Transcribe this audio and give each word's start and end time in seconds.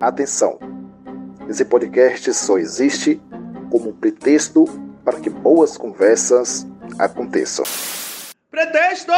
Atenção! 0.00 0.58
Esse 1.48 1.64
podcast 1.64 2.32
só 2.32 2.58
existe 2.58 3.20
como 3.70 3.90
um 3.90 3.92
pretexto 3.92 4.64
para 5.04 5.20
que 5.20 5.28
boas 5.28 5.76
conversas 5.76 6.66
aconteçam. 6.98 7.64
Pretexto! 8.50 9.12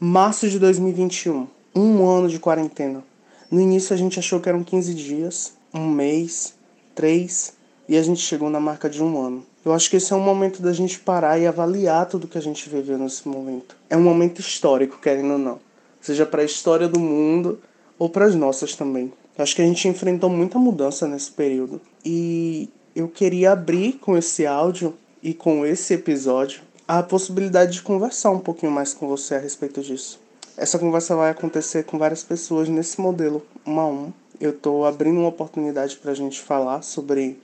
Março 0.00 0.48
de 0.48 0.58
2021, 0.58 1.46
um 1.74 2.08
ano 2.08 2.28
de 2.28 2.38
quarentena. 2.38 3.04
No 3.50 3.60
início 3.60 3.94
a 3.94 3.96
gente 3.96 4.18
achou 4.18 4.40
que 4.40 4.48
eram 4.48 4.64
15 4.64 4.94
dias, 4.94 5.54
um 5.74 5.88
mês, 5.88 6.54
três, 6.94 7.54
e 7.88 7.96
a 7.98 8.02
gente 8.02 8.20
chegou 8.20 8.48
na 8.48 8.60
marca 8.60 8.88
de 8.88 9.02
um 9.02 9.20
ano. 9.20 9.44
Eu 9.64 9.72
acho 9.74 9.90
que 9.90 9.96
esse 9.96 10.12
é 10.12 10.16
um 10.16 10.20
momento 10.20 10.62
da 10.62 10.72
gente 10.72 10.98
parar 11.00 11.38
e 11.38 11.46
avaliar 11.46 12.06
tudo 12.06 12.26
que 12.26 12.38
a 12.38 12.42
gente 12.42 12.68
viveu 12.70 12.96
nesse 12.96 13.28
momento. 13.28 13.76
É 13.90 13.96
um 13.96 14.02
momento 14.02 14.40
histórico, 14.40 14.98
querendo 14.98 15.32
ou 15.32 15.38
não. 15.38 15.60
Seja 16.00 16.24
para 16.24 16.40
a 16.40 16.44
história 16.46 16.88
do 16.88 16.98
mundo 16.98 17.60
ou 18.00 18.08
para 18.08 18.24
as 18.24 18.34
nossas 18.34 18.74
também. 18.74 19.12
Acho 19.38 19.54
que 19.54 19.62
a 19.62 19.66
gente 19.66 19.86
enfrentou 19.86 20.30
muita 20.30 20.58
mudança 20.58 21.06
nesse 21.06 21.30
período. 21.30 21.80
E 22.02 22.68
eu 22.96 23.08
queria 23.08 23.52
abrir 23.52 23.92
com 24.00 24.16
esse 24.16 24.46
áudio 24.46 24.94
e 25.22 25.34
com 25.34 25.66
esse 25.66 25.94
episódio 25.94 26.62
a 26.88 27.02
possibilidade 27.02 27.74
de 27.74 27.82
conversar 27.82 28.30
um 28.30 28.38
pouquinho 28.38 28.72
mais 28.72 28.94
com 28.94 29.06
você 29.06 29.34
a 29.34 29.38
respeito 29.38 29.82
disso. 29.82 30.18
Essa 30.56 30.78
conversa 30.78 31.14
vai 31.14 31.30
acontecer 31.30 31.84
com 31.84 31.98
várias 31.98 32.24
pessoas 32.24 32.68
nesse 32.68 33.00
modelo, 33.00 33.46
um 33.66 33.78
a 33.78 33.86
um. 33.86 34.12
Eu 34.40 34.50
estou 34.50 34.86
abrindo 34.86 35.20
uma 35.20 35.28
oportunidade 35.28 35.96
para 35.98 36.10
a 36.10 36.14
gente 36.14 36.40
falar 36.40 36.82
sobre 36.82 37.38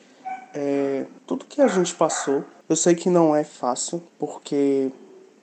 é, 0.55 1.05
tudo 1.27 1.45
que 1.45 1.61
a 1.61 1.69
gente 1.69 1.95
passou. 1.95 2.45
Eu 2.69 2.77
sei 2.77 2.95
que 2.95 3.11
não 3.11 3.37
é 3.37 3.45
fácil, 3.45 4.03
porque 4.19 4.91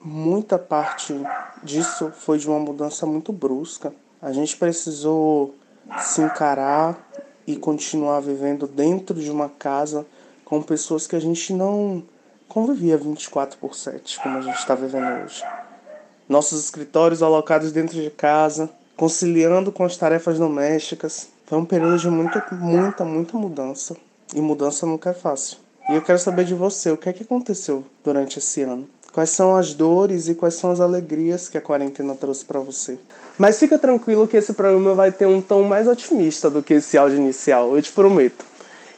muita 0.00 0.58
parte 0.58 1.14
disso 1.62 2.12
foi 2.14 2.38
de 2.38 2.48
uma 2.48 2.58
mudança 2.58 3.06
muito 3.06 3.32
brusca. 3.32 3.92
A 4.24 4.32
gente 4.32 4.56
precisou 4.56 5.54
se 6.00 6.22
encarar 6.22 6.98
e 7.46 7.56
continuar 7.56 8.20
vivendo 8.20 8.66
dentro 8.66 9.20
de 9.20 9.30
uma 9.30 9.50
casa 9.50 10.06
com 10.46 10.62
pessoas 10.62 11.06
que 11.06 11.14
a 11.14 11.20
gente 11.20 11.52
não 11.52 12.02
convivia 12.48 12.96
24 12.96 13.58
por 13.58 13.74
7, 13.76 14.18
como 14.22 14.38
a 14.38 14.40
gente 14.40 14.56
está 14.56 14.74
vivendo 14.74 15.22
hoje. 15.22 15.44
Nossos 16.26 16.64
escritórios 16.64 17.22
alocados 17.22 17.70
dentro 17.70 18.00
de 18.00 18.08
casa, 18.08 18.70
conciliando 18.96 19.70
com 19.70 19.84
as 19.84 19.94
tarefas 19.94 20.38
domésticas. 20.38 21.28
Foi 21.44 21.58
um 21.58 21.66
período 21.66 21.98
de 21.98 22.08
muita, 22.08 22.42
muita, 22.50 23.04
muita 23.04 23.36
mudança. 23.36 23.94
E 24.34 24.40
mudança 24.40 24.86
nunca 24.86 25.10
é 25.10 25.14
fácil. 25.14 25.58
E 25.90 25.96
eu 25.96 26.00
quero 26.00 26.18
saber 26.18 26.46
de 26.46 26.54
você, 26.54 26.90
o 26.90 26.96
que 26.96 27.10
é 27.10 27.12
que 27.12 27.24
aconteceu 27.24 27.84
durante 28.02 28.38
esse 28.38 28.62
ano? 28.62 28.88
Quais 29.12 29.28
são 29.28 29.54
as 29.54 29.74
dores 29.74 30.28
e 30.28 30.34
quais 30.34 30.54
são 30.54 30.70
as 30.70 30.80
alegrias 30.80 31.46
que 31.50 31.58
a 31.58 31.60
quarentena 31.60 32.14
trouxe 32.14 32.42
para 32.42 32.58
você? 32.58 32.98
Mas 33.36 33.58
fica 33.58 33.78
tranquilo 33.78 34.28
que 34.28 34.36
esse 34.36 34.52
programa 34.52 34.94
vai 34.94 35.10
ter 35.10 35.26
um 35.26 35.40
tom 35.40 35.62
mais 35.62 35.88
otimista 35.88 36.48
do 36.48 36.62
que 36.62 36.74
esse 36.74 36.96
áudio 36.96 37.18
inicial, 37.18 37.74
eu 37.74 37.82
te 37.82 37.92
prometo. 37.92 38.44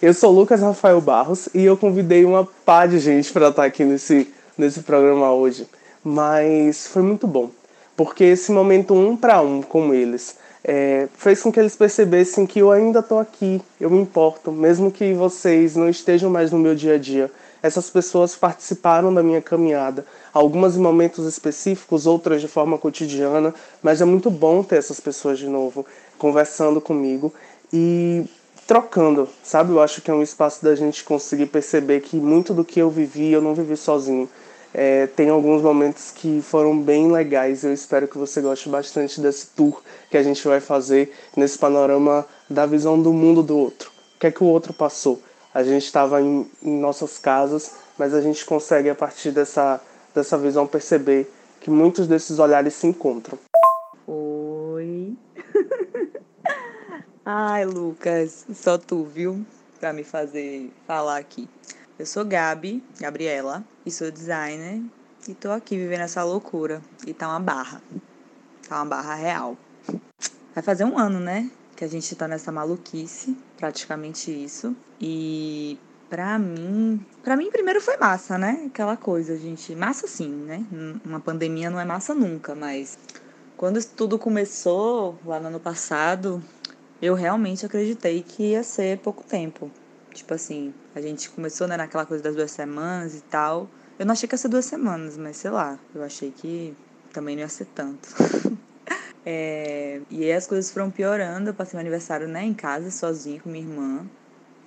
Eu 0.01 0.13
sou 0.13 0.31
Lucas 0.31 0.61
Rafael 0.61 1.01
Barros 1.01 1.49
e 1.55 1.65
eu 1.65 1.77
convidei 1.77 2.25
uma 2.25 2.47
pá 2.65 2.87
de 2.87 2.99
gente 2.99 3.33
para 3.33 3.49
estar 3.49 3.65
aqui 3.65 3.83
nesse, 3.83 4.31
nesse 4.57 4.81
programa 4.81 5.33
hoje. 5.33 5.67
Mas 6.05 6.87
foi 6.87 7.03
muito 7.03 7.27
bom, 7.27 7.51
porque 7.97 8.25
esse 8.25 8.53
momento 8.53 8.95
um 8.95 9.17
para 9.17 9.41
um 9.41 9.63
com 9.63 9.95
eles 9.95 10.37
é, 10.63 11.09
fez 11.17 11.41
com 11.41 11.53
que 11.53 11.61
eles 11.61 11.77
percebessem 11.77 12.45
que 12.45 12.59
eu 12.59 12.73
ainda 12.73 12.99
estou 12.99 13.21
aqui, 13.21 13.63
eu 13.81 13.89
me 13.89 13.99
importo, 13.99 14.51
mesmo 14.51 14.91
que 14.91 15.15
vocês 15.15 15.77
não 15.77 15.89
estejam 15.89 16.29
mais 16.29 16.51
no 16.51 16.59
meu 16.59 16.75
dia 16.75 16.95
a 16.95 16.99
dia. 16.99 17.31
Essas 17.67 17.91
pessoas 17.91 18.37
participaram 18.37 19.13
da 19.13 19.25
minha 19.25 19.43
caminhada, 19.43 20.07
algumas 20.33 20.77
em 20.77 20.81
momentos 20.81 21.27
específicos, 21.27 22.07
outras 22.07 22.41
de 22.41 22.47
forma 22.47 22.79
cotidiana, 22.79 23.53
mas 23.83 24.01
é 24.01 24.05
muito 24.05 24.31
bom 24.31 24.63
ter 24.63 24.77
essas 24.77 25.01
pessoas 25.01 25.37
de 25.37 25.49
novo 25.49 25.85
conversando 26.17 26.81
comigo 26.81 27.35
e 27.73 28.25
trocando, 28.69 29.29
sabe? 29.43 29.73
Eu 29.73 29.81
acho 29.81 30.01
que 30.01 30.11
é 30.11 30.15
um 30.15 30.23
espaço 30.23 30.65
da 30.65 30.77
gente 30.77 31.03
conseguir 31.03 31.47
perceber 31.47 32.01
que 32.01 32.17
muito 32.17 32.55
do 32.55 32.65
que 32.65 32.81
eu 32.81 32.89
vivi, 32.89 33.33
eu 33.33 33.43
não 33.43 33.53
vivi 33.53 33.77
sozinho. 33.77 34.29
É, 34.73 35.09
tem 35.09 35.29
alguns 35.29 35.61
momentos 35.61 36.13
que 36.13 36.41
foram 36.43 36.79
bem 36.79 37.11
legais. 37.11 37.65
Eu 37.65 37.73
espero 37.73 38.07
que 38.07 38.17
você 38.17 38.41
goste 38.41 38.69
bastante 38.69 39.21
desse 39.21 39.49
tour 39.57 39.83
que 40.09 40.17
a 40.17 40.23
gente 40.23 40.47
vai 40.47 40.61
fazer 40.61 41.13
nesse 41.37 41.59
panorama 41.59 42.27
da 42.49 42.65
visão 42.65 43.01
do 43.01 43.13
mundo 43.13 43.43
do 43.43 43.57
outro. 43.57 43.91
O 44.17 44.21
que 44.21 44.27
é 44.29 44.31
que 44.31 44.45
o 44.45 44.47
outro 44.47 44.73
passou? 44.73 45.21
A 45.57 45.63
gente 45.63 45.87
estava 45.87 46.21
em, 46.21 46.47
em 46.63 46.79
nossas 46.79 47.17
casas, 47.17 47.77
mas 47.97 48.13
a 48.13 48.21
gente 48.21 48.45
consegue, 48.45 48.91
a 48.91 48.95
partir 48.95 49.31
dessa, 49.31 49.81
dessa 50.15 50.37
visão, 50.37 50.67
perceber 50.67 51.33
que 51.63 51.71
muitos 51.71 52.07
desses 52.07 52.39
olhares 52.39 52.75
se 52.75 52.87
encontram. 52.87 53.39
Oi. 54.07 55.17
Ai, 57.25 57.65
Lucas, 57.65 58.45
só 58.55 58.77
tu, 58.77 59.05
viu? 59.05 59.47
Pra 59.81 59.95
me 59.95 60.05
fazer 60.05 60.71
falar 60.87 61.17
aqui. 61.17 61.49
Eu 61.99 62.05
sou 62.05 62.23
Gabi, 62.23 62.85
Gabriela, 63.01 63.65
e 63.87 63.91
sou 63.91 64.11
designer 64.11 64.83
e 65.27 65.33
tô 65.33 65.51
aqui 65.51 65.79
vivendo 65.79 66.03
essa 66.03 66.23
loucura. 66.23 66.83
E 67.07 67.15
tá 67.15 67.29
uma 67.29 67.41
barra. 67.41 67.81
Tá 68.69 68.77
uma 68.77 68.85
barra 68.85 69.15
real. 69.15 69.57
Vai 70.55 70.63
fazer 70.63 70.85
um 70.85 70.99
ano, 70.99 71.19
né? 71.19 71.51
Que 71.75 71.83
a 71.83 71.89
gente 71.89 72.15
tá 72.15 72.29
nessa 72.29 72.53
maluquice, 72.53 73.35
praticamente 73.57 74.31
isso. 74.31 74.77
E 75.01 75.79
pra 76.09 76.39
mim, 76.39 77.05
pra 77.23 77.37
mim 77.37 77.51
primeiro 77.51 77.81
foi 77.81 77.97
massa, 77.97 78.39
né? 78.39 78.65
Aquela 78.67 78.97
coisa, 78.97 79.37
gente, 79.37 79.75
massa 79.75 80.07
sim, 80.07 80.29
né? 80.29 80.65
Uma 81.05 81.21
pandemia 81.21 81.71
não 81.71 81.81
é 81.81 81.85
massa 81.85 82.15
nunca, 82.15 82.55
mas 82.55 82.99
quando 83.57 83.83
tudo 83.85 84.19
começou 84.19 85.19
lá 85.25 85.41
no 85.41 85.49
ano 85.49 85.61
passado, 85.61 86.43
eu 87.01 87.15
realmente 87.15 87.65
acreditei 87.65 88.23
que 88.23 88.53
ia 88.53 88.63
ser 88.63 88.99
pouco 88.99 89.25
tempo. 89.25 89.71
Tipo 90.13 90.35
assim, 90.35 90.73
a 90.95 91.01
gente 91.01 91.29
começou 91.31 91.67
né, 91.67 91.77
naquela 91.77 92.07
coisa 92.07 92.23
das 92.23 92.35
duas 92.35 92.51
semanas 92.51 93.15
e 93.15 93.21
tal. 93.23 93.69
Eu 93.99 94.07
não 94.07 94.13
achei 94.13 94.29
que 94.29 94.35
ia 94.35 94.39
ser 94.39 94.49
duas 94.49 94.65
semanas, 94.65 95.17
mas 95.17 95.37
sei 95.37 95.51
lá, 95.51 95.79
eu 95.95 96.03
achei 96.03 96.31
que 96.31 96.75
também 97.13 97.35
não 97.37 97.43
ia 97.43 97.49
ser 97.49 97.67
tanto. 97.67 98.09
é, 99.25 100.01
e 100.11 100.25
aí 100.25 100.33
as 100.33 100.47
coisas 100.47 100.71
foram 100.71 100.91
piorando. 100.91 101.51
Eu 101.51 101.55
passei 101.55 101.77
meu 101.77 101.81
aniversário 101.81 102.29
né, 102.29 102.45
em 102.45 102.55
casa, 102.55 102.91
sozinha 102.91 103.41
com 103.41 103.51
minha 103.51 103.65
irmã. 103.65 104.07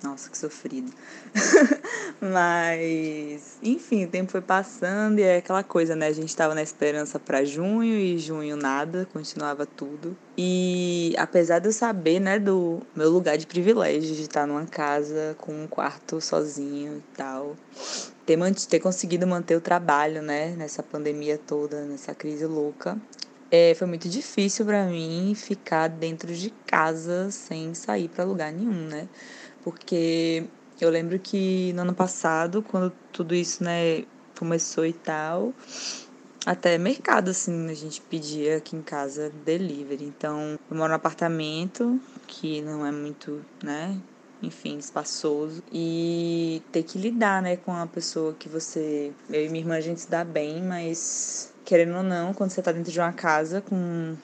Nossa, 0.02 0.30
que 0.30 0.38
sofrido. 0.38 0.90
Mas, 2.20 3.58
enfim, 3.62 4.04
o 4.04 4.08
tempo 4.08 4.32
foi 4.32 4.40
passando 4.40 5.18
e 5.18 5.22
é 5.22 5.36
aquela 5.36 5.62
coisa, 5.62 5.94
né? 5.94 6.06
A 6.06 6.12
gente 6.12 6.34
tava 6.34 6.54
na 6.54 6.62
esperança 6.62 7.18
para 7.18 7.44
junho 7.44 7.94
e 7.94 8.18
junho 8.18 8.56
nada, 8.56 9.06
continuava 9.12 9.66
tudo. 9.66 10.16
E 10.38 11.14
apesar 11.18 11.58
de 11.58 11.68
eu 11.68 11.72
saber, 11.72 12.18
né, 12.18 12.38
do 12.38 12.80
meu 12.96 13.10
lugar 13.10 13.36
de 13.36 13.46
privilégio 13.46 14.14
de 14.14 14.22
estar 14.22 14.46
numa 14.46 14.64
casa 14.64 15.36
com 15.38 15.64
um 15.64 15.66
quarto 15.66 16.18
sozinho 16.18 16.98
e 16.98 17.16
tal, 17.16 17.54
ter, 18.24 18.38
ter 18.68 18.80
conseguido 18.80 19.26
manter 19.26 19.56
o 19.56 19.60
trabalho, 19.60 20.22
né, 20.22 20.54
nessa 20.56 20.82
pandemia 20.82 21.36
toda, 21.36 21.84
nessa 21.84 22.14
crise 22.14 22.46
louca, 22.46 22.98
é, 23.50 23.74
foi 23.74 23.86
muito 23.86 24.08
difícil 24.08 24.64
para 24.64 24.86
mim 24.86 25.34
ficar 25.34 25.88
dentro 25.88 26.32
de 26.32 26.50
casa 26.66 27.30
sem 27.32 27.74
sair 27.74 28.08
para 28.08 28.24
lugar 28.24 28.52
nenhum, 28.52 28.86
né? 28.86 29.08
Porque 29.62 30.44
eu 30.80 30.90
lembro 30.90 31.18
que 31.18 31.72
no 31.74 31.82
ano 31.82 31.94
passado, 31.94 32.62
quando 32.62 32.92
tudo 33.12 33.34
isso, 33.34 33.62
né, 33.62 34.04
começou 34.38 34.86
e 34.86 34.92
tal, 34.92 35.52
até 36.46 36.78
mercado, 36.78 37.30
assim, 37.30 37.68
a 37.68 37.74
gente 37.74 38.00
pedia 38.00 38.56
aqui 38.56 38.74
em 38.74 38.82
casa 38.82 39.30
delivery. 39.44 40.04
Então, 40.04 40.58
eu 40.70 40.76
moro 40.76 40.88
num 40.88 40.96
apartamento 40.96 42.00
que 42.26 42.62
não 42.62 42.86
é 42.86 42.90
muito, 42.90 43.44
né, 43.62 43.96
enfim, 44.42 44.78
espaçoso. 44.78 45.62
E 45.70 46.62
ter 46.72 46.82
que 46.82 46.98
lidar, 46.98 47.42
né, 47.42 47.56
com 47.56 47.74
a 47.74 47.86
pessoa 47.86 48.34
que 48.34 48.48
você. 48.48 49.12
Eu 49.28 49.44
e 49.44 49.48
minha 49.48 49.62
irmã 49.62 49.76
a 49.76 49.80
gente 49.80 50.00
se 50.00 50.10
dá 50.10 50.24
bem, 50.24 50.62
mas 50.62 51.52
querendo 51.64 51.96
ou 51.96 52.02
não, 52.02 52.32
quando 52.32 52.50
você 52.50 52.62
tá 52.62 52.72
dentro 52.72 52.90
de 52.90 52.98
uma 52.98 53.12
casa 53.12 53.60
com 53.60 54.16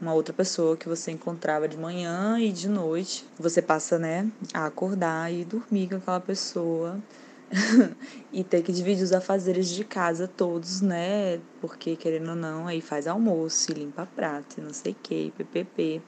uma 0.00 0.14
outra 0.14 0.32
pessoa 0.32 0.76
que 0.76 0.88
você 0.88 1.10
encontrava 1.10 1.68
de 1.68 1.76
manhã 1.76 2.38
e 2.40 2.50
de 2.50 2.68
noite. 2.68 3.26
Você 3.38 3.60
passa, 3.60 3.98
né, 3.98 4.30
a 4.54 4.66
acordar 4.66 5.32
e 5.32 5.44
dormir 5.44 5.88
com 5.88 5.96
aquela 5.96 6.20
pessoa. 6.20 6.98
e 8.32 8.44
ter 8.44 8.62
que 8.62 8.72
dividir 8.72 9.02
os 9.02 9.12
afazeres 9.12 9.68
de 9.68 9.82
casa 9.84 10.28
todos, 10.28 10.80
né? 10.80 11.40
Porque, 11.60 11.96
querendo 11.96 12.30
ou 12.30 12.36
não, 12.36 12.68
aí 12.68 12.80
faz 12.80 13.08
almoço, 13.08 13.72
limpa 13.72 14.06
prato, 14.06 14.60
não 14.60 14.72
sei 14.72 14.92
o 14.92 14.96
que, 15.02 15.32
ppp. 15.36 16.00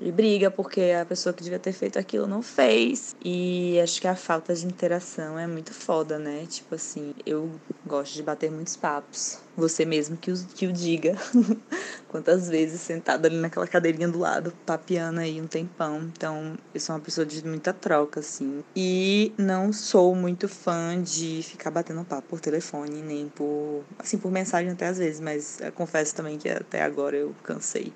E 0.00 0.12
briga 0.12 0.50
porque 0.50 0.94
a 1.00 1.04
pessoa 1.04 1.32
que 1.32 1.42
devia 1.42 1.58
ter 1.58 1.72
feito 1.72 1.98
aquilo 1.98 2.26
não 2.26 2.42
fez. 2.42 3.14
E 3.24 3.80
acho 3.80 4.00
que 4.00 4.06
a 4.06 4.14
falta 4.14 4.54
de 4.54 4.66
interação 4.66 5.38
é 5.38 5.46
muito 5.46 5.72
foda, 5.72 6.18
né? 6.18 6.46
Tipo 6.48 6.74
assim, 6.74 7.14
eu 7.26 7.50
gosto 7.86 8.14
de 8.14 8.22
bater 8.22 8.50
muitos 8.50 8.76
papos. 8.76 9.38
Você 9.56 9.84
mesmo 9.84 10.16
que 10.16 10.30
o, 10.30 10.46
que 10.54 10.66
o 10.66 10.72
diga. 10.72 11.16
Quantas 12.08 12.48
vezes 12.48 12.80
sentado 12.80 13.26
ali 13.26 13.36
naquela 13.36 13.66
cadeirinha 13.66 14.08
do 14.08 14.18
lado, 14.18 14.52
papiando 14.64 15.20
aí 15.20 15.40
um 15.40 15.46
tempão. 15.46 16.10
Então, 16.16 16.56
eu 16.74 16.80
sou 16.80 16.94
uma 16.94 17.00
pessoa 17.00 17.26
de 17.26 17.44
muita 17.46 17.72
troca, 17.72 18.20
assim. 18.20 18.64
E 18.74 19.32
não 19.38 19.72
sou 19.72 20.14
muito 20.14 20.48
fã 20.48 21.00
de 21.00 21.42
ficar 21.42 21.70
batendo 21.70 22.04
papo 22.04 22.28
por 22.28 22.40
telefone, 22.40 23.02
nem 23.02 23.28
por. 23.28 23.84
Assim, 23.98 24.18
por 24.18 24.30
mensagem 24.30 24.70
até 24.70 24.86
às 24.86 24.98
vezes, 24.98 25.20
mas 25.20 25.60
confesso 25.74 26.14
também 26.14 26.38
que 26.38 26.48
até 26.48 26.82
agora 26.82 27.16
eu 27.16 27.34
cansei. 27.42 27.92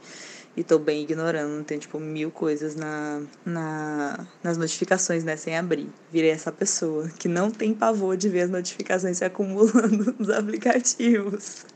E 0.57 0.63
tô 0.63 0.79
bem 0.79 1.03
ignorando. 1.03 1.65
Tem, 1.65 1.79
tipo, 1.79 1.99
mil 1.99 2.31
coisas 2.31 2.75
na, 2.77 3.23
na, 3.45 4.27
nas 4.43 4.57
notificações, 4.57 5.25
né? 5.25 5.37
Sem 5.37 5.57
abrir. 5.57 5.89
Virei 6.13 6.31
essa 6.31 6.53
pessoa 6.53 7.09
que 7.19 7.29
não 7.29 7.51
tem 7.51 7.75
pavor 7.75 8.17
de 8.17 8.29
ver 8.29 8.43
as 8.43 8.51
notificações 8.51 9.19
se 9.19 9.25
acumulando 9.25 10.15
nos 10.19 10.31
aplicativos. 10.31 11.67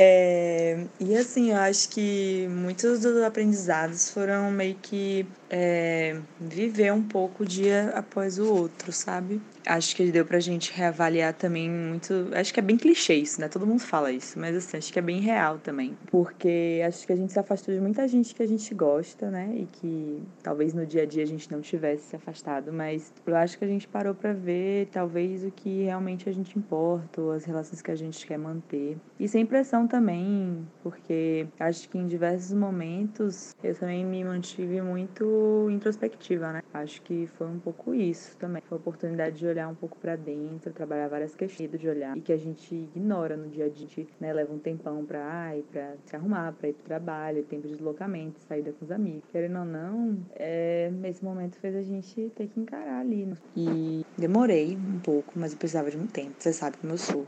É, 0.00 0.86
e 1.00 1.16
assim, 1.16 1.50
eu 1.50 1.56
acho 1.56 1.88
que 1.88 2.46
muitos 2.48 3.00
dos 3.00 3.20
aprendizados 3.20 4.10
foram 4.10 4.48
meio 4.48 4.76
que 4.80 5.26
é, 5.50 6.20
viver 6.40 6.92
um 6.92 7.02
pouco 7.02 7.44
dia 7.44 7.90
após 7.94 8.38
o 8.38 8.52
outro, 8.54 8.92
sabe? 8.92 9.40
Acho 9.66 9.96
que 9.96 10.10
deu 10.12 10.24
pra 10.24 10.38
gente 10.38 10.72
reavaliar 10.72 11.34
também 11.34 11.68
muito. 11.68 12.28
Acho 12.32 12.54
que 12.54 12.60
é 12.60 12.62
bem 12.62 12.76
clichê 12.76 13.14
isso, 13.14 13.40
né? 13.40 13.48
Todo 13.48 13.66
mundo 13.66 13.80
fala 13.80 14.12
isso, 14.12 14.38
mas 14.38 14.56
assim, 14.56 14.76
acho 14.76 14.92
que 14.92 14.98
é 15.00 15.02
bem 15.02 15.20
real 15.20 15.58
também. 15.58 15.96
Porque 16.10 16.80
acho 16.86 17.06
que 17.06 17.12
a 17.12 17.16
gente 17.16 17.32
se 17.32 17.38
afastou 17.38 17.74
de 17.74 17.80
muita 17.80 18.06
gente 18.06 18.34
que 18.34 18.42
a 18.42 18.46
gente 18.46 18.72
gosta, 18.74 19.30
né? 19.30 19.50
E 19.56 19.66
que 19.66 20.22
talvez 20.44 20.72
no 20.72 20.86
dia 20.86 21.02
a 21.02 21.06
dia 21.06 21.24
a 21.24 21.26
gente 21.26 21.50
não 21.50 21.60
tivesse 21.60 22.10
se 22.10 22.16
afastado, 22.16 22.72
mas 22.72 23.12
eu 23.26 23.36
acho 23.36 23.58
que 23.58 23.64
a 23.64 23.68
gente 23.68 23.88
parou 23.88 24.14
pra 24.14 24.32
ver 24.32 24.86
talvez 24.92 25.44
o 25.44 25.50
que 25.50 25.82
realmente 25.82 26.28
a 26.28 26.32
gente 26.32 26.56
importa, 26.56 27.20
ou 27.20 27.32
as 27.32 27.44
relações 27.44 27.82
que 27.82 27.90
a 27.90 27.96
gente 27.96 28.24
quer 28.24 28.38
manter. 28.38 28.96
E 29.18 29.26
sem 29.26 29.44
pressão 29.44 29.87
também, 29.88 30.66
porque 30.82 31.48
acho 31.58 31.88
que 31.88 31.98
em 31.98 32.06
diversos 32.06 32.52
momentos 32.52 33.54
eu 33.62 33.74
também 33.74 34.04
me 34.04 34.22
mantive 34.22 34.80
muito 34.80 35.68
introspectiva, 35.70 36.52
né? 36.52 36.62
Acho 36.72 37.02
que 37.02 37.26
foi 37.38 37.46
um 37.46 37.58
pouco 37.58 37.94
isso 37.94 38.36
também. 38.36 38.62
Foi 38.68 38.76
a 38.76 38.80
oportunidade 38.80 39.38
de 39.38 39.46
olhar 39.46 39.68
um 39.68 39.74
pouco 39.74 39.96
para 39.98 40.14
dentro, 40.16 40.72
trabalhar 40.72 41.08
várias 41.08 41.34
questões 41.34 41.70
de 41.70 41.88
olhar 41.88 42.16
e 42.16 42.20
que 42.20 42.32
a 42.32 42.36
gente 42.36 42.74
ignora 42.74 43.36
no 43.36 43.48
dia 43.48 43.66
a 43.66 43.68
dia, 43.68 44.06
né, 44.20 44.32
leva 44.32 44.52
um 44.52 44.58
tempão 44.58 45.04
para 45.04 45.24
ai, 45.24 45.64
para 45.72 45.94
se 46.04 46.14
arrumar, 46.14 46.52
para 46.52 46.68
ir 46.68 46.74
pro 46.74 46.84
trabalho, 46.84 47.42
tempo 47.44 47.66
de 47.66 47.74
deslocamento, 47.74 48.38
saída 48.46 48.72
com 48.72 48.84
os 48.84 48.90
amigos. 48.90 49.24
Querendo 49.32 49.58
ou 49.60 49.64
não, 49.64 50.18
é, 50.36 50.92
esse 51.04 51.24
momento 51.24 51.56
fez 51.56 51.74
a 51.74 51.82
gente 51.82 52.30
ter 52.36 52.48
que 52.48 52.60
encarar 52.60 53.00
ali. 53.00 53.26
Né? 53.26 53.36
E 53.56 54.04
demorei 54.16 54.76
um 54.76 55.00
pouco, 55.00 55.32
mas 55.36 55.52
eu 55.52 55.58
precisava 55.58 55.90
de 55.90 55.96
muito 55.96 56.12
tempo. 56.12 56.34
Você 56.38 56.52
sabe 56.52 56.76
como 56.76 56.92
eu 56.92 56.98
sou 56.98 57.26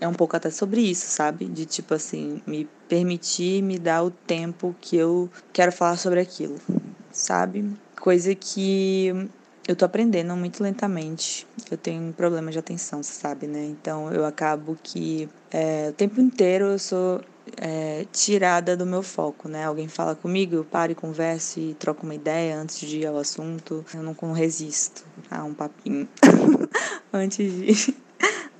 é 0.00 0.08
um 0.08 0.14
pouco 0.14 0.34
até 0.34 0.50
sobre 0.50 0.80
isso, 0.80 1.06
sabe? 1.06 1.44
De 1.60 1.66
tipo 1.66 1.92
assim, 1.92 2.40
me 2.46 2.66
permitir 2.88 3.62
me 3.62 3.78
dar 3.78 4.02
o 4.02 4.10
tempo 4.10 4.74
que 4.80 4.96
eu 4.96 5.28
quero 5.52 5.70
falar 5.70 5.98
sobre 5.98 6.18
aquilo, 6.18 6.58
sabe? 7.12 7.70
Coisa 8.00 8.34
que 8.34 9.12
eu 9.68 9.76
tô 9.76 9.84
aprendendo 9.84 10.34
muito 10.36 10.62
lentamente. 10.62 11.46
Eu 11.70 11.76
tenho 11.76 12.02
um 12.02 12.12
problema 12.12 12.50
de 12.50 12.58
atenção, 12.58 13.02
você 13.02 13.12
sabe, 13.12 13.46
né? 13.46 13.66
Então 13.66 14.10
eu 14.10 14.24
acabo 14.24 14.74
que 14.82 15.28
é, 15.50 15.88
o 15.90 15.92
tempo 15.92 16.18
inteiro 16.18 16.64
eu 16.64 16.78
sou 16.78 17.20
é, 17.58 18.06
tirada 18.10 18.74
do 18.74 18.86
meu 18.86 19.02
foco, 19.02 19.46
né? 19.46 19.66
Alguém 19.66 19.86
fala 19.86 20.14
comigo, 20.14 20.54
eu 20.54 20.64
paro 20.64 20.92
e 20.92 20.94
converso 20.94 21.60
e 21.60 21.74
troco 21.74 22.04
uma 22.04 22.14
ideia 22.14 22.58
antes 22.58 22.80
de 22.80 23.00
ir 23.00 23.06
ao 23.06 23.18
assunto. 23.18 23.84
Eu 23.92 24.02
não 24.02 24.14
resisto 24.32 25.04
a 25.30 25.44
um 25.44 25.52
papinho 25.52 26.08
antes 27.12 27.52
de 27.52 27.94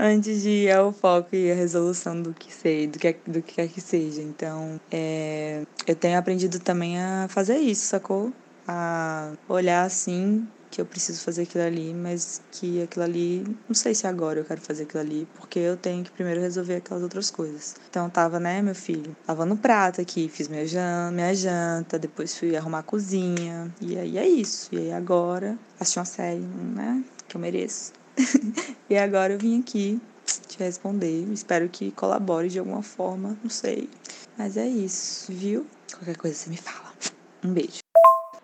antes 0.01 0.43
de 0.43 0.49
ir 0.49 0.73
ao 0.73 0.93
foco 0.93 1.37
e 1.37 1.53
a 1.53 1.55
resolução 1.55 2.21
do 2.21 2.33
que 2.33 2.53
sei, 2.53 2.87
do 2.87 2.99
que, 2.99 3.15
do 3.27 3.43
que 3.43 3.55
quer 3.55 3.69
que 3.69 3.81
seja. 3.81 4.23
Então, 4.23 4.81
é, 4.91 5.63
eu 5.87 5.95
tenho 5.95 6.19
aprendido 6.19 6.59
também 6.59 6.99
a 6.99 7.27
fazer 7.29 7.59
isso, 7.59 7.87
sacou? 7.87 8.33
A 8.67 9.33
olhar 9.49 9.85
assim 9.85 10.49
que 10.71 10.81
eu 10.81 10.87
preciso 10.87 11.21
fazer 11.23 11.43
aquilo 11.43 11.65
ali, 11.65 11.93
mas 11.93 12.41
que 12.53 12.81
aquilo 12.83 13.05
ali, 13.05 13.45
não 13.69 13.75
sei 13.75 13.93
se 13.93 14.07
agora 14.07 14.39
eu 14.39 14.45
quero 14.45 14.61
fazer 14.61 14.85
aquilo 14.85 15.01
ali, 15.01 15.29
porque 15.35 15.59
eu 15.59 15.77
tenho 15.77 16.05
que 16.05 16.13
primeiro 16.13 16.41
resolver 16.41 16.77
aquelas 16.77 17.03
outras 17.03 17.29
coisas. 17.29 17.75
Então 17.91 18.09
tava, 18.09 18.39
né, 18.39 18.63
meu 18.63 18.75
filho, 18.75 19.17
tava 19.27 19.45
no 19.45 19.57
prato 19.57 20.01
aqui, 20.01 20.29
fiz 20.29 20.47
minha 20.47 20.65
janta, 20.65 21.11
minha 21.11 21.35
janta, 21.35 21.99
depois 21.99 22.39
fui 22.39 22.57
arrumar 22.57 22.79
a 22.79 22.83
cozinha, 22.85 23.75
e 23.81 23.99
aí 23.99 24.17
é 24.17 24.29
isso. 24.29 24.69
E 24.71 24.79
aí 24.79 24.93
agora 24.93 25.59
assisti 25.79 25.99
uma 25.99 26.05
série, 26.05 26.39
né, 26.39 27.03
que 27.27 27.37
eu 27.37 27.41
mereço. 27.41 28.00
e 28.89 28.97
agora 28.97 29.33
eu 29.33 29.39
vim 29.39 29.61
aqui 29.61 30.01
te 30.47 30.59
responder, 30.59 31.25
espero 31.33 31.69
que 31.69 31.91
colabore 31.93 32.49
de 32.49 32.59
alguma 32.59 32.83
forma, 32.83 33.37
não 33.43 33.51
sei. 33.51 33.89
Mas 34.39 34.57
é 34.57 34.67
isso, 34.67 35.33
viu? 35.33 35.67
Qualquer 35.93 36.17
coisa 36.17 36.37
você 36.37 36.51
me 36.51 36.57
fala. 36.57 36.93
Um 37.45 37.53
beijo. 37.53 37.81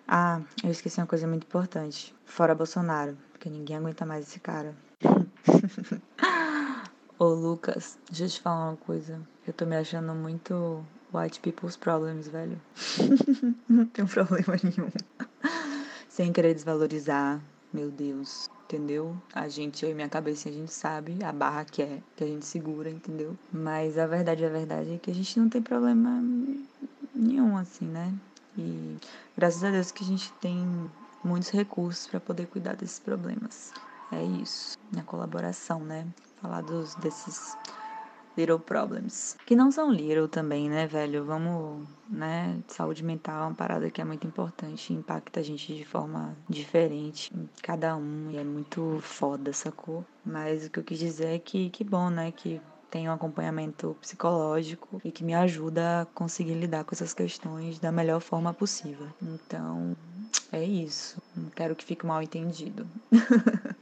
Ah, 0.08 0.40
eu 0.62 0.70
esqueci 0.70 1.00
uma 1.00 1.06
coisa 1.06 1.26
muito 1.26 1.44
importante. 1.44 2.14
Fora 2.24 2.54
Bolsonaro, 2.54 3.16
porque 3.32 3.48
ninguém 3.48 3.76
aguenta 3.76 4.06
mais 4.06 4.28
esse 4.28 4.40
cara. 4.40 4.74
Ô 7.18 7.28
Lucas, 7.28 7.98
deixa 8.08 8.24
eu 8.24 8.28
te 8.28 8.40
falar 8.40 8.70
uma 8.70 8.76
coisa. 8.76 9.20
Eu 9.46 9.52
tô 9.52 9.64
me 9.64 9.76
achando 9.76 10.14
muito 10.14 10.84
white 11.12 11.40
people's 11.40 11.76
problems, 11.76 12.28
velho. 12.28 12.60
Não 13.68 13.86
tenho 13.86 14.06
problema 14.06 14.54
nenhum. 14.62 14.90
Sem 16.08 16.32
querer 16.32 16.54
desvalorizar, 16.54 17.40
meu 17.72 17.90
Deus. 17.90 18.48
Entendeu? 18.66 19.16
A 19.32 19.46
gente, 19.46 19.84
eu 19.84 19.92
e 19.92 19.94
minha 19.94 20.08
cabeça, 20.08 20.48
a 20.48 20.52
gente 20.52 20.72
sabe 20.72 21.22
a 21.22 21.30
barra 21.30 21.64
que 21.64 21.82
é, 21.82 22.00
que 22.16 22.24
a 22.24 22.26
gente 22.26 22.44
segura, 22.44 22.90
entendeu? 22.90 23.36
Mas 23.52 23.96
a 23.96 24.08
verdade, 24.08 24.44
a 24.44 24.48
verdade 24.48 24.94
é 24.94 24.98
que 24.98 25.08
a 25.08 25.14
gente 25.14 25.38
não 25.38 25.48
tem 25.48 25.62
problema 25.62 26.20
nenhum, 27.14 27.56
assim, 27.56 27.84
né? 27.84 28.12
E 28.58 28.96
graças 29.36 29.62
a 29.62 29.70
Deus 29.70 29.92
que 29.92 30.02
a 30.02 30.06
gente 30.06 30.32
tem 30.40 30.90
muitos 31.22 31.50
recursos 31.50 32.08
para 32.08 32.18
poder 32.18 32.48
cuidar 32.48 32.74
desses 32.74 32.98
problemas. 32.98 33.72
É 34.10 34.24
isso, 34.24 34.76
na 34.92 35.04
colaboração, 35.04 35.78
né? 35.78 36.04
Falar 36.42 36.62
dos, 36.62 36.96
desses 36.96 37.56
little 38.36 38.58
problems. 38.58 39.36
Que 39.46 39.56
não 39.56 39.70
são 39.70 39.90
little 39.90 40.28
também, 40.28 40.68
né, 40.68 40.86
velho? 40.86 41.24
Vamos, 41.24 41.86
né? 42.08 42.58
Saúde 42.68 43.02
mental 43.02 43.44
é 43.44 43.46
uma 43.46 43.54
parada 43.54 43.90
que 43.90 44.00
é 44.00 44.04
muito 44.04 44.26
importante, 44.26 44.92
impacta 44.92 45.40
a 45.40 45.42
gente 45.42 45.74
de 45.74 45.84
forma 45.84 46.36
diferente 46.48 47.32
cada 47.62 47.96
um. 47.96 48.30
E 48.30 48.36
é 48.36 48.44
muito 48.44 48.98
foda, 49.02 49.52
sacou? 49.52 50.04
Mas 50.24 50.66
o 50.66 50.70
que 50.70 50.78
eu 50.78 50.84
quis 50.84 50.98
dizer 50.98 51.28
é 51.28 51.38
que, 51.38 51.70
que 51.70 51.82
bom, 51.82 52.10
né? 52.10 52.32
Que 52.32 52.60
tem 52.90 53.08
um 53.08 53.12
acompanhamento 53.12 53.96
psicológico 54.00 55.00
e 55.04 55.10
que 55.10 55.24
me 55.24 55.34
ajuda 55.34 56.02
a 56.02 56.06
conseguir 56.06 56.54
lidar 56.54 56.84
com 56.84 56.94
essas 56.94 57.12
questões 57.12 57.78
da 57.78 57.90
melhor 57.90 58.20
forma 58.20 58.54
possível. 58.54 59.08
Então, 59.20 59.96
é 60.52 60.64
isso. 60.64 61.20
Não 61.34 61.50
quero 61.50 61.74
que 61.74 61.84
fique 61.84 62.06
mal 62.06 62.22
entendido. 62.22 62.86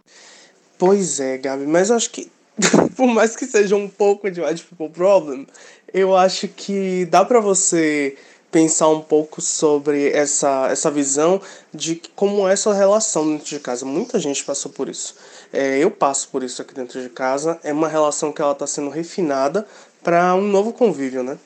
pois 0.79 1.21
é, 1.21 1.39
Gabi, 1.39 1.67
mas 1.67 1.91
acho 1.91 2.11
que 2.11 2.31
por 2.97 3.07
mais 3.07 3.35
que 3.35 3.47
seja 3.47 3.75
um 3.75 3.89
pouco 3.89 4.31
de 4.31 4.41
white 4.41 4.65
people 4.65 4.89
problem, 4.89 5.47
eu 5.93 6.17
acho 6.17 6.49
que 6.49 7.05
dá 7.07 7.25
para 7.25 7.41
você 7.41 8.17
pensar 8.51 8.89
um 8.89 9.01
pouco 9.01 9.41
sobre 9.41 10.11
essa, 10.11 10.69
essa 10.71 10.89
visão 10.89 11.41
de 11.73 12.01
como 12.15 12.49
é 12.49 12.53
essa 12.53 12.73
relação 12.73 13.27
dentro 13.27 13.47
de 13.47 13.59
casa. 13.59 13.85
Muita 13.85 14.19
gente 14.21 14.45
passou 14.45 14.71
por 14.71 14.89
isso. 14.89 15.17
É, 15.53 15.79
eu 15.79 15.91
passo 15.91 16.29
por 16.29 16.45
isso 16.45 16.63
aqui 16.63 16.73
dentro 16.73 17.03
de 17.03 17.09
casa. 17.09 17.59
É 17.65 17.73
uma 17.73 17.89
relação 17.89 18.31
que 18.31 18.41
ela 18.41 18.53
está 18.53 18.67
sendo 18.67 18.91
refinada 18.91 19.67
para 20.05 20.37
um 20.37 20.47
novo 20.47 20.73
convívio, 20.73 21.25
né? 21.25 21.37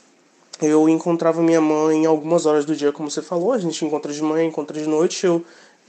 Eu 0.61 0.87
encontrava 0.89 1.41
minha 1.41 1.61
mãe 1.61 2.03
em 2.03 2.07
algumas 2.07 2.45
horas 2.45 2.67
do 2.67 2.77
dia, 2.77 2.93
como 2.93 3.11
você 3.11 3.23
falou. 3.23 3.53
A 3.53 3.59
gente 3.59 3.83
encontra 3.85 4.13
de 4.13 4.23
manhã, 4.23 4.45
encontra 4.45 4.79
de 4.79 4.87
noite. 4.87 5.25
Eu 5.25 5.43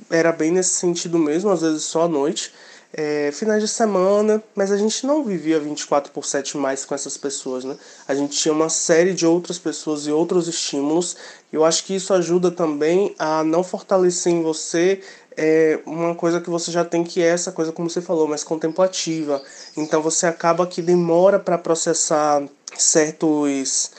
era 0.10 0.32
bem 0.32 0.51
nesse 0.51 0.75
sentido 0.75 1.17
mesmo, 1.20 1.50
às 1.50 1.60
vezes 1.62 1.84
só 1.84 2.03
à 2.03 2.08
noite 2.08 2.53
é, 2.93 3.31
finais 3.31 3.62
de 3.62 3.67
semana, 3.67 4.43
mas 4.55 4.72
a 4.72 4.77
gente 4.77 5.05
não 5.05 5.24
vivia 5.24 5.60
24 5.60 6.12
por 6.12 6.25
7 6.25 6.58
mais 6.58 6.86
com 6.86 6.96
essas 6.96 7.15
pessoas, 7.17 7.63
né? 7.63 7.77
A 8.08 8.15
gente 8.15 8.38
tinha 8.38 8.53
uma 8.53 8.69
série 8.69 9.13
de 9.13 9.25
outras 9.25 9.60
pessoas 9.60 10.08
e 10.08 10.12
outros 10.12 10.48
estímulos, 10.48 11.15
eu 11.53 11.63
acho 11.63 11.84
que 11.86 11.96
isso 11.96 12.13
ajuda 12.13 12.50
também 12.50 13.15
a 13.19 13.43
não 13.43 13.63
fortalecer 13.63 14.34
em 14.34 14.41
você 14.41 15.01
é, 15.41 15.79
uma 15.86 16.13
coisa 16.15 16.41
que 16.41 16.50
você 16.50 16.69
já 16.69 16.84
tem 16.84 17.01
que 17.01 17.22
é 17.22 17.27
essa 17.27 17.51
coisa, 17.51 17.72
como 17.72 17.89
você 17.89 18.01
falou, 18.01 18.27
mais 18.27 18.43
contemplativa. 18.43 19.41
Então 19.77 20.01
você 20.01 20.25
acaba 20.25 20.67
que 20.67 20.81
demora 20.81 21.39
para 21.39 21.58
processar 21.58 22.43
certos 22.77 23.91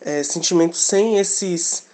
é, 0.00 0.24
sentimentos 0.24 0.80
sem 0.80 1.18
esses. 1.18 1.84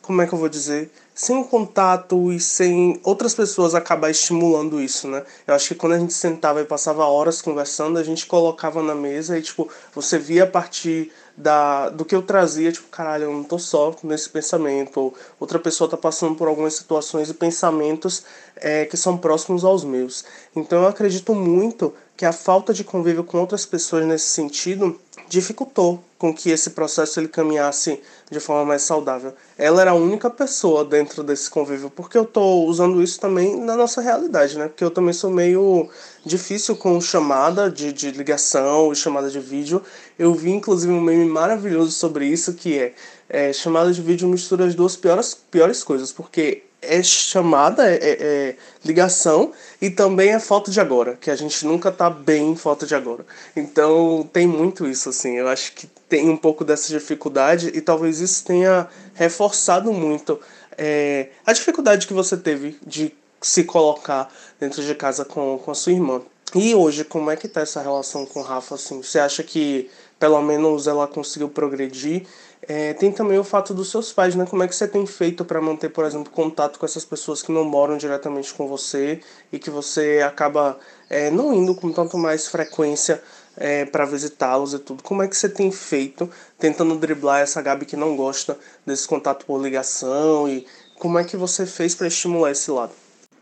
Como 0.00 0.22
é 0.22 0.26
que 0.26 0.32
eu 0.32 0.38
vou 0.38 0.48
dizer? 0.48 0.90
Sem 1.22 1.36
o 1.36 1.44
contato 1.44 2.32
e 2.32 2.40
sem 2.40 2.98
outras 3.04 3.32
pessoas 3.32 3.76
acabar 3.76 4.10
estimulando 4.10 4.80
isso, 4.80 5.06
né? 5.06 5.22
Eu 5.46 5.54
acho 5.54 5.68
que 5.68 5.74
quando 5.76 5.92
a 5.92 5.98
gente 6.00 6.12
sentava 6.12 6.60
e 6.60 6.64
passava 6.64 7.04
horas 7.04 7.40
conversando, 7.40 7.96
a 7.96 8.02
gente 8.02 8.26
colocava 8.26 8.82
na 8.82 8.92
mesa 8.92 9.38
e, 9.38 9.42
tipo, 9.42 9.68
você 9.94 10.18
via 10.18 10.42
a 10.42 10.46
partir 10.48 11.12
da, 11.36 11.90
do 11.90 12.04
que 12.04 12.12
eu 12.12 12.22
trazia, 12.22 12.72
tipo, 12.72 12.88
caralho, 12.88 13.24
eu 13.24 13.32
não 13.32 13.44
tô 13.44 13.56
só 13.56 13.94
nesse 14.02 14.28
pensamento, 14.30 14.98
ou 14.98 15.14
outra 15.38 15.60
pessoa 15.60 15.88
tá 15.88 15.96
passando 15.96 16.34
por 16.34 16.48
algumas 16.48 16.74
situações 16.74 17.30
e 17.30 17.34
pensamentos 17.34 18.24
é, 18.56 18.84
que 18.84 18.96
são 18.96 19.16
próximos 19.16 19.64
aos 19.64 19.84
meus. 19.84 20.24
Então 20.56 20.82
eu 20.82 20.88
acredito 20.88 21.36
muito 21.36 21.94
que 22.16 22.24
a 22.24 22.32
falta 22.32 22.72
de 22.72 22.84
convívio 22.84 23.24
com 23.24 23.38
outras 23.38 23.66
pessoas 23.66 24.04
nesse 24.06 24.26
sentido 24.26 24.98
dificultou 25.28 26.02
com 26.18 26.32
que 26.32 26.50
esse 26.50 26.70
processo 26.70 27.18
ele 27.18 27.26
caminhasse 27.26 28.00
de 28.30 28.38
forma 28.38 28.64
mais 28.64 28.82
saudável. 28.82 29.34
Ela 29.58 29.80
era 29.80 29.90
a 29.90 29.94
única 29.94 30.30
pessoa 30.30 30.84
dentro 30.84 31.22
desse 31.22 31.50
convívio, 31.50 31.90
porque 31.90 32.16
eu 32.16 32.22
estou 32.22 32.66
usando 32.66 33.02
isso 33.02 33.18
também 33.18 33.58
na 33.60 33.76
nossa 33.76 34.00
realidade, 34.00 34.56
né? 34.56 34.68
Porque 34.68 34.84
eu 34.84 34.90
também 34.90 35.12
sou 35.12 35.30
meio 35.30 35.88
difícil 36.24 36.76
com 36.76 37.00
chamada 37.00 37.70
de, 37.70 37.92
de 37.92 38.10
ligação 38.12 38.92
e 38.92 38.96
chamada 38.96 39.28
de 39.30 39.40
vídeo. 39.40 39.82
Eu 40.18 40.32
vi 40.34 40.50
inclusive 40.50 40.92
um 40.92 41.00
meme 41.00 41.26
maravilhoso 41.26 41.90
sobre 41.90 42.26
isso 42.26 42.54
que 42.54 42.78
é, 42.78 42.94
é 43.28 43.52
chamada 43.52 43.92
de 43.92 44.00
vídeo 44.00 44.28
mistura 44.28 44.64
as 44.66 44.74
duas 44.74 44.94
piores, 44.94 45.34
piores 45.50 45.82
coisas, 45.82 46.12
porque 46.12 46.62
é 46.82 47.02
chamada, 47.02 47.88
é, 47.88 47.94
é, 47.94 48.16
é, 48.20 48.56
ligação 48.84 49.52
e 49.80 49.88
também 49.88 50.30
é 50.30 50.40
foto 50.40 50.70
de 50.70 50.80
agora, 50.80 51.16
que 51.20 51.30
a 51.30 51.36
gente 51.36 51.64
nunca 51.64 51.92
tá 51.92 52.10
bem 52.10 52.50
em 52.50 52.56
foto 52.56 52.84
de 52.84 52.94
agora. 52.94 53.24
Então 53.56 54.28
tem 54.32 54.46
muito 54.46 54.86
isso, 54.86 55.08
assim. 55.08 55.36
Eu 55.38 55.48
acho 55.48 55.72
que 55.72 55.86
tem 56.08 56.28
um 56.28 56.36
pouco 56.36 56.64
dessa 56.64 56.88
dificuldade 56.88 57.70
e 57.72 57.80
talvez 57.80 58.20
isso 58.20 58.44
tenha 58.44 58.88
reforçado 59.14 59.92
muito 59.92 60.38
é, 60.76 61.28
a 61.46 61.52
dificuldade 61.52 62.06
que 62.06 62.12
você 62.12 62.36
teve 62.36 62.76
de 62.84 63.14
se 63.40 63.64
colocar 63.64 64.32
dentro 64.58 64.82
de 64.82 64.94
casa 64.94 65.24
com, 65.24 65.58
com 65.58 65.70
a 65.70 65.74
sua 65.74 65.92
irmã. 65.92 66.20
E 66.54 66.74
hoje, 66.74 67.04
como 67.04 67.30
é 67.30 67.36
que 67.36 67.48
tá 67.48 67.62
essa 67.62 67.80
relação 67.80 68.26
com 68.26 68.40
o 68.40 68.42
Rafa, 68.42 68.74
assim? 68.74 69.02
Você 69.02 69.18
acha 69.18 69.42
que 69.42 69.88
pelo 70.18 70.40
menos 70.42 70.86
ela 70.86 71.08
conseguiu 71.08 71.48
progredir 71.48 72.26
é, 72.68 72.94
tem 72.94 73.10
também 73.10 73.38
o 73.38 73.44
fato 73.44 73.74
dos 73.74 73.90
seus 73.90 74.12
pais, 74.12 74.36
né? 74.36 74.46
Como 74.48 74.62
é 74.62 74.68
que 74.68 74.76
você 74.76 74.86
tem 74.86 75.04
feito 75.04 75.44
para 75.44 75.60
manter, 75.60 75.88
por 75.88 76.04
exemplo, 76.04 76.30
contato 76.30 76.78
com 76.78 76.86
essas 76.86 77.04
pessoas 77.04 77.42
que 77.42 77.50
não 77.50 77.64
moram 77.64 77.96
diretamente 77.96 78.54
com 78.54 78.68
você 78.68 79.20
e 79.52 79.58
que 79.58 79.68
você 79.68 80.22
acaba 80.24 80.78
é, 81.10 81.30
não 81.30 81.52
indo 81.52 81.74
com 81.74 81.90
tanto 81.90 82.16
mais 82.16 82.46
frequência 82.46 83.20
é, 83.56 83.84
para 83.84 84.04
visitá-los 84.04 84.74
e 84.74 84.78
tudo? 84.78 85.02
Como 85.02 85.22
é 85.22 85.28
que 85.28 85.36
você 85.36 85.48
tem 85.48 85.72
feito 85.72 86.30
tentando 86.56 86.96
driblar 86.96 87.40
essa 87.40 87.60
Gabi 87.60 87.84
que 87.84 87.96
não 87.96 88.16
gosta 88.16 88.56
desse 88.86 89.08
contato 89.08 89.44
por 89.44 89.60
ligação 89.60 90.48
e 90.48 90.64
como 90.98 91.18
é 91.18 91.24
que 91.24 91.36
você 91.36 91.66
fez 91.66 91.96
para 91.96 92.06
estimular 92.06 92.52
esse 92.52 92.70
lado? 92.70 92.92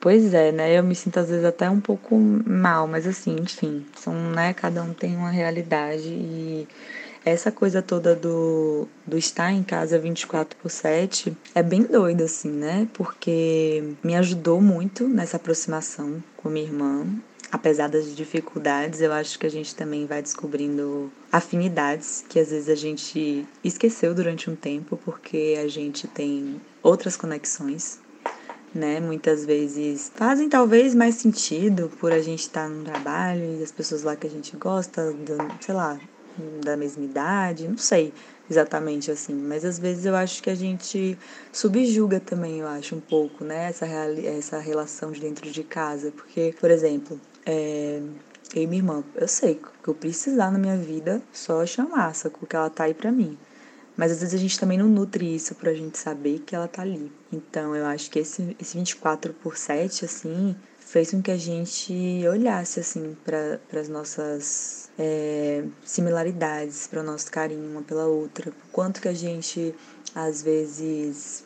Pois 0.00 0.32
é, 0.32 0.50
né? 0.50 0.78
Eu 0.78 0.82
me 0.82 0.94
sinto 0.94 1.20
às 1.20 1.28
vezes 1.28 1.44
até 1.44 1.68
um 1.68 1.78
pouco 1.78 2.16
mal, 2.18 2.86
mas 2.86 3.06
assim, 3.06 3.36
enfim, 3.38 3.84
são, 3.94 4.14
né? 4.14 4.54
Cada 4.54 4.82
um 4.82 4.94
tem 4.94 5.14
uma 5.14 5.28
realidade 5.28 6.08
e 6.08 6.66
essa 7.24 7.52
coisa 7.52 7.82
toda 7.82 8.14
do, 8.14 8.88
do 9.06 9.18
estar 9.18 9.52
em 9.52 9.62
casa 9.62 9.98
24 9.98 10.56
por 10.58 10.70
7 10.70 11.36
é 11.54 11.62
bem 11.62 11.82
doida, 11.82 12.24
assim, 12.24 12.50
né? 12.50 12.88
Porque 12.94 13.94
me 14.02 14.14
ajudou 14.16 14.60
muito 14.60 15.06
nessa 15.06 15.36
aproximação 15.36 16.22
com 16.36 16.48
minha 16.48 16.66
irmã. 16.66 17.06
Apesar 17.52 17.88
das 17.88 18.14
dificuldades, 18.14 19.00
eu 19.00 19.12
acho 19.12 19.38
que 19.38 19.44
a 19.44 19.50
gente 19.50 19.74
também 19.74 20.06
vai 20.06 20.22
descobrindo 20.22 21.10
afinidades 21.32 22.24
que 22.28 22.38
às 22.38 22.50
vezes 22.50 22.68
a 22.68 22.76
gente 22.76 23.44
esqueceu 23.64 24.14
durante 24.14 24.48
um 24.48 24.54
tempo, 24.54 24.96
porque 25.04 25.58
a 25.60 25.66
gente 25.66 26.06
tem 26.06 26.60
outras 26.80 27.16
conexões 27.16 27.98
né? 28.74 29.00
Muitas 29.00 29.44
vezes 29.44 30.12
fazem 30.14 30.48
talvez 30.48 30.94
mais 30.94 31.16
sentido 31.16 31.90
por 31.98 32.12
a 32.12 32.20
gente 32.20 32.40
estar 32.40 32.68
no 32.68 32.84
trabalho 32.84 33.58
e 33.58 33.62
as 33.62 33.72
pessoas 33.72 34.02
lá 34.02 34.16
que 34.16 34.26
a 34.26 34.30
gente 34.30 34.56
gosta, 34.56 35.14
sei 35.60 35.74
lá, 35.74 35.98
da 36.64 36.76
mesma 36.76 37.04
idade, 37.04 37.68
não 37.68 37.78
sei 37.78 38.12
exatamente 38.50 39.12
assim, 39.12 39.32
mas 39.32 39.64
às 39.64 39.78
vezes 39.78 40.04
eu 40.04 40.16
acho 40.16 40.42
que 40.42 40.50
a 40.50 40.54
gente 40.56 41.16
subjuga 41.52 42.18
também, 42.18 42.58
eu 42.58 42.66
acho, 42.66 42.96
um 42.96 43.00
pouco, 43.00 43.44
né, 43.44 43.68
essa, 43.68 43.86
essa 43.86 44.58
relação 44.58 45.12
de 45.12 45.20
dentro 45.20 45.48
de 45.48 45.62
casa, 45.62 46.10
porque, 46.10 46.52
por 46.58 46.68
exemplo, 46.68 47.20
é, 47.46 48.02
eu 48.52 48.62
e 48.62 48.66
minha 48.66 48.80
irmã, 48.80 49.04
eu 49.14 49.28
sei 49.28 49.60
que 49.82 49.88
eu 49.88 49.94
precisar 49.94 50.50
na 50.50 50.58
minha 50.58 50.76
vida, 50.76 51.22
só 51.32 51.64
chamar, 51.64 52.12
sacou 52.14 52.48
que 52.48 52.56
ela 52.56 52.68
tá 52.68 52.84
aí 52.84 52.94
pra 52.94 53.12
mim. 53.12 53.38
Mas 53.96 54.12
às 54.12 54.20
vezes 54.20 54.34
a 54.34 54.38
gente 54.38 54.58
também 54.58 54.78
não 54.78 54.88
nutre 54.88 55.34
isso 55.34 55.54
pra 55.54 55.74
gente 55.74 55.98
saber 55.98 56.40
que 56.40 56.54
ela 56.54 56.66
tá 56.66 56.82
ali. 56.82 57.12
Então 57.30 57.76
eu 57.76 57.84
acho 57.86 58.10
que 58.10 58.18
esse, 58.18 58.56
esse 58.58 58.76
24 58.76 59.34
por 59.34 59.56
7, 59.56 60.04
assim, 60.04 60.56
fez 60.78 61.10
com 61.10 61.22
que 61.22 61.30
a 61.30 61.36
gente 61.36 61.92
olhasse, 62.28 62.80
assim, 62.80 63.16
para 63.24 63.60
as 63.78 63.88
nossas 63.88 64.89
é, 65.02 65.64
similaridades 65.82 66.86
para 66.86 67.00
o 67.00 67.02
nosso 67.02 67.30
carinho 67.30 67.70
uma 67.70 67.80
pela 67.80 68.04
outra. 68.04 68.52
Quanto 68.70 69.00
que 69.00 69.08
a 69.08 69.14
gente 69.14 69.74
às 70.14 70.42
vezes 70.42 71.44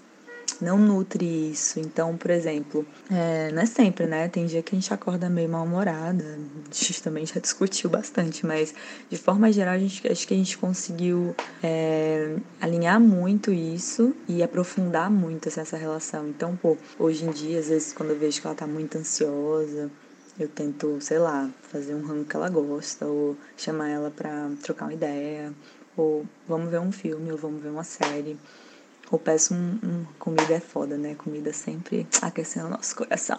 não 0.60 0.78
nutre 0.78 1.50
isso. 1.50 1.78
Então, 1.80 2.16
por 2.16 2.30
exemplo, 2.30 2.86
é, 3.10 3.50
não 3.52 3.62
é 3.62 3.66
sempre, 3.66 4.06
né? 4.06 4.28
Tem 4.28 4.46
dia 4.46 4.62
que 4.62 4.74
a 4.74 4.78
gente 4.78 4.92
acorda 4.92 5.28
meio 5.28 5.48
mal-humorada. 5.48 6.24
A 6.70 6.74
gente 6.74 7.02
também 7.02 7.26
já 7.26 7.38
discutiu 7.40 7.88
bastante, 7.90 8.44
mas 8.44 8.74
de 9.08 9.16
forma 9.16 9.52
geral, 9.52 9.74
a 9.74 9.78
gente, 9.78 10.06
acho 10.10 10.26
que 10.26 10.34
a 10.34 10.36
gente 10.36 10.58
conseguiu 10.58 11.34
é, 11.62 12.36
alinhar 12.60 13.00
muito 13.00 13.52
isso 13.52 14.14
e 14.28 14.42
aprofundar 14.42 15.10
muito 15.10 15.48
assim, 15.48 15.60
essa 15.60 15.76
relação. 15.76 16.28
Então, 16.28 16.56
pô, 16.56 16.76
hoje 16.98 17.24
em 17.24 17.30
dia, 17.30 17.60
às 17.60 17.68
vezes, 17.68 17.92
quando 17.92 18.10
eu 18.10 18.18
vejo 18.18 18.40
que 18.40 18.46
ela 18.46 18.56
tá 18.56 18.66
muito 18.66 18.98
ansiosa, 18.98 19.90
eu 20.38 20.48
tento, 20.48 21.00
sei 21.00 21.18
lá, 21.18 21.52
fazer 21.62 21.94
um 21.94 22.02
rango 22.06 22.26
que 22.26 22.36
ela 22.36 22.48
gosta, 22.50 23.06
ou 23.06 23.38
chamar 23.56 23.88
ela 23.88 24.10
pra 24.10 24.50
trocar 24.62 24.86
uma 24.86 24.94
ideia, 24.94 25.54
ou 25.96 26.28
vamos 26.46 26.70
ver 26.70 26.80
um 26.80 26.92
filme, 26.92 27.30
ou 27.32 27.38
vamos 27.38 27.62
ver 27.62 27.70
uma 27.70 27.84
série. 27.84 28.40
Ou 29.10 29.18
peço 29.18 29.54
um, 29.54 29.78
um 29.82 30.04
comida 30.18 30.54
é 30.54 30.60
foda, 30.60 30.96
né? 30.96 31.14
Comida 31.14 31.52
sempre 31.52 32.06
aquecendo 32.22 32.66
o 32.66 32.70
nosso 32.70 32.96
coração. 32.96 33.38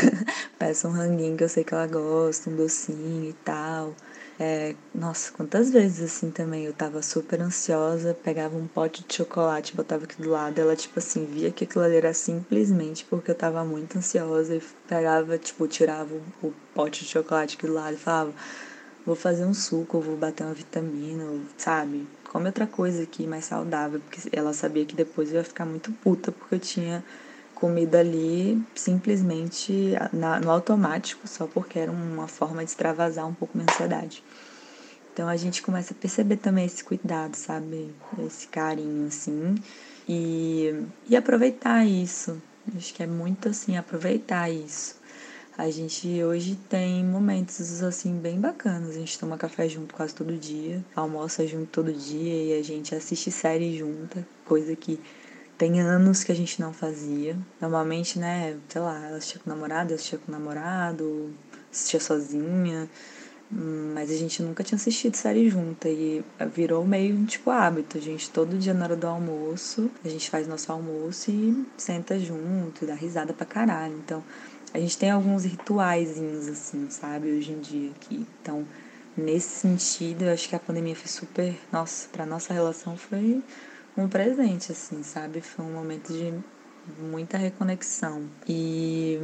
peço 0.58 0.88
um 0.88 0.92
ranguinho 0.92 1.36
que 1.36 1.44
eu 1.44 1.48
sei 1.48 1.64
que 1.64 1.74
ela 1.74 1.86
gosta, 1.86 2.50
um 2.50 2.56
docinho 2.56 3.30
e 3.30 3.32
tal. 3.44 3.94
É, 4.38 4.74
nossa, 4.92 5.32
quantas 5.32 5.70
vezes 5.70 6.12
assim 6.12 6.28
também 6.30 6.64
eu 6.64 6.72
tava 6.72 7.00
super 7.02 7.40
ansiosa, 7.40 8.14
pegava 8.14 8.56
um 8.56 8.66
pote 8.66 9.04
de 9.06 9.14
chocolate, 9.14 9.76
botava 9.76 10.04
aqui 10.04 10.20
do 10.20 10.28
lado, 10.28 10.60
ela 10.60 10.74
tipo 10.74 10.98
assim, 10.98 11.24
via 11.24 11.52
que 11.52 11.62
aquilo 11.62 11.84
ali 11.84 11.96
era 11.96 12.12
simplesmente 12.12 13.04
porque 13.04 13.30
eu 13.30 13.34
tava 13.34 13.64
muito 13.64 13.96
ansiosa 13.96 14.56
e 14.56 14.62
pegava, 14.88 15.38
tipo, 15.38 15.68
tirava 15.68 16.12
o, 16.12 16.48
o 16.48 16.54
pote 16.74 17.04
de 17.04 17.10
chocolate 17.10 17.56
aqui 17.56 17.66
do 17.66 17.74
lado 17.74 17.94
e 17.94 17.98
falava, 17.98 18.34
vou 19.06 19.14
fazer 19.14 19.44
um 19.44 19.54
suco, 19.54 20.00
vou 20.00 20.16
bater 20.16 20.42
uma 20.42 20.54
vitamina, 20.54 21.24
sabe? 21.56 22.04
Come 22.34 22.46
outra 22.46 22.66
coisa 22.66 23.04
aqui 23.04 23.28
mais 23.28 23.44
saudável, 23.44 24.00
porque 24.00 24.28
ela 24.32 24.52
sabia 24.52 24.84
que 24.84 24.96
depois 24.96 25.30
eu 25.30 25.36
ia 25.36 25.44
ficar 25.44 25.64
muito 25.64 25.92
puta 25.92 26.32
porque 26.32 26.56
eu 26.56 26.58
tinha 26.58 27.04
comida 27.54 28.00
ali 28.00 28.60
simplesmente 28.74 29.92
na, 30.12 30.40
no 30.40 30.50
automático, 30.50 31.28
só 31.28 31.46
porque 31.46 31.78
era 31.78 31.92
uma 31.92 32.26
forma 32.26 32.64
de 32.64 32.70
extravasar 32.70 33.24
um 33.24 33.32
pouco 33.32 33.56
minha 33.56 33.70
ansiedade. 33.70 34.24
Então 35.12 35.28
a 35.28 35.36
gente 35.36 35.62
começa 35.62 35.94
a 35.94 35.96
perceber 35.96 36.38
também 36.38 36.66
esse 36.66 36.82
cuidado, 36.82 37.36
sabe? 37.36 37.94
Esse 38.26 38.48
carinho, 38.48 39.06
assim. 39.06 39.54
E, 40.08 40.74
e 41.08 41.16
aproveitar 41.16 41.86
isso. 41.86 42.42
Acho 42.76 42.92
que 42.94 43.04
é 43.04 43.06
muito 43.06 43.48
assim, 43.48 43.76
aproveitar 43.76 44.50
isso. 44.50 44.96
A 45.56 45.70
gente 45.70 46.08
hoje 46.24 46.58
tem 46.68 47.04
momentos 47.04 47.80
assim 47.84 48.18
bem 48.18 48.40
bacanas. 48.40 48.90
A 48.90 48.98
gente 48.98 49.16
toma 49.16 49.38
café 49.38 49.68
junto 49.68 49.94
quase 49.94 50.12
todo 50.12 50.36
dia, 50.36 50.84
almoça 50.96 51.46
junto 51.46 51.66
todo 51.66 51.92
dia 51.92 52.56
e 52.56 52.58
a 52.58 52.62
gente 52.62 52.92
assiste 52.92 53.30
série 53.30 53.78
junta, 53.78 54.26
coisa 54.44 54.74
que 54.74 54.98
tem 55.56 55.80
anos 55.80 56.24
que 56.24 56.32
a 56.32 56.34
gente 56.34 56.60
não 56.60 56.72
fazia. 56.72 57.36
Normalmente, 57.60 58.18
né, 58.18 58.56
sei 58.68 58.80
lá, 58.80 59.06
ela 59.06 59.16
assistia 59.18 59.40
com 59.44 59.48
o 59.48 59.54
namorado, 59.54 59.92
eu 59.92 59.94
assistia 59.94 60.18
com 60.18 60.32
o 60.32 60.34
namorado, 60.34 61.32
assistia 61.72 62.00
sozinha. 62.00 62.90
Mas 63.48 64.10
a 64.10 64.14
gente 64.16 64.42
nunca 64.42 64.64
tinha 64.64 64.74
assistido 64.74 65.14
série 65.14 65.48
junta 65.48 65.88
e 65.88 66.24
virou 66.52 66.84
meio 66.84 67.24
tipo 67.26 67.50
hábito. 67.50 67.98
A 67.98 68.00
gente 68.00 68.28
todo 68.30 68.58
dia 68.58 68.74
na 68.74 68.86
hora 68.86 68.96
do 68.96 69.06
almoço, 69.06 69.88
a 70.04 70.08
gente 70.08 70.28
faz 70.28 70.48
nosso 70.48 70.72
almoço 70.72 71.30
e 71.30 71.64
senta 71.76 72.18
junto 72.18 72.82
e 72.82 72.86
dá 72.88 72.94
risada 72.94 73.32
pra 73.32 73.46
caralho. 73.46 73.94
Então, 73.98 74.24
a 74.74 74.78
gente 74.80 74.98
tem 74.98 75.10
alguns 75.10 75.44
rituaizinhos 75.44 76.48
assim, 76.48 76.90
sabe, 76.90 77.30
hoje 77.30 77.52
em 77.52 77.60
dia 77.60 77.92
aqui. 77.92 78.26
Então, 78.42 78.66
nesse 79.16 79.60
sentido, 79.60 80.24
eu 80.24 80.32
acho 80.32 80.48
que 80.48 80.56
a 80.56 80.58
pandemia 80.58 80.96
foi 80.96 81.06
super, 81.06 81.54
nossa, 81.70 82.08
pra 82.08 82.26
nossa 82.26 82.52
relação 82.52 82.96
foi 82.96 83.40
um 83.96 84.08
presente, 84.08 84.72
assim, 84.72 85.04
sabe? 85.04 85.40
Foi 85.40 85.64
um 85.64 85.72
momento 85.72 86.12
de 86.12 86.34
muita 87.00 87.38
reconexão. 87.38 88.28
E, 88.48 89.16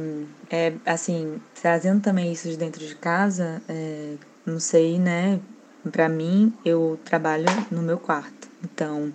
é, 0.49 0.73
assim, 0.85 1.41
trazendo 1.61 2.01
também 2.01 2.31
isso 2.31 2.47
de 2.47 2.55
dentro 2.55 2.79
de 2.79 2.95
casa, 2.95 3.61
é, 3.67 4.15
não 4.45 4.57
sei, 4.57 4.97
né? 4.97 5.37
Pra 5.91 6.07
mim, 6.07 6.53
eu 6.63 6.97
trabalho 7.03 7.45
no 7.69 7.81
meu 7.81 7.97
quarto. 7.97 8.47
Então, 8.63 9.11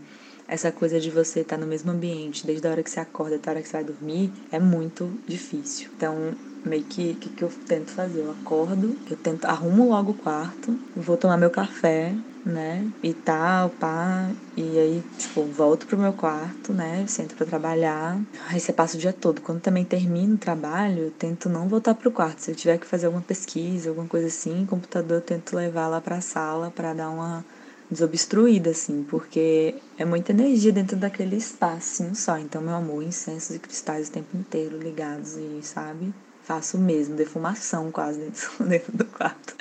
essa 0.49 0.73
coisa 0.73 1.01
de 1.01 1.11
você 1.11 1.41
estar 1.41 1.57
tá 1.57 1.61
no 1.61 1.67
mesmo 1.67 1.91
ambiente, 1.91 2.47
desde 2.47 2.67
a 2.67 2.71
hora 2.71 2.83
que 2.83 2.91
você 2.91 3.01
acorda 3.01 3.37
até 3.37 3.51
a 3.51 3.53
hora 3.55 3.63
que 3.63 3.69
você 3.69 3.77
vai 3.77 3.85
dormir, 3.85 4.33
é 4.51 4.59
muito 4.59 5.21
difícil. 5.27 5.89
Então, 5.97 6.37
meio 6.65 6.85
que 6.85 7.13
o 7.13 7.17
que, 7.17 7.31
que 7.31 7.45
eu 7.45 7.51
tento 7.67 7.91
fazer? 7.93 8.23
Eu 8.23 8.31
acordo, 8.31 9.01
eu 9.09 9.17
tento 9.17 9.45
arrumo 9.47 9.89
logo 9.89 10.13
o 10.13 10.15
quarto, 10.17 10.81
vou 10.95 11.17
tomar 11.17 11.37
meu 11.37 11.51
café, 11.51 12.17
né? 12.45 12.89
E 13.03 13.13
tal, 13.13 13.71
pá. 13.71 14.35
E 14.57 14.79
aí, 14.79 15.03
tipo, 15.19 15.45
volto 15.47 15.87
pro 15.87 15.99
meu 15.99 16.13
quarto, 16.13 16.73
né? 16.73 17.07
Sento 17.07 17.35
pra 17.35 17.45
trabalhar. 17.45 18.23
Aí 18.49 18.61
você 18.61 18.73
passa 18.73 18.97
o 18.97 19.01
dia 19.01 19.13
todo. 19.13 19.43
Quando 19.43 19.61
também 19.61 19.85
termino 19.85 20.37
o 20.37 20.39
trabalho, 20.39 21.05
eu 21.05 21.11
tento 21.11 21.49
não 21.49 21.69
voltar 21.69 21.95
pro 21.95 22.13
quarto. 22.13 22.41
Se 22.41 22.51
eu 22.53 22.55
tiver 22.55 22.79
que 22.79 22.87
fazer 22.87 23.07
alguma 23.07 23.23
pesquisa, 23.25 23.91
alguma 23.91 24.09
coisa 24.09 24.29
assim, 24.29 24.65
computador, 24.65 25.19
eu 25.19 25.23
tento 25.23 25.57
levar 25.57 25.89
lá 25.89 26.01
pra 26.01 26.21
sala 26.21 26.71
para 26.71 26.95
dar 26.95 27.11
uma 27.11 27.45
desobstruída, 27.91 28.71
assim, 28.71 29.05
porque 29.09 29.75
é 29.99 30.05
muita 30.05 30.33
energia 30.33 30.73
dentro 30.73 30.97
daquele 30.97 31.37
espaço 31.37 32.05
só. 32.15 32.39
Então, 32.39 32.61
meu 32.61 32.75
amor, 32.75 33.03
incensos 33.03 33.57
e 33.57 33.59
cristais 33.59 34.09
o 34.09 34.13
tempo 34.13 34.37
inteiro 34.37 34.79
ligados 34.79 35.37
e, 35.37 35.61
sabe? 35.63 36.13
Faço 36.43 36.79
mesmo, 36.79 37.17
defumação 37.17 37.91
quase 37.91 38.21
dentro, 38.21 38.51
dentro 38.65 38.93
do 38.93 39.05
quarto. 39.05 39.55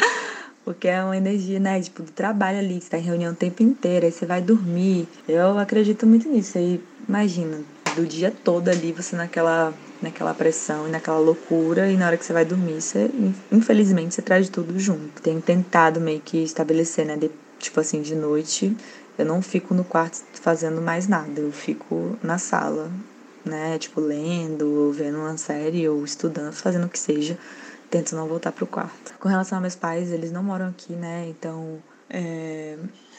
Porque 0.63 0.88
é 0.88 1.03
uma 1.03 1.15
energia, 1.15 1.60
né, 1.60 1.79
tipo, 1.79 2.01
do 2.01 2.12
trabalho 2.12 2.58
ali, 2.58 2.82
você 2.82 2.89
tá 2.89 2.98
em 2.98 3.01
reunião 3.01 3.34
o 3.34 3.36
tempo 3.36 3.62
inteiro, 3.62 4.05
aí 4.05 4.12
você 4.12 4.25
vai 4.25 4.41
dormir. 4.41 5.08
Eu 5.27 5.60
acredito 5.60 6.08
muito 6.08 6.27
nisso. 6.27 6.58
Aí, 6.58 6.84
imagina, 7.08 7.60
do 7.96 8.05
dia 8.05 8.32
todo 8.32 8.70
ali, 8.70 8.91
você 8.91 9.15
naquela, 9.15 9.72
naquela 10.01 10.34
pressão 10.34 10.88
e 10.88 10.91
naquela 10.91 11.20
loucura, 11.20 11.88
e 11.88 11.96
na 11.96 12.08
hora 12.08 12.17
que 12.17 12.25
você 12.25 12.34
vai 12.34 12.44
dormir, 12.44 12.82
você, 12.82 13.12
infelizmente, 13.51 14.15
você 14.15 14.24
traz 14.24 14.50
tudo 14.50 14.79
junto. 14.79 15.22
Tenho 15.22 15.39
tentado 15.39 16.01
meio 16.01 16.20
que 16.20 16.44
estabelecer, 16.44 17.05
né, 17.05 17.15
tipo 17.65 17.79
assim, 17.79 18.01
de 18.01 18.15
noite, 18.15 18.75
eu 19.17 19.25
não 19.25 19.41
fico 19.41 19.74
no 19.74 19.84
quarto 19.84 20.24
fazendo 20.34 20.81
mais 20.81 21.07
nada, 21.07 21.39
eu 21.39 21.51
fico 21.51 22.17
na 22.24 22.38
sala, 22.38 22.91
né, 23.43 23.77
tipo, 23.77 24.01
lendo, 24.01 24.67
ou 24.67 24.91
vendo 24.91 25.19
uma 25.19 25.38
série, 25.38 25.88
ou 25.88 26.03
estudando, 26.03 26.53
fazendo 26.53 26.86
o 26.86 26.89
que 26.89 27.00
seja 27.00 27.38
tento 27.89 28.15
não 28.15 28.27
voltar 28.27 28.51
pro 28.51 28.67
quarto. 28.67 29.13
Com 29.19 29.29
relação 29.29 29.57
a 29.57 29.62
meus 29.62 29.75
pais, 29.75 30.12
eles 30.12 30.31
não 30.31 30.43
moram 30.43 30.67
aqui, 30.67 30.93
né? 30.93 31.27
Então 31.29 31.81
é, 32.10 32.77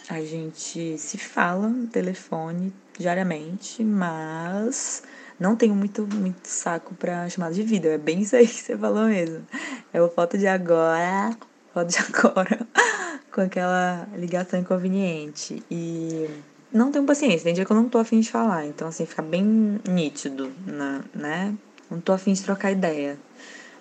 a 0.08 0.20
gente 0.20 0.98
se 0.98 1.18
fala 1.18 1.68
no 1.68 1.86
telefone 1.86 2.72
diariamente, 2.98 3.82
mas 3.82 5.02
não 5.38 5.56
tenho 5.56 5.74
muito, 5.74 6.06
muito 6.06 6.46
saco 6.46 6.94
pra 6.94 7.28
chamada 7.28 7.54
de 7.54 7.62
vídeo. 7.62 7.90
É 7.90 7.98
bem 7.98 8.20
isso 8.20 8.36
aí 8.36 8.46
que 8.46 8.62
você 8.62 8.76
falou 8.76 9.06
mesmo. 9.06 9.46
É 9.92 10.00
o 10.00 10.08
foto 10.10 10.36
de 10.36 10.46
agora, 10.46 11.36
foto 11.72 11.88
de 11.88 11.98
agora, 11.98 12.66
com 13.36 13.42
aquela 13.42 14.08
ligação 14.16 14.58
inconveniente. 14.58 15.62
E 15.70 16.26
não 16.72 16.90
tenho 16.90 17.04
paciência, 17.04 17.44
tem 17.44 17.52
dia 17.52 17.66
que 17.66 17.70
eu 17.70 17.76
não 17.76 17.86
tô 17.86 17.98
afim 17.98 18.18
de 18.18 18.30
falar. 18.30 18.64
Então, 18.64 18.88
assim, 18.88 19.04
fica 19.04 19.20
bem 19.20 19.78
nítido, 19.86 20.50
né? 21.14 21.54
Não 21.90 22.00
tô 22.00 22.14
afim 22.14 22.32
de 22.32 22.42
trocar 22.42 22.72
ideia. 22.72 23.18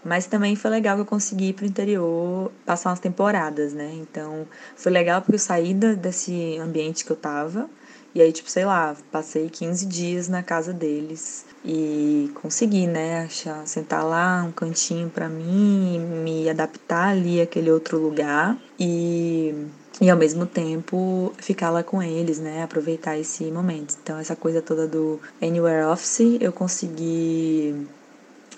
Mas 0.04 0.28
também 0.28 0.58
foi 0.58 0.70
legal 0.70 0.98
que 0.98 1.02
eu 1.04 1.06
consegui 1.06 1.48
ir 1.50 1.54
pro 1.54 1.66
interior 1.66 2.52
passar 2.66 2.90
umas 2.90 3.00
temporadas, 3.00 3.72
né? 3.72 3.92
Então, 3.94 4.46
foi 4.76 4.92
legal 4.92 5.22
porque 5.22 5.36
eu 5.36 5.40
saí 5.40 5.74
desse 5.74 6.58
ambiente 6.60 7.06
que 7.06 7.12
eu 7.12 7.16
tava. 7.16 7.70
E 8.16 8.22
aí, 8.22 8.32
tipo, 8.32 8.50
sei 8.50 8.64
lá, 8.64 8.96
passei 9.12 9.50
15 9.50 9.86
dias 9.86 10.30
na 10.30 10.42
casa 10.42 10.72
deles 10.72 11.46
e 11.66 12.32
consegui, 12.36 12.88
né, 12.88 13.26
achar, 13.26 13.68
sentar 13.68 14.06
lá 14.06 14.42
um 14.42 14.54
cantinho 14.54 15.10
para 15.10 15.28
mim, 15.28 16.00
me 16.24 16.50
adaptar 16.50 17.10
ali 17.10 17.42
àquele 17.42 17.70
outro 17.70 18.00
lugar 18.00 18.58
e 18.80 19.54
e 20.02 20.10
ao 20.10 20.18
mesmo 20.18 20.46
tempo 20.46 21.34
ficar 21.38 21.70
lá 21.70 21.82
com 21.82 22.04
eles, 22.04 22.38
né, 22.40 22.64
aproveitar 22.64 23.18
esse 23.18 23.46
momento. 23.46 23.96
Então 24.02 24.18
essa 24.18 24.36
coisa 24.36 24.62
toda 24.62 24.88
do 24.88 25.20
Anywhere 25.42 25.86
Office, 25.86 26.38
eu 26.42 26.52
consegui 26.52 27.88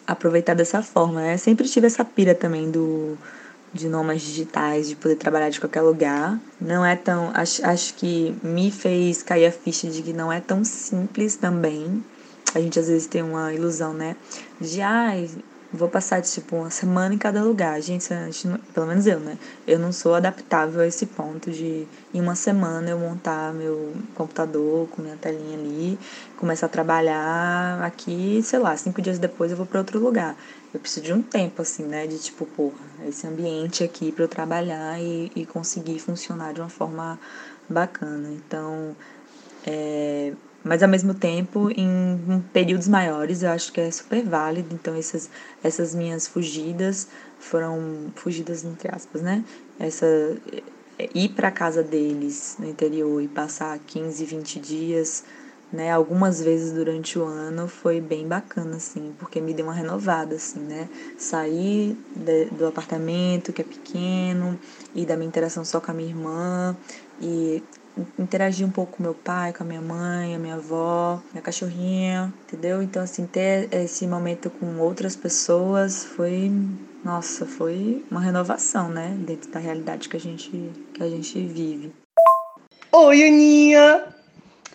aproveitar 0.06 0.56
dessa 0.56 0.82
forma, 0.82 1.22
né? 1.22 1.38
Sempre 1.38 1.68
tive 1.68 1.88
essa 1.88 2.06
pira 2.06 2.34
também 2.34 2.72
do 2.72 3.18
de 3.74 3.88
nomas 3.88 4.22
digitais, 4.22 4.90
de 4.90 4.96
poder 4.96 5.16
trabalhar 5.16 5.50
de 5.50 5.60
qualquer 5.60 5.82
lugar. 5.82 6.40
Não 6.60 6.86
é 6.86 6.96
tão. 6.96 7.32
Acho, 7.34 7.66
acho 7.66 7.94
que 7.96 8.36
me 8.44 8.72
fez 8.72 9.22
cair 9.24 9.46
a 9.46 9.52
ficha 9.52 9.88
de 9.88 10.02
que 10.02 10.14
não 10.14 10.32
é 10.32 10.40
tão 10.40 10.64
simples 10.64 11.36
também. 11.36 12.04
A 12.56 12.62
gente 12.62 12.80
às 12.80 12.88
vezes 12.88 13.08
tem 13.08 13.22
uma 13.22 13.54
ilusão, 13.54 13.94
né? 13.94 14.16
De, 14.60 14.82
ai, 14.82 15.30
ah, 15.36 15.42
vou 15.72 15.90
passar, 15.90 16.22
tipo, 16.22 16.56
uma 16.56 16.70
semana 16.70 17.14
em 17.14 17.18
cada 17.18 17.44
lugar. 17.44 17.80
Gente, 17.82 18.08
gente 18.08 18.48
pelo 18.74 18.88
menos 18.88 19.06
eu, 19.06 19.20
né? 19.20 19.38
Eu 19.68 19.78
não 19.78 19.92
sou 19.92 20.16
adaptável 20.16 20.82
a 20.82 20.88
esse 20.88 21.06
ponto 21.06 21.52
de, 21.52 21.86
em 22.14 22.22
uma 22.22 22.36
semana, 22.36 22.90
eu 22.90 22.98
montar 22.98 23.54
meu 23.54 23.94
computador 24.16 24.88
com 24.90 25.02
minha 25.02 25.18
telinha 25.18 25.58
ali, 25.58 26.00
começar 26.38 26.68
a 26.68 26.70
trabalhar 26.70 27.82
aqui, 27.84 28.42
sei 28.44 28.60
lá, 28.60 28.76
cinco 28.78 29.02
dias 29.02 29.20
depois 29.20 29.52
eu 29.52 29.58
vou 29.58 29.66
para 29.66 29.80
outro 29.80 30.00
lugar. 30.00 30.36
Eu 30.78 30.82
preciso 30.82 31.08
de 31.08 31.12
um 31.12 31.24
tempo, 31.24 31.60
assim, 31.60 31.84
né? 31.86 32.06
De, 32.06 32.20
tipo, 32.20 32.46
porra, 32.46 32.78
esse 33.08 33.26
ambiente 33.26 33.84
aqui 33.84 34.12
para 34.12 34.26
eu 34.26 34.28
trabalhar 34.28 35.02
e, 35.02 35.32
e 35.36 35.44
conseguir 35.44 35.98
funcionar 35.98 36.54
de 36.54 36.62
uma 36.62 36.70
forma 36.70 37.20
bacana. 37.68 38.30
Então, 38.32 38.96
é, 39.66 40.34
mas 40.64 40.84
ao 40.84 40.88
mesmo 40.88 41.16
tempo, 41.16 41.72
em 41.72 42.44
períodos 42.54 42.88
maiores, 42.88 43.42
eu 43.42 43.50
acho 43.50 43.74
que 43.74 43.82
é 43.82 43.90
super 43.90 44.24
válido. 44.24 44.72
Então, 44.72 44.96
essas, 44.96 45.32
essas 45.64 45.96
minhas 45.96 46.28
fugidas 46.28 47.08
foram 47.40 48.12
fugidas 48.14 48.64
entre 48.64 48.96
aspas, 48.96 49.24
né? 49.24 49.44
Essa 49.80 50.06
é, 51.00 51.10
ir 51.12 51.30
para 51.30 51.50
casa 51.50 51.82
deles 51.82 52.56
no 52.60 52.70
interior 52.70 53.20
e 53.20 53.28
passar 53.28 53.80
15, 53.80 54.24
20 54.26 54.60
dias, 54.60 55.24
né, 55.72 55.92
algumas 55.92 56.42
vezes 56.42 56.72
durante 56.72 57.20
o 57.20 57.26
ano 57.26 57.68
foi 57.68 58.00
bem 58.00 58.28
bacana 58.28 58.78
assim, 58.78 59.14
porque 59.20 59.42
me 59.42 59.54
deu 59.54 59.66
uma 59.66 59.74
renovada 59.74 60.36
assim, 60.36 60.60
né? 60.60 60.88
Sair 61.18 61.98
de, 62.16 62.46
do 62.46 62.66
apartamento 62.68 63.52
que 63.52 63.62
é 63.62 63.66
pequeno 63.66 64.58
e 64.96 65.06
da 65.06 65.18
minha 65.18 65.28
interação 65.28 65.66
só 65.66 65.82
com 65.82 65.92
a 65.92 65.94
minha 65.94 66.10
irmã 66.10 66.76
e 67.22 67.62
interagir 68.18 68.66
um 68.66 68.72
pouco 68.72 68.98
com 68.98 69.04
meu 69.04 69.14
pai, 69.14 69.52
com 69.52 69.64
a 69.64 69.66
minha 69.66 69.82
mãe, 69.82 70.36
a 70.36 70.40
minha 70.40 70.56
avó, 70.56 71.20
minha 71.32 71.42
cachorrinha, 71.42 72.34
entendeu? 72.48 72.82
Então, 72.82 73.02
assim, 73.02 73.26
ter 73.26 73.68
esse 73.74 74.06
momento 74.08 74.50
com 74.50 74.78
outras 74.80 75.16
pessoas 75.16 76.06
foi, 76.06 76.52
nossa, 77.04 77.46
foi 77.46 78.06
uma 78.10 78.22
renovação, 78.22 78.90
né? 78.90 79.18
Dentro 79.20 79.52
da 79.52 79.60
realidade 79.60 80.08
que 80.08 80.16
a 80.16 80.20
gente, 80.20 80.72
que 80.94 81.04
a 81.04 81.10
gente 81.10 81.40
vive. 81.46 81.92
Oi, 82.92 83.24
Aninha! 83.24 84.17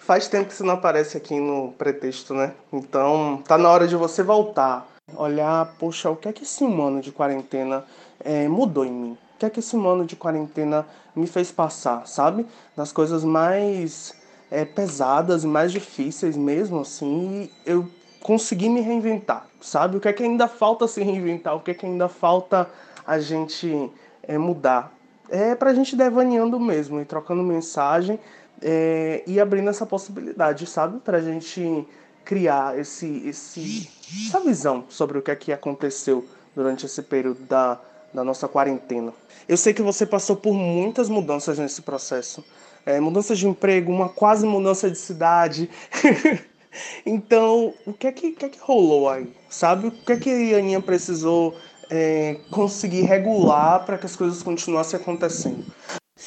Faz 0.05 0.29
tempo 0.29 0.49
que 0.49 0.55
você 0.55 0.63
não 0.63 0.75
aparece 0.75 1.17
aqui 1.17 1.39
no 1.39 1.73
pretexto, 1.73 2.35
né? 2.35 2.53
Então, 2.73 3.43
tá 3.47 3.57
na 3.57 3.71
hora 3.71 3.87
de 3.87 3.97
você 3.97 4.23
voltar. 4.23 4.87
Olhar, 5.17 5.75
poxa, 5.79 6.11
o 6.11 6.17
que 6.17 6.29
é 6.29 6.33
que 6.33 6.43
esse 6.43 6.63
humano 6.65 7.01
de 7.01 7.13
quarentena 7.13 7.85
é, 8.25 8.49
mudou 8.49 8.85
em 8.85 8.93
mim? 8.93 9.19
que 9.43 9.47
é 9.47 9.51
que 9.51 9.59
esse 9.59 9.75
ano 9.75 10.05
de 10.05 10.15
quarentena 10.15 10.87
me 11.17 11.27
fez 11.27 11.51
passar, 11.51 12.07
sabe? 12.07 12.47
Das 12.77 12.93
coisas 12.93 13.25
mais 13.25 14.15
é, 14.53 14.65
pesadas 14.65 15.43
e 15.43 15.49
mais 15.49 15.73
difíceis 15.73 16.37
mesmo, 16.37 16.81
assim, 16.81 17.51
eu 17.67 17.89
consegui 18.21 18.69
me 18.69 18.81
reinventar, 18.81 19.49
sabe? 19.61 19.97
O 19.97 20.01
que 20.01 20.07
é 20.07 20.13
que 20.13 20.23
ainda 20.23 20.47
falta 20.47 20.87
se 20.87 21.03
reinventar? 21.03 21.57
O 21.57 21.61
que 21.61 21.73
é 21.73 21.75
que 21.75 21.85
ainda 21.85 22.09
falta 22.09 22.71
a 23.05 23.19
gente 23.19 23.91
é, 24.23 24.39
mudar? 24.39 24.93
É 25.29 25.57
pra 25.57 25.75
gente 25.75 25.97
devaneando 25.97 26.61
mesmo 26.61 27.01
e 27.01 27.05
trocando 27.05 27.43
mensagem 27.43 28.21
é, 28.63 29.23
e 29.27 29.41
abrindo 29.41 29.69
essa 29.69 29.85
possibilidade, 29.85 30.67
sabe? 30.67 31.01
Pra 31.01 31.21
gente 31.21 31.87
criar 32.25 32.79
esse, 32.79 33.27
esse, 33.27 33.91
essa 34.27 34.41
visão 34.41 34.85
sobre 34.89 35.19
o 35.19 35.23
que 35.23 35.31
é 35.31 35.37
que 35.37 35.53
aconteceu 35.53 36.25
durante 36.55 36.87
esse 36.87 37.03
período 37.03 37.41
da 37.45 37.81
da 38.13 38.23
nossa 38.23 38.47
quarentena. 38.47 39.13
Eu 39.49 39.57
sei 39.57 39.73
que 39.73 39.83
você 39.83 40.05
passou 40.05 40.37
por 40.37 40.53
muitas 40.53 41.09
mudanças 41.09 41.59
nesse 41.59 41.83
processo. 41.83 42.45
É, 42.85 43.01
mudanças 43.01 43.39
de 43.39 43.47
emprego, 43.47 43.93
uma 43.93 44.09
quase 44.09 44.47
mudança 44.47 44.91
de 44.91 44.99
cidade. 44.99 45.71
então, 47.07 47.73
o 47.87 47.93
que 47.93 48.07
é 48.07 48.13
que, 48.13 48.33
que, 48.33 48.45
é 48.45 48.49
que 48.49 48.59
rolou 48.61 49.09
aí? 49.09 49.33
Sabe? 49.49 49.89
O 49.89 49.91
que 49.91 50.13
é 50.13 50.17
que 50.17 50.55
a 50.55 50.59
Aninha 50.59 50.81
precisou 50.81 51.57
é, 51.91 52.39
conseguir 52.51 53.03
regular 53.03 53.85
para 53.85 53.99
que 53.99 54.07
as 54.07 54.17
coisas 54.17 54.43
continuassem 54.43 54.99
acontecendo? 54.99 55.65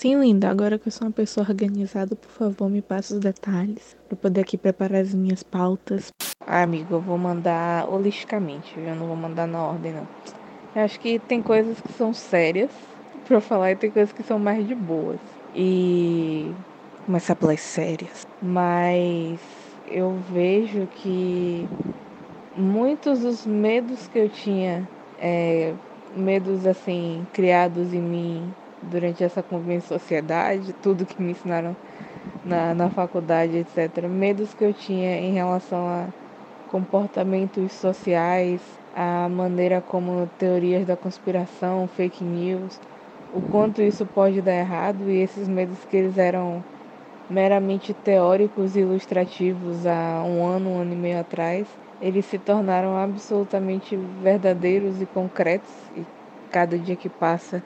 Sim, 0.05 0.19
linda. 0.19 0.51
Agora 0.51 0.77
que 0.77 0.87
eu 0.87 0.91
sou 0.91 1.07
uma 1.07 1.11
pessoa 1.11 1.49
organizada, 1.49 2.15
por 2.15 2.29
favor, 2.29 2.69
me 2.69 2.79
passe 2.79 3.11
os 3.11 3.19
detalhes 3.19 3.95
para 4.07 4.15
poder 4.15 4.41
aqui 4.41 4.55
preparar 4.55 5.01
as 5.01 5.15
minhas 5.15 5.41
pautas. 5.41 6.09
Ah, 6.45 6.61
amigo, 6.61 6.93
eu 6.93 7.01
vou 7.01 7.17
mandar 7.17 7.89
holisticamente, 7.89 8.79
eu 8.79 8.95
não 8.95 9.07
vou 9.07 9.15
mandar 9.15 9.47
na 9.47 9.65
ordem, 9.65 9.93
não. 9.93 10.07
Eu 10.75 10.83
acho 10.83 10.99
que 10.99 11.17
tem 11.17 11.41
coisas 11.41 11.81
que 11.81 11.91
são 11.91 12.13
sérias 12.13 12.69
pra 13.27 13.41
falar 13.41 13.71
e 13.71 13.75
tem 13.75 13.89
coisas 13.89 14.13
que 14.13 14.21
são 14.21 14.37
mais 14.37 14.67
de 14.67 14.75
boas. 14.75 15.17
E 15.55 16.53
começar 17.03 17.35
pelas 17.35 17.61
sérias. 17.61 18.27
Mas 18.43 19.39
eu 19.87 20.19
vejo 20.31 20.85
que 20.85 21.67
muitos 22.55 23.21
dos 23.21 23.43
medos 23.43 24.07
que 24.07 24.19
eu 24.19 24.29
tinha, 24.29 24.87
é, 25.17 25.73
medos 26.15 26.67
assim, 26.67 27.25
criados 27.33 27.91
em 27.91 28.01
mim 28.03 28.53
durante 28.85 29.23
essa 29.23 29.43
convivência 29.43 29.87
sociedade, 29.99 30.73
tudo 30.73 31.05
que 31.05 31.21
me 31.21 31.31
ensinaram 31.31 31.77
na, 32.43 32.73
na 32.73 32.89
faculdade, 32.89 33.57
etc. 33.57 34.07
Medos 34.09 34.53
que 34.53 34.63
eu 34.63 34.73
tinha 34.73 35.17
em 35.19 35.33
relação 35.33 35.87
a 35.87 36.13
comportamentos 36.67 37.73
sociais, 37.73 38.61
a 38.93 39.29
maneira 39.29 39.81
como 39.81 40.27
teorias 40.37 40.85
da 40.85 40.97
conspiração, 40.97 41.87
fake 41.87 42.23
news 42.23 42.79
o 43.31 43.41
quanto 43.43 43.81
isso 43.81 44.07
pode 44.07 44.41
dar 44.41 44.53
errado 44.55 45.09
e 45.09 45.17
esses 45.17 45.47
medos 45.47 45.83
que 45.85 45.97
eles 45.97 46.17
eram 46.17 46.65
meramente 47.29 47.93
teóricos 47.93 48.75
e 48.75 48.81
ilustrativos 48.81 49.85
há 49.85 50.23
um 50.23 50.45
ano, 50.45 50.71
um 50.71 50.79
ano 50.79 50.93
e 50.93 50.95
meio 50.95 51.19
atrás, 51.19 51.79
eles 51.99 52.25
se 52.25 52.39
tornaram 52.39 52.95
absolutamente 52.97 53.97
verdadeiros 53.97 55.01
e 55.01 55.07
concretos 55.07 55.89
e 55.95 56.07
cada 56.49 56.77
dia 56.79 56.95
que 56.97 57.09
passa 57.09 57.63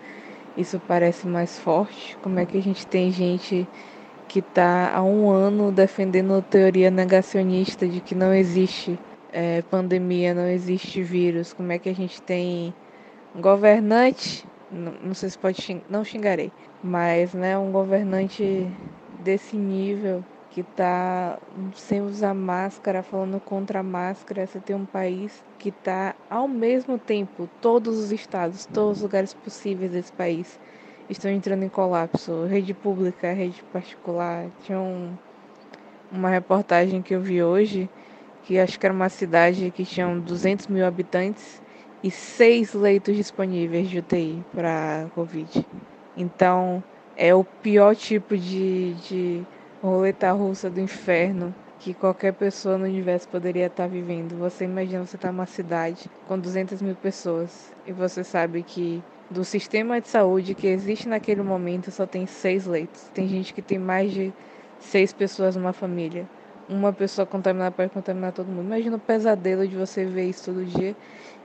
isso 0.60 0.82
parece 0.88 1.28
mais 1.28 1.58
forte. 1.60 2.18
Como 2.22 2.40
é 2.40 2.46
que 2.46 2.58
a 2.58 2.62
gente 2.62 2.86
tem 2.86 3.12
gente 3.12 3.68
que 4.28 4.40
está 4.40 4.94
há 4.94 5.04
um 5.04 5.30
ano 5.30 5.72
defendendo 5.72 6.36
a 6.36 6.42
teoria 6.42 6.92
negacionista 6.92 7.88
de 7.88 8.00
que 8.02 8.14
não 8.14 8.34
existe 8.34 9.00
é, 9.32 9.62
pandemia, 9.64 10.34
não 10.34 10.48
existe 10.48 11.02
vírus? 11.02 11.54
Como 11.54 11.72
é 11.72 11.80
que 11.80 11.90
a 11.90 11.96
gente 11.96 12.22
tem 12.22 12.74
um 13.36 13.42
governante, 13.42 14.46
não, 14.72 14.94
não 15.04 15.14
sei 15.14 15.30
se 15.30 15.38
pode 15.38 15.62
xing, 15.62 15.82
não 15.90 16.04
xingarei, 16.04 16.52
mas 16.84 17.34
né, 17.34 17.58
um 17.58 17.72
governante 17.72 18.68
desse 19.24 19.56
nível 19.56 20.24
que 20.52 20.62
está 20.62 21.38
sem 21.76 22.02
usar 22.02 22.34
máscara, 22.34 23.04
falando 23.04 23.40
contra 23.40 23.80
a 23.80 23.84
máscara, 23.84 24.48
você 24.48 24.60
tem 24.60 24.76
um 24.76 24.86
país 24.86 25.44
que 25.60 25.70
está 25.70 26.16
ao 26.30 26.48
mesmo 26.48 26.98
tempo, 26.98 27.48
todos 27.62 27.98
os 27.98 28.12
estados, 28.12 28.66
todos 28.66 28.98
os 28.98 29.04
lugares 29.04 29.34
possíveis 29.34 29.92
desse 29.92 30.12
país 30.12 30.60
estão 31.10 31.30
entrando 31.30 31.64
em 31.64 31.70
colapso. 31.70 32.46
Rede 32.46 32.74
pública, 32.74 33.32
rede 33.32 33.64
particular. 33.72 34.48
Tinha 34.64 34.80
um, 34.80 35.14
uma 36.12 36.30
reportagem 36.30 37.02
que 37.02 37.14
eu 37.14 37.22
vi 37.22 37.44
hoje, 37.44 37.90
que 38.44 38.58
acho 38.60 38.80
que 38.80 38.86
era 38.86 38.94
uma 38.94 39.10
cidade 39.10 39.72
que 39.72 39.86
tinha 39.86 40.08
200 40.08 40.68
mil 40.68 40.86
habitantes 40.86 41.62
e 42.04 42.10
seis 42.10 42.74
leitos 42.74 43.16
disponíveis 43.16 43.90
de 43.90 44.00
UTI 44.00 44.44
para 44.54 45.08
Covid. 45.14 45.66
Então, 46.16 46.84
é 47.16 47.36
o 47.36 47.44
pior 47.44 47.96
tipo 47.96 48.38
de, 48.38 48.94
de 48.94 49.46
roleta 49.82 50.32
russa 50.32 50.70
do 50.70 50.80
inferno 50.80 51.54
que 51.80 51.94
qualquer 51.94 52.34
pessoa 52.34 52.78
no 52.78 52.84
universo 52.84 53.28
poderia 53.30 53.68
estar 53.68 53.88
vivendo. 53.88 54.38
Você 54.38 54.66
imagina 54.66 55.06
você 55.06 55.16
estar 55.16 55.30
tá 55.30 55.32
numa 55.32 55.46
cidade 55.46 56.10
com 56.28 56.38
200 56.38 56.82
mil 56.82 56.96
pessoas 56.96 57.74
e 57.88 57.94
você 57.94 58.24
sabe 58.24 58.62
que 58.64 59.02
do 59.30 59.46
sistema 59.46 60.02
de 60.02 60.10
saúde 60.10 60.54
que 60.54 60.68
existe 60.68 61.08
naquele 61.08 61.42
momento 61.42 61.90
só 61.92 62.06
tem 62.06 62.26
seis 62.26 62.66
leitos. 62.66 63.10
Tem 63.14 63.28
gente 63.28 63.54
que 63.54 63.62
tem 63.62 63.80
mais 63.80 64.12
de 64.12 64.34
seis 64.80 65.14
pessoas 65.14 65.56
numa 65.56 65.72
família. 65.72 66.28
Uma 66.68 66.92
pessoa 66.92 67.26
contaminada 67.26 67.72
pode 67.72 67.92
contaminar 67.92 68.34
todo 68.34 68.48
mundo. 68.48 68.66
Imagina 68.66 68.98
o 68.98 69.00
pesadelo 69.00 69.68
de 69.68 69.76
você 69.76 70.06
ver 70.06 70.26
isso 70.26 70.46
todo 70.46 70.66
dia. 70.66 70.96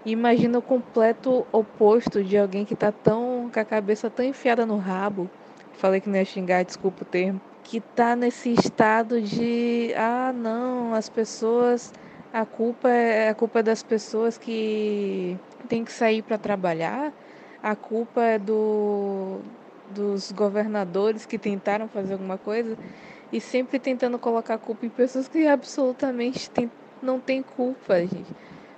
E 0.05 0.11
imagina 0.11 0.59
o 0.59 0.63
completo 0.63 1.47
oposto 1.53 2.23
de 2.25 2.37
alguém 2.37 2.65
que 2.65 2.75
está 2.75 2.91
tão 2.91 3.49
com 3.53 3.61
a 3.61 3.65
cabeça 3.65 4.11
tão 4.11 4.25
enfiada 4.25 4.67
no 4.67 4.77
rabo. 4.77 5.31
Falei 5.75 6.01
que 6.01 6.09
não 6.09 6.17
ia 6.17 6.25
xingar, 6.25 6.65
desculpa 6.65 7.03
o 7.03 7.07
termo. 7.07 7.41
Que 7.65 7.79
está 7.79 8.15
nesse 8.15 8.53
estado 8.53 9.21
de 9.21 9.93
ah 9.97 10.33
não, 10.33 10.95
as 10.95 11.09
pessoas 11.09 11.93
a 12.33 12.45
culpa 12.45 12.89
é 12.89 13.29
a 13.31 13.35
culpa 13.35 13.61
é 13.61 13.63
das 13.63 13.83
pessoas 13.83 14.39
que 14.39 15.37
tem 15.69 15.85
que 15.85 15.93
sair 15.93 16.23
para 16.23 16.39
trabalhar 16.39 17.13
a 17.65 17.75
culpa 17.75 18.21
é 18.23 18.39
do, 18.39 19.39
dos 19.95 20.31
governadores 20.31 21.25
que 21.25 21.39
tentaram 21.39 21.89
fazer 21.89 22.13
alguma 22.13 22.37
coisa 22.37 22.77
e 23.33 23.41
sempre 23.41 23.79
tentando 23.79 24.19
colocar 24.19 24.59
culpa 24.59 24.85
em 24.85 24.91
pessoas 24.91 25.29
que 25.29 25.47
absolutamente 25.47 26.51
tem, 26.51 26.71
não 27.03 27.19
têm 27.19 27.43
culpa, 27.43 28.01
gente. 28.01 28.27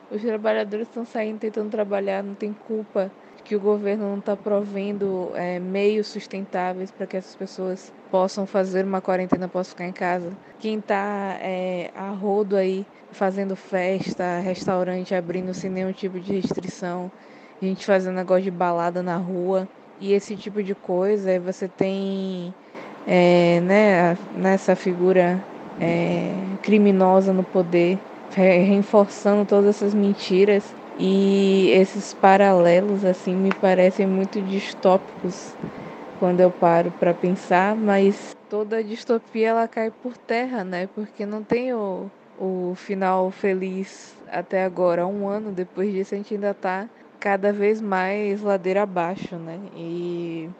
Os 0.08 0.22
trabalhadores 0.22 0.86
estão 0.86 1.04
saindo 1.04 1.40
tentando 1.40 1.68
trabalhar, 1.68 2.22
não 2.22 2.36
tem 2.36 2.52
culpa 2.52 3.10
que 3.46 3.54
o 3.54 3.60
governo 3.60 4.10
não 4.10 4.18
está 4.18 4.36
provendo 4.36 5.30
é, 5.34 5.60
meios 5.60 6.08
sustentáveis 6.08 6.90
para 6.90 7.06
que 7.06 7.16
essas 7.16 7.36
pessoas 7.36 7.92
possam 8.10 8.44
fazer 8.44 8.84
uma 8.84 9.00
quarentena, 9.00 9.46
possam 9.46 9.70
ficar 9.70 9.86
em 9.86 9.92
casa. 9.92 10.32
Quem 10.58 10.78
está 10.78 11.36
é, 11.40 11.90
a 11.94 12.10
rodo 12.10 12.56
aí 12.56 12.84
fazendo 13.12 13.54
festa, 13.54 14.40
restaurante 14.40 15.14
abrindo 15.14 15.54
sem 15.54 15.70
nenhum 15.70 15.92
tipo 15.92 16.18
de 16.18 16.34
restrição, 16.40 17.10
gente 17.62 17.86
fazendo 17.86 18.16
negócio 18.16 18.42
de 18.42 18.50
balada 18.50 19.00
na 19.00 19.16
rua 19.16 19.68
e 20.00 20.12
esse 20.12 20.34
tipo 20.36 20.60
de 20.60 20.74
coisa. 20.74 21.38
Você 21.38 21.68
tem 21.68 22.52
é, 23.06 23.60
né, 23.60 24.18
nessa 24.36 24.74
figura 24.74 25.40
é, 25.80 26.32
criminosa 26.62 27.32
no 27.32 27.44
poder, 27.44 27.96
reforçando 28.34 29.44
todas 29.44 29.76
essas 29.76 29.94
mentiras. 29.94 30.64
E 30.98 31.68
esses 31.72 32.14
paralelos 32.14 33.04
assim 33.04 33.36
me 33.36 33.52
parecem 33.52 34.06
muito 34.06 34.42
distópicos 34.42 35.58
quando 36.18 36.40
eu 36.40 36.50
paro 36.52 36.92
para 36.92 37.14
pensar, 37.14 37.76
mas 37.76 38.34
toda 38.48 38.82
distopia 38.82 39.48
ela 39.50 39.68
cai 39.68 39.90
por 39.90 40.16
terra, 40.18 40.64
né? 40.64 40.86
Porque 40.88 41.26
não 41.26 41.44
tem 41.44 41.74
o, 41.74 42.10
o 42.36 42.74
final 42.74 43.30
feliz 43.30 44.22
até 44.26 44.64
agora. 44.64 45.06
Um 45.06 45.28
ano 45.28 45.52
depois 45.52 45.92
disso 45.92 46.14
a 46.14 46.18
gente 46.18 46.34
ainda 46.34 46.54
tá 46.54 46.90
cada 47.20 47.52
vez 47.52 47.80
mais 47.82 48.40
ladeira 48.42 48.82
abaixo, 48.82 49.38
né? 49.38 49.68
E 49.72 50.50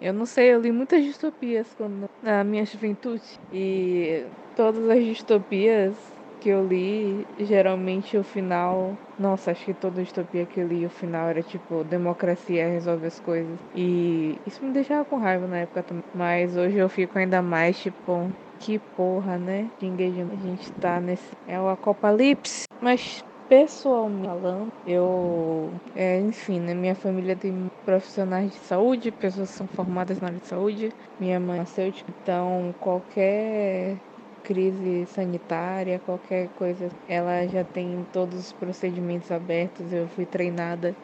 eu 0.00 0.12
não 0.12 0.26
sei, 0.26 0.54
eu 0.54 0.60
li 0.60 0.72
muitas 0.72 1.02
distopias 1.04 1.74
quando, 1.74 2.06
na 2.22 2.44
minha 2.44 2.64
juventude 2.66 3.40
e 3.50 4.30
todas 4.54 4.88
as 4.88 5.04
distopias 5.04 6.13
que 6.44 6.50
eu 6.50 6.66
li, 6.66 7.24
geralmente 7.38 8.18
o 8.18 8.22
final, 8.22 8.96
nossa, 9.18 9.50
acho 9.50 9.64
que 9.64 9.74
toda 9.74 10.02
distopia 10.02 10.46
que 10.46 10.60
eu 10.60 10.68
li, 10.68 10.84
o 10.84 10.90
final 10.90 11.26
era 11.30 11.42
tipo 11.42 11.82
democracia 11.82 12.68
resolve 12.68 13.06
as 13.06 13.18
coisas. 13.18 13.58
E 13.74 14.36
isso 14.44 14.62
me 14.62 14.70
deixava 14.70 15.06
com 15.06 15.16
raiva 15.16 15.46
na 15.46 15.60
época 15.60 15.82
também. 15.82 16.02
Mas 16.14 16.54
hoje 16.54 16.76
eu 16.76 16.88
fico 16.90 17.18
ainda 17.18 17.40
mais 17.40 17.78
tipo, 17.80 18.28
que 18.58 18.78
porra, 18.94 19.38
né? 19.38 19.70
De 19.80 19.86
engajamento. 19.86 20.34
A 20.34 20.36
gente 20.36 20.68
tá 20.78 21.00
nesse 21.00 21.30
é 21.46 21.58
o 21.58 21.66
apocalipse, 21.66 22.64
mas 22.78 23.20
pessoalmente 23.48 24.26
falando, 24.26 24.68
eu, 24.84 25.78
é, 25.94 26.20
enfim, 26.20 26.60
né, 26.60 26.74
minha 26.74 26.94
família 26.94 27.36
tem 27.36 27.68
profissionais 27.84 28.52
de 28.52 28.58
saúde, 28.58 29.12
pessoas 29.12 29.50
que 29.50 29.56
são 29.56 29.66
formadas 29.66 30.20
na 30.20 30.28
área 30.28 30.40
de 30.40 30.46
saúde, 30.46 30.90
minha 31.18 31.38
mãe 31.40 31.60
é 31.60 31.64
farmacêutica, 31.64 32.10
então 32.20 32.72
qualquer 32.78 33.98
crise 34.44 35.06
sanitária, 35.08 36.00
qualquer 36.00 36.50
coisa, 36.50 36.90
ela 37.08 37.48
já 37.48 37.64
tem 37.64 38.04
todos 38.12 38.38
os 38.40 38.52
procedimentos 38.52 39.30
abertos, 39.32 39.92
eu 39.92 40.08
fui 40.08 40.26
treinada 40.26 40.96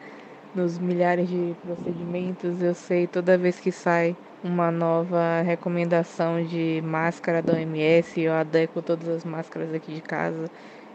nos 0.53 0.77
milhares 0.79 1.29
de 1.29 1.55
procedimentos, 1.61 2.61
eu 2.61 2.75
sei 2.75 3.07
toda 3.07 3.37
vez 3.37 3.59
que 3.59 3.71
sai 3.71 4.17
uma 4.43 4.71
nova 4.71 5.41
recomendação 5.43 6.43
de 6.45 6.81
máscara 6.83 7.41
da 7.41 7.53
OMS, 7.53 8.19
eu 8.21 8.33
adequo 8.33 8.81
todas 8.83 9.07
as 9.09 9.23
máscaras 9.25 9.73
aqui 9.73 9.93
de 9.95 10.01
casa 10.01 10.49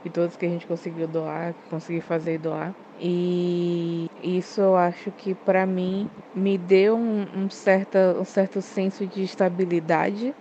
e 0.05 0.11
todos 0.11 0.37
que 0.37 0.47
a 0.47 0.49
gente 0.49 0.67
conseguiu 0.67 1.09
doar, 1.09 1.55
conseguir 1.69 2.01
fazer 2.03 2.39
doar. 2.39 2.75
E 2.99 4.07
isso 4.23 4.61
eu 4.61 4.77
acho 4.77 5.13
que 5.13 5.35
para 5.35 5.67
mim 5.67 6.11
me 6.35 6.57
deu 6.59 6.97
um, 6.97 7.45
um, 7.45 7.51
certa, 7.51 8.19
um 8.19 8.25
certo 8.25 8.63
senso 8.63 9.07
de 9.07 9.23
estabilidade, 9.23 10.35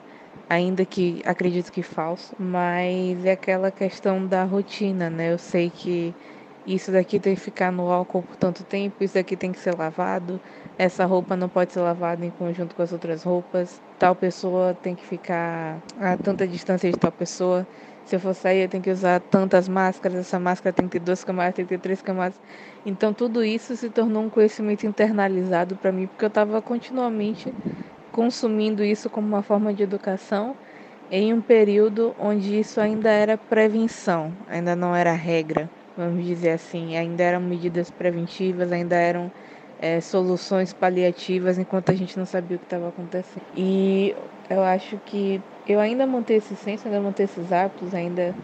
ainda 0.49 0.85
que 0.85 1.21
acredito 1.25 1.71
que 1.71 1.81
falso, 1.83 2.35
mas 2.39 3.25
é 3.25 3.31
aquela 3.31 3.71
questão 3.71 4.25
da 4.25 4.43
rotina, 4.43 5.09
né? 5.09 5.33
Eu 5.33 5.37
sei 5.37 5.69
que 5.69 6.13
isso 6.65 6.91
daqui 6.91 7.19
tem 7.19 7.35
que 7.35 7.41
ficar 7.41 7.71
no 7.71 7.91
álcool 7.91 8.23
por 8.23 8.35
tanto 8.35 8.63
tempo, 8.63 9.03
isso 9.03 9.13
daqui 9.15 9.35
tem 9.37 9.51
que 9.51 9.59
ser 9.59 9.75
lavado, 9.75 10.39
essa 10.77 11.05
roupa 11.05 11.35
não 11.35 11.47
pode 11.49 11.71
ser 11.73 11.79
lavada 11.81 12.25
em 12.25 12.31
conjunto 12.31 12.75
com 12.75 12.81
as 12.81 12.91
outras 12.91 13.23
roupas, 13.23 13.81
tal 13.99 14.15
pessoa 14.15 14.73
tem 14.73 14.95
que 14.95 15.05
ficar 15.05 15.81
a 15.99 16.17
tanta 16.17 16.47
distância 16.47 16.91
de 16.91 16.97
tal 16.97 17.11
pessoa. 17.11 17.67
Se 18.03 18.15
eu 18.15 18.19
for 18.19 18.35
sair, 18.35 18.61
eu 18.63 18.69
tenho 18.69 18.83
que 18.83 18.91
usar 18.91 19.19
tantas 19.19 19.67
máscaras, 19.67 20.19
essa 20.19 20.39
máscara 20.39 20.71
tem 20.73 20.85
que 20.87 20.99
ter 20.99 21.03
duas 21.03 21.23
camadas, 21.23 21.55
tem 21.55 21.65
que 21.65 21.69
ter 21.69 21.79
três 21.81 22.01
camadas. 22.03 22.39
Então, 22.85 23.13
tudo 23.13 23.43
isso 23.43 23.75
se 23.75 23.89
tornou 23.89 24.23
um 24.23 24.29
conhecimento 24.29 24.85
internalizado 24.85 25.75
para 25.75 25.91
mim, 25.91 26.05
porque 26.07 26.23
eu 26.25 26.27
estava 26.27 26.61
continuamente 26.61 27.55
consumindo 28.15 28.83
isso 28.83 29.09
como 29.09 29.27
uma 29.27 29.43
forma 29.43 29.73
de 29.73 29.83
educação 29.83 30.57
em 31.09 31.33
um 31.33 31.41
período 31.41 32.15
onde 32.17 32.59
isso 32.59 32.79
ainda 32.81 33.09
era 33.11 33.37
prevenção, 33.37 34.37
ainda 34.47 34.75
não 34.75 34.95
era 34.95 35.13
regra, 35.13 35.71
vamos 35.95 36.25
dizer 36.25 36.51
assim, 36.51 36.95
ainda 36.97 37.23
eram 37.23 37.41
medidas 37.41 37.91
preventivas, 37.91 38.71
ainda 38.71 38.95
eram 38.95 39.31
é, 39.77 40.01
soluções 40.01 40.73
paliativas 40.73 41.57
enquanto 41.57 41.91
a 41.91 41.95
gente 41.95 42.17
não 42.17 42.25
sabia 42.25 42.57
o 42.57 42.59
que 42.59 42.65
estava 42.65 42.89
acontecendo. 42.89 43.45
E 43.53 44.15
eu 44.49 44.63
acho 44.63 44.99
que 45.01 45.45
eu 45.65 45.79
ainda 45.79 46.07
mantenho 46.07 46.37
esse 46.39 46.55
senso, 46.55 46.87
ainda 46.87 47.01
mantenho 47.01 47.25
esses 47.25 47.51
hábitos, 47.51 47.93
ainda 47.93 48.37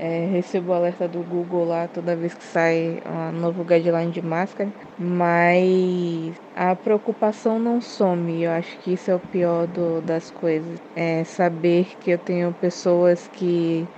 é, 0.00 0.26
recebo 0.26 0.72
alerta 0.72 1.08
do 1.08 1.22
Google 1.24 1.64
lá 1.64 1.88
toda 1.88 2.16
vez 2.16 2.34
que 2.34 2.44
sai 2.44 3.00
um 3.06 3.32
novo 3.32 3.64
guideline 3.64 4.10
de 4.12 4.22
máscara, 4.22 4.72
mas 4.96 6.36
a 6.54 6.74
preocupação 6.76 7.58
não 7.58 7.80
some. 7.80 8.42
Eu 8.42 8.50
acho 8.52 8.78
que 8.80 8.92
isso 8.92 9.10
é 9.10 9.14
o 9.14 9.20
pior 9.20 9.66
do, 9.66 10.00
das 10.00 10.30
coisas. 10.30 10.78
É 10.94 11.24
saber 11.24 11.96
que 11.98 12.10
eu 12.10 12.18
tenho 12.18 12.54
pessoas 12.54 13.28
que 13.28 13.90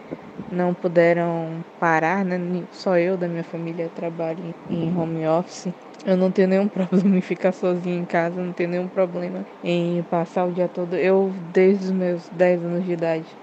não 0.51 0.75
puderam 0.75 1.63
parar, 1.79 2.25
né? 2.25 2.37
Só 2.71 2.97
eu 2.99 3.17
da 3.17 3.29
minha 3.29 3.45
família 3.45 3.89
trabalho 3.91 4.55
em 4.69 4.95
home 4.97 5.27
office. 5.27 5.73
Eu 6.05 6.17
não 6.17 6.33
tenho 6.33 6.49
nenhum 6.49 6.69
problema 6.71 7.17
em 7.17 7.21
ficar 7.23 7.53
sozinha 7.53 7.97
em 7.97 8.05
casa, 8.07 8.43
não 8.43 8.53
tenho 8.53 8.71
nenhum 8.71 8.89
problema 8.89 9.47
em 9.63 10.03
passar 10.05 10.47
o 10.47 10.53
dia 10.53 10.69
todo. 10.69 10.97
Eu, 10.97 11.33
desde 11.41 11.87
os 11.87 11.91
meus 11.93 12.29
10 12.31 12.63
anos 12.65 12.85
de 12.85 12.93
idade, 12.93 13.39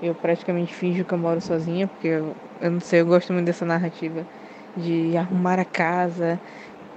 eu 0.00 0.14
praticamente 0.14 0.74
finjo 0.74 1.04
que 1.04 1.14
eu 1.14 1.18
moro 1.18 1.40
sozinha, 1.40 1.88
porque 1.88 2.08
eu, 2.08 2.36
eu 2.60 2.70
não 2.70 2.80
sei, 2.80 3.00
eu 3.00 3.06
gosto 3.06 3.32
muito 3.32 3.46
dessa 3.46 3.64
narrativa 3.64 4.26
de 4.74 5.16
arrumar 5.16 5.58
a 5.60 5.64
casa. 5.64 6.40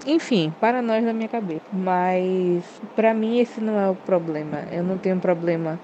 Enfim, 0.05 0.51
para 0.59 0.81
nós 0.81 1.03
da 1.03 1.13
minha 1.13 1.29
cabeça. 1.29 1.61
Mas 1.71 2.79
para 2.95 3.13
mim 3.13 3.39
esse 3.39 3.59
não 3.61 3.79
é 3.79 3.89
o 3.89 3.95
problema. 3.95 4.65
Eu 4.71 4.83
não 4.83 4.97
tenho 4.99 5.19
problema 5.19 5.81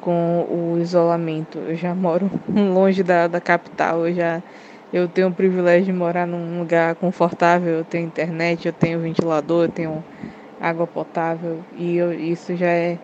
com 0.00 0.44
o 0.48 0.78
isolamento. 0.78 1.58
Eu 1.60 1.74
já 1.76 1.94
moro 1.94 2.30
longe 2.48 3.02
da, 3.02 3.28
da 3.28 3.40
capital, 3.40 4.06
eu 4.08 4.14
já 4.14 4.42
eu 4.92 5.08
tenho 5.08 5.28
o 5.28 5.34
privilégio 5.34 5.86
de 5.86 5.92
morar 5.92 6.26
num 6.26 6.58
lugar 6.60 6.96
confortável, 6.96 7.78
eu 7.78 7.84
tenho 7.84 8.06
internet, 8.06 8.66
eu 8.66 8.72
tenho 8.74 9.00
ventilador, 9.00 9.64
eu 9.66 9.72
tenho 9.72 10.06
água 10.58 10.86
potável 10.86 11.66
e 11.72 11.96
eu, 11.96 12.12
isso 12.12 12.54
já 12.56 12.68
é 12.70 13.00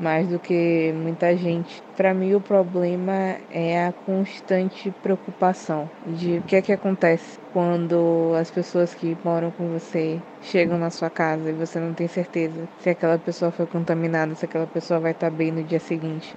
mais 0.00 0.28
do 0.28 0.40
que 0.40 0.92
muita 0.94 1.36
gente. 1.36 1.82
Para 1.94 2.14
mim, 2.14 2.34
o 2.34 2.42
problema 2.42 3.12
é 3.50 3.86
a 3.86 3.92
constante 3.92 4.92
preocupação 5.02 5.90
de 6.04 6.38
o 6.38 6.42
que 6.42 6.56
é 6.56 6.62
que 6.62 6.72
acontece 6.72 7.38
quando 7.52 8.32
as 8.36 8.50
pessoas 8.50 8.94
que 8.94 9.18
moram 9.24 9.52
com 9.52 9.68
você 9.70 10.24
chegam 10.40 10.78
na 10.78 10.90
sua 10.90 11.10
casa 11.10 11.50
e 11.50 11.54
você 11.54 11.78
não 11.80 11.94
tem 11.94 12.08
certeza 12.08 12.66
se 12.78 12.88
aquela 12.90 13.18
pessoa 13.18 13.52
foi 13.52 13.66
contaminada, 13.66 14.34
se 14.34 14.44
aquela 14.46 14.66
pessoa 14.68 15.00
vai 15.00 15.12
estar 15.12 15.30
bem 15.30 15.52
no 15.52 15.64
dia 15.64 15.80
seguinte. 15.80 16.34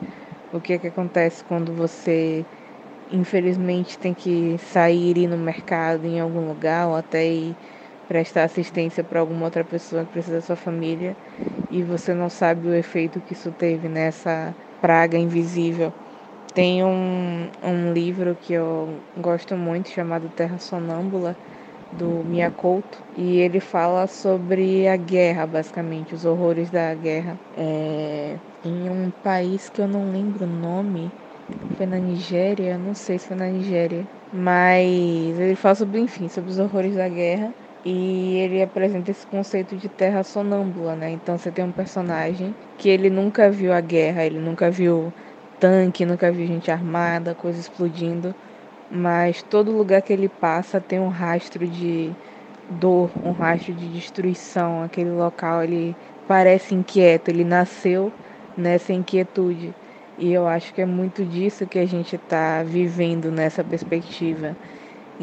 O 0.52 0.62
que 0.62 0.73
é 0.73 0.80
que 0.80 0.88
acontece 0.88 1.43
quando 1.43 1.73
você 1.76 2.47
infelizmente 3.10 3.97
tem 3.99 4.13
que 4.15 4.58
sair 4.60 5.17
ir 5.17 5.28
no 5.28 5.38
mercado 5.38 6.06
em 6.06 6.19
algum 6.19 6.47
lugar 6.47 6.88
ou 6.88 6.95
até 6.95 7.28
ir 7.28 7.58
prestar 8.08 8.44
assistência 8.44 9.04
para 9.04 9.20
alguma 9.20 9.46
outra 9.46 9.63
pessoa 9.66 10.06
que 10.06 10.12
precisa 10.12 10.38
da 10.38 10.42
sua 10.42 10.56
família 10.56 11.18
e 11.70 11.84
você 11.84 12.13
não 12.13 12.30
sabe 12.30 12.68
o 12.68 12.74
efeito 12.76 13.22
que 13.22 13.34
isso 13.34 13.52
teve 13.52 13.88
nessa 13.89 14.56
praga 14.82 15.18
invisível. 15.18 15.94
Tem 16.54 16.84
um, 16.84 17.50
um 17.63 17.94
livro 17.94 18.36
que 18.36 18.54
eu 18.54 19.04
gosto 19.18 19.58
muito 19.58 19.89
chamado 19.89 20.30
Terra 20.30 20.60
Sonâmbula 20.60 21.36
do 21.92 22.24
Miyakoto 22.26 23.04
e 23.16 23.38
ele 23.39 23.60
fala 23.60 24.08
sobre 24.08 24.88
a 24.88 24.98
guerra 24.98 25.48
basicamente 25.48 26.13
os 26.16 26.26
horrores 26.26 26.70
da 26.72 26.94
guerra. 26.96 27.39
É, 27.56 28.39
em 28.63 28.89
um 28.89 29.12
país 29.12 29.70
que 29.70 29.82
eu 29.82 29.88
não 29.88 30.12
lembro 30.12 30.46
o 30.46 30.48
nome 30.48 31.16
foi 31.78 31.86
na 31.86 32.00
Nigéria? 32.00 32.78
Não 32.78 32.94
sei 32.96 33.20
se 33.20 33.28
foi 33.28 33.38
na 33.38 33.48
Nigéria 33.50 34.10
mas 34.32 35.39
ele 35.39 35.56
fala 35.56 35.76
sobre 35.76 36.00
enfim 36.00 36.28
sobre 36.28 36.50
os 36.52 36.58
horrores 36.60 36.96
da 36.96 37.08
guerra 37.08 37.54
e 37.84 38.36
ele 38.38 38.62
apresenta 38.62 39.12
esse 39.12 39.26
conceito 39.28 39.78
de 39.78 39.89
terra 39.89 40.24
sonâmbula, 40.24 40.96
né? 40.96 41.12
Então 41.12 41.38
você 41.38 41.52
tem 41.52 41.65
um 41.65 41.74
personagem 41.74 42.56
que 42.78 42.89
ele 42.89 43.10
nunca 43.10 43.52
viu 43.52 43.74
a 43.74 43.82
guerra, 43.82 44.26
ele 44.26 44.39
nunca 44.39 44.72
viu 44.72 45.13
tanque, 45.60 46.06
nunca 46.06 46.32
viu 46.32 46.46
gente 46.48 46.72
armada, 46.72 47.36
coisa 47.36 47.60
explodindo, 47.60 48.36
mas 48.89 49.43
todo 49.43 49.72
lugar 49.72 50.02
que 50.02 50.13
ele 50.13 50.30
passa 50.30 50.82
tem 50.82 51.00
um 51.00 51.10
rastro 51.10 51.67
de 51.67 52.17
dor, 52.69 53.12
um 53.24 53.32
rastro 53.32 53.74
de 53.74 53.91
destruição. 53.91 54.84
Aquele 54.84 55.12
local 55.12 55.63
ele 55.63 55.98
parece 56.28 56.74
inquieto, 56.76 57.30
ele 57.30 57.43
nasceu 57.43 58.13
nessa 58.56 58.93
inquietude. 58.93 59.78
E 60.17 60.32
eu 60.32 60.48
acho 60.48 60.74
que 60.74 60.82
é 60.82 60.86
muito 60.86 61.26
disso 61.26 61.67
que 61.67 61.80
a 61.80 61.86
gente 61.86 62.15
está 62.15 62.63
vivendo 62.63 63.32
nessa 63.32 63.63
perspectiva. 63.65 64.58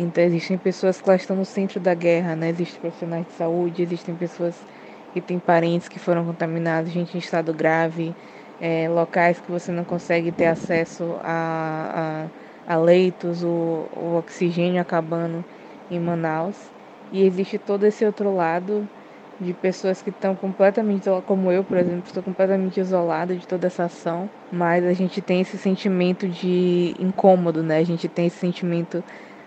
Então 0.02 0.24
existem 0.24 0.58
pessoas 0.58 1.00
que 1.00 1.08
lá 1.08 1.16
estão 1.16 1.36
no 1.36 1.44
centro 1.44 1.78
da 1.80 1.94
guerra, 1.94 2.34
né? 2.36 2.48
Existem 2.50 2.80
profissionais 2.80 3.26
de 3.26 3.32
saúde, 3.34 3.82
existem 3.82 4.16
pessoas 4.16 4.66
que 5.10 5.20
têm 5.20 5.38
parentes 5.40 5.88
que 5.88 5.98
foram 5.98 6.24
contaminados, 6.24 6.90
gente 6.92 7.16
em 7.16 7.18
estado 7.20 7.52
grave, 7.54 8.16
é, 8.58 8.88
locais 8.88 9.40
que 9.40 9.50
você 9.50 9.70
não 9.72 9.84
consegue 9.84 10.32
ter 10.32 10.46
acesso 10.46 11.18
a, 11.22 12.30
a, 12.66 12.74
a 12.74 12.76
leitos, 12.78 13.42
o, 13.44 13.88
o 13.92 14.14
oxigênio 14.16 14.80
acabando 14.80 15.44
em 15.88 16.00
Manaus. 16.00 16.72
E 17.10 17.22
existe 17.22 17.58
todo 17.58 17.84
esse 17.84 18.04
outro 18.04 18.32
lado 18.34 18.90
de 19.38 19.54
pessoas 19.54 20.02
que 20.02 20.10
estão 20.10 20.36
completamente 20.36 21.08
como 21.26 21.50
eu, 21.50 21.64
por 21.64 21.76
exemplo, 21.78 22.06
estou 22.06 22.22
completamente 22.22 22.78
isolada 22.78 23.36
de 23.36 23.46
toda 23.46 23.66
essa 23.66 23.84
ação, 23.84 24.30
mas 24.50 24.84
a 24.84 24.92
gente 24.92 25.22
tem 25.22 25.40
esse 25.40 25.58
sentimento 25.58 26.28
de 26.28 26.94
incômodo, 26.98 27.62
né? 27.62 27.78
A 27.78 27.84
gente 27.84 28.08
tem 28.08 28.26
esse 28.26 28.38
sentimento 28.38 29.02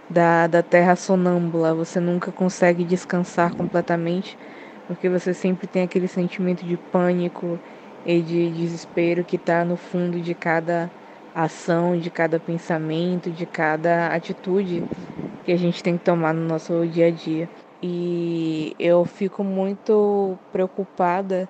da, 0.10 0.48
da 0.48 0.64
terra 0.64 0.96
sonâmbula. 0.96 1.74
Você 1.76 2.00
nunca 2.00 2.32
consegue 2.32 2.86
descansar 2.86 3.56
completamente, 3.56 4.38
porque 4.86 5.10
você 5.10 5.34
sempre 5.34 5.68
tem 5.68 5.84
aquele 5.84 6.08
sentimento 6.08 6.66
de 6.66 6.78
pânico 6.78 7.62
e 8.06 8.22
de 8.22 8.52
desespero 8.52 9.24
que 9.26 9.36
está 9.38 9.64
no 9.66 9.78
fundo 9.78 10.22
de 10.22 10.36
cada 10.36 10.92
ação, 11.34 11.98
de 11.98 12.12
cada 12.12 12.40
pensamento, 12.40 13.32
de 13.32 13.46
cada 13.48 14.08
atitude 14.14 14.86
que 15.44 15.52
a 15.52 15.58
gente 15.58 15.84
tem 15.84 15.98
que 15.98 16.04
tomar 16.04 16.34
no 16.34 16.42
nosso 16.48 16.88
dia 16.88 17.08
a 17.08 17.12
dia. 17.12 17.50
E 17.82 18.76
eu 18.80 19.04
fico 19.06 19.44
muito 19.44 20.40
preocupada, 20.52 21.50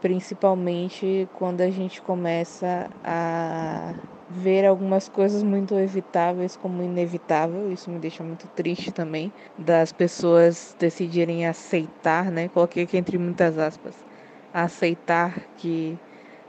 principalmente 0.00 1.28
quando 1.32 1.60
a 1.62 1.70
gente 1.70 2.02
começa 2.02 2.88
a 3.04 3.96
ver 4.30 4.64
algumas 4.64 5.08
coisas 5.08 5.42
muito 5.42 5.74
evitáveis 5.78 6.56
como 6.56 6.82
inevitável. 6.82 7.70
Isso 7.72 7.90
me 7.90 7.98
deixa 7.98 8.22
muito 8.22 8.48
triste 8.48 8.92
também 8.92 9.32
das 9.58 9.92
pessoas 9.92 10.74
decidirem 10.78 11.46
aceitar, 11.46 12.30
né? 12.30 12.48
Coloquei 12.48 12.84
aqui 12.84 12.96
entre 12.96 13.18
muitas 13.18 13.58
aspas, 13.58 13.96
aceitar 14.52 15.48
que 15.56 15.98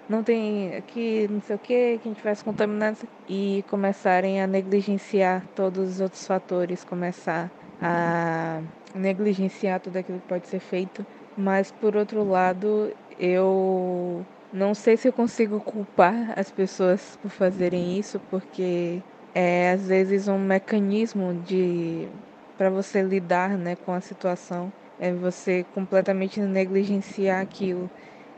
não 0.08 0.24
tem 0.24 0.82
que 0.84 1.28
não 1.30 1.42
sei 1.42 1.56
o 1.56 1.60
que, 1.60 2.00
que 2.00 2.08
a 2.08 2.12
gente 2.12 2.24
vai 2.24 2.36
se 2.36 2.44
contaminar 2.44 2.96
e 3.28 3.64
começarem 3.70 4.42
a 4.42 4.48
negligenciar 4.48 5.48
todos 5.56 5.90
os 5.96 6.02
outros 6.02 6.26
fatores, 6.28 6.84
começar 6.84 7.52
a 7.80 8.62
negligenciar 8.94 9.80
tudo 9.80 9.98
aquilo 9.98 10.20
que 10.22 10.28
pode 10.28 10.48
ser 10.48 10.60
feito. 10.60 11.06
Mas 11.36 11.72
por 11.72 11.96
outro 11.96 12.24
lado, 12.24 12.94
eu 13.18 14.28
não 14.52 14.74
sei 14.76 14.98
se 14.98 15.08
eu 15.08 15.14
consigo 15.14 15.62
culpar 15.62 16.38
as 16.38 16.52
pessoas 16.52 17.16
por 17.18 17.30
fazerem 17.32 17.98
isso, 17.98 18.20
porque 18.20 19.04
é 19.34 19.72
às 19.72 19.88
vezes 19.88 20.28
um 20.28 20.38
mecanismo 20.40 21.34
de 21.42 22.10
para 22.58 22.70
você 22.70 23.02
lidar, 23.02 23.58
né, 23.58 23.76
com 23.76 23.92
a 23.94 24.02
situação, 24.02 24.72
é 25.00 25.14
você 25.14 25.64
completamente 25.74 26.40
negligenciar 26.42 27.42
aquilo. 27.42 27.90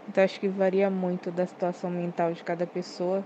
Então 0.08 0.24
acho 0.24 0.40
que 0.40 0.50
varia 0.50 0.90
muito 0.90 1.32
da 1.32 1.46
situação 1.48 1.90
mental 1.90 2.34
de 2.34 2.44
cada 2.44 2.68
pessoa, 2.68 3.26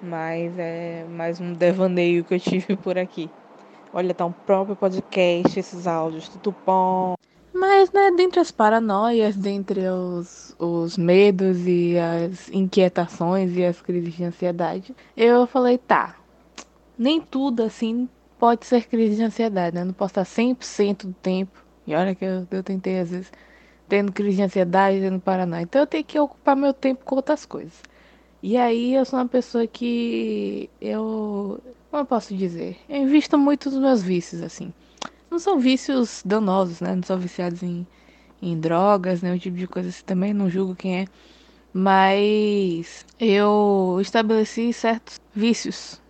mas 0.00 0.56
é 0.58 1.04
mais 1.06 1.40
um 1.40 1.52
devaneio 1.54 2.24
que 2.24 2.34
eu 2.34 2.40
tive 2.40 2.76
por 2.78 2.98
aqui. 2.98 3.30
Olha, 3.92 4.14
tá 4.14 4.26
um 4.26 4.32
próprio 4.32 4.76
podcast 4.76 5.58
esses 5.58 5.86
áudios, 5.86 6.28
tudo 6.28 6.56
bom. 6.66 7.14
Mas, 7.58 7.90
né, 7.90 8.12
dentre 8.12 8.38
as 8.38 8.52
paranoias, 8.52 9.34
dentre 9.34 9.80
os, 9.88 10.54
os 10.60 10.96
medos 10.96 11.66
e 11.66 11.98
as 11.98 12.48
inquietações 12.50 13.56
e 13.56 13.64
as 13.64 13.82
crises 13.82 14.14
de 14.14 14.22
ansiedade, 14.22 14.94
eu 15.16 15.44
falei, 15.44 15.76
tá, 15.76 16.14
nem 16.96 17.20
tudo 17.20 17.64
assim 17.64 18.08
pode 18.38 18.64
ser 18.64 18.86
crise 18.86 19.16
de 19.16 19.24
ansiedade, 19.24 19.74
né? 19.74 19.82
Eu 19.82 19.86
não 19.86 19.92
posso 19.92 20.20
estar 20.20 20.24
100% 20.24 21.06
do 21.08 21.12
tempo. 21.14 21.64
E 21.84 21.96
olha 21.96 22.14
que 22.14 22.24
eu, 22.24 22.46
eu 22.48 22.62
tentei, 22.62 23.00
às 23.00 23.10
vezes, 23.10 23.32
tendo 23.88 24.12
crise 24.12 24.36
de 24.36 24.42
ansiedade, 24.44 25.00
tendo 25.00 25.18
paranoia. 25.18 25.62
Então 25.62 25.80
eu 25.80 25.86
tenho 25.86 26.04
que 26.04 26.18
ocupar 26.18 26.54
meu 26.54 26.72
tempo 26.72 27.04
com 27.04 27.16
outras 27.16 27.44
coisas. 27.44 27.82
E 28.40 28.56
aí 28.56 28.94
eu 28.94 29.04
sou 29.04 29.18
uma 29.18 29.26
pessoa 29.26 29.66
que 29.66 30.70
eu. 30.80 31.60
Como 31.90 32.02
eu 32.02 32.06
posso 32.06 32.36
dizer? 32.36 32.76
Eu 32.88 32.98
invisto 32.98 33.36
muito 33.36 33.68
nos 33.68 33.80
meus 33.80 34.00
vícios, 34.00 34.42
assim 34.42 34.72
não 35.38 35.40
são 35.40 35.58
vícios 35.60 36.20
danosos, 36.24 36.80
né? 36.80 36.96
Não 36.96 37.02
são 37.04 37.16
viciados 37.16 37.62
em, 37.62 37.86
em 38.42 38.58
drogas, 38.58 39.22
né? 39.22 39.32
Um 39.32 39.38
tipo 39.38 39.56
de 39.56 39.68
coisa 39.68 39.88
assim 39.88 40.02
também, 40.04 40.34
não 40.34 40.50
julgo 40.50 40.74
quem 40.74 41.02
é. 41.02 41.04
Mas 41.72 43.06
eu 43.20 43.98
estabeleci 44.00 44.72
certos 44.72 45.20
vícios. 45.32 46.02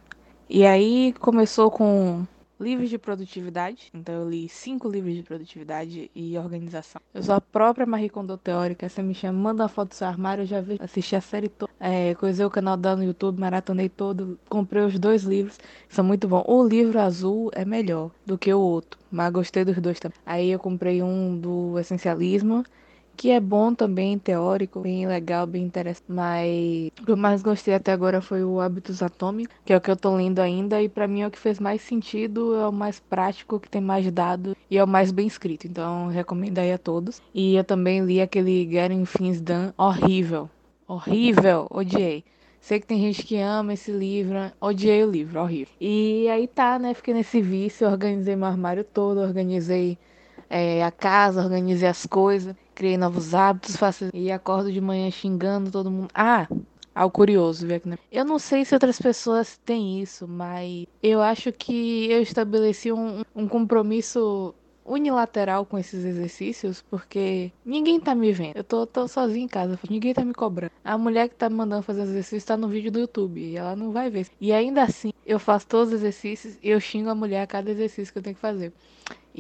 E 0.49 0.65
aí 0.65 1.13
começou 1.21 1.71
com 1.71 2.27
livros 2.61 2.91
de 2.91 2.99
produtividade. 2.99 3.91
Então 3.95 4.15
eu 4.15 4.29
li 4.29 4.49
cinco 4.49 4.89
livros 4.89 5.15
de 5.15 5.23
produtividade 5.23 6.11
e 6.15 6.37
organização. 6.39 7.01
Eu 7.15 7.23
sou 7.23 7.35
a 7.35 7.41
própria 7.41 7.87
Marie 7.87 8.09
Kondo 8.09 8.37
teórica. 8.37 8.89
Você 8.89 9.03
me 9.03 9.15
chama, 9.15 9.39
manda 9.39 9.63
uma 9.63 9.69
foto 9.69 9.91
do 9.91 9.95
seu 9.95 10.07
armário, 10.07 10.43
eu 10.43 10.47
já 10.47 10.61
vi, 10.61 10.77
assisti 10.81 11.17
a 11.17 11.21
série 11.21 11.49
toda. 11.49 11.73
É, 11.81 12.15
coisei 12.15 12.45
o 12.45 12.51
canal 12.51 12.77
dela 12.77 12.97
no 12.97 13.05
YouTube, 13.05 13.41
maratonei 13.41 13.89
todo. 13.89 14.39
Comprei 14.49 14.83
os 14.83 14.99
dois 14.99 15.23
livros, 15.23 15.59
são 15.89 16.05
muito 16.05 16.27
bons. 16.27 16.45
O 16.47 16.67
livro 16.67 16.99
azul 17.01 17.51
é 17.55 17.65
melhor 17.65 18.11
do 18.27 18.37
que 18.37 18.53
o 18.53 18.61
outro, 18.61 18.99
mas 19.11 19.33
gostei 19.33 19.65
dos 19.65 19.79
dois 19.79 19.99
também. 20.01 20.19
Aí 20.27 20.51
eu 20.51 20.59
comprei 20.59 21.03
um 21.03 21.39
do 21.39 21.79
essencialismo 21.79 22.65
que 23.19 23.33
é 23.33 23.41
bom 23.41 23.75
também, 23.75 24.17
teórico, 24.17 24.79
bem 24.79 25.05
legal, 25.05 25.45
bem 25.45 25.65
interessante. 25.65 26.05
Mas 26.07 26.93
o 27.01 27.05
que 27.05 27.11
eu 27.11 27.17
mais 27.17 27.43
gostei 27.43 27.75
até 27.75 27.91
agora 27.91 28.23
foi 28.23 28.45
o 28.45 28.61
Hábitos 28.61 29.03
Atômicos, 29.03 29.57
que 29.65 29.73
é 29.73 29.77
o 29.77 29.81
que 29.81 29.91
eu 29.91 29.97
tô 29.97 30.15
lendo 30.15 30.39
ainda, 30.39 30.81
e 30.81 30.89
para 30.89 31.09
mim 31.09 31.23
é 31.23 31.27
o 31.27 31.31
que 31.31 31.39
fez 31.39 31.59
mais 31.59 31.83
sentido, 31.83 32.55
é 32.55 32.69
o 32.69 32.73
mais 32.73 33.01
prático, 33.01 33.59
que 33.59 33.69
tem 33.69 33.81
mais 33.81 34.09
dados 34.13 34.55
e 34.71 34.79
é 34.79 34.85
o 34.85 34.87
mais 34.87 35.11
bem 35.11 35.27
escrito. 35.27 35.67
Então, 35.67 36.07
recomendo 36.07 36.61
aí 36.61 36.73
a 36.73 36.79
todos. 36.79 37.21
E 37.35 37.57
eu 37.57 37.65
também 37.65 38.05
li 38.05 38.21
aquele 38.21 38.71
Getting 38.71 39.05
Things 39.05 39.41
Done, 39.41 39.73
horrível. 39.77 40.49
Horrível, 40.87 41.67
odiei. 41.71 42.25
Sei 42.61 42.79
que 42.79 42.87
tem 42.87 43.01
gente 43.01 43.25
que 43.25 43.37
ama 43.37 43.73
esse 43.73 43.91
livro, 43.91 44.37
odiei 44.61 45.03
o 45.03 45.11
livro, 45.11 45.41
horrível. 45.41 45.75
E 45.81 46.29
aí 46.29 46.47
tá, 46.47 46.79
né? 46.79 46.95
Fiquei 46.95 47.15
nesse 47.15 47.43
vício, 47.43 47.89
organizei 47.89 48.37
meu 48.37 48.47
armário 48.47 48.85
todo, 48.85 49.21
organizei 49.21 49.99
é, 50.49 50.83
a 50.83 50.91
casa, 50.91 51.43
organizei 51.43 51.89
as 51.89 52.07
coisas, 52.07 52.55
criei 52.79 52.97
novos 52.97 53.35
hábitos, 53.35 53.75
faço 53.75 54.09
e 54.15 54.31
acordo 54.31 54.71
de 54.71 54.81
manhã 54.81 55.11
xingando 55.11 55.69
todo 55.69 55.91
mundo. 55.91 56.09
Ah, 56.15 56.47
algo 56.95 57.13
curioso, 57.13 57.67
viu? 57.67 57.81
Eu 58.11 58.25
não 58.25 58.39
sei 58.39 58.65
se 58.65 58.73
outras 58.73 59.01
pessoas 59.01 59.59
têm 59.65 60.01
isso, 60.01 60.29
mas 60.29 60.87
eu 61.03 61.21
acho 61.21 61.53
que 61.53 62.09
eu 62.09 62.23
estabeleci 62.23 62.93
um, 62.93 63.23
um 63.35 63.49
compromisso 63.49 64.55
unilateral 64.89 65.65
com 65.67 65.79
esses 65.79 66.05
exercícios, 66.05 66.83
porque 66.91 67.53
ninguém 67.65 68.01
tá 68.01 68.15
me 68.15 68.33
vendo. 68.33 68.57
Eu 68.57 68.65
tô, 68.65 68.87
tô 68.87 69.07
sozinha 69.07 69.45
em 69.45 69.49
casa, 69.49 69.79
ninguém 69.89 70.15
tá 70.15 70.25
me 70.25 70.33
cobrando. 70.33 70.73
A 70.85 70.97
mulher 70.97 71.29
que 71.29 71.35
tá 71.35 71.49
me 71.49 71.57
mandando 71.57 71.83
fazer 71.83 72.03
exercício 72.03 72.47
tá 72.47 72.57
no 72.57 72.69
vídeo 72.69 72.91
do 72.91 73.01
YouTube 73.01 73.41
e 73.41 73.57
ela 73.57 73.77
não 73.77 73.93
vai 73.93 74.11
ver. 74.11 74.27
E 74.41 74.53
ainda 74.53 74.83
assim, 74.83 75.13
eu 75.27 75.39
faço 75.39 75.67
todos 75.67 75.89
os 75.89 75.95
exercícios 75.95 76.59
e 76.63 76.71
eu 76.71 76.81
xingo 76.81 77.11
a 77.11 77.15
mulher 77.15 77.43
a 77.43 77.47
cada 77.47 77.71
exercício 77.71 78.13
que 78.13 78.19
eu 78.19 78.23
tenho 78.23 78.35
que 78.35 78.41
fazer. 78.41 78.73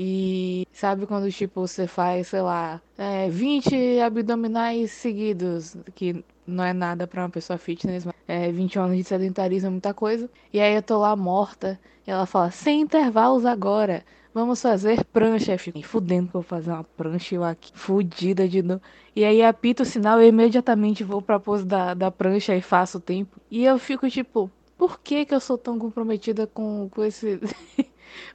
E 0.01 0.67
sabe 0.73 1.07
quando, 1.07 1.31
tipo, 1.33 1.61
você 1.61 1.87
faz, 1.89 2.29
sei 2.29 2.41
lá, 2.41 2.81
é, 2.97 3.29
20 3.29 3.99
abdominais 4.01 4.93
seguidos, 4.93 5.77
que 5.95 6.25
não 6.47 6.63
é 6.63 6.73
nada 6.73 7.05
para 7.07 7.23
uma 7.23 7.31
pessoa 7.31 7.59
fitness, 7.59 8.05
mas 8.05 8.15
é, 8.29 8.51
20 8.53 8.79
anos 8.79 8.97
de 8.97 9.03
sedentarismo 9.03 9.67
é 9.67 9.71
muita 9.71 9.93
coisa. 9.93 10.31
E 10.53 10.61
aí 10.61 10.75
eu 10.77 10.83
tô 10.83 10.99
lá 10.99 11.17
morta, 11.17 11.81
e 12.07 12.11
ela 12.11 12.27
fala, 12.27 12.51
sem 12.51 12.81
intervalos 12.83 13.45
agora. 13.45 14.05
Vamos 14.33 14.61
fazer 14.63 15.05
prancha. 15.07 15.53
Eu 15.53 15.59
fico 15.59 15.83
fudendo 15.83 16.29
que 16.29 16.37
eu 16.37 16.41
vou 16.41 16.49
fazer 16.49 16.71
uma 16.71 16.85
prancha 16.85 17.35
eu 17.35 17.45
aqui, 17.45 17.73
fudida 17.75 18.49
de 18.49 18.63
novo. 18.63 18.81
E 19.15 19.25
aí 19.25 19.43
apita 19.43 19.83
o 19.83 19.87
sinal, 19.87 20.21
eu 20.21 20.29
imediatamente 20.29 21.03
vou 21.03 21.21
pra 21.21 21.41
pose 21.41 21.65
da, 21.65 21.95
da 21.95 22.11
prancha 22.11 22.55
e 22.55 22.63
faço 22.63 22.99
o 22.99 23.01
tempo. 23.01 23.41
E 23.51 23.65
eu 23.65 23.79
fico 23.79 24.09
tipo, 24.09 24.51
por 24.77 25.01
que 25.01 25.25
que 25.25 25.35
eu 25.35 25.41
sou 25.41 25.59
tão 25.59 25.79
comprometida 25.79 26.47
com, 26.47 26.89
com 26.91 27.05
esse... 27.05 27.41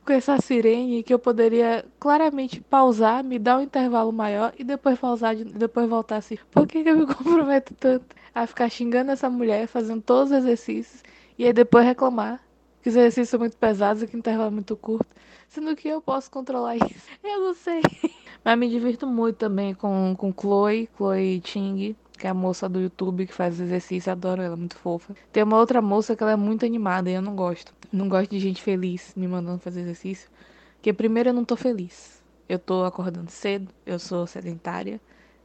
com 0.06 0.14
essa 0.14 0.40
sirene 0.40 1.04
que 1.04 1.14
eu 1.14 1.20
poderia 1.20 1.86
claramente 2.00 2.62
pausar, 2.62 3.24
me 3.24 3.40
dar 3.40 3.58
um 3.58 3.62
intervalo 3.62 4.12
maior 4.12 4.54
e 4.58 4.64
depois 4.64 5.00
pausar, 5.00 5.36
de, 5.36 5.46
depois 5.46 5.90
voltar 5.90 6.18
assim. 6.18 6.38
Por 6.52 6.68
que, 6.68 6.84
que 6.84 6.90
eu 6.90 6.98
me 6.98 7.06
comprometo 7.08 7.74
tanto 7.74 8.06
a 8.34 8.46
ficar 8.48 8.70
xingando 8.70 9.12
essa 9.12 9.30
mulher, 9.30 9.68
fazendo 9.68 10.02
todos 10.02 10.32
os 10.32 10.38
exercícios 10.38 11.04
e 11.38 11.46
aí 11.46 11.54
depois 11.54 11.86
reclamar 11.86 12.42
que 12.84 12.90
os 12.90 12.96
exercícios 12.96 13.30
são 13.30 13.40
muito 13.40 13.56
pesados 13.56 14.04
e 14.04 14.08
que 14.08 14.16
o 14.16 14.20
intervalo 14.20 14.50
é 14.50 14.52
muito 14.52 14.76
curto? 14.76 15.08
Sendo 15.48 15.74
que 15.76 15.88
eu 15.88 16.02
posso 16.02 16.30
controlar 16.30 16.76
isso. 16.76 17.08
Eu 17.24 17.40
não 17.40 17.54
sei. 17.54 17.82
Mas 18.44 18.60
me 18.60 18.70
divirto 18.70 19.08
muito 19.08 19.38
também 19.38 19.74
com, 19.74 20.14
com 20.18 20.34
Chloe, 20.34 20.90
Chloe 20.98 21.40
Ting, 21.40 21.96
que 22.20 22.28
é 22.28 22.30
a 22.30 22.34
moça 22.34 22.68
do 22.68 22.82
YouTube 22.82 23.26
que 23.26 23.34
faz 23.34 23.60
exercício, 23.60 24.12
adoro 24.12 24.42
ela, 24.42 24.58
muito 24.58 24.76
fofa. 24.76 25.16
Tem 25.32 25.44
uma 25.44 25.58
outra 25.58 25.82
moça 25.82 26.16
que 26.16 26.22
ela 26.24 26.34
é 26.34 26.36
muito 26.36 26.66
animada 26.66 27.10
e 27.10 27.14
eu 27.14 27.22
não 27.22 27.36
gosto. 27.36 27.74
Não 27.92 28.10
gosto 28.10 28.32
de 28.32 28.40
gente 28.40 28.62
feliz 28.62 29.14
me 29.16 29.28
mandando 29.28 29.60
fazer 29.60 29.82
exercício. 29.82 30.30
Porque 30.76 30.92
primeiro 30.92 31.30
eu 31.30 31.34
não 31.34 31.46
tô 31.46 31.56
feliz. 31.56 32.22
Eu 32.50 32.60
tô 32.60 32.84
acordando 32.84 33.32
cedo, 33.32 33.72
eu 33.86 33.98
sou 33.98 34.28
sedentária. 34.28 35.00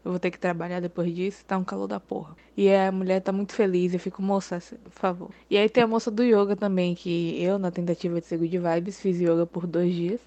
Eu 0.05 0.13
vou 0.13 0.19
ter 0.19 0.31
que 0.31 0.39
trabalhar 0.39 0.81
depois 0.81 1.15
disso, 1.15 1.45
tá 1.45 1.59
um 1.59 1.65
calor 1.65 1.87
da 1.87 2.01
porra. 2.01 2.37
E 2.57 2.73
a 2.73 2.91
mulher 2.91 3.21
tá 3.21 3.33
muito 3.33 3.53
feliz, 3.55 3.93
eu 3.93 4.01
fico, 4.01 4.23
moça, 4.23 4.59
por 4.85 4.93
favor. 4.93 5.31
E 5.51 5.57
aí 5.57 5.69
tem 5.69 5.83
a 5.83 5.87
moça 5.87 6.11
do 6.11 6.23
yoga 6.23 6.57
também, 6.57 6.95
que 6.95 7.43
eu, 7.43 7.59
na 7.59 7.71
tentativa 7.71 8.21
de 8.21 8.27
ser 8.27 8.39
good 8.39 8.59
vibes, 8.59 9.01
fiz 9.01 9.21
yoga 9.21 9.47
por 9.47 9.67
dois 9.67 9.95
dias 9.95 10.21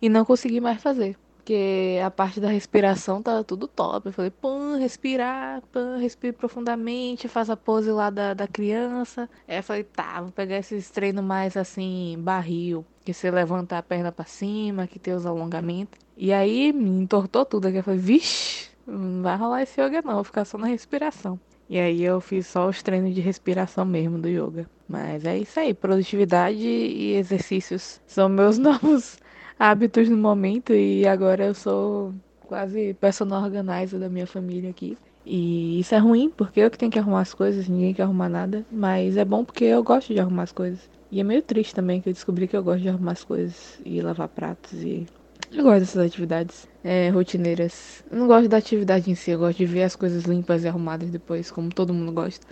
e 0.00 0.08
não 0.08 0.24
consegui 0.24 0.60
mais 0.60 0.82
fazer. 0.82 1.16
Porque 1.46 2.00
a 2.04 2.10
parte 2.10 2.40
da 2.40 2.48
respiração 2.48 3.22
tá 3.22 3.44
tudo 3.44 3.68
top. 3.68 4.08
Eu 4.08 4.12
falei, 4.12 4.32
pã, 4.32 4.76
respirar, 4.78 5.62
pã, 5.70 5.96
respire 5.96 6.32
profundamente, 6.32 7.28
faz 7.28 7.48
a 7.48 7.56
pose 7.56 7.88
lá 7.92 8.10
da, 8.10 8.34
da 8.34 8.48
criança. 8.48 9.30
Aí 9.46 9.58
eu 9.58 9.62
falei, 9.62 9.84
tá, 9.84 10.22
vou 10.22 10.32
pegar 10.32 10.56
esses 10.58 10.90
treinos 10.90 11.22
mais 11.22 11.56
assim, 11.56 12.16
barril. 12.18 12.84
Que 13.04 13.14
você 13.14 13.30
levanta 13.30 13.78
a 13.78 13.82
perna 13.82 14.10
para 14.10 14.24
cima, 14.24 14.88
que 14.88 14.98
tem 14.98 15.14
os 15.14 15.24
alongamentos. 15.24 16.00
E 16.16 16.32
aí 16.32 16.72
me 16.72 16.90
entortou 17.02 17.44
tudo. 17.44 17.68
Aqui 17.68 17.76
eu 17.76 17.84
falei, 17.84 18.00
vixe, 18.00 18.65
não 18.86 19.22
vai 19.22 19.36
rolar 19.36 19.62
esse 19.62 19.80
yoga 19.80 20.02
não, 20.02 20.14
vou 20.14 20.24
ficar 20.24 20.44
só 20.44 20.56
na 20.58 20.66
respiração. 20.66 21.38
E 21.68 21.78
aí 21.78 22.02
eu 22.02 22.20
fiz 22.20 22.46
só 22.46 22.68
os 22.68 22.82
treinos 22.82 23.14
de 23.14 23.20
respiração 23.20 23.84
mesmo 23.84 24.18
do 24.18 24.28
yoga. 24.28 24.68
Mas 24.88 25.24
é 25.24 25.36
isso 25.38 25.58
aí, 25.58 25.74
produtividade 25.74 26.58
e 26.58 27.14
exercícios 27.14 28.00
são 28.06 28.28
meus 28.28 28.56
novos 28.58 29.18
hábitos 29.58 30.08
no 30.08 30.16
momento 30.16 30.72
e 30.72 31.06
agora 31.06 31.46
eu 31.46 31.54
sou 31.54 32.14
quase 32.46 32.94
personal 32.94 33.42
organizer 33.42 33.98
da 33.98 34.08
minha 34.08 34.26
família 34.26 34.70
aqui. 34.70 34.96
E 35.24 35.80
isso 35.80 35.92
é 35.92 35.98
ruim, 35.98 36.30
porque 36.30 36.60
eu 36.60 36.70
que 36.70 36.78
tenho 36.78 36.92
que 36.92 36.98
arrumar 37.00 37.22
as 37.22 37.34
coisas, 37.34 37.68
ninguém 37.68 37.92
quer 37.92 38.04
arrumar 38.04 38.28
nada. 38.28 38.64
Mas 38.70 39.16
é 39.16 39.24
bom 39.24 39.44
porque 39.44 39.64
eu 39.64 39.82
gosto 39.82 40.14
de 40.14 40.20
arrumar 40.20 40.44
as 40.44 40.52
coisas. 40.52 40.88
E 41.10 41.20
é 41.20 41.24
meio 41.24 41.42
triste 41.42 41.74
também 41.74 42.00
que 42.00 42.08
eu 42.08 42.12
descobri 42.12 42.46
que 42.46 42.56
eu 42.56 42.62
gosto 42.62 42.82
de 42.82 42.88
arrumar 42.88 43.12
as 43.12 43.24
coisas 43.24 43.80
e 43.84 44.00
lavar 44.00 44.28
pratos 44.28 44.72
e. 44.82 45.06
Eu 45.52 45.62
gosto 45.62 45.80
dessas 45.80 46.06
atividades 46.06 46.68
é, 46.82 47.08
rotineiras. 47.10 48.04
Eu 48.10 48.18
não 48.18 48.26
gosto 48.26 48.48
da 48.48 48.56
atividade 48.56 49.10
em 49.10 49.14
si, 49.14 49.30
eu 49.30 49.38
gosto 49.38 49.58
de 49.58 49.66
ver 49.66 49.84
as 49.84 49.94
coisas 49.94 50.24
limpas 50.24 50.64
e 50.64 50.68
arrumadas 50.68 51.10
depois, 51.10 51.50
como 51.50 51.70
todo 51.70 51.94
mundo 51.94 52.12
gosta. 52.12 52.46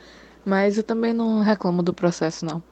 Mas 0.45 0.77
eu 0.77 0.83
também 0.83 1.13
não 1.13 1.41
reclamo 1.41 1.83
do 1.83 1.93
processo, 1.93 2.45
não. 2.45 2.63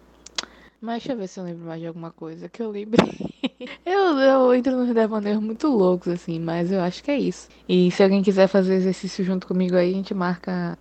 Mas 0.81 1.03
deixa 1.03 1.13
eu 1.13 1.17
ver 1.17 1.29
se 1.29 1.39
eu 1.39 1.45
lembro 1.45 1.67
mais 1.67 1.81
de 1.81 1.87
alguma 1.87 2.11
coisa 2.11 2.49
que 2.49 2.61
eu 2.63 2.71
lembrei. 2.71 3.13
eu, 3.87 4.19
eu 4.19 4.55
entro 4.55 4.77
nos 4.77 4.93
devaneios 4.93 5.41
muito 5.41 5.69
loucos, 5.69 6.09
assim, 6.09 6.41
mas 6.41 6.73
eu 6.73 6.81
acho 6.81 7.03
que 7.03 7.11
é 7.11 7.19
isso. 7.19 7.49
E 7.69 7.91
se 7.91 8.03
alguém 8.03 8.23
quiser 8.23 8.49
fazer 8.49 8.75
exercício 8.75 9.25
junto 9.25 9.47
comigo 9.47 9.77
aí, 9.77 9.91
a 9.91 9.95
gente 9.95 10.13
marca 10.13 10.79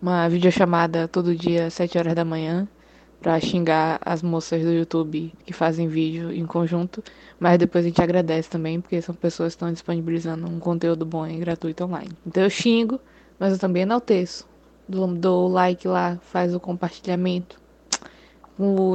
uma 0.00 0.28
videochamada 0.28 1.06
todo 1.06 1.36
dia, 1.36 1.66
às 1.66 1.74
7 1.74 1.98
horas 1.98 2.14
da 2.14 2.24
manhã, 2.24 2.66
pra 3.20 3.38
xingar 3.38 4.00
as 4.04 4.22
moças 4.22 4.62
do 4.62 4.72
YouTube 4.72 5.32
que 5.44 5.52
fazem 5.52 5.88
vídeo 5.88 6.32
em 6.32 6.46
conjunto. 6.46 7.02
Mas 7.38 7.58
depois 7.58 7.84
a 7.84 7.88
gente 7.88 8.02
agradece 8.02 8.48
também, 8.50 8.80
porque 8.80 9.00
são 9.00 9.14
pessoas 9.14 9.54
que 9.54 9.56
estão 9.56 9.72
disponibilizando 9.72 10.46
um 10.46 10.58
conteúdo 10.58 11.04
bom 11.04 11.26
e 11.26 11.36
gratuito 11.36 11.84
online. 11.84 12.10
Então 12.26 12.42
eu 12.42 12.50
xingo, 12.50 13.00
mas 13.38 13.52
eu 13.52 13.58
também 13.58 13.82
enalteço. 13.82 14.48
Dou, 14.88 15.06
dou 15.06 15.48
o 15.48 15.52
like 15.52 15.86
lá, 15.86 16.18
faz 16.22 16.54
o 16.54 16.60
compartilhamento 16.60 17.60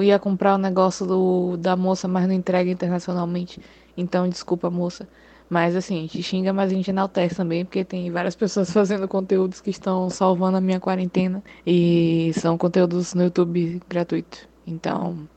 ia 0.03 0.19
comprar 0.19 0.55
o 0.55 0.57
negócio 0.57 1.05
do, 1.05 1.57
da 1.57 1.75
moça, 1.75 2.07
mas 2.07 2.27
não 2.27 2.33
entrega 2.33 2.69
internacionalmente. 2.69 3.59
Então, 3.97 4.27
desculpa, 4.27 4.69
moça. 4.69 5.07
Mas 5.49 5.75
assim, 5.75 5.97
a 5.97 6.01
gente 6.01 6.23
xinga, 6.23 6.51
mas 6.51 6.71
a 6.71 6.75
gente 6.75 6.89
enaltece 6.89 7.35
também, 7.35 7.63
porque 7.63 7.83
tem 7.83 8.11
várias 8.11 8.35
pessoas 8.35 8.69
fazendo 8.73 9.07
conteúdos 9.07 9.61
que 9.61 9.69
estão 9.69 10.09
salvando 10.09 10.57
a 10.57 10.61
minha 10.61 10.79
quarentena. 10.79 11.43
E 11.65 12.31
são 12.35 12.57
conteúdos 12.57 13.13
no 13.13 13.23
YouTube 13.23 13.81
gratuito. 13.87 14.47
Então, 14.65 15.27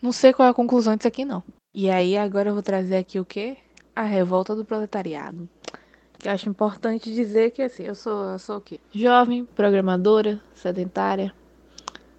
não 0.00 0.12
sei 0.12 0.32
qual 0.32 0.48
é 0.48 0.50
a 0.50 0.54
conclusão 0.54 0.96
disso 0.96 1.08
aqui, 1.08 1.24
não. 1.24 1.42
E 1.74 1.90
aí, 1.90 2.16
agora 2.16 2.50
eu 2.50 2.54
vou 2.54 2.62
trazer 2.62 2.96
aqui 2.96 3.18
o 3.18 3.24
quê? 3.24 3.56
A 3.94 4.02
revolta 4.02 4.54
do 4.54 4.64
proletariado. 4.64 5.48
Que 6.18 6.28
eu 6.28 6.32
acho 6.32 6.48
importante 6.48 7.12
dizer 7.12 7.50
que 7.50 7.60
assim, 7.60 7.84
eu 7.84 7.94
sou, 7.94 8.24
eu 8.30 8.38
sou 8.38 8.56
o 8.56 8.60
quê? 8.60 8.80
Jovem, 8.92 9.44
programadora, 9.44 10.40
sedentária, 10.54 11.34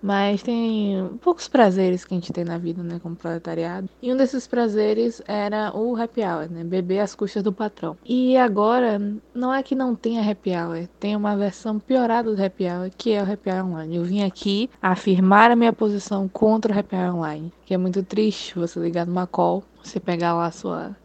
mas 0.06 0.44
tem 0.44 1.10
poucos 1.20 1.48
prazeres 1.48 2.06
que 2.06 2.13
a 2.13 2.18
gente 2.18 2.32
tem 2.32 2.46
na 2.46 2.60
vida, 2.60 2.84
né, 2.84 3.00
como 3.02 3.15
proletariado. 3.15 3.89
E 4.00 4.13
um 4.13 4.15
desses 4.15 4.46
prazeres 4.46 5.20
era 5.28 5.76
o 5.76 5.96
happy 5.96 6.22
hour, 6.22 6.48
né, 6.48 6.63
beber 6.63 7.00
às 7.00 7.15
custas 7.15 7.41
do 7.41 7.52
patrão. 7.52 7.98
E 8.06 8.38
agora, 8.38 9.02
não 9.34 9.52
é 9.52 9.63
que 9.63 9.74
não 9.74 9.96
tenha 9.96 10.30
happy 10.30 10.52
hour, 10.52 10.88
tem 11.00 11.15
uma 11.15 11.36
versão 11.36 11.80
piorada 11.80 12.36
do 12.36 12.44
happy 12.44 12.65
hour, 12.65 12.91
que 12.96 13.13
é 13.13 13.24
o 13.24 13.32
happy 13.32 13.50
hour 13.50 13.65
online. 13.65 13.96
Eu 13.96 14.04
vim 14.04 14.22
aqui 14.22 14.70
afirmar 14.80 15.50
a 15.50 15.56
minha 15.56 15.74
posição 15.74 16.28
contra 16.28 16.72
o 16.72 16.80
happy 16.80 16.96
hour 16.96 17.15
online, 17.15 17.52
que 17.65 17.74
é 17.74 17.78
muito 17.78 18.04
triste 18.04 18.54
você 18.60 18.80
ligar 18.80 19.08
numa 19.08 19.26
call, 19.26 19.63
você 19.84 20.00
pegar 20.00 20.36
lá 20.36 20.46
a 20.46 20.52
sua 20.52 20.96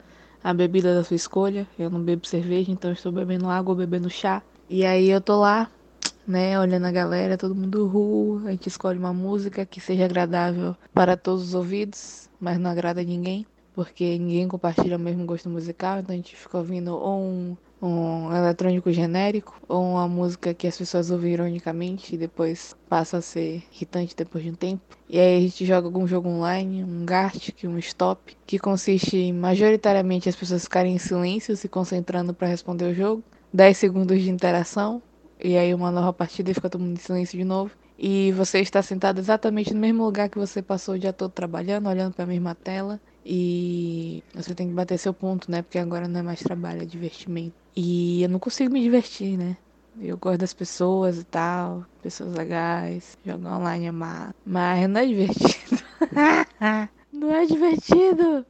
a 0.44 0.52
bebida 0.52 0.94
da 0.94 1.04
sua 1.04 1.16
escolha. 1.16 1.66
Eu 1.78 1.88
não 1.88 2.02
bebo 2.02 2.26
cerveja, 2.26 2.70
então 2.70 2.92
estou 2.92 3.12
bebendo 3.12 3.48
água 3.48 3.72
ou 3.72 3.78
bebendo 3.78 4.10
chá. 4.10 4.42
E 4.68 4.84
aí 4.84 5.10
eu 5.10 5.20
tô 5.20 5.40
lá 5.40 5.70
né? 6.26 6.58
Olhando 6.58 6.86
a 6.86 6.92
galera, 6.92 7.36
todo 7.36 7.54
mundo 7.54 7.86
rua, 7.86 8.48
a 8.48 8.50
gente 8.50 8.68
escolhe 8.68 8.98
uma 8.98 9.12
música 9.12 9.66
que 9.66 9.80
seja 9.80 10.04
agradável 10.04 10.76
para 10.92 11.16
todos 11.16 11.42
os 11.48 11.54
ouvidos, 11.54 12.28
mas 12.40 12.58
não 12.58 12.70
agrada 12.70 13.02
ninguém, 13.02 13.46
porque 13.74 14.18
ninguém 14.18 14.48
compartilha 14.48 14.96
o 14.96 15.00
mesmo 15.00 15.24
gosto 15.24 15.48
musical, 15.48 15.98
então 15.98 16.12
a 16.12 16.16
gente 16.16 16.36
fica 16.36 16.58
ouvindo 16.58 16.94
ou 16.94 17.20
um, 17.20 17.56
um 17.80 18.34
eletrônico 18.34 18.92
genérico, 18.92 19.60
ou 19.68 19.82
uma 19.82 20.06
música 20.08 20.52
que 20.52 20.66
as 20.66 20.76
pessoas 20.76 21.10
ouvem 21.10 21.32
ironicamente 21.32 22.14
e 22.14 22.18
depois 22.18 22.76
passa 22.88 23.18
a 23.18 23.22
ser 23.22 23.62
irritante 23.72 24.14
depois 24.14 24.44
de 24.44 24.50
um 24.50 24.54
tempo. 24.54 24.82
E 25.08 25.18
aí 25.18 25.38
a 25.38 25.40
gente 25.40 25.64
joga 25.64 25.86
algum 25.86 26.06
jogo 26.06 26.28
online, 26.28 26.84
um 26.84 27.04
Gartic, 27.04 27.64
um 27.64 27.78
Stop, 27.78 28.36
que 28.46 28.58
consiste 28.58 29.16
em 29.16 29.32
majoritariamente 29.32 30.28
as 30.28 30.36
pessoas 30.36 30.64
ficarem 30.64 30.94
em 30.94 30.98
silêncio, 30.98 31.56
se 31.56 31.68
concentrando 31.68 32.34
para 32.34 32.48
responder 32.48 32.84
o 32.84 32.94
jogo 32.94 33.24
10 33.52 33.76
segundos 33.76 34.20
de 34.20 34.30
interação, 34.30 35.02
e 35.42 35.56
aí 35.56 35.74
uma 35.74 35.90
nova 35.90 36.12
partida 36.12 36.50
e 36.50 36.54
fica 36.54 36.70
todo 36.70 36.80
mundo 36.80 36.96
em 36.96 37.00
silêncio 37.00 37.38
de 37.38 37.44
novo. 37.44 37.70
E 37.98 38.32
você 38.32 38.60
está 38.60 38.82
sentado 38.82 39.18
exatamente 39.18 39.74
no 39.74 39.80
mesmo 39.80 40.04
lugar 40.04 40.28
que 40.30 40.38
você 40.38 40.62
passou 40.62 40.94
o 40.94 40.98
dia 40.98 41.12
todo 41.12 41.30
trabalhando, 41.30 41.88
olhando 41.88 42.14
para 42.14 42.24
a 42.24 42.28
mesma 42.28 42.54
tela. 42.54 42.98
E 43.24 44.22
você 44.34 44.54
tem 44.54 44.68
que 44.68 44.74
bater 44.74 44.98
seu 44.98 45.12
ponto, 45.12 45.50
né? 45.50 45.60
Porque 45.60 45.78
agora 45.78 46.08
não 46.08 46.20
é 46.20 46.22
mais 46.22 46.40
trabalho, 46.40 46.82
é 46.82 46.86
divertimento. 46.86 47.54
E 47.76 48.22
eu 48.22 48.28
não 48.28 48.38
consigo 48.38 48.72
me 48.72 48.80
divertir, 48.80 49.36
né? 49.36 49.56
Eu 50.00 50.16
gosto 50.16 50.38
das 50.40 50.54
pessoas 50.54 51.18
e 51.18 51.24
tal, 51.24 51.84
pessoas 52.02 52.34
legais, 52.34 53.18
jogar 53.24 53.58
online 53.58 53.86
é 53.86 53.92
má. 53.92 54.34
Mas 54.46 54.88
não 54.88 55.00
é 55.00 55.06
divertido. 55.06 55.82
não 57.12 57.30
é 57.32 57.44
divertido. 57.44 58.46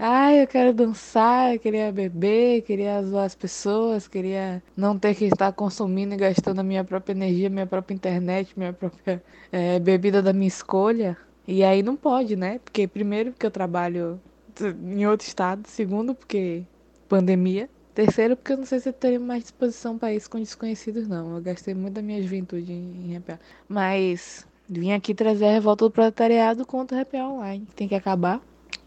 Ai, 0.00 0.42
eu 0.42 0.46
quero 0.46 0.72
dançar, 0.72 1.54
eu 1.54 1.58
queria 1.58 1.90
beber, 1.90 2.62
queria 2.62 3.02
zoar 3.02 3.24
as 3.24 3.34
pessoas, 3.34 4.06
queria 4.06 4.62
não 4.76 4.96
ter 4.96 5.12
que 5.14 5.24
estar 5.24 5.52
consumindo 5.52 6.14
e 6.14 6.16
gastando 6.16 6.60
a 6.60 6.62
minha 6.62 6.84
própria 6.84 7.12
energia, 7.12 7.50
minha 7.50 7.66
própria 7.66 7.94
internet, 7.96 8.56
minha 8.56 8.72
própria 8.72 9.20
é, 9.50 9.78
bebida 9.80 10.22
da 10.22 10.32
minha 10.32 10.46
escolha. 10.46 11.16
E 11.48 11.64
aí 11.64 11.82
não 11.82 11.96
pode, 11.96 12.36
né? 12.36 12.60
Porque 12.60 12.86
primeiro 12.86 13.32
porque 13.32 13.44
eu 13.44 13.50
trabalho 13.50 14.20
em 14.60 15.04
outro 15.06 15.26
estado, 15.26 15.66
segundo 15.66 16.14
porque 16.14 16.62
pandemia, 17.08 17.68
terceiro 17.92 18.36
porque 18.36 18.52
eu 18.52 18.58
não 18.58 18.66
sei 18.66 18.78
se 18.78 18.88
eu 18.88 18.92
teria 18.92 19.18
mais 19.18 19.42
disposição 19.42 19.98
para 19.98 20.14
isso 20.14 20.30
com 20.30 20.38
desconhecidos 20.38 21.08
não. 21.08 21.34
Eu 21.34 21.42
gastei 21.42 21.74
muito 21.74 21.94
da 21.94 22.02
minha 22.02 22.22
juventude 22.22 22.72
em, 22.72 23.16
em 23.16 23.24
Mas 23.68 24.46
vim 24.68 24.92
aqui 24.92 25.12
trazer 25.12 25.46
a 25.46 25.52
revolta 25.52 25.84
do 25.86 25.90
proletariado 25.90 26.64
contra 26.64 26.98
o 26.98 27.00
RPA 27.00 27.26
online, 27.28 27.66
tem 27.74 27.88
que 27.88 27.96
acabar. 27.96 28.40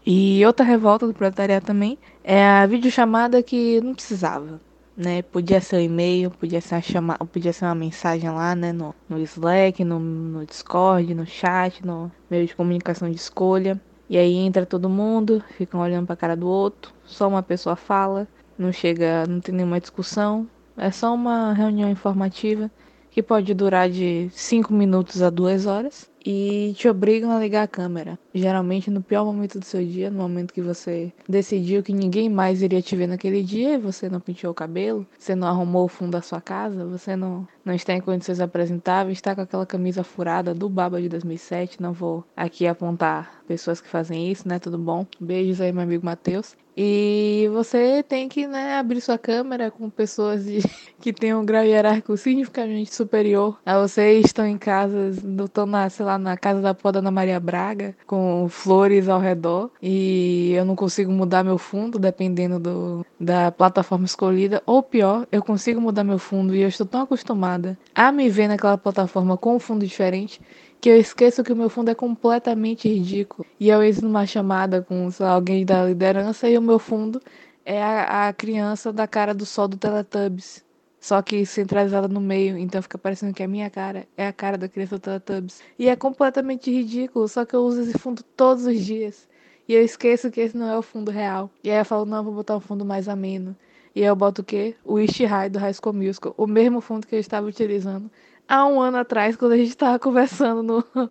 E 0.04 0.44
outra 0.44 0.64
revolta 0.64 1.06
do 1.06 1.14
proletariado 1.14 1.64
também 1.64 1.96
é 2.24 2.44
a 2.44 2.66
videochamada 2.66 3.40
que 3.40 3.80
não 3.80 3.94
precisava, 3.94 4.60
né? 4.96 5.22
Podia 5.22 5.60
ser 5.60 5.76
um 5.76 5.80
e-mail, 5.80 6.30
podia 6.30 6.60
ser 6.60 6.74
uma 6.74 6.82
chamada, 6.82 7.24
podia 7.24 7.52
ser 7.52 7.66
uma 7.66 7.74
mensagem 7.74 8.28
lá, 8.28 8.54
né, 8.56 8.72
no, 8.72 8.92
no 9.08 9.20
Slack, 9.20 9.84
no, 9.84 10.00
no 10.00 10.44
Discord, 10.44 11.14
no 11.14 11.24
chat, 11.24 11.86
no 11.86 12.10
meio 12.28 12.46
de 12.46 12.56
comunicação 12.56 13.08
de 13.08 13.16
escolha. 13.16 13.80
E 14.10 14.18
aí 14.18 14.34
entra 14.34 14.66
todo 14.66 14.88
mundo, 14.90 15.42
ficam 15.56 15.80
olhando 15.80 16.06
para 16.06 16.14
a 16.14 16.16
cara 16.16 16.36
do 16.36 16.48
outro, 16.48 16.92
só 17.04 17.28
uma 17.28 17.42
pessoa 17.42 17.76
fala, 17.76 18.26
não 18.58 18.72
chega, 18.72 19.24
não 19.26 19.40
tem 19.40 19.54
nenhuma 19.54 19.80
discussão, 19.80 20.48
é 20.76 20.90
só 20.90 21.14
uma 21.14 21.52
reunião 21.52 21.88
informativa 21.88 22.70
que 23.10 23.22
pode 23.22 23.54
durar 23.54 23.88
de 23.88 24.28
5 24.32 24.72
minutos 24.72 25.22
a 25.22 25.30
2 25.30 25.66
horas 25.66 26.11
e 26.24 26.72
te 26.76 26.88
obrigam 26.88 27.30
a 27.30 27.38
ligar 27.38 27.62
a 27.62 27.68
câmera. 27.68 28.18
Geralmente 28.34 28.90
no 28.90 29.02
pior 29.02 29.24
momento 29.24 29.58
do 29.58 29.64
seu 29.64 29.84
dia, 29.84 30.10
no 30.10 30.18
momento 30.18 30.52
que 30.52 30.62
você 30.62 31.12
decidiu 31.28 31.82
que 31.82 31.92
ninguém 31.92 32.28
mais 32.28 32.62
iria 32.62 32.82
te 32.82 32.96
ver 32.96 33.06
naquele 33.06 33.42
dia, 33.42 33.78
você 33.78 34.08
não 34.08 34.20
penteou 34.20 34.52
o 34.52 34.54
cabelo, 34.54 35.06
você 35.18 35.34
não 35.34 35.48
arrumou 35.48 35.84
o 35.84 35.88
fundo 35.88 36.12
da 36.12 36.22
sua 36.22 36.40
casa, 36.40 36.84
você 36.84 37.16
não, 37.16 37.46
não 37.64 37.74
está 37.74 37.92
em 37.92 38.00
condições 38.00 38.40
apresentáveis, 38.40 39.18
está 39.18 39.34
com 39.34 39.40
aquela 39.40 39.66
camisa 39.66 40.02
furada 40.02 40.54
do 40.54 40.68
Baba 40.68 41.00
de 41.00 41.08
2007. 41.08 41.80
Não 41.80 41.92
vou 41.92 42.24
aqui 42.36 42.66
apontar 42.66 43.42
pessoas 43.46 43.80
que 43.80 43.88
fazem 43.88 44.30
isso, 44.30 44.48
né? 44.48 44.58
Tudo 44.58 44.78
bom? 44.78 45.06
Beijos 45.20 45.60
aí, 45.60 45.72
meu 45.72 45.82
amigo 45.82 46.04
Matheus. 46.04 46.56
E 46.76 47.48
você 47.52 48.02
tem 48.02 48.28
que 48.28 48.46
né, 48.46 48.76
abrir 48.76 49.00
sua 49.00 49.18
câmera 49.18 49.70
com 49.70 49.90
pessoas 49.90 50.44
de, 50.44 50.60
que 51.00 51.12
têm 51.12 51.34
um 51.34 51.44
grau 51.44 51.64
hierárquico 51.64 52.16
significativamente 52.16 52.94
superior 52.94 53.58
a 53.64 53.80
vocês. 53.80 54.26
Estão 54.26 54.46
em 54.46 54.56
casas, 54.56 55.18
estão 55.18 55.66
na, 55.66 55.88
sei 55.90 56.06
lá, 56.06 56.18
na 56.18 56.36
casa 56.36 56.60
da 56.60 56.74
poda 56.74 57.00
Ana 57.00 57.10
Maria 57.10 57.38
Braga, 57.38 57.94
com 58.06 58.46
flores 58.48 59.08
ao 59.08 59.20
redor. 59.20 59.70
E 59.82 60.52
eu 60.52 60.64
não 60.64 60.74
consigo 60.76 61.12
mudar 61.12 61.44
meu 61.44 61.58
fundo 61.58 61.98
dependendo 61.98 62.58
do, 62.58 63.06
da 63.20 63.52
plataforma 63.52 64.04
escolhida. 64.04 64.62
Ou 64.66 64.82
pior, 64.82 65.26
eu 65.30 65.42
consigo 65.42 65.80
mudar 65.80 66.04
meu 66.04 66.18
fundo 66.18 66.54
e 66.54 66.62
eu 66.62 66.68
estou 66.68 66.86
tão 66.86 67.02
acostumada 67.02 67.78
a 67.94 68.10
me 68.10 68.28
ver 68.28 68.48
naquela 68.48 68.78
plataforma 68.78 69.36
com 69.36 69.56
um 69.56 69.58
fundo 69.58 69.86
diferente 69.86 70.40
que 70.82 70.88
eu 70.88 70.96
esqueço 70.98 71.44
que 71.44 71.52
o 71.52 71.56
meu 71.56 71.70
fundo 71.70 71.92
é 71.92 71.94
completamente 71.94 72.88
ridículo. 72.88 73.46
E 73.60 73.68
eu 73.68 73.84
entro 73.84 74.02
numa 74.04 74.26
chamada 74.26 74.82
com 74.82 75.08
lá, 75.20 75.30
alguém 75.30 75.64
da 75.64 75.84
liderança 75.84 76.50
e 76.50 76.58
o 76.58 76.60
meu 76.60 76.76
fundo 76.80 77.22
é 77.64 77.80
a, 77.80 78.26
a 78.26 78.32
criança 78.32 78.92
da 78.92 79.06
cara 79.06 79.32
do 79.32 79.46
sol 79.46 79.68
do 79.68 79.76
Teletubbies. 79.76 80.64
Só 80.98 81.22
que 81.22 81.46
centralizada 81.46 82.08
no 82.08 82.20
meio, 82.20 82.58
então 82.58 82.82
fica 82.82 82.98
parecendo 82.98 83.32
que 83.32 83.44
a 83.44 83.48
minha 83.48 83.70
cara 83.70 84.08
é 84.16 84.26
a 84.26 84.32
cara 84.32 84.58
da 84.58 84.68
criança 84.68 84.98
do 84.98 85.00
Teletubbies. 85.00 85.62
E 85.78 85.88
é 85.88 85.94
completamente 85.94 86.68
ridículo, 86.68 87.28
só 87.28 87.44
que 87.44 87.54
eu 87.54 87.60
uso 87.60 87.82
esse 87.82 87.96
fundo 87.96 88.24
todos 88.36 88.66
os 88.66 88.84
dias. 88.84 89.28
E 89.68 89.74
eu 89.74 89.84
esqueço 89.84 90.32
que 90.32 90.40
esse 90.40 90.56
não 90.56 90.68
é 90.68 90.76
o 90.76 90.82
fundo 90.82 91.12
real. 91.12 91.48
E 91.62 91.70
aí 91.70 91.78
eu 91.78 91.84
falo, 91.84 92.04
não, 92.04 92.24
vou 92.24 92.34
botar 92.34 92.56
um 92.56 92.60
fundo 92.60 92.84
mais 92.84 93.08
ameno. 93.08 93.54
E 93.94 94.02
eu 94.02 94.16
boto 94.16 94.42
o 94.42 94.44
quê? 94.44 94.74
O 94.84 94.94
Wish 94.94 95.24
High 95.24 95.48
do 95.48 95.60
High 95.60 95.74
School 95.74 95.94
Musical. 95.94 96.34
O 96.36 96.46
mesmo 96.48 96.80
fundo 96.80 97.06
que 97.06 97.14
eu 97.14 97.20
estava 97.20 97.46
utilizando 97.46 98.10
há 98.48 98.66
um 98.66 98.80
ano 98.80 98.98
atrás, 98.98 99.36
quando 99.36 99.52
a 99.52 99.56
gente 99.56 99.70
estava 99.70 99.98
conversando 99.98 100.62
no, 100.62 101.10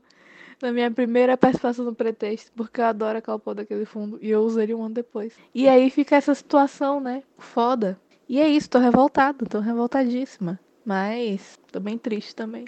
na 0.61 0.71
minha 0.71 0.91
primeira 0.91 1.37
participação 1.37 1.85
no 1.85 1.95
pretexto, 1.95 2.51
porque 2.55 2.81
eu 2.81 2.85
adoro 2.85 3.17
aquela 3.17 3.39
porra 3.39 3.55
daquele 3.55 3.85
fundo 3.85 4.19
e 4.21 4.29
eu 4.29 4.41
usaria 4.41 4.77
um 4.77 4.83
ano 4.83 4.95
depois. 4.95 5.33
E 5.53 5.67
aí 5.67 5.89
fica 5.89 6.15
essa 6.15 6.35
situação, 6.35 6.99
né? 6.99 7.23
Foda. 7.37 7.99
E 8.27 8.39
é 8.39 8.47
isso, 8.47 8.69
tô 8.69 8.79
revoltada, 8.79 9.45
tô 9.45 9.59
revoltadíssima. 9.59 10.59
Mas 10.85 11.59
tô 11.71 11.79
bem 11.79 11.97
triste 11.97 12.35
também. 12.35 12.65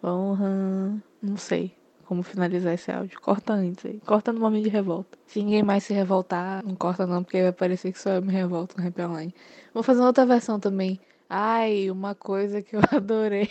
Porra, 0.00 1.02
não 1.20 1.36
sei 1.36 1.76
como 2.08 2.22
finalizar 2.22 2.72
esse 2.72 2.90
áudio. 2.90 3.20
Corta 3.20 3.52
antes 3.52 3.84
aí. 3.84 4.00
Corta 4.06 4.32
no 4.32 4.40
momento 4.40 4.64
de 4.64 4.70
revolta. 4.70 5.18
Se 5.26 5.42
ninguém 5.42 5.62
mais 5.62 5.84
se 5.84 5.92
revoltar, 5.92 6.64
não 6.64 6.74
corta 6.74 7.06
não, 7.06 7.22
porque 7.22 7.42
vai 7.42 7.52
parecer 7.52 7.92
que 7.92 8.00
só 8.00 8.12
eu 8.12 8.22
me 8.22 8.32
revolto 8.32 8.74
no 8.78 8.82
Rap 8.82 8.98
Online. 9.02 9.34
Vou 9.74 9.82
fazer 9.82 10.00
outra 10.00 10.24
versão 10.24 10.58
também. 10.58 10.98
Ai, 11.28 11.90
uma 11.90 12.14
coisa 12.14 12.62
que 12.62 12.74
eu 12.74 12.80
adorei. 12.90 13.48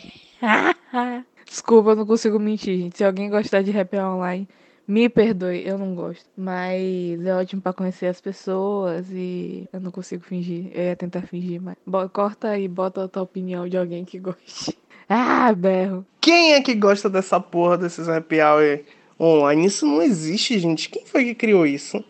Desculpa, 1.45 1.91
eu 1.91 1.95
não 1.95 2.05
consigo 2.05 2.39
mentir, 2.39 2.77
gente. 2.77 2.97
Se 2.97 3.03
alguém 3.03 3.29
gostar 3.29 3.61
de 3.61 3.71
rap 3.71 3.95
online, 3.97 4.47
me 4.87 5.07
perdoe, 5.07 5.67
eu 5.67 5.77
não 5.77 5.93
gosto. 5.93 6.25
Mas 6.35 7.23
é 7.25 7.35
ótimo 7.35 7.61
para 7.61 7.73
conhecer 7.73 8.07
as 8.07 8.19
pessoas 8.19 9.07
e 9.11 9.67
eu 9.71 9.79
não 9.79 9.91
consigo 9.91 10.23
fingir. 10.23 10.71
Eu 10.73 10.85
ia 10.85 10.95
tentar 10.95 11.21
fingir, 11.21 11.61
mas. 11.61 11.75
Corta 12.11 12.49
aí, 12.49 12.67
bota 12.67 13.03
a 13.03 13.07
tua 13.07 13.23
opinião 13.23 13.67
de 13.67 13.77
alguém 13.77 14.03
que 14.05 14.19
goste. 14.19 14.77
Ah, 15.09 15.53
berro. 15.53 16.05
Quem 16.19 16.51
é 16.51 16.61
que 16.61 16.75
gosta 16.75 17.09
dessa 17.09 17.39
porra 17.39 17.77
desses 17.77 18.09
happy 18.09 18.41
hour 18.41 18.81
online? 19.17 19.65
Isso 19.65 19.85
não 19.85 20.01
existe, 20.01 20.59
gente. 20.59 20.89
Quem 20.89 21.05
foi 21.05 21.23
que 21.23 21.33
criou 21.33 21.65
isso? 21.65 22.03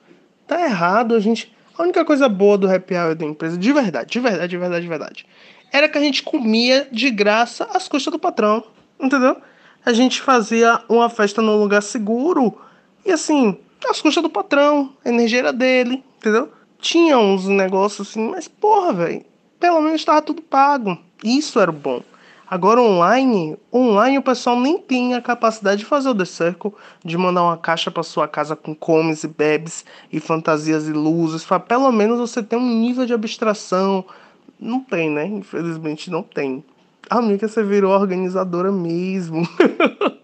Tá 0.47 0.59
errado, 0.65 1.13
a 1.13 1.20
gente. 1.20 1.55
A 1.78 1.84
única 1.84 2.03
coisa 2.03 2.28
boa 2.28 2.57
do 2.57 2.68
happy 2.68 2.95
hour 2.95 3.13
da 3.13 3.24
empresa, 3.24 3.55
de 3.55 3.72
verdade, 3.72 4.09
de 4.09 4.20
verdade, 4.20 4.49
de 4.49 4.57
verdade, 4.57 4.82
de 4.82 4.88
verdade, 4.89 5.26
era 5.72 5.89
que 5.89 5.97
a 5.97 6.01
gente 6.01 6.24
comia 6.24 6.88
de 6.91 7.09
graça 7.09 7.68
às 7.74 7.88
custas 7.88 8.11
do 8.11 8.20
patrão, 8.20 8.63
entendeu? 8.99 9.38
A 9.86 9.93
gente 9.93 10.22
fazia 10.22 10.82
uma 10.89 11.09
festa 11.09 11.41
num 11.41 11.57
lugar 11.57 11.82
seguro 11.82 12.57
e 13.05 13.11
assim, 13.11 13.57
às 13.89 14.01
custas 14.01 14.22
do 14.22 14.30
patrão, 14.30 14.93
a 15.03 15.09
energia 15.09 15.39
era 15.39 15.53
dele, 15.53 16.03
entendeu? 16.18 16.51
Tinha 16.80 17.18
uns 17.18 17.47
negócios 17.47 18.09
assim, 18.09 18.30
mas 18.30 18.47
porra, 18.47 18.93
velho, 18.93 19.26
pelo 19.59 19.82
menos 19.82 20.01
estava 20.01 20.22
tudo 20.22 20.41
pago. 20.41 20.97
Isso 21.24 21.59
era 21.59 21.72
bom. 21.72 22.01
Agora 22.49 22.82
online, 22.82 23.57
online 23.74 24.18
o 24.18 24.22
pessoal 24.22 24.57
nem 24.57 24.78
tem 24.78 25.13
a 25.15 25.22
capacidade 25.22 25.80
de 25.80 25.86
fazer 25.86 26.07
o 26.07 26.15
The 26.15 26.24
Circle, 26.24 26.72
de 27.03 27.18
mandar 27.18 27.43
uma 27.43 27.57
caixa 27.57 27.91
para 27.91 28.03
sua 28.03 28.26
casa 28.26 28.55
com 28.55 28.74
comes 28.74 29.26
e 29.26 29.28
bebes 29.28 29.84
e 30.11 30.22
fantasias 30.22 30.88
e 30.88 30.93
luzes, 30.93 31.43
para 31.43 31.59
pelo 31.59 31.91
menos 31.91 32.18
você 32.18 32.41
ter 32.41 32.55
um 32.55 32.65
nível 32.65 33.05
de 33.05 33.13
abstração, 33.13 34.05
não 34.60 34.82
tem, 34.82 35.10
né? 35.10 35.26
Infelizmente 35.26 36.10
não 36.10 36.24
tem. 36.24 36.64
Amiga, 37.10 37.47
você 37.47 37.64
virou 37.64 37.91
organizadora 37.91 38.72
mesmo. 38.72 39.47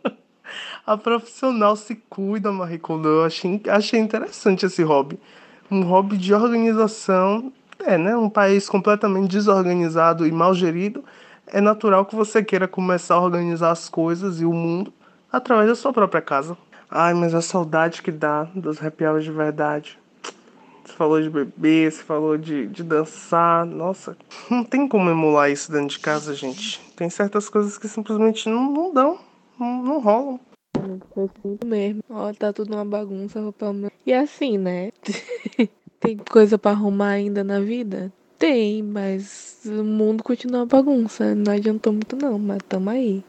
a 0.86 0.98
profissional 0.98 1.76
se 1.76 1.96
cuida, 2.10 2.52
Marie 2.52 2.78
Kondo. 2.78 3.08
Eu 3.08 3.24
achei, 3.24 3.62
achei 3.70 4.00
interessante 4.00 4.66
esse 4.66 4.84
hobby. 4.84 5.20
Um 5.72 5.84
hobby 5.84 6.18
de 6.18 6.34
organização. 6.34 7.52
É, 7.80 7.98
né? 7.98 8.16
Um 8.16 8.30
país 8.30 8.70
completamente 8.70 9.32
desorganizado 9.32 10.26
e 10.26 10.32
mal 10.32 10.54
gerido. 10.54 11.04
É 11.48 11.60
natural 11.60 12.06
que 12.06 12.16
você 12.16 12.44
queira 12.44 12.68
começar 12.68 13.16
a 13.16 13.22
organizar 13.22 13.72
as 13.72 13.90
coisas 13.90 14.40
e 14.42 14.46
o 14.46 14.54
mundo 14.54 14.94
através 15.32 15.68
da 15.68 15.76
sua 15.76 15.92
própria 15.92 16.22
casa. 16.22 16.58
Ai, 16.90 17.14
mas 17.14 17.34
a 17.34 17.42
saudade 17.42 18.02
que 18.02 18.12
dá 18.12 18.44
dos 18.54 18.84
happy 18.84 19.06
hours 19.06 19.24
de 19.24 19.32
verdade. 19.32 19.98
Você 20.84 20.94
falou 20.94 21.22
de 21.22 21.30
beber, 21.30 21.92
você 21.92 22.04
falou 22.04 22.38
de, 22.38 22.68
de 22.68 22.84
dançar. 22.84 23.66
Nossa, 23.66 24.18
não 24.52 24.64
tem 24.64 24.88
como 24.88 25.10
emular 25.10 25.50
isso 25.50 25.72
dentro 25.72 25.88
de 25.88 26.00
casa, 26.00 26.34
gente. 26.34 26.80
Tem 26.96 27.10
certas 27.10 27.50
coisas 27.50 27.78
que 27.78 27.88
simplesmente 27.88 28.50
não, 28.50 28.72
não 28.72 28.94
dão, 28.94 29.20
não, 29.60 29.84
não 29.84 30.00
rolam. 30.00 30.40
mesmo. 31.66 32.02
Ó, 32.10 32.34
tá 32.34 32.52
tudo 32.52 32.74
uma 32.74 32.86
bagunça, 32.86 33.40
roupa. 33.42 33.74
E 34.06 34.14
assim, 34.14 34.58
né? 34.58 34.92
tem 36.00 36.18
coisa 36.18 36.58
para 36.58 36.72
arrumar 36.72 37.10
ainda 37.10 37.44
na 37.44 37.60
vida? 37.60 38.12
Tem, 38.38 38.84
mas 38.84 39.62
o 39.66 39.84
mundo 39.84 40.22
continua 40.22 40.60
uma 40.60 40.66
bagunça. 40.66 41.34
Não 41.34 41.54
adiantou 41.54 41.94
muito 41.94 42.18
não, 42.18 42.38
mas 42.38 42.60
tamo 42.68 42.90
aí. 42.90 43.24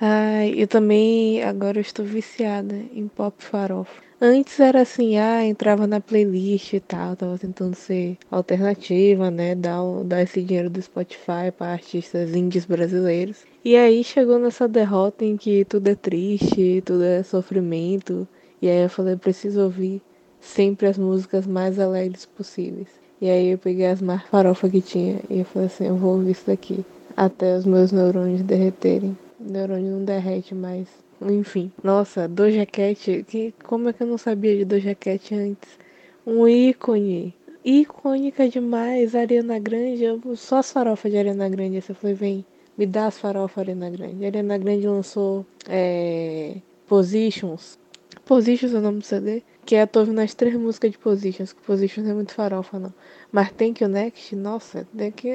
Ai, 0.00 0.54
eu 0.56 0.66
também 0.66 1.42
agora 1.42 1.78
eu 1.78 1.82
estou 1.82 2.04
viciada 2.04 2.74
em 2.74 3.06
pop 3.06 3.42
farofa. 3.42 4.05
Antes 4.18 4.58
era 4.60 4.80
assim, 4.80 5.18
ah, 5.18 5.44
entrava 5.44 5.86
na 5.86 6.00
playlist 6.00 6.72
e 6.72 6.80
tal, 6.80 7.14
tava 7.14 7.36
tentando 7.36 7.74
ser 7.74 8.16
alternativa, 8.30 9.30
né? 9.30 9.54
Dar, 9.54 9.82
dar 10.04 10.22
esse 10.22 10.42
dinheiro 10.42 10.70
do 10.70 10.80
Spotify 10.80 11.52
para 11.56 11.72
artistas 11.72 12.34
indies 12.34 12.64
brasileiros. 12.64 13.44
E 13.62 13.76
aí 13.76 14.02
chegou 14.02 14.38
nessa 14.38 14.66
derrota 14.66 15.22
em 15.22 15.36
que 15.36 15.66
tudo 15.66 15.88
é 15.88 15.94
triste, 15.94 16.82
tudo 16.86 17.04
é 17.04 17.22
sofrimento. 17.22 18.26
E 18.62 18.70
aí 18.70 18.84
eu 18.84 18.88
falei, 18.88 19.16
preciso 19.16 19.60
ouvir 19.60 20.00
sempre 20.40 20.86
as 20.86 20.96
músicas 20.96 21.46
mais 21.46 21.78
alegres 21.78 22.24
possíveis. 22.24 22.88
E 23.20 23.28
aí 23.28 23.48
eu 23.48 23.58
peguei 23.58 23.86
as 23.86 24.00
mais 24.00 24.22
farofa 24.22 24.66
que 24.70 24.80
tinha 24.80 25.20
e 25.28 25.40
eu 25.40 25.44
falei 25.44 25.66
assim, 25.66 25.88
eu 25.88 25.96
vou 25.96 26.14
ouvir 26.14 26.30
isso 26.30 26.46
daqui. 26.46 26.86
Até 27.14 27.54
os 27.54 27.66
meus 27.66 27.92
neurônios 27.92 28.40
derreterem. 28.40 29.16
O 29.38 29.52
neurônio 29.52 29.92
não 29.92 30.04
derrete 30.04 30.54
mais. 30.54 30.88
Enfim. 31.20 31.72
Nossa, 31.82 32.28
Doja 32.28 32.66
Cat. 32.66 33.24
Que, 33.26 33.54
como 33.64 33.88
é 33.88 33.92
que 33.92 34.02
eu 34.02 34.06
não 34.06 34.18
sabia 34.18 34.56
de 34.56 34.64
Doja 34.64 34.94
Cat 34.94 35.34
antes? 35.34 35.78
Um 36.26 36.46
ícone. 36.46 37.34
Icônica 37.64 38.48
demais. 38.48 39.14
Ariana 39.14 39.58
Grande. 39.58 40.04
Só 40.36 40.58
as 40.58 40.70
farofas 40.70 41.10
de 41.10 41.18
Ariana 41.18 41.48
Grande. 41.48 41.80
Você 41.80 41.94
foi, 41.94 42.14
vem, 42.14 42.44
me 42.76 42.86
dá 42.86 43.06
as 43.06 43.18
farofas 43.18 43.58
Ariana 43.58 43.90
Grande. 43.90 44.24
Ariana 44.24 44.58
Grande 44.58 44.86
lançou 44.86 45.46
é, 45.68 46.56
Positions. 46.86 47.78
Positions 48.24 48.74
é 48.74 48.78
o 48.78 48.80
nome 48.80 48.98
do 48.98 49.04
CD. 49.04 49.42
Que 49.64 49.74
é, 49.74 49.84
tô 49.84 50.00
ouvindo 50.00 50.20
as 50.20 50.32
três 50.32 50.54
músicas 50.54 50.92
de 50.92 50.98
Positions, 50.98 51.52
que 51.52 51.60
Positions 51.60 52.08
é 52.08 52.14
muito 52.14 52.32
farofa, 52.32 52.78
não. 52.78 52.94
Mas 53.32 53.50
tem 53.50 53.72
que 53.72 53.84
o 53.84 53.88
Next, 53.88 54.36
nossa, 54.36 54.86
tem 54.96 55.10
que, 55.10 55.28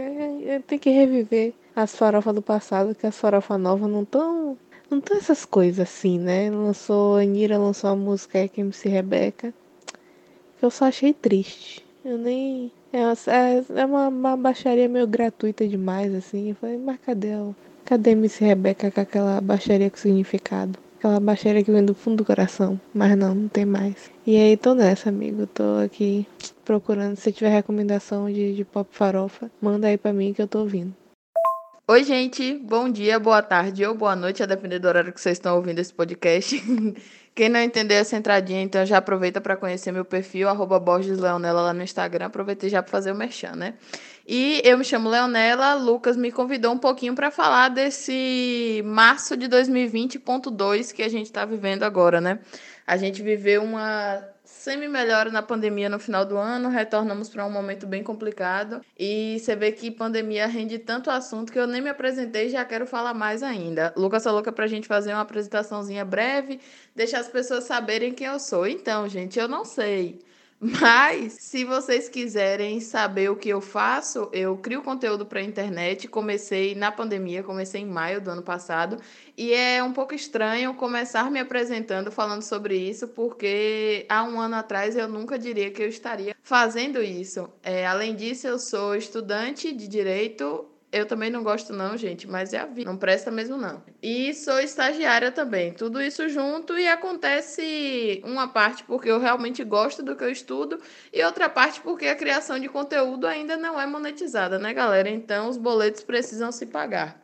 tem 0.65 0.79
que 0.79 0.89
reviver 0.89 1.53
as 1.75 1.93
farofas 1.97 2.34
do 2.34 2.41
passado, 2.41 2.95
que 2.95 3.05
as 3.05 3.17
farofas 3.17 3.59
novas 3.59 3.91
não 3.91 4.05
tão. 4.05 4.57
Não 4.92 5.00
tão 5.00 5.16
essas 5.16 5.46
coisas 5.46 5.80
assim, 5.80 6.20
né? 6.20 6.52
Lançou, 6.52 7.16
a 7.16 7.22
Anira 7.22 7.58
lançou 7.58 7.89
a 7.89 7.96
música 7.96 8.38
MC 8.58 8.89
Rebeca, 8.89 9.54
que 10.60 10.66
eu 10.66 10.70
só 10.70 10.84
achei 10.84 11.14
triste. 11.14 11.82
Eu 12.04 12.18
nem. 12.18 12.70
É 12.92 13.00
uma, 13.00 13.14
é, 13.28 13.64
é 13.84 13.86
uma, 13.86 14.08
uma 14.10 14.36
baixaria 14.36 14.89
meio 14.89 15.08
gratuita 15.08 15.66
demais, 15.66 16.14
assim. 16.14 16.50
Eu 16.50 16.56
falei, 16.56 16.78
mas 16.78 17.00
cadê, 17.06 17.30
cadê 17.86 18.12
MC 18.12 18.44
Rebeca 18.44 18.92
com 18.92 19.00
aquela 19.00 19.39
baixaria 19.39 19.89
com 19.89 19.96
significado? 19.96 20.78
Aquela 21.00 21.22
baixaria 21.22 21.64
que 21.64 21.72
vem 21.72 21.86
do 21.86 21.96
fundo 21.96 22.18
do 22.18 22.26
coração. 22.26 22.78
Mas 22.94 23.18
não, 23.18 23.34
não 23.34 23.48
tem 23.48 23.64
mais. 23.64 24.12
E 24.28 24.36
aí 24.36 24.58
tô 24.58 24.74
nessa, 24.74 25.08
amigo. 25.08 25.48
Tô 25.48 25.80
aqui 25.86 26.28
procurando. 26.66 27.16
Se 27.16 27.32
tiver 27.32 27.50
recomendação 27.50 28.30
de, 28.30 28.54
de 28.54 28.66
pop 28.66 28.89
farofa, 28.92 29.50
manda 29.62 29.88
aí 29.88 29.98
pra 29.98 30.12
mim 30.12 30.34
que 30.34 30.42
eu 30.42 30.50
tô 30.50 30.60
ouvindo. 30.60 30.94
Oi, 31.92 32.06
gente. 32.06 32.54
Bom 32.54 32.89
dia, 32.89 33.20
boa 33.20 33.42
tarde 33.42 33.86
ou 33.86 33.94
boa 33.94 34.16
noite, 34.16 34.42
a 34.42 34.46
depender 34.46 34.80
do 34.80 34.88
horário 34.88 35.12
que 35.12 35.20
vocês 35.20 35.38
estão 35.38 35.58
ouvindo 35.58 35.80
esse 35.80 35.94
podcast. 35.94 36.58
Quem 37.36 37.50
não 37.50 37.60
entender 37.60 37.96
essa 37.96 38.16
entradinha, 38.16 38.62
então 38.62 38.86
já 38.86 38.98
aproveita 38.98 39.42
para 39.42 39.58
conhecer 39.58 39.92
meu 39.92 40.06
perfil, 40.06 40.48
arroba 40.48 40.80
Borges 40.80 41.20
Leonela 41.20 41.64
lá 41.64 41.74
no 41.74 41.84
Instagram. 41.84 42.28
Aproveitei 42.28 42.70
já 42.70 42.82
para 42.82 42.89
fazer 42.89 43.12
o 43.12 43.16
merchan, 43.16 43.58
né? 43.58 43.74
E 44.26 44.62
eu 44.64 44.78
me 44.78 44.86
chamo 44.86 45.10
Leonela, 45.10 45.74
Lucas 45.74 46.16
me 46.16 46.32
convidou 46.32 46.72
um 46.72 46.78
pouquinho 46.78 47.14
para 47.14 47.30
falar 47.30 47.68
desse 47.68 48.82
março 48.86 49.36
de 49.36 49.50
2020.2 49.50 50.94
que 50.94 51.04
a 51.04 51.10
gente 51.10 51.26
está 51.26 51.44
vivendo 51.44 51.84
agora, 51.84 52.22
né? 52.22 52.39
A 52.88 52.96
gente 52.96 53.22
viveu 53.22 53.62
uma 53.64 54.24
semi-melhora 54.62 55.32
na 55.32 55.41
pandemia 55.41 55.89
no 55.89 55.97
final 55.97 56.24
do 56.24 56.38
ano, 56.38 56.70
retornamos 56.70 57.30
para 57.30 57.43
um 57.45 57.49
momento 57.49 57.88
bem 57.88 58.03
complicado. 58.03 58.82
E 58.97 59.39
você 59.39 59.55
vê 59.55 59.72
que 59.72 59.89
pandemia 59.89 60.45
rende 60.45 60.78
tanto 60.78 61.09
assunto 61.09 61.51
que 61.51 61.57
eu 61.57 61.66
nem 61.66 61.82
me 61.82 61.89
apresentei 61.89 62.45
e 62.45 62.49
já 62.49 62.64
quero 62.64 62.86
falar 62.86 63.14
mais 63.16 63.41
ainda. 63.41 63.91
Lucas 63.97 64.24
falou 64.24 64.43
que 64.43 64.49
é 64.49 64.51
para 64.51 64.66
a 64.66 64.68
gente 64.68 64.88
fazer 64.88 65.14
uma 65.14 65.22
apresentaçãozinha 65.22 66.05
breve, 66.05 66.59
deixar 66.95 67.22
as 67.22 67.28
pessoas 67.28 67.64
saberem 67.64 68.14
quem 68.14 68.28
eu 68.28 68.39
sou. 68.39 68.68
Então, 68.68 69.09
gente, 69.09 69.39
eu 69.39 69.47
não 69.47 69.66
sei. 69.66 70.20
Mas, 70.64 71.34
se 71.39 71.66
vocês 71.66 72.07
quiserem 72.07 72.80
saber 72.80 73.32
o 73.32 73.36
que 73.36 73.49
eu 73.49 73.59
faço, 73.59 74.30
eu 74.32 74.55
crio 74.55 74.84
conteúdo 74.84 75.26
para 75.26 75.39
a 75.39 75.43
internet. 75.43 76.07
Comecei 76.07 76.76
na 76.76 76.91
pandemia, 76.91 77.41
comecei 77.41 77.82
em 77.82 77.88
maio 77.88 78.22
do 78.22 78.30
ano 78.30 78.43
passado. 78.43 78.97
E 79.36 79.51
é 79.53 79.84
um 79.84 79.91
pouco 79.91 80.14
estranho 80.14 80.76
começar 80.76 81.32
me 81.32 81.39
apresentando 81.39 82.12
falando 82.12 82.43
sobre 82.43 82.78
isso, 82.78 83.07
porque 83.07 84.05
há 84.07 84.24
um 84.24 84.39
ano 84.39 84.55
atrás 84.55 84.95
eu 84.95 85.07
nunca 85.07 85.39
diria 85.39 85.72
que 85.72 85.82
eu 85.82 85.88
estaria 85.89 86.36
fazendo 86.43 87.01
isso. 87.01 87.49
É, 87.64 87.88
além 87.88 88.16
disso, 88.16 88.45
eu 88.47 88.59
sou 88.59 88.95
estudante 88.95 89.74
de 89.74 89.88
direito 89.88 90.70
eu 90.92 91.06
também 91.06 91.30
não 91.30 91.42
gosto, 91.42 91.72
não, 91.72 91.96
gente, 91.96 92.28
mas 92.28 92.54
é 92.54 92.60
a 92.60 92.66
vida. 92.66 92.89
Não 92.89 92.98
presta 92.98 93.32
mesmo, 93.32 93.56
não. 93.56 93.82
E 94.02 94.34
sou 94.34 94.60
estagiária 94.60 95.32
também. 95.32 95.72
Tudo 95.72 96.02
isso 96.02 96.28
junto 96.28 96.78
e 96.78 96.86
acontece 96.86 98.22
uma 98.26 98.50
parte 98.50 98.84
porque 98.84 99.10
eu 99.10 99.18
realmente 99.18 99.64
gosto 99.64 100.04
do 100.04 100.18
que 100.18 100.24
eu 100.24 100.30
estudo 100.30 100.80
e 101.14 101.24
outra 101.24 101.48
parte 101.48 101.80
porque 101.80 102.08
a 102.08 102.16
criação 102.16 102.60
de 102.60 102.68
conteúdo 102.68 103.26
ainda 103.26 103.56
não 103.56 103.80
é 103.80 103.86
monetizada, 103.86 104.60
né, 104.60 104.74
galera? 104.74 105.10
Então 105.10 105.48
os 105.48 105.56
boletos 105.56 106.04
precisam 106.04 106.52
se 106.52 106.66
pagar. 106.66 107.22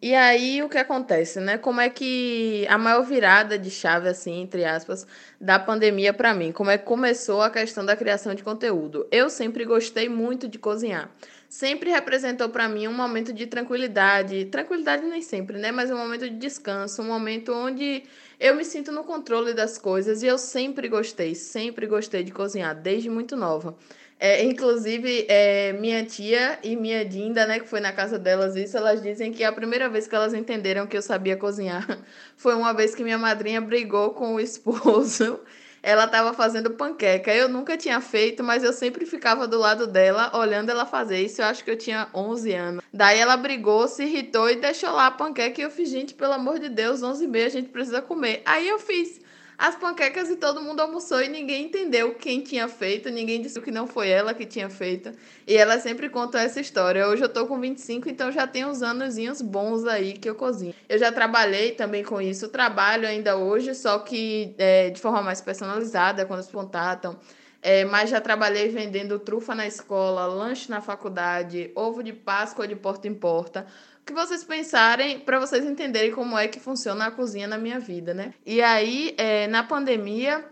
E 0.00 0.14
aí 0.14 0.62
o 0.62 0.68
que 0.68 0.78
acontece, 0.78 1.40
né? 1.40 1.58
Como 1.58 1.80
é 1.80 1.88
que 1.88 2.66
a 2.68 2.76
maior 2.76 3.02
virada 3.02 3.58
de 3.58 3.70
chave, 3.70 4.08
assim, 4.08 4.42
entre 4.42 4.64
aspas, 4.64 5.06
da 5.40 5.58
pandemia 5.58 6.12
para 6.12 6.34
mim? 6.34 6.50
Como 6.52 6.70
é 6.70 6.78
que 6.78 6.84
começou 6.84 7.40
a 7.40 7.50
questão 7.50 7.84
da 7.84 7.96
criação 7.96 8.34
de 8.34 8.42
conteúdo? 8.42 9.06
Eu 9.12 9.30
sempre 9.30 9.64
gostei 9.64 10.08
muito 10.08 10.48
de 10.48 10.58
cozinhar 10.58 11.08
sempre 11.52 11.90
representou 11.90 12.48
para 12.48 12.66
mim 12.66 12.88
um 12.88 12.94
momento 12.94 13.30
de 13.30 13.46
tranquilidade. 13.46 14.46
Tranquilidade 14.46 15.04
nem 15.04 15.20
sempre, 15.20 15.58
né? 15.58 15.70
Mas 15.70 15.90
um 15.90 15.98
momento 15.98 16.28
de 16.28 16.36
descanso, 16.36 17.02
um 17.02 17.04
momento 17.04 17.52
onde 17.52 18.04
eu 18.40 18.56
me 18.56 18.64
sinto 18.64 18.90
no 18.90 19.04
controle 19.04 19.52
das 19.52 19.76
coisas 19.76 20.22
e 20.22 20.26
eu 20.26 20.38
sempre 20.38 20.88
gostei, 20.88 21.34
sempre 21.34 21.86
gostei 21.86 22.24
de 22.24 22.32
cozinhar, 22.32 22.74
desde 22.74 23.10
muito 23.10 23.36
nova. 23.36 23.76
É, 24.18 24.42
inclusive, 24.42 25.26
é, 25.28 25.74
minha 25.74 26.02
tia 26.06 26.58
e 26.62 26.74
minha 26.74 27.04
Dinda, 27.04 27.44
né, 27.46 27.60
que 27.60 27.68
foi 27.68 27.80
na 27.80 27.92
casa 27.92 28.18
delas 28.18 28.56
isso, 28.56 28.76
elas 28.78 29.02
dizem 29.02 29.30
que 29.30 29.44
a 29.44 29.52
primeira 29.52 29.90
vez 29.90 30.06
que 30.06 30.14
elas 30.14 30.32
entenderam 30.32 30.86
que 30.86 30.96
eu 30.96 31.02
sabia 31.02 31.36
cozinhar 31.36 31.86
foi 32.34 32.54
uma 32.54 32.72
vez 32.72 32.94
que 32.94 33.04
minha 33.04 33.18
madrinha 33.18 33.60
brigou 33.60 34.14
com 34.14 34.36
o 34.36 34.40
esposo 34.40 35.38
ela 35.82 36.04
estava 36.04 36.32
fazendo 36.32 36.70
panqueca. 36.70 37.34
Eu 37.34 37.48
nunca 37.48 37.76
tinha 37.76 38.00
feito, 38.00 38.44
mas 38.44 38.62
eu 38.62 38.72
sempre 38.72 39.04
ficava 39.04 39.48
do 39.48 39.58
lado 39.58 39.86
dela, 39.86 40.30
olhando 40.34 40.70
ela 40.70 40.86
fazer 40.86 41.20
isso. 41.20 41.42
Eu 41.42 41.46
acho 41.46 41.64
que 41.64 41.70
eu 41.70 41.76
tinha 41.76 42.08
11 42.14 42.52
anos. 42.52 42.84
Daí 42.92 43.18
ela 43.18 43.36
brigou, 43.36 43.88
se 43.88 44.04
irritou 44.04 44.48
e 44.48 44.56
deixou 44.56 44.92
lá 44.92 45.08
a 45.08 45.10
panqueca. 45.10 45.60
E 45.60 45.64
eu 45.64 45.70
fiz, 45.70 45.88
gente, 45.88 46.14
pelo 46.14 46.34
amor 46.34 46.58
de 46.58 46.68
Deus, 46.68 47.02
11 47.02 47.24
e 47.24 47.28
meia 47.28 47.46
a 47.46 47.50
gente 47.50 47.68
precisa 47.70 48.00
comer. 48.00 48.42
Aí 48.44 48.68
eu 48.68 48.78
fiz 48.78 49.20
as 49.62 49.76
panquecas 49.76 50.28
e 50.28 50.34
todo 50.34 50.60
mundo 50.60 50.80
almoçou 50.80 51.22
e 51.22 51.28
ninguém 51.28 51.66
entendeu 51.66 52.16
quem 52.16 52.40
tinha 52.40 52.66
feito, 52.66 53.08
ninguém 53.10 53.40
disse 53.40 53.60
que 53.60 53.70
não 53.70 53.86
foi 53.86 54.08
ela 54.08 54.34
que 54.34 54.44
tinha 54.44 54.68
feito. 54.68 55.12
E 55.46 55.56
ela 55.56 55.78
sempre 55.78 56.08
conta 56.08 56.40
essa 56.40 56.60
história. 56.60 57.06
Hoje 57.06 57.22
eu 57.22 57.28
tô 57.28 57.46
com 57.46 57.60
25, 57.60 58.08
então 58.08 58.32
já 58.32 58.44
tem 58.44 58.66
uns 58.66 58.82
anozinhos 58.82 59.40
bons 59.40 59.86
aí 59.86 60.14
que 60.14 60.28
eu 60.28 60.34
cozinho. 60.34 60.74
Eu 60.88 60.98
já 60.98 61.12
trabalhei 61.12 61.70
também 61.70 62.02
com 62.02 62.20
isso, 62.20 62.48
trabalho 62.48 63.06
ainda 63.06 63.36
hoje, 63.36 63.72
só 63.76 64.00
que 64.00 64.52
é, 64.58 64.90
de 64.90 65.00
forma 65.00 65.22
mais 65.22 65.40
personalizada, 65.40 66.26
quando 66.26 66.42
se 66.42 66.50
contatam. 66.50 67.16
É, 67.62 67.84
mas 67.84 68.10
já 68.10 68.20
trabalhei 68.20 68.68
vendendo 68.68 69.20
trufa 69.20 69.54
na 69.54 69.64
escola, 69.64 70.26
lanche 70.26 70.68
na 70.68 70.80
faculdade, 70.80 71.70
ovo 71.76 72.02
de 72.02 72.12
Páscoa 72.12 72.66
de 72.66 72.74
porta 72.74 73.06
em 73.06 73.14
porta 73.14 73.64
que 74.04 74.12
vocês 74.12 74.44
pensarem 74.44 75.20
para 75.20 75.38
vocês 75.38 75.64
entenderem 75.64 76.10
como 76.10 76.36
é 76.36 76.48
que 76.48 76.60
funciona 76.60 77.06
a 77.06 77.10
cozinha 77.10 77.46
na 77.46 77.58
minha 77.58 77.78
vida, 77.78 78.12
né? 78.12 78.34
E 78.44 78.60
aí, 78.60 79.14
é, 79.16 79.46
na 79.46 79.62
pandemia, 79.62 80.44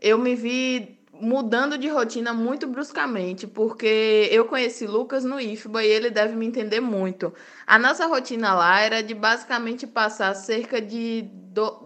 eu 0.00 0.18
me 0.18 0.34
vi 0.34 0.98
mudando 1.20 1.76
de 1.76 1.88
rotina 1.88 2.32
muito 2.32 2.66
bruscamente, 2.66 3.46
porque 3.46 4.28
eu 4.30 4.44
conheci 4.44 4.86
Lucas 4.86 5.24
no 5.24 5.40
IFBA 5.40 5.84
e 5.84 5.88
ele 5.88 6.10
deve 6.10 6.36
me 6.36 6.46
entender 6.46 6.80
muito. 6.80 7.34
A 7.66 7.78
nossa 7.78 8.06
rotina 8.06 8.54
lá 8.54 8.80
era 8.80 9.02
de 9.02 9.14
basicamente 9.14 9.86
passar 9.86 10.34
cerca 10.34 10.80
de 10.80 11.28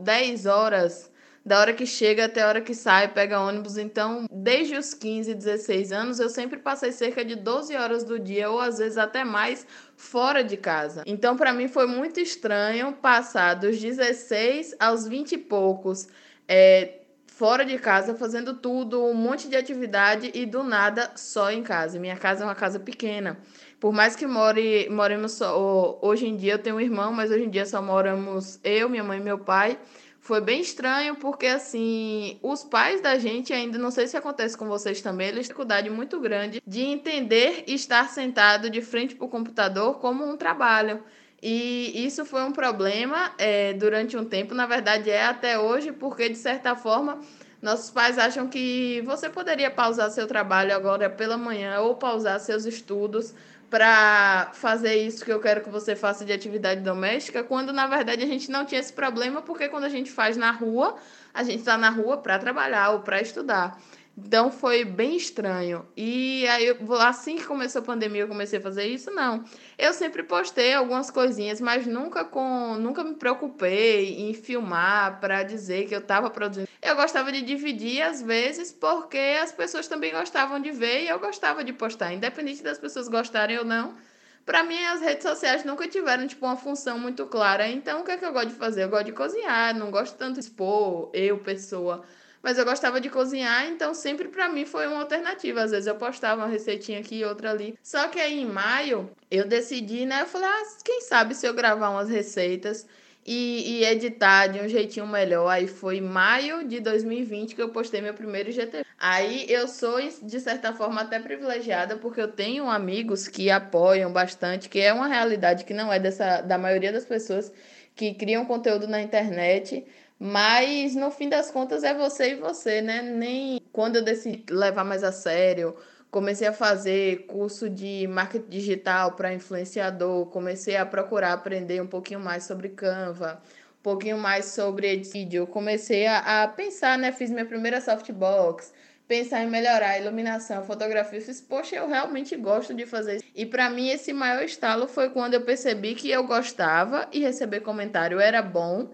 10 0.01 0.47
horas 0.47 1.11
da 1.45 1.59
hora 1.59 1.73
que 1.73 1.85
chega 1.85 2.27
até 2.27 2.43
a 2.43 2.49
hora 2.49 2.61
que 2.61 2.75
sai, 2.75 3.09
pega 3.09 3.41
ônibus. 3.41 3.77
Então, 3.77 4.27
desde 4.31 4.77
os 4.77 4.95
15, 4.95 5.35
16 5.35 5.93
anos, 5.93 6.21
eu 6.21 6.29
sempre 6.29 6.59
passei 6.59 6.93
cerca 6.93 7.25
de 7.25 7.35
12 7.35 7.75
horas 7.75 8.05
do 8.05 8.19
dia, 8.19 8.49
ou 8.49 8.61
às 8.61 8.79
vezes 8.79 8.97
até 8.97 9.25
mais, 9.25 9.67
fora 10.03 10.43
de 10.43 10.57
casa. 10.57 11.05
Então, 11.07 11.37
para 11.37 11.53
mim 11.53 11.69
foi 11.69 11.87
muito 11.87 12.19
estranho 12.19 12.93
passar 12.93 13.55
dos 13.55 13.81
16 13.81 14.75
aos 14.81 15.07
20 15.07 15.33
e 15.33 15.39
poucos. 15.39 16.09
É, 16.49 17.03
fora 17.29 17.65
de 17.65 17.79
casa, 17.79 18.13
fazendo 18.17 18.55
tudo, 18.55 19.03
um 19.05 19.15
monte 19.15 19.49
de 19.49 19.55
atividade 19.55 20.33
e 20.35 20.45
do 20.45 20.65
nada 20.65 21.13
só 21.15 21.53
em 21.53 21.63
casa. 21.63 22.01
Minha 22.01 22.17
casa 22.17 22.43
é 22.43 22.47
uma 22.47 22.55
casa 22.55 22.81
pequena. 22.81 23.39
Por 23.79 23.93
mais 23.93 24.17
que 24.17 24.27
more, 24.27 24.89
moremos 24.91 25.33
só. 25.33 25.99
Hoje 26.03 26.27
em 26.27 26.37
dia 26.37 26.55
eu 26.55 26.59
tenho 26.59 26.77
um 26.77 26.81
irmão, 26.81 27.13
mas 27.13 27.31
hoje 27.31 27.45
em 27.45 27.51
dia 27.51 27.65
só 27.65 27.81
moramos 27.81 28.59
eu, 28.65 28.89
minha 28.89 29.05
mãe 29.05 29.19
e 29.19 29.23
meu 29.23 29.39
pai. 29.39 29.79
Foi 30.23 30.41
bem 30.41 30.61
estranho 30.61 31.17
porque, 31.17 31.49
assim, 31.49 32.39
os 32.45 32.63
pais 32.63 33.01
da 33.01 33.19
gente, 33.19 33.53
ainda 33.53 33.77
não 33.77 33.91
sei 33.91 34.07
se 34.07 34.17
acontece 34.17 34.57
com 34.57 34.69
vocês 34.69 35.03
também, 35.03 35.27
eles 35.27 35.35
têm 35.35 35.43
dificuldade 35.49 35.91
muito 35.91 36.21
grande 36.21 36.63
de 36.65 36.81
entender 36.81 37.65
estar 37.67 38.09
sentado 38.09 38.71
de 38.71 38.81
frente 38.81 39.17
para 39.17 39.27
o 39.27 39.29
computador 39.29 39.99
como 39.99 40.25
um 40.25 40.37
trabalho. 40.37 41.03
E 41.43 42.07
isso 42.07 42.25
foi 42.25 42.45
um 42.45 42.53
problema 42.53 43.33
é, 43.37 43.73
durante 43.73 44.17
um 44.17 44.25
tempo, 44.25 44.55
na 44.55 44.65
verdade 44.65 45.11
é 45.11 45.25
até 45.25 45.59
hoje, 45.59 45.91
porque 45.91 46.29
de 46.29 46.39
certa 46.39 46.77
forma 46.77 47.19
nossos 47.61 47.91
pais 47.91 48.17
acham 48.17 48.47
que 48.47 49.03
você 49.05 49.29
poderia 49.29 49.73
pausar 49.73 50.09
seu 50.13 50.29
trabalho 50.29 50.73
agora 50.73 51.11
pela 51.11 51.37
manhã 51.37 51.81
ou 51.81 51.97
pausar 51.97 52.39
seus 52.39 52.65
estudos 52.65 53.35
para 53.73 54.51
fazer 54.53 54.97
isso 54.97 55.25
que 55.25 55.33
eu 55.33 55.41
quero 55.41 55.63
que 55.63 55.71
você 55.71 55.97
faça 55.97 56.27
de 56.27 56.33
atividade 56.33 56.83
doméstica, 56.83 57.43
quando 57.43 57.73
na 57.73 57.87
verdade 57.87 58.23
a 58.23 58.27
gente 58.27 58.51
não 58.51 58.67
tinha 58.67 58.79
esse 58.79 58.93
problema, 58.93 59.41
porque 59.41 59.67
quando 59.67 59.85
a 59.85 59.89
gente 59.89 60.11
faz 60.11 60.37
na 60.37 60.51
rua, 60.51 60.97
a 61.33 61.43
gente 61.43 61.61
está 61.61 61.79
na 61.79 61.89
rua 61.89 62.19
para 62.19 62.39
trabalhar 62.39 62.91
ou 62.91 63.01
para 63.01 63.23
estudar. 63.23 63.81
Então 64.17 64.51
foi 64.51 64.85
bem 64.85 65.17
estranho. 65.17 65.87
E 65.97 66.47
aí, 66.47 66.77
assim 67.01 67.37
que 67.37 67.45
começou 67.45 67.81
a 67.81 67.85
pandemia, 67.85 68.23
eu 68.23 68.29
comecei 68.29 68.59
a 68.59 68.63
fazer 68.63 68.85
isso? 68.87 69.11
Não. 69.11 69.43
Eu 69.79 69.95
sempre 69.95 70.23
postei 70.23 70.75
algumas 70.75 71.11
coisinhas, 71.11 71.61
mas 71.61 71.87
nunca 71.87 72.25
com, 72.25 72.75
nunca 72.75 73.03
me 73.03 73.15
preocupei 73.15 74.29
em 74.29 74.35
filmar 74.35 75.19
para 75.19 75.43
dizer 75.43 75.87
que 75.89 75.95
eu 75.95 76.01
estava 76.01 76.29
produzindo. 76.29 76.69
Eu 76.83 76.95
gostava 76.95 77.33
de 77.33 77.41
dividir 77.41 78.03
às 78.03 78.21
vezes, 78.21 78.71
porque 78.71 79.19
as 79.43 79.51
pessoas 79.51 79.89
também 79.89 80.13
gostavam 80.13 80.61
de 80.61 80.71
ver 80.71 81.05
e 81.05 81.09
eu 81.09 81.19
gostava 81.19 81.65
de 81.65 81.73
postar, 81.73 82.13
independente 82.13 82.63
das 82.63 82.79
pessoas 82.79 83.09
gostarem 83.09 83.59
ou 83.59 83.65
não. 83.65 83.97
Para 84.45 84.63
mim, 84.65 84.83
as 84.87 85.01
redes 85.01 85.23
sociais 85.23 85.65
nunca 85.65 85.87
tiveram 85.89 86.27
tipo 86.27 86.45
uma 86.45 86.57
função 86.57 86.99
muito 86.99 87.25
clara. 87.27 87.69
Então, 87.69 88.01
o 88.01 88.05
que 88.05 88.11
é 88.11 88.17
que 88.19 88.25
eu 88.25 88.33
gosto 88.33 88.49
de 88.49 88.55
fazer? 88.55 88.83
Eu 88.83 88.89
gosto 88.91 89.07
de 89.07 89.13
cozinhar, 89.13 89.75
não 89.75 89.91
gosto 89.91 90.17
tanto 90.19 90.35
de 90.35 90.41
expor 90.41 91.11
eu, 91.15 91.39
pessoa 91.39 92.05
mas 92.43 92.59
eu 92.59 92.65
gostava 92.65 93.01
de 93.01 93.09
cozinhar, 93.09 93.67
então 93.69 93.95
sempre 93.95 94.29
para 94.29 94.49
mim 94.49 94.67
foi 94.67 94.87
uma 94.87 95.01
alternativa. 95.01 95.63
Às 95.63 95.71
vezes 95.71 95.87
eu 95.87 95.95
postava 95.95 96.43
uma 96.43 96.49
receitinha 96.49 96.99
aqui 96.99 97.17
e 97.17 97.25
outra 97.25 97.51
ali. 97.51 97.79
Só 97.83 98.09
que 98.09 98.19
aí 98.19 98.41
em 98.41 98.47
maio 98.47 99.11
eu 99.31 99.47
decidi, 99.47 100.05
né? 100.05 100.23
Eu 100.23 100.27
falei, 100.27 100.49
ah, 100.49 100.63
quem 100.85 101.01
sabe 101.03 101.35
se 101.35 101.47
eu 101.47 101.55
gravar 101.55 101.91
umas 101.91 102.11
receitas 102.11 102.87
e, 103.25 103.79
e 103.79 103.85
editar 103.85 104.49
de 104.49 104.61
um 104.61 104.69
jeitinho 104.69 105.07
melhor. 105.07 105.49
Aí 105.49 105.67
foi 105.67 106.01
maio 106.01 106.67
de 106.67 106.81
2020 106.81 107.55
que 107.55 107.63
eu 107.63 107.69
postei 107.69 108.01
meu 108.01 108.15
primeiro 108.15 108.51
GTV. 108.51 108.85
Aí 108.99 109.47
eu 109.49 109.67
sou, 109.69 110.01
de 110.01 110.41
certa 110.41 110.73
forma, 110.73 111.01
até 111.01 111.19
privilegiada, 111.19 111.97
porque 111.97 112.21
eu 112.21 112.29
tenho 112.29 112.69
amigos 112.69 113.29
que 113.29 113.51
apoiam 113.51 114.13
bastante, 114.13 114.69
que 114.69 114.81
é 114.81 114.93
uma 114.93 115.07
realidade 115.07 115.65
que 115.65 115.75
não 115.75 115.93
é 115.93 115.99
dessa 115.99 116.41
da 116.41 116.59
maioria 116.59 116.93
das 116.93 117.05
pessoas 117.05 117.53
que 117.95 118.15
criam 118.15 118.45
conteúdo 118.45 118.87
na 118.89 119.01
internet. 119.01 119.85
Mas 120.25 120.95
no 120.95 121.11
fim 121.11 121.29
das 121.29 121.51
contas 121.51 121.83
é 121.83 121.93
você 121.93 122.31
e 122.31 122.35
você, 122.37 122.81
né? 122.81 123.03
Nem 123.03 123.61
quando 123.73 123.97
eu 123.97 124.05
decidi 124.05 124.45
levar 124.49 124.85
mais 124.85 125.03
a 125.03 125.11
sério, 125.11 125.75
comecei 126.13 126.47
a 126.47 126.53
fazer 126.53 127.27
curso 127.27 127.69
de 127.69 128.07
marketing 128.07 128.49
digital 128.49 129.17
para 129.17 129.35
influenciador, 129.35 130.27
comecei 130.27 130.77
a 130.77 130.87
procurar 130.87 131.33
aprender 131.33 131.83
um 131.83 131.89
pouquinho 131.89 132.21
mais 132.21 132.45
sobre 132.45 132.69
Canva, 132.69 133.43
um 133.81 133.83
pouquinho 133.83 134.17
mais 134.17 134.45
sobre 134.45 134.97
vídeo, 134.99 135.45
comecei 135.45 136.07
a, 136.07 136.45
a 136.45 136.47
pensar, 136.47 136.97
né? 136.97 137.11
Fiz 137.11 137.29
minha 137.29 137.45
primeira 137.45 137.81
softbox, 137.81 138.73
pensar 139.09 139.43
em 139.43 139.51
melhorar 139.51 139.89
a 139.89 139.99
iluminação, 139.99 140.61
a 140.61 140.63
fotografia. 140.63 141.19
Eu 141.19 141.23
fiz, 141.25 141.41
poxa, 141.41 141.75
eu 141.75 141.89
realmente 141.89 142.37
gosto 142.37 142.73
de 142.73 142.87
fazer 142.87 143.17
isso. 143.17 143.25
E 143.35 143.45
para 143.45 143.69
mim, 143.69 143.89
esse 143.89 144.13
maior 144.13 144.45
estalo 144.45 144.87
foi 144.87 145.11
quando 145.11 145.35
eu 145.35 145.41
percebi 145.41 145.97
que 145.97 146.09
eu 146.09 146.23
gostava 146.29 147.09
e 147.11 147.19
receber 147.19 147.59
comentário 147.59 148.21
era 148.21 148.41
bom 148.41 148.89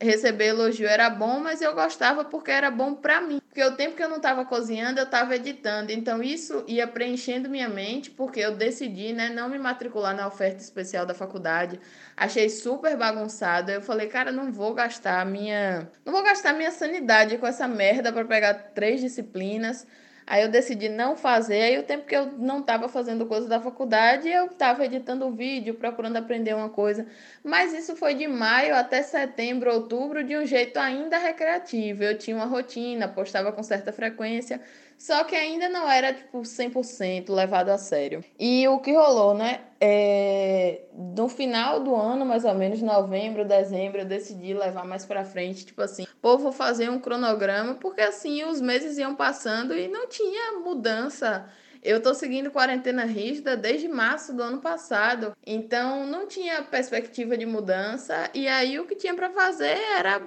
receber 0.00 0.46
elogio 0.46 0.88
era 0.88 1.10
bom, 1.10 1.38
mas 1.40 1.60
eu 1.60 1.74
gostava 1.74 2.24
porque 2.24 2.50
era 2.50 2.70
bom 2.70 2.94
para 2.94 3.20
mim. 3.20 3.40
Porque 3.48 3.62
o 3.62 3.76
tempo 3.76 3.96
que 3.96 4.02
eu 4.02 4.08
não 4.08 4.16
estava 4.16 4.44
cozinhando, 4.44 4.98
eu 4.98 5.04
estava 5.04 5.36
editando. 5.36 5.92
Então 5.92 6.22
isso 6.22 6.64
ia 6.66 6.86
preenchendo 6.86 7.48
minha 7.50 7.68
mente, 7.68 8.10
porque 8.10 8.40
eu 8.40 8.56
decidi, 8.56 9.12
né, 9.12 9.28
não 9.28 9.48
me 9.48 9.58
matricular 9.58 10.16
na 10.16 10.26
oferta 10.26 10.62
especial 10.62 11.04
da 11.04 11.12
faculdade. 11.12 11.78
Achei 12.16 12.48
super 12.48 12.96
bagunçado. 12.96 13.70
Eu 13.70 13.82
falei, 13.82 14.08
cara, 14.08 14.32
não 14.32 14.50
vou 14.50 14.72
gastar 14.72 15.26
minha, 15.26 15.90
não 16.04 16.12
vou 16.12 16.22
gastar 16.22 16.54
minha 16.54 16.70
sanidade 16.70 17.36
com 17.36 17.46
essa 17.46 17.68
merda 17.68 18.12
para 18.12 18.24
pegar 18.24 18.54
três 18.54 19.00
disciplinas. 19.00 19.86
Aí 20.30 20.42
eu 20.42 20.48
decidi 20.48 20.88
não 20.88 21.16
fazer. 21.16 21.60
Aí 21.60 21.76
o 21.76 21.82
tempo 21.82 22.06
que 22.06 22.14
eu 22.14 22.26
não 22.38 22.60
estava 22.60 22.88
fazendo 22.88 23.26
coisa 23.26 23.48
da 23.48 23.58
faculdade, 23.60 24.28
eu 24.28 24.46
estava 24.46 24.84
editando 24.84 25.28
vídeo, 25.32 25.74
procurando 25.74 26.18
aprender 26.18 26.54
uma 26.54 26.68
coisa. 26.68 27.04
Mas 27.42 27.72
isso 27.74 27.96
foi 27.96 28.14
de 28.14 28.28
maio 28.28 28.76
até 28.76 29.02
setembro, 29.02 29.72
outubro, 29.74 30.22
de 30.22 30.36
um 30.36 30.46
jeito 30.46 30.78
ainda 30.78 31.18
recreativo. 31.18 32.04
Eu 32.04 32.16
tinha 32.16 32.36
uma 32.36 32.46
rotina, 32.46 33.08
postava 33.08 33.50
com 33.50 33.64
certa 33.64 33.92
frequência, 33.92 34.60
só 35.00 35.24
que 35.24 35.34
ainda 35.34 35.66
não 35.70 35.90
era 35.90 36.12
tipo 36.12 36.42
100% 36.42 37.30
levado 37.30 37.70
a 37.70 37.78
sério. 37.78 38.22
E 38.38 38.68
o 38.68 38.80
que 38.80 38.92
rolou, 38.92 39.32
né? 39.32 39.62
É... 39.80 40.82
No 40.92 41.26
final 41.26 41.80
do 41.80 41.96
ano, 41.96 42.26
mais 42.26 42.44
ou 42.44 42.54
menos, 42.54 42.82
novembro, 42.82 43.46
dezembro, 43.46 44.02
eu 44.02 44.04
decidi 44.04 44.52
levar 44.52 44.84
mais 44.84 45.06
para 45.06 45.24
frente, 45.24 45.64
tipo 45.64 45.80
assim, 45.80 46.06
pô, 46.20 46.36
vou 46.36 46.52
fazer 46.52 46.90
um 46.90 46.98
cronograma, 46.98 47.76
porque 47.76 48.02
assim 48.02 48.44
os 48.44 48.60
meses 48.60 48.98
iam 48.98 49.16
passando 49.16 49.74
e 49.74 49.88
não 49.88 50.06
tinha 50.06 50.60
mudança 50.60 51.48
eu 51.82 51.96
estou 51.96 52.14
seguindo 52.14 52.50
quarentena 52.50 53.04
rígida 53.04 53.56
desde 53.56 53.88
março 53.88 54.34
do 54.34 54.42
ano 54.42 54.60
passado, 54.60 55.34
então 55.46 56.06
não 56.06 56.26
tinha 56.26 56.62
perspectiva 56.62 57.36
de 57.38 57.46
mudança. 57.46 58.28
E 58.34 58.46
aí 58.46 58.78
o 58.78 58.86
que 58.86 58.94
tinha 58.94 59.14
para 59.14 59.30
fazer 59.30 59.78
era 59.96 60.20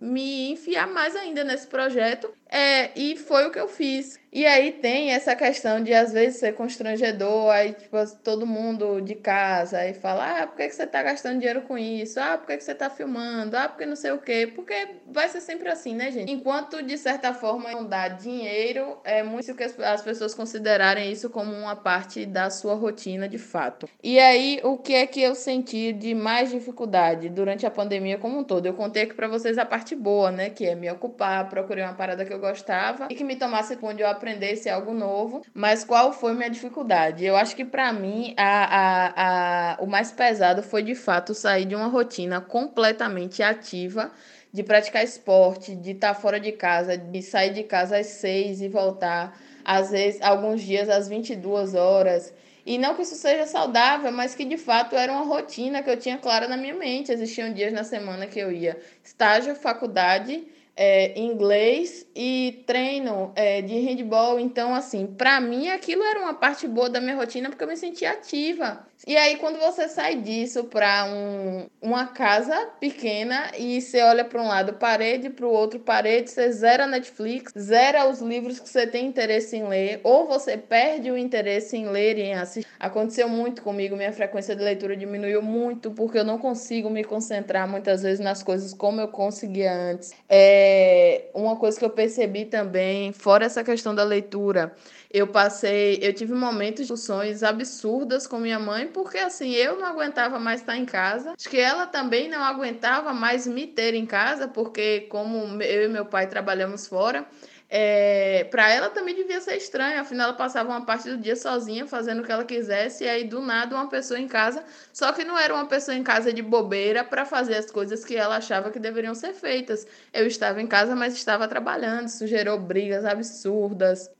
me 0.00 0.52
enfiar 0.52 0.86
mais 0.86 1.16
ainda 1.16 1.42
nesse 1.44 1.66
projeto. 1.66 2.30
É, 2.50 2.90
e 2.98 3.16
foi 3.16 3.46
o 3.46 3.50
que 3.50 3.58
eu 3.58 3.68
fiz. 3.68 4.18
E 4.30 4.44
aí 4.46 4.72
tem 4.72 5.10
essa 5.12 5.34
questão 5.34 5.82
de 5.82 5.92
às 5.94 6.12
vezes 6.12 6.38
ser 6.38 6.52
constrangedor, 6.54 7.50
aí 7.50 7.72
tipo, 7.72 7.96
todo 8.22 8.46
mundo 8.46 9.00
de 9.00 9.14
casa 9.14 9.78
aí 9.78 9.94
fala: 9.94 10.42
"Ah, 10.42 10.46
por 10.46 10.56
que, 10.56 10.68
você 10.70 10.86
tá 10.86 11.02
gastando 11.02 11.38
dinheiro 11.38 11.62
com 11.62 11.78
isso? 11.78 12.20
Ah, 12.20 12.36
por 12.36 12.46
que, 12.46 12.60
você 12.60 12.74
tá 12.74 12.90
filmando? 12.90 13.56
Ah, 13.56 13.68
porque 13.68 13.86
não 13.86 13.96
sei 13.96 14.12
o 14.12 14.18
quê". 14.18 14.50
Porque 14.54 14.74
vai 15.06 15.28
ser 15.28 15.40
sempre 15.40 15.68
assim, 15.70 15.94
né, 15.94 16.10
gente? 16.10 16.30
Enquanto 16.30 16.82
de 16.82 16.98
certa 16.98 17.32
forma 17.32 17.70
não 17.72 17.86
dá 17.86 18.08
dinheiro, 18.08 18.98
é 19.02 19.22
muito 19.22 19.54
que 19.54 19.64
as 19.64 20.02
pessoas 20.02 20.34
considerarem 20.34 21.10
isso 21.10 21.30
como 21.30 21.52
uma 21.54 21.74
parte 21.76 22.26
da 22.26 22.50
sua 22.50 22.74
rotina 22.74 23.28
de 23.28 23.38
fato. 23.38 23.88
E 24.02 24.18
aí 24.18 24.60
o 24.62 24.76
que 24.76 24.94
é 24.94 25.06
que 25.06 25.22
eu 25.22 25.34
senti 25.34 25.92
de 25.92 26.14
mais 26.14 26.50
dificuldade 26.50 27.28
durante 27.30 27.64
a 27.66 27.70
pandemia 27.70 28.18
como 28.18 28.38
um 28.38 28.44
todo? 28.44 28.66
Eu 28.66 28.74
contei 28.74 29.04
aqui 29.04 29.14
para 29.14 29.26
vocês 29.28 29.56
a 29.58 29.64
parte 29.64 29.94
boa, 29.96 30.30
né, 30.30 30.50
que 30.50 30.66
é 30.66 30.74
me 30.74 30.90
ocupar, 30.90 31.48
procurei 31.48 31.82
uma 31.82 31.94
parada 31.94 32.24
que 32.26 32.32
eu 32.32 32.37
gostava 32.38 33.08
e 33.10 33.14
que 33.14 33.24
me 33.24 33.36
tomasse 33.36 33.78
onde 33.82 34.02
eu 34.02 34.08
aprendesse 34.08 34.68
algo 34.68 34.94
novo, 34.94 35.42
mas 35.52 35.84
qual 35.84 36.12
foi 36.12 36.34
minha 36.34 36.48
dificuldade? 36.48 37.24
Eu 37.24 37.36
acho 37.36 37.54
que 37.54 37.64
para 37.64 37.92
mim 37.92 38.34
a, 38.36 38.64
a, 38.64 39.72
a, 39.74 39.82
o 39.82 39.86
mais 39.86 40.10
pesado 40.10 40.62
foi 40.62 40.82
de 40.82 40.94
fato 40.94 41.34
sair 41.34 41.64
de 41.64 41.74
uma 41.74 41.88
rotina 41.88 42.40
completamente 42.40 43.42
ativa 43.42 44.10
de 44.52 44.62
praticar 44.62 45.04
esporte, 45.04 45.74
de 45.74 45.92
estar 45.92 46.14
tá 46.14 46.20
fora 46.20 46.40
de 46.40 46.52
casa, 46.52 46.96
de 46.96 47.22
sair 47.22 47.52
de 47.52 47.64
casa 47.64 47.98
às 47.98 48.06
seis 48.06 48.60
e 48.60 48.68
voltar, 48.68 49.38
às 49.64 49.90
vezes, 49.90 50.20
alguns 50.22 50.62
dias 50.62 50.88
às 50.88 51.08
22 51.08 51.74
horas. 51.74 52.32
E 52.64 52.76
não 52.76 52.94
que 52.94 53.02
isso 53.02 53.14
seja 53.14 53.46
saudável, 53.46 54.12
mas 54.12 54.34
que 54.34 54.44
de 54.44 54.58
fato 54.58 54.94
era 54.94 55.12
uma 55.12 55.24
rotina 55.24 55.82
que 55.82 55.88
eu 55.88 55.96
tinha 55.96 56.18
clara 56.18 56.46
na 56.46 56.56
minha 56.56 56.74
mente. 56.74 57.10
Existiam 57.10 57.52
dias 57.52 57.72
na 57.72 57.82
semana 57.82 58.26
que 58.26 58.38
eu 58.38 58.52
ia 58.52 58.78
estágio, 59.02 59.54
faculdade 59.54 60.46
é, 60.80 61.18
inglês 61.18 62.06
e 62.14 62.62
treino 62.64 63.32
é, 63.34 63.60
de 63.60 63.74
handball. 63.80 64.38
Então, 64.38 64.72
assim, 64.72 65.08
para 65.08 65.40
mim 65.40 65.68
aquilo 65.68 66.04
era 66.04 66.20
uma 66.20 66.34
parte 66.34 66.68
boa 66.68 66.88
da 66.88 67.00
minha 67.00 67.16
rotina 67.16 67.50
porque 67.50 67.64
eu 67.64 67.68
me 67.68 67.76
sentia 67.76 68.12
ativa. 68.12 68.87
E 69.06 69.16
aí, 69.16 69.36
quando 69.36 69.58
você 69.58 69.88
sai 69.88 70.16
disso 70.16 70.64
para 70.64 71.04
um, 71.06 71.66
uma 71.80 72.08
casa 72.08 72.54
pequena 72.80 73.52
e 73.56 73.80
você 73.80 74.02
olha 74.02 74.24
para 74.24 74.42
um 74.42 74.48
lado 74.48 74.74
parede, 74.74 75.30
para 75.30 75.46
o 75.46 75.50
outro 75.50 75.78
parede, 75.78 76.30
você 76.30 76.50
zera 76.50 76.86
Netflix, 76.86 77.52
zera 77.56 78.08
os 78.08 78.20
livros 78.20 78.58
que 78.58 78.68
você 78.68 78.86
tem 78.86 79.06
interesse 79.06 79.56
em 79.56 79.66
ler, 79.68 80.00
ou 80.02 80.26
você 80.26 80.56
perde 80.56 81.10
o 81.10 81.16
interesse 81.16 81.76
em 81.76 81.88
ler 81.88 82.18
e 82.18 82.22
em 82.22 82.34
assistir. 82.34 82.68
Aconteceu 82.78 83.28
muito 83.28 83.62
comigo, 83.62 83.96
minha 83.96 84.12
frequência 84.12 84.54
de 84.54 84.62
leitura 84.62 84.96
diminuiu 84.96 85.42
muito 85.42 85.90
porque 85.92 86.18
eu 86.18 86.24
não 86.24 86.38
consigo 86.38 86.90
me 86.90 87.04
concentrar 87.04 87.68
muitas 87.68 88.02
vezes 88.02 88.20
nas 88.20 88.42
coisas 88.42 88.74
como 88.74 89.00
eu 89.00 89.08
conseguia 89.08 89.72
antes. 89.72 90.12
É 90.28 91.26
uma 91.32 91.56
coisa 91.56 91.78
que 91.78 91.84
eu 91.84 91.90
percebi 91.90 92.44
também, 92.44 93.12
fora 93.12 93.46
essa 93.46 93.62
questão 93.62 93.94
da 93.94 94.04
leitura, 94.04 94.72
eu 95.10 95.26
passei, 95.26 95.98
eu 96.02 96.12
tive 96.12 96.34
momentos 96.34 96.86
de 96.86 96.92
discussões 96.92 97.42
absurdas 97.42 98.26
com 98.26 98.38
minha 98.38 98.58
mãe, 98.58 98.88
porque 98.88 99.18
assim, 99.18 99.52
eu 99.52 99.78
não 99.78 99.86
aguentava 99.86 100.38
mais 100.38 100.60
estar 100.60 100.76
em 100.76 100.84
casa. 100.84 101.32
Acho 101.36 101.48
que 101.48 101.58
ela 101.58 101.86
também 101.86 102.28
não 102.28 102.42
aguentava 102.42 103.14
mais 103.14 103.46
me 103.46 103.66
ter 103.66 103.94
em 103.94 104.04
casa, 104.04 104.46
porque 104.46 105.02
como 105.10 105.62
eu 105.62 105.84
e 105.84 105.88
meu 105.88 106.04
pai 106.04 106.26
trabalhamos 106.26 106.86
fora, 106.86 107.26
é, 107.70 108.44
para 108.50 108.70
ela 108.70 108.88
também 108.90 109.14
devia 109.14 109.40
ser 109.40 109.56
estranho, 109.56 110.00
afinal 110.00 110.28
ela 110.28 110.36
passava 110.36 110.70
uma 110.70 110.84
parte 110.86 111.08
do 111.08 111.18
dia 111.18 111.36
sozinha, 111.36 111.86
fazendo 111.86 112.20
o 112.20 112.24
que 112.24 112.32
ela 112.32 112.44
quisesse, 112.44 113.04
e 113.04 113.08
aí 113.08 113.24
do 113.24 113.40
nada 113.40 113.74
uma 113.74 113.88
pessoa 113.88 114.18
em 114.18 114.28
casa, 114.28 114.64
só 114.92 115.12
que 115.12 115.24
não 115.24 115.38
era 115.38 115.54
uma 115.54 115.66
pessoa 115.66 115.94
em 115.94 116.02
casa 116.02 116.32
de 116.32 116.42
bobeira 116.42 117.04
para 117.04 117.24
fazer 117.26 117.56
as 117.56 117.70
coisas 117.70 118.04
que 118.04 118.16
ela 118.16 118.36
achava 118.36 118.70
que 118.70 118.78
deveriam 118.78 119.14
ser 119.14 119.34
feitas. 119.34 119.86
Eu 120.12 120.26
estava 120.26 120.62
em 120.62 120.66
casa, 120.66 120.96
mas 120.96 121.14
estava 121.14 121.46
trabalhando, 121.46 122.08
isso 122.08 122.26
gerou 122.26 122.58
brigas 122.58 123.04
absurdas. 123.04 124.10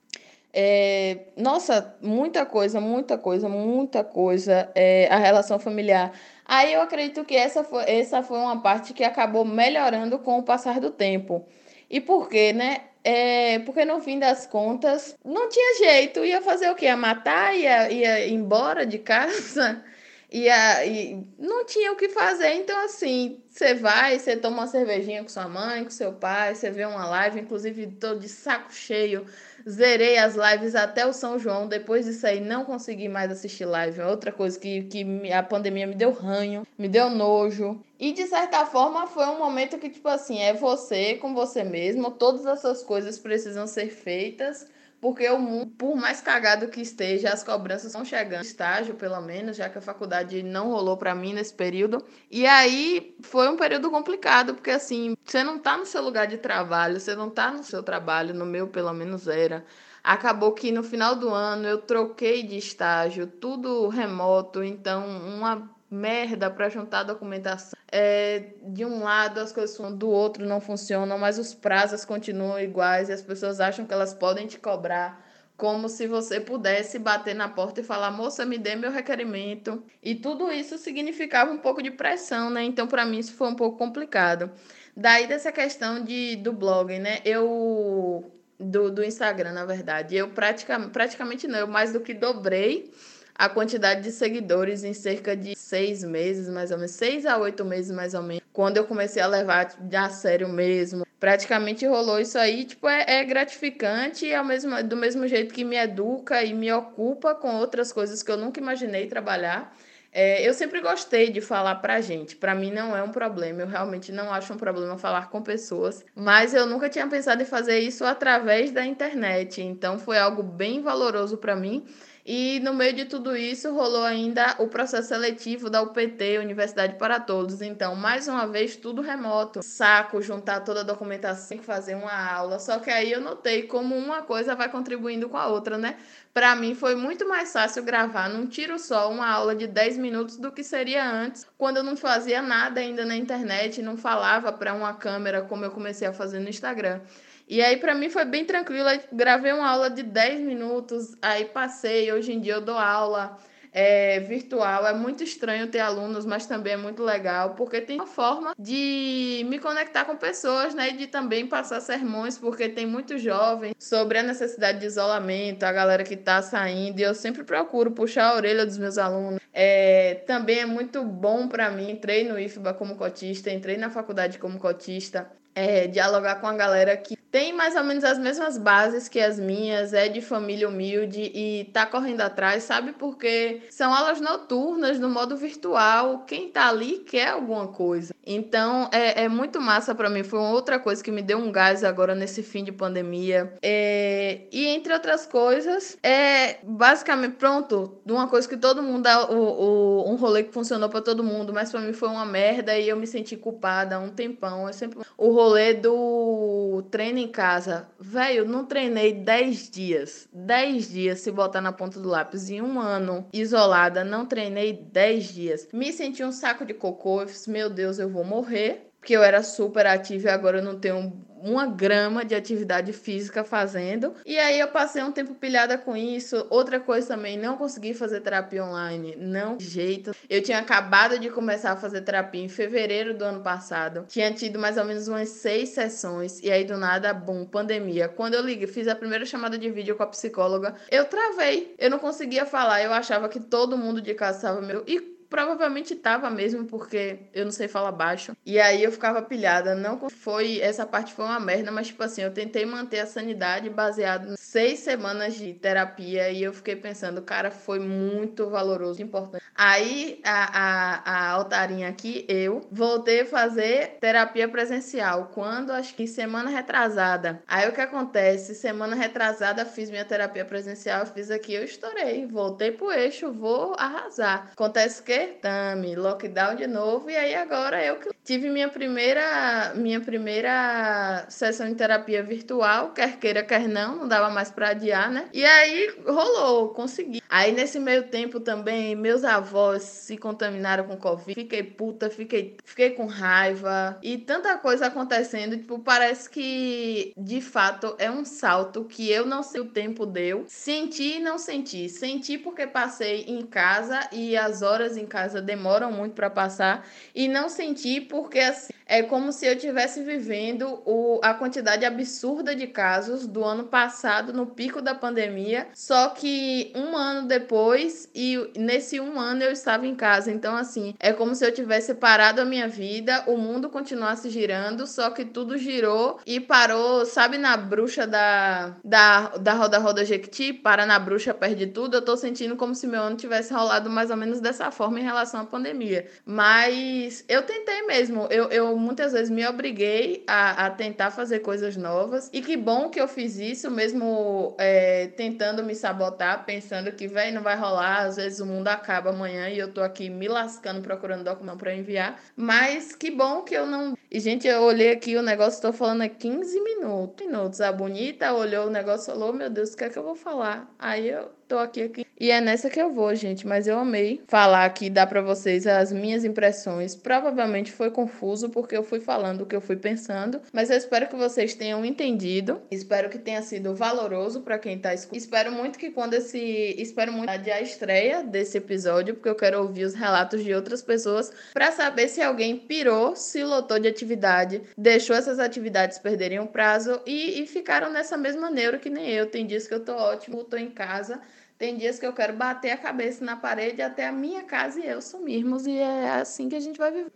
É, 0.53 1.19
nossa, 1.37 1.97
muita 2.01 2.47
coisa, 2.47 2.81
muita 2.81 3.19
coisa, 3.19 3.49
muita 3.49 4.03
coisa. 4.03 4.71
É, 4.75 5.09
a 5.11 5.19
relação 5.19 5.59
familiar 5.59 6.13
Aí 6.49 6.73
eu 6.73 6.81
acredito 6.81 7.27
que 7.27 7.37
essa 7.37 7.63
foi, 7.63 7.85
essa 7.87 8.23
foi 8.23 8.39
uma 8.39 8.63
parte 8.63 8.95
que 8.95 9.05
acabou 9.05 9.45
melhorando 9.45 10.19
com 10.19 10.39
o 10.39 10.43
passar 10.43 10.81
do 10.81 10.91
tempo. 10.91 11.47
E 11.91 12.01
por 12.01 12.27
quê, 12.27 12.55
né? 12.55 12.85
É, 13.05 13.59
porque 13.61 13.85
no 13.85 14.01
fim 14.01 14.19
das 14.19 14.47
contas, 14.47 15.15
não 15.23 15.51
tinha 15.51 15.77
jeito. 15.79 16.25
Ia 16.25 16.41
fazer 16.41 16.71
o 16.71 16.75
quê? 16.75 16.87
Ia 16.87 16.97
matar? 16.97 17.55
Ia, 17.55 17.91
ia 17.93 18.29
embora 18.29 18.87
de 18.87 18.99
casa? 18.99 19.85
E, 20.31 20.47
a, 20.47 20.85
e 20.85 21.27
não 21.39 21.65
tinha 21.65 21.91
o 21.91 21.97
que 21.97 22.11
fazer, 22.11 22.53
então 22.53 22.79
assim, 22.85 23.43
você 23.49 23.73
vai, 23.73 24.19
você 24.19 24.37
toma 24.37 24.59
uma 24.59 24.67
cervejinha 24.67 25.23
com 25.23 25.29
sua 25.31 25.49
mãe, 25.49 25.83
com 25.83 25.89
seu 25.89 26.13
pai, 26.13 26.55
você 26.55 26.71
vê 26.71 26.85
uma 26.85 27.07
live, 27.07 27.41
inclusive 27.41 27.87
tô 27.93 28.15
de 28.15 28.29
saco 28.29 28.71
cheio, 28.71 29.25
zerei 29.69 30.19
as 30.19 30.35
lives 30.35 30.75
até 30.75 31.07
o 31.07 31.13
São 31.13 31.39
João, 31.39 31.67
depois 31.67 32.05
disso 32.05 32.27
aí 32.27 32.41
não 32.41 32.65
consegui 32.65 33.09
mais 33.09 33.31
assistir 33.31 33.65
live, 33.65 34.01
outra 34.03 34.31
coisa 34.31 34.59
que, 34.59 34.83
que 34.83 35.33
a 35.33 35.43
pandemia 35.43 35.87
me 35.87 35.95
deu 35.95 36.13
ranho, 36.13 36.67
me 36.77 36.89
deu 36.89 37.09
nojo, 37.09 37.81
e 37.99 38.13
de 38.13 38.27
certa 38.27 38.67
forma 38.67 39.07
foi 39.07 39.27
um 39.27 39.39
momento 39.39 39.79
que 39.79 39.89
tipo 39.89 40.09
assim, 40.09 40.41
é 40.41 40.53
você 40.53 41.15
com 41.15 41.35
você 41.35 41.65
mesmo, 41.65 42.11
todas 42.11 42.47
essas 42.47 42.83
coisas 42.83 43.19
precisam 43.19 43.67
ser 43.67 43.89
feitas, 43.89 44.67
porque 45.01 45.29
o 45.29 45.39
mundo, 45.39 45.71
por 45.79 45.97
mais 45.97 46.21
cagado 46.21 46.69
que 46.69 46.81
esteja, 46.81 47.33
as 47.33 47.45
cobranças 47.45 47.87
estão 47.87 48.05
chegando, 48.05 48.43
estágio 48.43 48.95
pelo 48.95 49.21
menos, 49.21 49.57
já 49.57 49.69
que 49.69 49.79
a 49.79 49.83
faculdade 49.83 50.43
não 50.43 50.71
rolou 50.71 50.97
para 50.97 51.15
mim 51.15 51.33
nesse 51.33 51.55
período. 51.55 52.05
E 52.31 52.47
aí 52.47 53.17
foi 53.21 53.49
um 53.49 53.57
período 53.57 53.91
complicado, 53.91 54.55
porque 54.55 54.71
assim, 54.71 55.17
você 55.25 55.45
não 55.45 55.59
tá 55.59 55.77
no 55.77 55.87
seu 55.87 56.03
lugar 56.03 56.27
de 56.27 56.39
trabalho, 56.39 56.99
você 56.99 57.15
não 57.15 57.31
tá 57.31 57.51
no 57.53 57.63
seu 57.63 57.83
trabalho, 57.83 58.35
no 58.35 58.45
meu 58.45 58.69
pelo 58.69 58.93
menos 58.93 59.29
era. 59.29 59.65
Acabou 60.03 60.53
que 60.53 60.73
no 60.73 60.83
final 60.83 61.15
do 61.15 61.29
ano 61.29 61.67
eu 61.69 61.79
troquei 61.83 62.43
de 62.43 62.57
estágio, 62.57 63.27
tudo 63.27 63.89
remoto, 63.89 64.63
então 64.63 65.07
uma 65.07 65.78
merda 65.91 66.51
para 66.51 66.69
juntar 66.69 67.03
documentação. 67.03 67.79
É, 67.91 68.53
de 68.63 68.85
um 68.85 69.03
lado 69.03 69.41
as 69.41 69.53
coisas 69.53 69.77
do 69.95 70.09
outro 70.09 70.45
não 70.45 70.61
funcionam, 70.61 71.19
mas 71.19 71.39
os 71.39 71.55
prazos 71.55 72.05
continuam 72.05 72.61
iguais 72.61 73.09
e 73.09 73.13
as 73.13 73.23
pessoas 73.23 73.61
acham 73.61 73.87
que 73.87 73.95
elas 73.95 74.13
podem 74.13 74.47
te 74.47 74.59
cobrar 74.59 75.27
como 75.57 75.89
se 75.89 76.07
você 76.07 76.39
pudesse 76.41 76.99
bater 77.01 77.35
na 77.35 77.49
porta 77.49 77.81
e 77.81 77.85
falar: 77.85 78.11
"Moça, 78.11 78.47
me 78.47 78.59
dê 78.59 78.77
meu 78.77 78.93
requerimento". 78.93 79.83
E 80.03 80.15
tudo 80.15 80.53
isso 80.53 80.79
significava 80.79 81.51
um 81.51 81.59
pouco 81.59 81.83
de 81.83 81.91
pressão, 81.91 82.49
né? 82.49 82.63
Então 82.63 82.87
para 82.87 83.05
mim 83.05 83.19
isso 83.19 83.35
foi 83.35 83.49
um 83.49 83.57
pouco 83.57 83.77
complicado. 83.77 84.51
Daí 84.97 85.27
dessa 85.27 85.51
questão 85.51 86.05
de 86.05 86.37
do 86.37 86.53
blog, 86.53 86.97
né? 86.99 87.21
Eu 87.25 88.33
do, 88.59 88.91
do 88.91 89.05
Instagram, 89.05 89.53
na 89.53 89.65
verdade, 89.65 90.17
eu 90.17 90.31
praticamente, 90.31 90.91
praticamente 90.91 91.47
não, 91.47 91.59
eu 91.59 91.67
mais 91.67 91.93
do 91.93 92.01
que 92.01 92.13
dobrei 92.13 92.93
a 93.39 93.49
quantidade 93.49 94.03
de 94.03 94.11
seguidores 94.11 94.83
em 94.83 94.93
cerca 94.93 95.37
de 95.37 95.55
seis 95.55 96.03
meses, 96.03 96.49
mais 96.49 96.73
ou 96.73 96.77
menos, 96.77 96.91
seis 96.91 97.25
a 97.25 97.39
oito 97.39 97.65
meses, 97.65 97.93
mais 97.93 98.13
ou 98.13 98.23
menos, 98.23 98.43
quando 98.53 98.79
eu 98.79 98.85
comecei 98.85 99.23
a 99.23 99.29
levar 99.29 99.73
a 99.95 100.11
sério 100.11 100.49
mesmo. 100.49 101.07
Praticamente 101.21 101.87
rolou 101.87 102.19
isso 102.19 102.37
aí, 102.37 102.65
tipo, 102.65 102.89
é, 102.89 103.05
é 103.07 103.25
gratificante 103.25 104.27
e 104.27 104.35
ao 104.35 104.45
mesmo, 104.45 104.83
do 104.83 104.97
mesmo 104.97 105.27
jeito 105.29 105.55
que 105.55 105.65
me 105.65 105.77
educa 105.77 106.43
e 106.43 106.53
me 106.53 106.73
ocupa 106.73 107.35
com 107.35 107.57
outras 107.57 107.93
coisas 107.93 108.23
que 108.25 108.31
eu 108.31 108.37
nunca 108.37 108.61
imaginei 108.61 109.07
trabalhar. 109.07 109.73
É, 110.13 110.47
eu 110.47 110.55
sempre 110.55 110.81
gostei 110.81 111.31
de 111.31 111.41
falar 111.41 111.77
pra 111.77 112.01
gente. 112.01 112.35
Pra 112.35 112.55
mim 112.55 112.73
não 112.73 112.97
é 112.97 113.03
um 113.03 113.11
problema. 113.11 113.61
Eu 113.61 113.67
realmente 113.67 114.11
não 114.11 114.33
acho 114.33 114.53
um 114.53 114.57
problema 114.57 114.97
falar 114.97 115.29
com 115.29 115.43
pessoas. 115.43 116.05
Mas 116.15 116.55
eu 116.55 116.67
nunca 116.67 116.89
tinha 116.89 117.07
pensado 117.07 117.43
em 117.43 117.47
fazer 117.47 117.79
isso 117.81 118.05
através 118.05 118.71
da 118.71 118.87
internet. 118.87 119.61
Então 119.61 119.99
foi 119.99 120.19
algo 120.19 120.43
bem 120.43 120.81
valoroso 120.81 121.37
para 121.37 121.55
mim. 121.55 121.85
E 122.31 122.61
no 122.61 122.75
meio 122.75 122.93
de 122.93 123.07
tudo 123.07 123.35
isso 123.35 123.73
rolou 123.73 124.05
ainda 124.05 124.55
o 124.59 124.69
processo 124.69 125.09
seletivo 125.09 125.71
da 125.71 125.81
UPT, 125.81 126.37
Universidade 126.37 126.97
para 126.97 127.19
Todos. 127.19 127.63
Então, 127.63 127.97
mais 127.97 128.29
uma 128.29 128.47
vez, 128.47 128.77
tudo 128.77 129.01
remoto. 129.01 129.63
Saco, 129.63 130.21
juntar 130.21 130.61
toda 130.61 130.81
a 130.81 130.83
documentação, 130.83 131.57
fazer 131.63 131.95
uma 131.95 132.13
aula. 132.13 132.59
Só 132.59 132.81
que 132.81 132.91
aí 132.91 133.11
eu 133.11 133.23
notei 133.23 133.63
como 133.63 133.97
uma 133.97 134.21
coisa 134.21 134.55
vai 134.55 134.71
contribuindo 134.71 135.27
com 135.31 135.39
a 135.39 135.47
outra, 135.47 135.79
né? 135.79 135.97
Para 136.35 136.55
mim 136.55 136.75
foi 136.75 136.95
muito 136.95 137.27
mais 137.27 137.51
fácil 137.51 137.83
gravar 137.83 138.29
num 138.29 138.47
tiro 138.47 138.79
só 138.79 139.11
uma 139.11 139.27
aula 139.27 139.57
de 139.57 139.67
10 139.67 139.97
minutos 139.97 140.37
do 140.37 140.53
que 140.53 140.63
seria 140.63 141.11
antes, 141.11 141.47
quando 141.57 141.79
eu 141.79 141.83
não 141.83 141.97
fazia 141.97 142.43
nada 142.43 142.79
ainda 142.79 143.07
na 143.07 143.17
internet, 143.17 143.81
não 143.81 143.97
falava 143.97 144.53
para 144.53 144.75
uma 144.75 144.93
câmera 144.93 145.41
como 145.41 145.65
eu 145.65 145.71
comecei 145.71 146.07
a 146.07 146.13
fazer 146.13 146.41
no 146.41 146.51
Instagram. 146.51 147.01
E 147.49 147.63
aí, 147.63 147.79
para 147.79 147.95
mim, 147.95 148.11
foi 148.11 148.27
bem 148.27 148.45
tranquilo. 148.45 148.87
Aí, 148.87 149.01
gravei 149.11 149.53
uma 149.53 149.67
aula 149.67 149.89
de 149.89 150.03
10 150.03 150.41
minutos, 150.41 151.17
aí 151.23 151.47
passei. 151.47 152.13
Hoje 152.13 152.33
em 152.33 152.41
dia, 152.41 152.55
eu 152.55 152.61
dou 152.61 152.77
aula 152.77 153.39
é, 153.73 154.21
virtual. 154.21 154.87
É 154.87 154.93
muito 154.93 155.25
estranho 155.25 155.67
ter 155.69 155.79
alunos, 155.81 156.27
mas 156.27 156.45
também 156.45 156.75
é 156.75 156.77
muito 156.77 157.03
legal, 157.03 157.55
porque 157.55 157.81
tem 157.81 157.97
uma 157.97 158.07
forma 158.07 158.55
de 158.59 159.47
me 159.49 159.59
conectar 159.59 160.05
com 160.05 160.15
pessoas, 160.15 160.75
né? 160.75 160.91
E 160.91 160.93
de 160.93 161.07
também 161.07 161.47
passar 161.47 161.81
sermões, 161.81 162.37
porque 162.37 162.69
tem 162.69 162.87
muitos 162.87 163.23
jovens 163.23 163.75
sobre 163.79 164.19
a 164.19 164.23
necessidade 164.23 164.81
de 164.81 164.87
isolamento, 164.87 165.65
a 165.65 165.73
galera 165.73 166.05
que 166.05 166.17
tá 166.17 166.43
saindo, 166.43 167.01
e 167.01 167.03
eu 167.03 167.15
sempre 167.15 167.45
procuro 167.45 167.93
puxar 167.93 168.27
a 168.27 168.35
orelha 168.35 168.67
dos 168.67 168.77
meus 168.77 168.99
alunos. 168.99 169.41
É, 169.55 170.17
também 170.27 170.59
é 170.61 170.67
muito 170.67 171.03
bom 171.03 171.49
para 171.49 171.71
mim. 171.71 171.91
Entrei 171.91 172.29
no 172.29 172.39
IFBA 172.39 172.75
como 172.75 172.97
cotista, 172.97 173.51
entrei 173.51 173.79
na 173.79 173.89
faculdade 173.89 174.39
como 174.39 174.59
cotista 174.59 175.31
é, 175.59 175.89
dialogar 175.89 176.37
com 176.37 176.47
a 176.47 176.55
galera 176.55 176.97
que 176.97 177.17
tem 177.31 177.53
mais 177.53 177.77
ou 177.77 177.85
menos 177.85 178.05
as 178.05 178.19
mesmas 178.19 178.57
bases 178.57 179.09
que 179.09 179.21
as 179.21 179.39
minhas, 179.39 179.93
é 179.93 180.09
de 180.09 180.21
família 180.21 180.69
humilde 180.69 181.31
e 181.35 181.65
tá 181.73 181.85
correndo 181.85 182.23
atrás, 182.23 182.65
sabe? 182.65 182.93
Porque 182.93 183.63
são 183.71 183.93
aulas 183.93 184.21
noturnas 184.21 184.99
no 184.99 185.09
modo 185.09 185.37
virtual. 185.37 186.25
Quem 186.27 186.49
tá 186.49 186.69
ali 186.69 186.99
quer 186.99 187.29
alguma 187.29 187.69
coisa. 187.69 188.15
Então 188.27 188.89
é, 188.93 189.25
é 189.25 189.29
muito 189.29 189.61
massa 189.61 189.95
para 189.95 190.09
mim. 190.09 190.23
Foi 190.23 190.39
uma 190.39 190.51
outra 190.51 190.79
coisa 190.79 191.03
que 191.03 191.11
me 191.11 191.23
deu 191.23 191.39
um 191.39 191.53
gás 191.53 191.85
agora 191.85 192.15
nesse 192.15 192.43
fim 192.43 192.65
de 192.65 192.73
pandemia. 192.73 193.53
É, 193.63 194.43
e 194.51 194.67
entre 194.67 194.93
outras 194.93 195.27
coisas, 195.27 195.99
é 196.03 196.59
basicamente 196.63 197.37
pronto. 197.37 197.99
Uma 198.07 198.29
coisa 198.29 198.49
que 198.49 198.57
todo 198.57 198.83
mundo 198.83 199.03
dá 199.03 199.31
o, 199.31 199.37
o, 199.37 200.11
um 200.11 200.17
rolê 200.17 200.45
que 200.45 200.53
funcionou 200.53 200.89
para 200.89 201.03
todo 201.03 201.23
mundo, 201.23 201.53
mas 201.53 201.71
para 201.71 201.81
mim 201.81 201.93
foi 201.93 202.09
uma 202.09 202.25
merda 202.25 202.77
e 202.79 202.89
eu 202.89 202.97
me 202.97 203.07
senti 203.07 203.37
culpada 203.37 203.97
há 203.97 203.99
um 203.99 204.09
tempão. 204.09 204.67
Eu 204.67 204.73
sempre 204.73 204.99
o 205.17 205.33
rolê 205.33 205.75
do 205.75 206.83
treino 206.91 207.18
em 207.19 207.29
casa. 207.29 207.89
Velho, 207.99 208.47
não 208.47 208.65
treinei 208.65 209.13
10 209.13 209.71
dias. 209.71 210.29
10 210.33 210.91
dias 210.91 211.21
se 211.21 211.31
botar 211.31 211.61
na 211.61 211.73
ponta 211.73 212.01
do 212.01 212.09
lápis. 212.09 212.51
Em 212.51 212.63
um 212.63 212.81
ano 212.81 213.27
isolada, 213.33 214.05
não 214.05 214.27
treinei 214.27 214.73
10 214.73 215.25
dias. 215.35 215.69
Me 215.73 215.93
senti 215.93 216.23
um 216.25 216.33
saco 216.33 216.65
de 216.65 216.75
cocô. 216.75 217.21
Eu 217.23 217.27
disse, 217.27 217.51
meu 217.51 217.69
Deus, 217.71 217.99
eu 217.99 218.09
vou 218.09 218.25
morrer. 218.25 218.89
Porque 219.01 219.17
eu 219.17 219.23
era 219.23 219.43
super 219.43 219.87
ativa 219.87 220.29
e 220.29 220.31
agora 220.31 220.59
eu 220.59 220.65
não 220.65 220.79
tenho 220.79 221.13
uma 221.43 221.67
grama 221.67 222.25
de 222.25 222.35
atividade 222.35 222.93
física 222.93 223.45
fazendo. 223.45 224.15
E 224.25 224.39
aí 224.39 224.59
eu 224.59 224.69
passei 224.69 225.03
um 225.03 225.13
tempo 225.13 225.35
pilhada 225.35 225.79
com 225.79 225.97
isso. 225.97 226.47
Outra 226.51 226.81
coisa 226.81 227.09
também, 227.09 227.39
não 227.39 227.57
consegui 227.57 227.95
fazer 227.95 228.21
terapia 228.21 228.65
online. 228.65 229.17
Não 229.17 229.59
jeito. 229.59 230.13
Eu 230.29 230.43
tinha 230.43 230.59
acabado 230.59 231.19
de 231.19 231.31
começar 231.31 231.73
a 231.73 231.77
fazer 231.77 232.03
terapia 232.03 232.43
em 232.43 232.49
fevereiro 232.49 233.17
do 233.17 233.25
ano 233.25 233.41
passado. 233.41 234.05
Tinha 234.09 234.33
tido 234.33 234.59
mais 234.59 234.77
ou 234.77 234.85
menos 234.85 235.09
umas 235.09 235.29
seis 235.29 235.71
sessões. 235.71 236.41
E 236.43 236.51
aí 236.51 236.65
do 236.65 236.77
nada, 236.77 237.13
bum, 237.13 237.45
pandemia. 237.45 238.09
Quando 238.09 238.35
eu 238.35 238.43
liguei, 238.43 238.67
fiz 238.67 238.89
a 238.89 238.95
primeira 238.95 239.25
chamada 239.25 239.59
de 239.59 239.71
vídeo 239.71 239.97
com 239.97 240.03
a 240.03 240.07
psicóloga, 240.07 240.75
eu 240.91 241.05
travei. 241.05 241.75
Eu 241.79 241.91
não 241.91 241.99
conseguia 241.99 242.47
falar. 242.47 242.83
Eu 242.83 242.93
achava 242.93 243.29
que 243.29 243.41
todo 243.41 243.79
mundo 243.79 244.01
de 244.01 244.15
casa 244.15 244.39
estava 244.39 244.61
meu. 244.61 244.85
E 244.87 245.18
provavelmente 245.29 245.95
tava 245.95 246.31
mesmo, 246.31 246.65
porque 246.65 247.19
eu 247.33 247.45
não 247.45 247.53
sei 247.53 247.69
falar 247.69 247.93
baixo. 247.93 248.37
E 248.45 248.59
aí 248.59 248.83
eu 248.83 248.93
ficava 248.93 249.23
pilhada. 249.23 249.75
Não 249.75 250.09
foi. 250.09 250.61
Essa 250.61 250.87
parte 250.87 251.13
foi 251.13 251.25
uma 251.25 251.41
merda, 251.41 251.71
mas, 251.71 251.89
tipo 251.89 252.03
assim, 252.03 252.23
eu 252.23 252.33
tentei 252.33 252.65
manter 252.65 253.01
a 253.01 253.07
sanidade 253.07 253.69
baseado 253.69 254.33
em 254.33 254.37
seis 254.37 254.81
semanas 254.81 255.35
de 255.35 255.53
terapia. 255.55 256.31
E 256.31 256.43
eu 256.43 256.53
fiquei 256.53 256.77
pensando, 256.77 257.23
cara, 257.23 257.51
foi 257.51 257.79
muito 257.79 258.49
valoroso, 258.49 259.03
importante. 259.03 259.45
Aí 259.55 260.21
a, 260.25 260.59
a, 260.59 261.13
a 261.13 261.31
altarinha 261.31 261.89
aqui, 261.89 262.25
eu, 262.29 262.67
voltei 262.71 263.23
a 263.23 263.27
fazer 263.27 263.99
terapia 264.01 264.49
presencial. 264.49 265.31
Quando 265.35 265.73
acho 265.73 265.95
que 265.95 266.07
semana 266.07 266.51
retrasada. 266.51 267.43
Aí 267.47 267.69
o 267.69 267.73
que 267.73 267.81
acontece? 267.81 268.55
Semana 268.55 268.97
retrasada 268.97 269.65
fiz 269.65 269.91
minha 269.91 270.05
terapia 270.05 270.45
presencial, 270.45 271.05
fiz 271.07 271.31
aqui, 271.31 271.55
eu 271.55 271.65
estourei. 271.65 272.27
Voltei 272.27 272.73
pro 272.73 272.93
eixo, 272.93 273.33
vou 273.33 273.75
arrasar. 273.79 274.51
Acontece 274.53 275.03
que 275.03 275.18
certame, 275.19 275.97
lockdown 275.97 276.55
de 276.55 276.67
novo, 276.67 277.11
e 277.11 277.17
aí 277.17 277.35
agora 277.35 277.85
eu 277.85 277.99
tive 278.25 278.51
minha 278.51 278.69
primeira, 278.69 279.73
minha 279.75 280.01
primeira 280.01 281.27
sessão 281.29 281.69
de 281.69 281.75
terapia 281.75 282.23
virtual, 282.23 282.93
quer 282.93 283.19
queira, 283.19 283.43
quer 283.43 283.67
não, 283.67 283.97
não 283.97 284.09
dava 284.09 284.31
mais 284.31 284.51
para 284.51 284.71
adiar, 284.71 285.11
né? 285.11 285.29
E 285.33 285.45
aí 285.45 285.95
rolou, 286.07 286.69
consegui. 286.71 287.23
Aí 287.29 287.53
nesse 287.53 287.79
meio 287.81 288.05
tempo 288.05 288.39
também, 288.39 288.95
meus 288.95 289.25
avós 289.25 289.83
se 289.83 290.17
contaminaram 290.17 290.85
com 290.85 290.97
Covid, 290.97 291.35
fiquei 291.35 291.63
puta, 291.63 292.11
fiquei, 292.11 292.57
fiquei 292.65 292.91
com 292.91 293.07
raiva, 293.07 293.99
e 294.03 294.19
tanta 294.19 294.57
coisa 294.59 294.87
acontecendo, 294.87 295.57
tipo, 295.57 295.79
parece 295.79 296.29
que 296.31 297.13
de 297.17 297.41
fato 297.41 297.95
é 297.99 298.11
um 298.11 298.25
salto 298.25 298.85
que 298.85 299.11
eu 299.11 299.27
não 299.27 299.43
sei 299.43 299.61
o 299.61 299.67
tempo 299.67 300.07
deu. 300.07 300.45
Senti 300.47 301.17
e 301.17 301.21
não 301.21 301.39
senti. 301.39 301.89
Senti 301.89 302.39
porque 302.39 302.67
passei 302.67 303.25
em 303.27 303.45
casa 303.45 304.01
e 304.13 304.37
as 304.37 304.63
horas 304.63 304.97
em 304.97 305.07
casa 305.09 305.43
demoram 305.43 305.91
muito 305.91 306.15
para 306.15 306.31
passar 306.31 306.87
e 307.15 307.27
não 307.27 307.49
senti 307.49 308.01
porque 308.01 308.39
assim, 308.39 308.73
é 308.87 309.03
como 309.03 309.33
se 309.33 309.47
eu 309.47 309.55
estivesse 309.55 310.03
vivendo 310.03 310.81
o, 310.87 311.21
a 311.23 311.35
quantidade 311.35 311.85
absurda 311.85 312.55
de 312.55 312.67
casos 312.67 313.27
do 313.27 313.45
ano 313.45 313.65
passado 313.65 314.33
no 314.33 314.47
pico 314.47 314.81
da 314.81 314.95
pandemia, 314.95 315.69
só 315.75 316.09
que 316.09 316.73
um 316.75 316.97
ano 316.97 317.29
depois 317.29 318.09
e 318.15 318.51
nesse 318.57 319.01
um 319.01 319.19
ano 319.19 319.43
eu 319.43 319.53
estava 319.53 319.87
em 319.87 319.95
casa. 319.95 320.31
Então 320.31 320.57
assim, 320.57 320.95
é 320.99 321.13
como 321.13 321.35
se 321.35 321.45
eu 321.45 321.53
tivesse 321.53 321.95
parado 321.95 322.41
a 322.41 322.45
minha 322.45 322.69
vida, 322.69 323.25
o 323.27 323.37
mundo 323.37 323.69
continuasse 323.69 324.31
girando, 324.31 324.87
só 324.87 325.11
que 325.11 325.25
tudo 325.25 325.59
girou 325.59 326.21
e 326.27 326.41
parou, 326.41 327.05
sabe 327.05 327.37
na 327.39 327.57
bruxa 327.57 328.07
da 328.07 328.77
da 328.85 329.29
da 329.37 329.53
roda 329.53 329.79
roda 329.79 330.05
Jequiti, 330.05 330.53
para 330.53 330.87
na 330.87 330.99
bruxa 330.99 331.35
perde 331.35 331.67
tudo. 331.67 331.97
Eu 331.97 332.03
tô 332.03 332.17
sentindo 332.17 332.57
como 332.57 332.75
se 332.75 332.87
meu 332.87 333.03
ano 333.03 333.17
tivesse 333.17 333.53
rolado 333.53 333.91
mais 333.91 334.11
ou 334.11 334.17
menos 334.17 334.41
dessa 334.41 334.71
forma 334.71 334.98
em 334.99 335.03
relação 335.03 335.41
à 335.41 335.45
pandemia. 335.45 336.07
Mas 336.25 337.25
eu 337.29 337.43
tentei 337.43 337.83
mesmo. 337.83 338.27
Eu, 338.31 338.49
eu 338.51 338.77
muitas 338.77 339.13
vezes 339.13 339.31
me 339.31 339.47
obriguei 339.47 340.25
a, 340.27 340.67
a 340.67 340.71
tentar 340.71 341.11
fazer 341.11 341.41
coisas 341.41 341.77
novas. 341.77 342.31
E 342.33 342.43
que 342.43 342.57
bom 342.57 342.89
que 342.91 343.01
eu 343.01 343.09
fiz 343.09 343.39
isso, 343.39 343.71
mesmo 343.71 344.55
é, 344.59 345.09
tentando 345.09 345.63
me 345.63 345.75
sabotar, 345.75 346.45
pensando 346.45 346.93
que, 346.93 347.07
velho, 347.07 347.35
não 347.35 347.43
vai 347.43 347.57
rolar. 347.57 348.03
Às 348.03 348.17
vezes 348.17 348.41
o 348.41 348.47
mundo 348.47 348.69
acaba 348.69 349.11
amanhã 349.11 349.49
e 349.49 349.59
eu 349.59 349.73
tô 349.73 349.83
aqui 349.83 350.11
me 350.11 350.29
lascando 350.29 350.83
procurando 350.83 351.25
documento 351.25 351.59
para 351.59 351.75
enviar. 351.75 352.21
Mas 352.37 352.95
que 352.95 353.11
bom 353.11 353.43
que 353.43 353.55
eu 353.55 353.67
não. 353.67 353.97
E, 354.11 354.21
gente, 354.21 354.47
eu 354.47 354.63
olhei 354.63 354.93
aqui 354.93 355.17
o 355.17 355.23
negócio, 355.23 355.61
tô 355.61 355.73
falando 355.73 356.03
é 356.03 356.09
15 356.09 356.61
minutos. 356.61 357.27
minutos. 357.27 357.61
A 357.61 357.73
bonita 357.73 358.33
olhou 358.33 358.67
o 358.67 358.71
negócio 358.71 359.11
e 359.11 359.15
falou: 359.15 359.33
Meu 359.33 359.51
Deus, 359.51 359.73
o 359.73 359.77
que 359.77 359.85
é 359.85 359.91
que 359.91 359.99
eu 359.99 360.03
vou 360.03 360.17
falar? 360.17 360.73
Aí 360.79 361.09
eu 361.09 361.38
tô 361.49 361.59
aqui, 361.59 361.83
aqui. 361.83 362.07
E 362.21 362.31
é 362.31 362.41
nessa 362.41 362.69
que 362.69 362.81
eu 362.81 362.93
vou, 362.93 363.15
gente. 363.15 363.47
Mas 363.47 363.67
eu 363.67 363.79
amei 363.79 364.21
falar 364.29 364.65
aqui, 364.65 364.91
dar 364.91 365.07
para 365.07 365.23
vocês 365.23 365.67
as 365.67 365.93
minhas 365.93 366.25
impressões. 366.25 366.95
Provavelmente 366.95 367.73
foi 367.73 367.91
confuso 367.91 368.51
porque 368.51 368.77
eu 368.77 368.83
fui 368.83 369.01
falando 369.01 369.43
o 369.43 369.47
que 369.47 369.57
eu 369.57 369.61
fui 369.61 369.77
pensando. 369.77 370.41
Mas 370.53 370.69
eu 370.69 370.77
espero 370.77 371.09
que 371.09 371.17
vocês 371.17 371.55
tenham 371.55 371.85
entendido. 371.85 372.61
Espero 372.71 373.09
que 373.09 373.19
tenha 373.19 373.41
sido 373.41 373.75
valoroso 373.75 374.43
para 374.43 374.59
quem 374.59 374.79
tá 374.79 374.93
escutando. 374.93 375.19
Espero 375.19 375.53
muito 375.53 375.79
que 375.79 375.91
quando 375.91 376.15
esse. 376.15 376.39
Espero 376.79 377.13
muito 377.13 377.31
a 377.31 377.61
estreia 377.61 378.23
desse 378.23 378.59
episódio, 378.59 379.15
porque 379.15 379.29
eu 379.29 379.35
quero 379.35 379.61
ouvir 379.63 379.85
os 379.85 379.95
relatos 379.95 380.45
de 380.45 380.53
outras 380.53 380.83
pessoas 380.83 381.33
para 381.55 381.73
saber 381.73 382.09
se 382.09 382.21
alguém 382.21 382.59
pirou, 382.59 383.17
se 383.17 383.43
lotou 383.43 383.79
de 383.79 383.89
atividade, 383.89 384.61
deixou 384.77 385.17
essas 385.17 385.39
atividades 385.39 385.99
perderem 385.99 386.41
o 386.41 386.47
prazo 386.47 387.01
e, 387.07 387.41
e 387.41 387.47
ficaram 387.47 387.91
nessa 387.91 388.17
mesma 388.17 388.51
neuro 388.51 388.79
que 388.79 388.91
nem 388.91 389.09
eu. 389.09 389.27
Tem 389.27 389.47
dias 389.47 389.67
que 389.67 389.75
eu 389.75 389.81
tô 389.81 389.95
ótimo, 389.95 390.45
tô 390.45 390.57
em 390.57 390.71
casa. 390.71 391.21
Tem 391.59 391.77
dias 391.77 391.99
que 391.99 392.07
eu 392.07 392.13
quero 392.13 392.35
bater 392.35 392.71
a 392.71 392.77
cabeça 392.77 393.25
na 393.25 393.37
parede 393.37 393.83
até 393.83 394.07
a 394.07 394.13
minha 394.13 394.45
casa 394.45 394.79
e 394.79 394.87
eu 394.87 395.03
sumirmos, 395.03 395.67
e 395.67 395.77
é 395.77 396.11
assim 396.11 396.49
que 396.49 396.55
a 396.55 396.61
gente 396.61 396.79
vai 396.79 396.93
viver. 396.93 397.13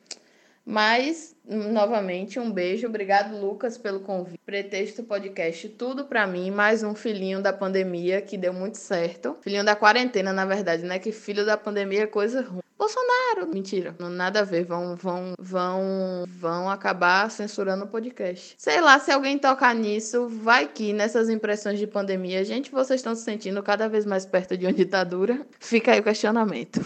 Mas, 0.64 1.34
novamente, 1.44 2.38
um 2.38 2.50
beijo. 2.50 2.86
Obrigado, 2.86 3.36
Lucas, 3.36 3.76
pelo 3.76 4.00
convite. 4.00 4.38
Pretexto 4.46 5.02
Podcast, 5.02 5.68
tudo 5.70 6.04
para 6.04 6.26
mim. 6.26 6.50
Mais 6.50 6.82
um 6.82 6.94
filhinho 6.94 7.42
da 7.42 7.52
pandemia 7.52 8.22
que 8.22 8.38
deu 8.38 8.52
muito 8.52 8.78
certo. 8.78 9.36
Filhinho 9.40 9.64
da 9.64 9.74
quarentena, 9.74 10.32
na 10.32 10.44
verdade, 10.44 10.84
né? 10.84 10.98
Que 10.98 11.10
filho 11.10 11.44
da 11.44 11.56
pandemia 11.56 12.02
é 12.02 12.06
coisa 12.06 12.42
ruim. 12.42 12.62
Bolsonaro. 12.78 13.48
Mentira, 13.52 13.94
não 13.98 14.10
nada 14.10 14.40
a 14.40 14.44
ver. 14.44 14.64
Vão, 14.64 14.96
vão, 14.96 15.34
vão, 15.38 16.24
vão 16.26 16.68
acabar 16.68 17.30
censurando 17.30 17.84
o 17.84 17.88
podcast. 17.88 18.54
Sei 18.58 18.80
lá, 18.80 18.98
se 18.98 19.10
alguém 19.10 19.38
tocar 19.38 19.74
nisso, 19.74 20.28
vai 20.28 20.66
que 20.66 20.92
nessas 20.92 21.28
impressões 21.28 21.78
de 21.78 21.86
pandemia, 21.86 22.44
gente, 22.44 22.72
vocês 22.72 22.98
estão 22.98 23.14
se 23.14 23.22
sentindo 23.22 23.62
cada 23.62 23.88
vez 23.88 24.04
mais 24.04 24.26
perto 24.26 24.56
de 24.56 24.66
uma 24.66 24.72
ditadura. 24.72 25.46
Fica 25.60 25.92
aí 25.92 26.00
o 26.00 26.02
questionamento. 26.02 26.80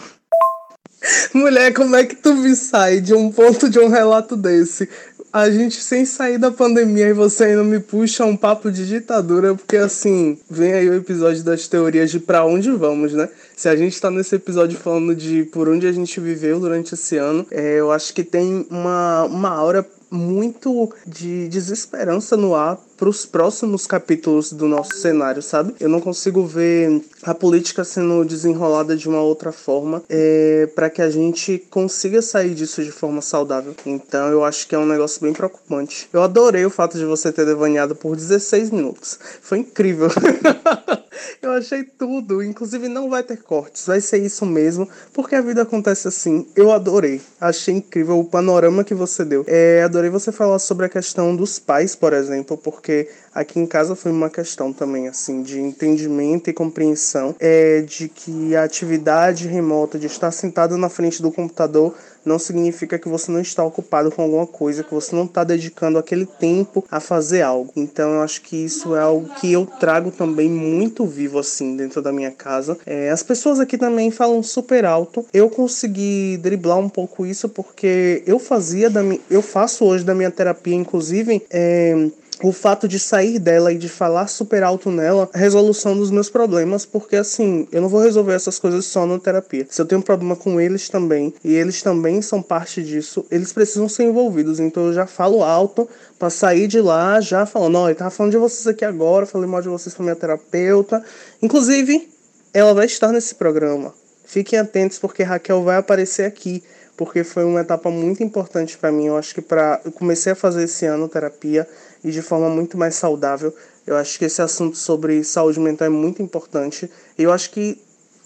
Mulher, 1.33 1.73
como 1.73 1.95
é 1.95 2.05
que 2.05 2.15
tu 2.15 2.33
me 2.33 2.55
sai 2.55 2.99
de 2.99 3.13
um 3.13 3.31
ponto 3.31 3.69
de 3.69 3.79
um 3.79 3.87
relato 3.87 4.35
desse? 4.35 4.89
A 5.31 5.49
gente 5.51 5.83
sem 5.83 6.05
sair 6.05 6.37
da 6.37 6.49
pandemia 6.49 7.09
e 7.09 7.13
você 7.13 7.45
ainda 7.45 7.63
me 7.63 7.79
puxa 7.79 8.25
um 8.25 8.35
papo 8.35 8.71
de 8.71 8.87
ditadura, 8.87 9.53
porque 9.53 9.77
assim, 9.77 10.37
vem 10.49 10.73
aí 10.73 10.89
o 10.89 10.95
episódio 10.95 11.43
das 11.43 11.67
teorias 11.67 12.09
de 12.09 12.19
para 12.19 12.45
onde 12.45 12.71
vamos, 12.71 13.13
né? 13.13 13.29
Se 13.55 13.69
a 13.69 13.75
gente 13.75 13.99
tá 13.99 14.09
nesse 14.09 14.35
episódio 14.35 14.79
falando 14.79 15.13
de 15.13 15.43
por 15.43 15.69
onde 15.69 15.85
a 15.85 15.91
gente 15.91 16.19
viveu 16.19 16.59
durante 16.59 16.93
esse 16.93 17.17
ano, 17.17 17.45
é, 17.51 17.79
eu 17.79 17.91
acho 17.91 18.13
que 18.13 18.23
tem 18.23 18.65
uma, 18.69 19.25
uma 19.25 19.49
aura 19.49 19.85
muito 20.09 20.91
de 21.05 21.47
desesperança 21.49 22.37
no 22.37 22.55
ar 22.55 22.79
para 22.97 23.07
os 23.07 23.25
próximos 23.25 23.85
capítulos 23.85 24.51
do 24.51 24.67
nosso 24.67 24.95
cenário, 24.95 25.41
sabe? 25.41 25.75
Eu 25.79 25.87
não 25.87 26.01
consigo 26.01 26.45
ver 26.45 27.01
a 27.23 27.33
política 27.33 27.83
sendo 27.83 28.25
desenrolada 28.25 28.95
de 28.95 29.07
uma 29.07 29.21
outra 29.21 29.51
forma 29.51 30.01
é, 30.09 30.67
para 30.75 30.89
que 30.89 31.01
a 31.01 31.09
gente 31.09 31.59
consiga 31.69 32.21
sair 32.21 32.55
disso 32.55 32.83
de 32.83 32.91
forma 32.91 33.21
saudável. 33.21 33.75
Então 33.85 34.27
eu 34.29 34.43
acho 34.43 34.67
que 34.67 34.75
é 34.75 34.79
um 34.79 34.85
negócio 34.85 35.21
bem 35.21 35.33
preocupante. 35.33 36.09
Eu 36.11 36.23
adorei 36.23 36.65
o 36.65 36.69
fato 36.69 36.97
de 36.97 37.05
você 37.05 37.31
ter 37.31 37.45
devanhado 37.45 37.95
por 37.95 38.15
16 38.15 38.71
minutos. 38.71 39.19
Foi 39.41 39.59
incrível. 39.59 40.09
eu 41.41 41.51
achei 41.51 41.83
tudo. 41.83 42.43
Inclusive 42.43 42.87
não 42.87 43.09
vai 43.09 43.23
ter 43.23 43.37
cortes, 43.37 43.85
vai 43.85 44.01
ser 44.01 44.17
isso 44.19 44.45
mesmo, 44.45 44.87
porque 45.13 45.35
a 45.35 45.41
vida 45.41 45.61
acontece 45.61 46.07
assim. 46.07 46.47
Eu 46.55 46.71
adorei. 46.71 47.21
Achei 47.39 47.75
incrível 47.75 48.19
o 48.19 48.25
panorama 48.25 48.83
que 48.83 48.93
você 48.93 49.23
deu. 49.23 49.43
É, 49.47 49.83
adorei 49.83 50.09
você 50.09 50.31
falar 50.31 50.59
sobre 50.59 50.85
a 50.85 50.89
questão 50.89 51.35
dos 51.35 51.59
pais, 51.59 51.95
por 51.95 52.13
exemplo, 52.13 52.57
porque 52.57 52.86
aqui 53.33 53.59
em 53.59 53.65
casa 53.65 53.95
foi 53.95 54.11
uma 54.11 54.29
questão 54.29 54.73
também, 54.73 55.07
assim, 55.07 55.43
de 55.43 55.59
entendimento 55.59 56.49
e 56.49 56.53
compreensão 56.53 57.35
é, 57.39 57.81
de 57.81 58.09
que 58.09 58.55
a 58.55 58.63
atividade 58.63 59.47
remota, 59.47 59.99
de 59.99 60.07
estar 60.07 60.31
sentado 60.31 60.77
na 60.77 60.89
frente 60.89 61.21
do 61.21 61.31
computador, 61.31 61.93
não 62.27 62.37
significa 62.37 62.99
que 62.99 63.07
você 63.07 63.31
não 63.31 63.39
está 63.39 63.63
ocupado 63.63 64.11
com 64.11 64.21
alguma 64.21 64.45
coisa, 64.45 64.83
que 64.83 64.93
você 64.93 65.15
não 65.15 65.23
está 65.23 65.43
dedicando 65.43 65.97
aquele 65.97 66.25
tempo 66.25 66.83
a 66.91 66.99
fazer 66.99 67.41
algo. 67.41 67.71
Então 67.75 68.15
eu 68.15 68.21
acho 68.21 68.41
que 68.41 68.57
isso 68.57 68.95
é 68.95 68.99
algo 68.99 69.29
que 69.35 69.51
eu 69.51 69.65
trago 69.65 70.11
também 70.11 70.49
muito 70.49 71.05
vivo 71.05 71.39
assim 71.39 71.75
dentro 71.75 72.01
da 72.01 72.11
minha 72.11 72.31
casa. 72.31 72.77
É, 72.85 73.09
as 73.09 73.23
pessoas 73.23 73.59
aqui 73.59 73.77
também 73.77 74.11
falam 74.11 74.43
super 74.43 74.83
alto. 74.83 75.25
Eu 75.33 75.49
consegui 75.49 76.37
driblar 76.37 76.77
um 76.77 76.89
pouco 76.89 77.25
isso 77.25 77.47
porque 77.47 78.23
eu 78.27 78.37
fazia 78.39 78.89
da 78.89 79.01
eu 79.29 79.41
faço 79.41 79.85
hoje 79.85 80.03
da 80.03 80.13
minha 80.13 80.29
terapia, 80.29 80.75
inclusive. 80.75 81.41
É, 81.49 82.09
o 82.43 82.51
fato 82.51 82.87
de 82.87 82.99
sair 82.99 83.39
dela 83.39 83.71
e 83.71 83.77
de 83.77 83.89
falar 83.89 84.27
super 84.27 84.63
alto 84.63 84.91
nela, 84.91 85.29
a 85.33 85.37
resolução 85.37 85.97
dos 85.97 86.11
meus 86.11 86.29
problemas, 86.29 86.85
porque 86.85 87.15
assim, 87.15 87.67
eu 87.71 87.81
não 87.81 87.89
vou 87.89 88.01
resolver 88.01 88.33
essas 88.33 88.59
coisas 88.59 88.85
só 88.85 89.05
na 89.05 89.19
terapia. 89.19 89.65
Se 89.69 89.81
eu 89.81 89.85
tenho 89.85 89.99
um 89.99 90.03
problema 90.03 90.35
com 90.35 90.59
eles 90.59 90.87
também, 90.89 91.33
e 91.43 91.53
eles 91.55 91.81
também 91.81 92.21
são 92.21 92.41
parte 92.41 92.83
disso, 92.83 93.25
eles 93.31 93.51
precisam 93.51 93.89
ser 93.89 94.03
envolvidos. 94.03 94.59
Então 94.59 94.87
eu 94.87 94.93
já 94.93 95.07
falo 95.07 95.43
alto 95.43 95.87
para 96.19 96.29
sair 96.29 96.67
de 96.67 96.79
lá, 96.79 97.19
já 97.19 97.45
falando, 97.45 97.77
ó, 97.77 97.89
eu 97.89 97.95
tava 97.95 98.11
falando 98.11 98.31
de 98.31 98.37
vocês 98.37 98.67
aqui 98.67 98.85
agora, 98.85 99.25
falei 99.25 99.47
mal 99.47 99.61
de 99.61 99.69
vocês 99.69 99.95
pra 99.95 100.03
minha 100.03 100.15
terapeuta. 100.15 101.03
Inclusive, 101.41 102.07
ela 102.53 102.73
vai 102.73 102.85
estar 102.85 103.11
nesse 103.11 103.35
programa. 103.35 103.93
Fiquem 104.25 104.59
atentos 104.59 104.99
porque 104.99 105.23
Raquel 105.23 105.63
vai 105.63 105.77
aparecer 105.77 106.25
aqui 106.25 106.63
porque 106.97 107.23
foi 107.23 107.45
uma 107.45 107.61
etapa 107.61 107.91
muito 107.91 108.23
importante 108.23 108.75
para 108.77 108.91
mim. 108.91 109.05
Eu 109.05 109.17
acho 109.17 109.33
que 109.35 109.41
para 109.41 109.79
eu 109.85 109.91
comecei 109.91 110.33
a 110.33 110.35
fazer 110.35 110.63
esse 110.63 110.85
ano 110.85 111.07
terapia 111.07 111.67
e 112.07 112.11
de 112.11 112.21
forma 112.21 112.49
muito 112.49 112.77
mais 112.77 112.95
saudável. 112.95 113.53
Eu 113.85 113.97
acho 113.97 114.17
que 114.17 114.25
esse 114.25 114.41
assunto 114.41 114.77
sobre 114.77 115.23
saúde 115.23 115.59
mental 115.59 115.87
é 115.87 115.89
muito 115.89 116.21
importante. 116.21 116.89
E 117.17 117.23
eu 117.23 117.31
acho 117.31 117.51
que 117.51 117.77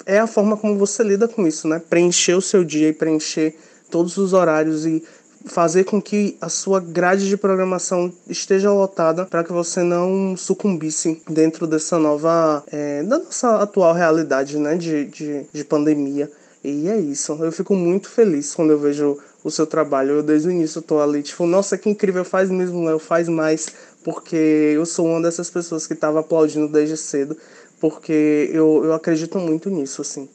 é 0.06 0.20
a 0.20 0.28
forma 0.28 0.56
como 0.56 0.78
você 0.78 1.04
lida 1.04 1.28
com 1.28 1.48
isso, 1.48 1.68
né? 1.68 1.82
Preencher 1.90 2.36
o 2.36 2.42
seu 2.42 2.64
dia 2.64 2.90
e 2.90 2.94
preencher 2.94 3.56
todos 3.90 4.18
os 4.18 4.34
horários 4.34 4.86
e 4.86 5.04
fazer 5.46 5.84
com 5.86 6.00
que 6.00 6.38
a 6.40 6.50
sua 6.50 6.80
grade 6.80 7.28
de 7.28 7.36
programação 7.36 8.14
esteja 8.28 8.72
lotada 8.72 9.26
para 9.26 9.44
que 9.44 9.52
você 9.52 9.82
não 9.82 10.38
sucumbisse 10.38 11.22
dentro 11.28 11.66
dessa 11.66 11.98
nova, 11.98 12.64
é, 12.72 13.02
da 13.04 13.18
nossa 13.18 13.58
atual 13.62 13.94
realidade, 13.94 14.58
né, 14.58 14.76
de, 14.76 15.06
de, 15.06 15.46
de 15.52 15.64
pandemia. 15.64 16.32
E 16.64 16.88
é 16.88 17.00
isso. 17.00 17.34
Eu 17.44 17.52
fico 17.52 17.76
muito 17.76 18.08
feliz 18.10 18.54
quando 18.54 18.72
eu 18.72 18.80
vejo 18.80 19.18
o 19.44 19.52
seu 19.52 19.66
trabalho. 19.66 20.12
Eu 20.16 20.24
desde 20.24 20.48
o 20.48 20.52
início 20.52 20.82
tô 20.82 21.00
ali, 21.00 21.24
tipo, 21.24 21.46
nossa, 21.46 21.78
que 21.78 21.90
incrível, 21.90 22.24
faz 22.24 22.50
mesmo, 22.50 22.84
Léo, 22.86 23.00
faz 23.00 23.28
mais, 23.28 23.68
porque 24.04 24.36
eu 24.36 24.86
sou 24.86 25.08
uma 25.08 25.22
dessas 25.22 25.50
pessoas 25.50 25.88
que 25.88 25.94
estava 25.94 26.20
aplaudindo 26.20 26.68
desde 26.68 26.98
cedo, 26.98 27.38
porque 27.80 28.50
eu, 28.54 28.84
eu 28.86 28.94
acredito 28.94 29.38
muito 29.40 29.70
nisso, 29.70 30.02
assim. 30.02 30.30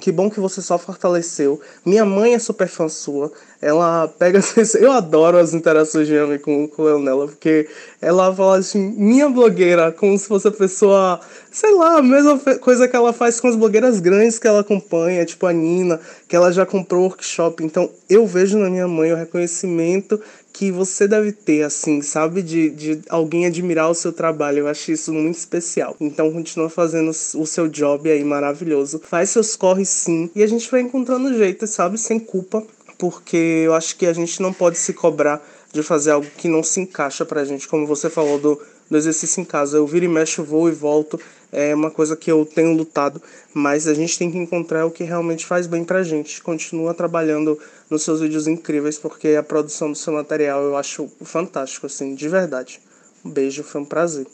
Que 0.00 0.10
bom 0.10 0.30
que 0.30 0.40
você 0.40 0.62
só 0.62 0.78
fortaleceu. 0.78 1.60
Minha 1.84 2.04
mãe 2.04 2.34
é 2.34 2.38
super 2.38 2.66
fã 2.66 2.88
sua. 2.88 3.30
ela 3.60 4.08
pega. 4.08 4.40
Eu 4.80 4.90
adoro 4.90 5.36
as 5.36 5.52
interações 5.52 6.06
de 6.06 6.14
Yami 6.14 6.38
com, 6.38 6.66
com 6.66 6.82
Leonela, 6.82 7.26
porque 7.26 7.68
ela 8.00 8.34
fala 8.34 8.56
assim, 8.56 8.80
minha 8.96 9.28
blogueira, 9.28 9.92
como 9.92 10.18
se 10.18 10.26
fosse 10.26 10.48
a 10.48 10.50
pessoa, 10.50 11.20
sei 11.50 11.74
lá, 11.74 11.98
a 11.98 12.02
mesma 12.02 12.38
coisa 12.58 12.88
que 12.88 12.96
ela 12.96 13.12
faz 13.12 13.38
com 13.38 13.48
as 13.48 13.54
blogueiras 13.54 14.00
grandes 14.00 14.38
que 14.38 14.48
ela 14.48 14.60
acompanha, 14.60 15.26
tipo 15.26 15.46
a 15.46 15.52
Nina, 15.52 16.00
que 16.26 16.34
ela 16.34 16.50
já 16.50 16.64
comprou 16.64 17.04
workshop. 17.04 17.62
Então 17.62 17.90
eu 18.08 18.26
vejo 18.26 18.58
na 18.58 18.70
minha 18.70 18.88
mãe 18.88 19.12
o 19.12 19.16
reconhecimento 19.16 20.18
que 20.52 20.70
você 20.70 21.08
deve 21.08 21.32
ter, 21.32 21.62
assim, 21.62 22.02
sabe? 22.02 22.42
De, 22.42 22.70
de 22.70 23.00
alguém 23.08 23.46
admirar 23.46 23.90
o 23.90 23.94
seu 23.94 24.12
trabalho. 24.12 24.60
Eu 24.60 24.68
acho 24.68 24.92
isso 24.92 25.12
muito 25.12 25.36
especial. 25.36 25.96
Então, 26.00 26.30
continua 26.30 26.68
fazendo 26.68 27.10
o 27.10 27.46
seu 27.46 27.68
job 27.68 28.10
aí 28.10 28.22
maravilhoso. 28.22 29.00
Faz 29.02 29.30
seus 29.30 29.56
corres 29.56 29.88
sim. 29.88 30.30
E 30.34 30.42
a 30.42 30.46
gente 30.46 30.70
vai 30.70 30.82
encontrando 30.82 31.36
jeito, 31.36 31.66
sabe? 31.66 31.96
Sem 31.96 32.20
culpa. 32.20 32.62
Porque 32.98 33.36
eu 33.36 33.74
acho 33.74 33.96
que 33.96 34.06
a 34.06 34.12
gente 34.12 34.40
não 34.42 34.52
pode 34.52 34.78
se 34.78 34.92
cobrar 34.92 35.42
de 35.72 35.82
fazer 35.82 36.10
algo 36.10 36.26
que 36.36 36.48
não 36.48 36.62
se 36.62 36.80
encaixa 36.80 37.24
pra 37.24 37.44
gente. 37.44 37.66
Como 37.66 37.86
você 37.86 38.10
falou 38.10 38.38
do, 38.38 38.60
do 38.92 38.98
exercício 38.98 39.40
em 39.40 39.44
casa. 39.44 39.78
Eu 39.78 39.86
viro 39.86 40.04
e 40.04 40.08
mexo, 40.08 40.44
vou 40.44 40.68
e 40.68 40.72
volto. 40.72 41.18
É 41.50 41.74
uma 41.74 41.90
coisa 41.90 42.14
que 42.14 42.30
eu 42.30 42.44
tenho 42.44 42.76
lutado. 42.76 43.20
Mas 43.52 43.88
a 43.88 43.94
gente 43.94 44.18
tem 44.18 44.30
que 44.30 44.38
encontrar 44.38 44.86
o 44.86 44.90
que 44.90 45.02
realmente 45.02 45.46
faz 45.46 45.66
bem 45.66 45.82
pra 45.82 46.02
gente. 46.02 46.42
Continua 46.42 46.94
trabalhando 46.94 47.58
nos 47.90 48.02
seus 48.02 48.20
vídeos 48.20 48.46
incríveis, 48.46 48.98
porque 48.98 49.28
a 49.28 49.42
produção 49.42 49.90
do 49.90 49.96
seu 49.96 50.12
material 50.12 50.62
eu 50.62 50.76
acho 50.76 51.10
fantástico, 51.22 51.86
assim, 51.86 52.14
de 52.14 52.28
verdade. 52.28 52.80
Um 53.24 53.30
beijo, 53.30 53.62
foi 53.62 53.80
um 53.80 53.84
prazer. 53.84 54.26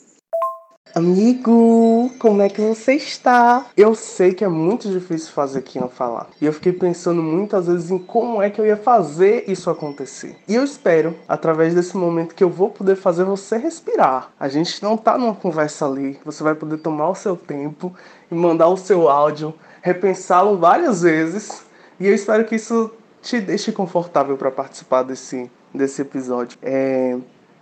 Amigo, 0.95 2.09
como 2.17 2.41
é 2.41 2.49
que 2.49 2.59
você 2.59 2.93
está? 2.93 3.65
Eu 3.77 3.93
sei 3.93 4.33
que 4.33 4.43
é 4.43 4.47
muito 4.47 4.89
difícil 4.89 5.31
fazer 5.31 5.59
aqui 5.59 5.79
não 5.79 5.87
falar. 5.87 6.27
E 6.41 6.45
eu 6.47 6.51
fiquei 6.51 6.73
pensando 6.73 7.21
muitas 7.21 7.67
vezes 7.67 7.91
em 7.91 7.99
como 7.99 8.41
é 8.41 8.49
que 8.49 8.59
eu 8.59 8.65
ia 8.65 8.75
fazer 8.75 9.43
isso 9.47 9.69
acontecer. 9.69 10.35
E 10.47 10.55
eu 10.55 10.63
espero, 10.63 11.15
através 11.27 11.75
desse 11.75 11.95
momento, 11.95 12.33
que 12.33 12.43
eu 12.43 12.49
vou 12.49 12.71
poder 12.71 12.95
fazer 12.95 13.23
você 13.23 13.57
respirar. 13.57 14.31
A 14.39 14.47
gente 14.47 14.81
não 14.81 14.97
tá 14.97 15.15
numa 15.15 15.35
conversa 15.35 15.85
ali. 15.85 16.19
Você 16.25 16.43
vai 16.43 16.55
poder 16.55 16.77
tomar 16.77 17.09
o 17.09 17.15
seu 17.15 17.37
tempo 17.37 17.93
e 18.31 18.33
mandar 18.35 18.67
o 18.67 18.77
seu 18.77 19.07
áudio, 19.07 19.53
repensá-lo 19.83 20.57
várias 20.57 21.03
vezes. 21.03 21.63
E 21.99 22.07
eu 22.07 22.15
espero 22.15 22.45
que 22.45 22.55
isso 22.55 22.91
te 23.21 23.39
deixe 23.39 23.71
confortável 23.71 24.35
para 24.37 24.49
participar 24.49 25.03
desse, 25.03 25.51
desse 25.71 26.01
episódio. 26.01 26.57
É, 26.63 27.15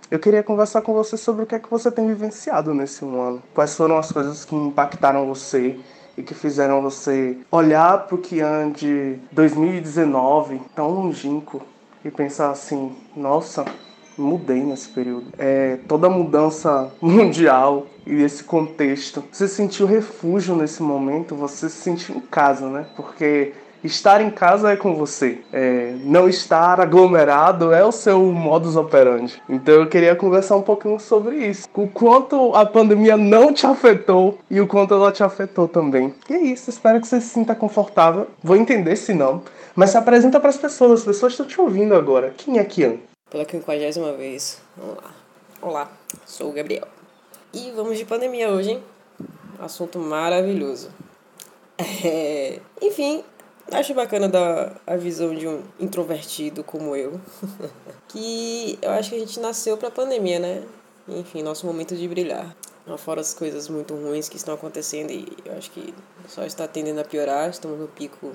eu 0.09 0.19
queria 0.19 0.41
conversar 0.41 0.81
com 0.81 0.93
você 0.93 1.17
sobre 1.17 1.43
o 1.43 1.45
que 1.45 1.55
é 1.55 1.59
que 1.59 1.69
você 1.69 1.91
tem 1.91 2.07
vivenciado 2.07 2.73
nesse 2.73 3.03
um 3.03 3.21
ano. 3.21 3.43
Quais 3.53 3.75
foram 3.75 3.97
as 3.97 4.11
coisas 4.11 4.45
que 4.45 4.55
impactaram 4.55 5.27
você 5.27 5.77
e 6.17 6.23
que 6.23 6.33
fizeram 6.33 6.81
você 6.81 7.37
olhar 7.51 8.07
para 8.07 8.15
o 8.15 8.17
Kian 8.17 8.71
de 8.71 9.17
2019, 9.31 10.61
tão 10.73 10.89
longínquo, 10.89 11.61
e 12.05 12.09
pensar 12.09 12.51
assim: 12.51 12.95
nossa, 13.15 13.65
mudei 14.17 14.63
nesse 14.63 14.89
período. 14.89 15.27
É, 15.37 15.77
toda 15.87 16.07
a 16.07 16.09
mudança 16.09 16.91
mundial 17.01 17.85
e 18.05 18.23
esse 18.23 18.43
contexto. 18.43 19.23
Você 19.31 19.47
sentiu 19.47 19.85
refúgio 19.85 20.55
nesse 20.55 20.81
momento, 20.81 21.35
você 21.35 21.69
se 21.69 21.81
sentiu 21.81 22.15
em 22.15 22.21
casa, 22.21 22.69
né? 22.69 22.87
Porque 22.95 23.53
Estar 23.83 24.21
em 24.21 24.29
casa 24.29 24.71
é 24.71 24.75
com 24.75 24.95
você. 24.95 25.39
É, 25.53 25.95
não 26.03 26.27
estar 26.27 26.79
aglomerado 26.81 27.71
é 27.71 27.83
o 27.85 27.91
seu 27.91 28.19
modus 28.31 28.75
operandi. 28.75 29.41
Então 29.47 29.75
eu 29.75 29.87
queria 29.87 30.15
conversar 30.15 30.55
um 30.55 30.61
pouquinho 30.61 30.99
sobre 30.99 31.35
isso. 31.35 31.67
O 31.73 31.87
quanto 31.87 32.55
a 32.55 32.65
pandemia 32.65 33.15
não 33.15 33.53
te 33.53 33.65
afetou 33.65 34.39
e 34.49 34.59
o 34.59 34.67
quanto 34.67 34.93
ela 34.93 35.11
te 35.11 35.23
afetou 35.23 35.67
também. 35.67 36.13
E 36.29 36.33
é 36.33 36.41
isso, 36.41 36.69
espero 36.69 36.99
que 36.99 37.07
você 37.07 37.21
se 37.21 37.29
sinta 37.29 37.53
confortável. 37.53 38.27
Vou 38.43 38.55
entender 38.55 38.95
se 38.95 39.13
não. 39.13 39.43
Mas 39.75 39.91
se 39.91 39.97
apresenta 39.97 40.39
para 40.39 40.49
as 40.49 40.57
pessoas, 40.57 41.01
as 41.01 41.05
pessoas 41.05 41.33
estão 41.33 41.45
te 41.45 41.59
ouvindo 41.61 41.93
agora. 41.93 42.33
Quem 42.35 42.57
é 42.57 42.63
Kian? 42.63 42.97
Pela 43.29 43.45
quinquagésima 43.45 44.13
vez. 44.13 44.59
Vamos 44.75 44.97
lá. 44.97 45.11
Olá, 45.61 45.91
sou 46.25 46.49
o 46.49 46.53
Gabriel. 46.53 46.87
E 47.53 47.71
vamos 47.75 47.97
de 47.97 48.05
pandemia 48.05 48.49
hoje, 48.49 48.71
hein? 48.71 48.83
Assunto 49.59 49.99
maravilhoso. 49.99 50.89
É... 52.03 52.59
Enfim, 52.81 53.23
Acho 53.71 53.93
bacana 53.93 54.29
dar 54.29 54.79
a 54.87 54.95
visão 54.95 55.35
de 55.35 55.47
um 55.47 55.61
introvertido 55.79 56.63
como 56.63 56.95
eu. 56.95 57.19
que 58.07 58.79
eu 58.81 58.91
acho 58.91 59.09
que 59.09 59.15
a 59.15 59.19
gente 59.19 59.39
nasceu 59.39 59.77
pra 59.77 59.91
pandemia, 59.91 60.39
né? 60.39 60.63
Enfim, 61.07 61.43
nosso 61.43 61.65
momento 61.65 61.95
de 61.95 62.07
brilhar. 62.07 62.55
Fora 62.97 63.19
as 63.19 63.33
coisas 63.33 63.67
muito 63.67 63.93
ruins 63.93 64.29
que 64.29 64.37
estão 64.37 64.53
acontecendo 64.53 65.11
e 65.11 65.27
eu 65.43 65.57
acho 65.57 65.69
que 65.71 65.93
só 66.25 66.45
está 66.45 66.65
tendendo 66.65 67.01
a 67.01 67.03
piorar. 67.03 67.49
Estamos 67.49 67.77
no 67.77 67.87
pico. 67.87 68.31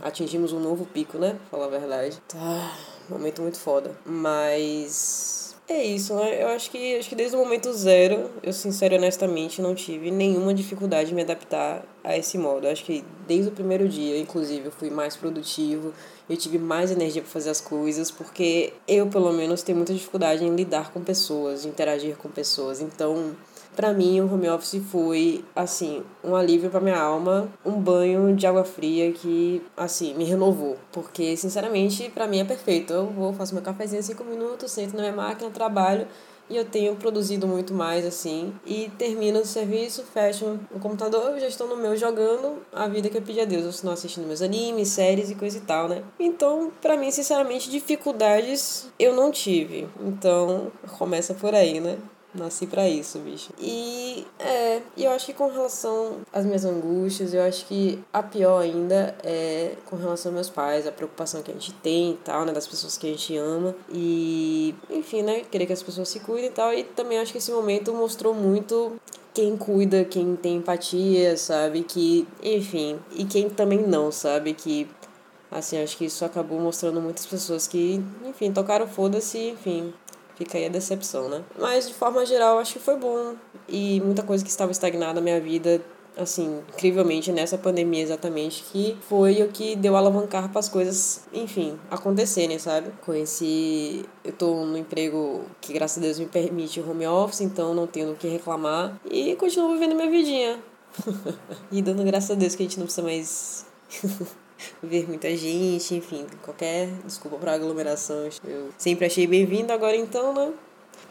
Atingimos 0.00 0.54
um 0.54 0.60
novo 0.60 0.86
pico, 0.86 1.18
né? 1.18 1.36
Pra 1.50 1.58
falar 1.58 1.66
a 1.66 1.78
verdade. 1.78 2.22
Tá. 2.26 2.74
Momento 3.08 3.42
muito 3.42 3.58
foda. 3.58 3.94
Mas 4.06 5.35
é 5.68 5.84
isso, 5.84 6.14
né? 6.14 6.42
Eu 6.42 6.48
acho 6.48 6.70
que, 6.70 6.96
acho 6.96 7.08
que 7.08 7.14
desde 7.16 7.36
o 7.36 7.40
momento 7.40 7.72
zero, 7.72 8.30
eu 8.42 8.52
sincero 8.52 8.94
e 8.94 8.98
honestamente 8.98 9.60
não 9.60 9.74
tive 9.74 10.10
nenhuma 10.10 10.54
dificuldade 10.54 11.10
em 11.10 11.14
me 11.14 11.22
adaptar 11.22 11.84
a 12.04 12.16
esse 12.16 12.38
modo. 12.38 12.66
Eu 12.66 12.72
acho 12.72 12.84
que 12.84 13.04
desde 13.26 13.48
o 13.48 13.52
primeiro 13.52 13.88
dia, 13.88 14.16
inclusive, 14.18 14.66
eu 14.66 14.72
fui 14.72 14.90
mais 14.90 15.16
produtivo, 15.16 15.92
eu 16.30 16.36
tive 16.36 16.58
mais 16.58 16.90
energia 16.90 17.20
para 17.20 17.30
fazer 17.30 17.50
as 17.50 17.60
coisas, 17.60 18.10
porque 18.10 18.72
eu, 18.86 19.08
pelo 19.08 19.32
menos, 19.32 19.62
tenho 19.62 19.76
muita 19.76 19.92
dificuldade 19.92 20.44
em 20.44 20.54
lidar 20.54 20.92
com 20.92 21.02
pessoas, 21.02 21.64
interagir 21.64 22.16
com 22.16 22.28
pessoas. 22.28 22.80
Então, 22.80 23.34
para 23.76 23.92
mim, 23.92 24.20
o 24.20 24.32
home 24.32 24.48
office 24.48 24.82
foi, 24.90 25.44
assim, 25.54 26.02
um 26.24 26.34
alívio 26.34 26.70
para 26.70 26.80
minha 26.80 26.98
alma, 26.98 27.48
um 27.64 27.72
banho 27.72 28.34
de 28.34 28.46
água 28.46 28.64
fria 28.64 29.12
que, 29.12 29.62
assim, 29.76 30.14
me 30.14 30.24
renovou. 30.24 30.76
Porque, 30.90 31.36
sinceramente, 31.36 32.10
para 32.10 32.26
mim 32.26 32.40
é 32.40 32.44
perfeito. 32.44 32.92
Eu 32.92 33.06
vou, 33.06 33.34
faço 33.34 33.54
meu 33.54 33.62
cafezinho 33.62 34.02
cinco 34.02 34.24
minutos, 34.24 34.72
sento 34.72 34.96
na 34.96 35.02
minha 35.02 35.14
máquina, 35.14 35.50
trabalho 35.50 36.06
e 36.48 36.56
eu 36.56 36.64
tenho 36.64 36.94
produzido 36.96 37.46
muito 37.46 37.74
mais 37.74 38.04
assim. 38.04 38.54
E 38.64 38.90
termino 38.96 39.40
o 39.40 39.44
serviço, 39.44 40.04
fecho 40.04 40.58
o 40.70 40.78
computador, 40.78 41.38
já 41.38 41.48
estou 41.48 41.68
no 41.68 41.76
meu 41.76 41.96
jogando 41.96 42.62
a 42.72 42.86
vida 42.88 43.08
que 43.08 43.18
eu 43.18 43.22
pedi 43.22 43.40
a 43.40 43.44
Deus. 43.44 43.64
Eu 43.64 43.70
estou 43.70 43.90
assistindo 43.92 44.26
meus 44.26 44.42
animes, 44.42 44.88
séries 44.88 45.30
e 45.30 45.34
coisa 45.34 45.58
e 45.58 45.60
tal, 45.62 45.88
né? 45.88 46.02
Então, 46.18 46.70
para 46.80 46.96
mim, 46.96 47.10
sinceramente, 47.10 47.70
dificuldades 47.70 48.88
eu 48.98 49.14
não 49.14 49.30
tive. 49.30 49.88
Então, 50.00 50.70
começa 50.98 51.34
por 51.34 51.54
aí, 51.54 51.80
né? 51.80 51.98
Nasci 52.36 52.66
para 52.66 52.88
isso, 52.88 53.18
bicho. 53.18 53.50
E 53.58 54.26
é, 54.38 54.82
eu 54.96 55.10
acho 55.10 55.26
que 55.26 55.32
com 55.32 55.48
relação 55.48 56.18
às 56.32 56.44
minhas 56.44 56.64
angústias, 56.64 57.32
eu 57.32 57.42
acho 57.42 57.64
que 57.66 58.02
a 58.12 58.22
pior 58.22 58.60
ainda 58.60 59.16
é 59.22 59.74
com 59.86 59.96
relação 59.96 60.30
aos 60.30 60.34
meus 60.34 60.50
pais, 60.50 60.86
a 60.86 60.92
preocupação 60.92 61.42
que 61.42 61.50
a 61.50 61.54
gente 61.54 61.72
tem 61.74 62.12
e 62.12 62.16
tal, 62.16 62.44
né, 62.44 62.52
das 62.52 62.66
pessoas 62.66 62.98
que 62.98 63.06
a 63.06 63.10
gente 63.10 63.36
ama. 63.36 63.74
E, 63.92 64.74
enfim, 64.90 65.22
né, 65.22 65.40
querer 65.50 65.66
que 65.66 65.72
as 65.72 65.82
pessoas 65.82 66.08
se 66.08 66.20
cuidem 66.20 66.50
e 66.50 66.52
tal. 66.52 66.74
E 66.74 66.84
também 66.84 67.18
acho 67.18 67.32
que 67.32 67.38
esse 67.38 67.50
momento 67.50 67.92
mostrou 67.94 68.34
muito 68.34 68.92
quem 69.32 69.56
cuida, 69.56 70.04
quem 70.04 70.36
tem 70.36 70.56
empatia, 70.56 71.36
sabe? 71.36 71.82
Que, 71.82 72.26
enfim, 72.42 72.98
e 73.12 73.24
quem 73.24 73.48
também 73.48 73.80
não, 73.86 74.10
sabe? 74.10 74.54
Que 74.54 74.88
assim, 75.50 75.82
acho 75.82 75.96
que 75.96 76.04
isso 76.06 76.24
acabou 76.24 76.58
mostrando 76.58 77.00
muitas 77.00 77.26
pessoas 77.26 77.66
que, 77.66 78.02
enfim, 78.24 78.52
tocaram 78.52 78.86
foda-se, 78.86 79.38
enfim, 79.50 79.92
Fica 80.36 80.58
aí 80.58 80.66
a 80.66 80.68
decepção, 80.68 81.28
né? 81.28 81.42
Mas 81.58 81.88
de 81.88 81.94
forma 81.94 82.24
geral, 82.24 82.58
acho 82.58 82.74
que 82.74 82.78
foi 82.78 82.96
bom. 82.96 83.34
E 83.68 84.00
muita 84.02 84.22
coisa 84.22 84.44
que 84.44 84.50
estava 84.50 84.70
estagnada 84.70 85.14
na 85.14 85.20
minha 85.20 85.40
vida 85.40 85.82
assim, 86.16 86.62
incrivelmente 86.74 87.30
nessa 87.30 87.58
pandemia 87.58 88.02
exatamente, 88.02 88.64
que 88.72 88.96
foi 89.08 89.42
o 89.42 89.48
que 89.48 89.76
deu 89.76 89.96
alavancar 89.96 90.48
para 90.48 90.58
as 90.58 90.68
coisas, 90.68 91.24
enfim, 91.32 91.78
acontecerem, 91.90 92.58
sabe? 92.58 92.90
Conheci, 93.04 94.04
eu 94.24 94.32
tô 94.32 94.64
no 94.64 94.78
emprego 94.78 95.44
que 95.60 95.72
graças 95.72 95.98
a 95.98 96.00
Deus 96.00 96.18
me 96.18 96.26
permite 96.26 96.80
home 96.80 97.06
office, 97.06 97.42
então 97.42 97.74
não 97.74 97.86
tenho 97.86 98.12
o 98.12 98.16
que 98.16 98.28
reclamar 98.28 98.98
e 99.10 99.36
continuo 99.36 99.72
vivendo 99.72 99.94
minha 99.94 100.10
vidinha. 100.10 100.58
e 101.70 101.82
dando 101.82 102.02
graças 102.04 102.30
a 102.30 102.34
Deus 102.34 102.54
que 102.54 102.62
a 102.62 102.66
gente 102.66 102.78
não 102.78 102.86
precisa 102.86 103.06
mais 103.06 103.66
ver 104.82 105.08
muita 105.08 105.34
gente, 105.36 105.94
enfim, 105.94 106.26
qualquer 106.42 106.88
desculpa 107.04 107.36
para 107.36 107.52
aglomerações. 107.52 108.40
Eu 108.44 108.70
sempre 108.78 109.06
achei 109.06 109.26
bem-vindo, 109.26 109.72
agora 109.72 109.96
então, 109.96 110.32
né? 110.32 110.52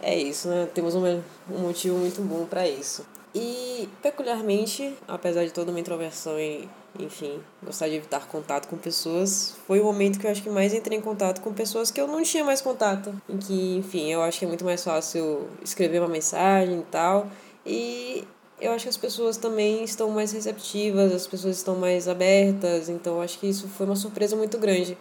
É 0.02 0.18
isso, 0.18 0.48
né? 0.48 0.68
Temos 0.74 0.96
um, 0.96 1.06
um 1.50 1.60
motivo 1.60 1.98
muito 1.98 2.22
bom 2.22 2.46
para 2.46 2.68
isso. 2.68 3.06
E, 3.34 3.90
peculiarmente, 4.02 4.96
apesar 5.08 5.44
de 5.44 5.52
toda 5.52 5.70
uma 5.70 5.80
introversão 5.80 6.40
e, 6.40 6.70
enfim, 6.98 7.42
gostar 7.62 7.90
de 7.90 7.96
evitar 7.96 8.26
contato 8.28 8.70
com 8.70 8.78
pessoas, 8.78 9.56
foi 9.68 9.82
o 9.82 9.84
momento 9.84 10.18
que 10.18 10.26
eu 10.26 10.32
acho 10.32 10.42
que 10.42 10.50
mais 10.50 10.74
entrei 10.74 10.98
em 10.98 11.02
contato 11.02 11.42
com 11.42 11.54
pessoas 11.54 11.92
que 11.92 12.00
eu 12.00 12.08
não 12.08 12.24
tinha 12.24 12.46
mais 12.46 12.62
contato. 12.62 13.14
Em 13.28 13.38
que, 13.38 13.76
enfim, 13.76 14.10
eu 14.10 14.22
acho 14.22 14.40
que 14.40 14.46
é 14.46 14.48
muito 14.48 14.64
mais 14.64 14.82
fácil 14.82 15.50
escrever 15.62 16.00
uma 16.00 16.08
mensagem 16.08 16.80
e 16.80 16.84
tal. 16.84 17.28
E 17.66 18.24
eu 18.60 18.72
acho 18.72 18.84
que 18.86 18.90
as 18.90 18.98
pessoas 18.98 19.38
também 19.38 19.84
estão 19.84 20.10
mais 20.10 20.32
receptivas, 20.32 21.14
as 21.14 21.28
pessoas 21.28 21.58
estão 21.58 21.76
mais 21.76 22.08
abertas, 22.08 22.90
então 22.90 23.22
acho 23.22 23.40
que 23.40 23.48
isso 23.48 23.68
foi 23.68 23.86
uma 23.86 23.96
surpresa 23.96 24.36
muito 24.36 24.58
grande. 24.58 24.98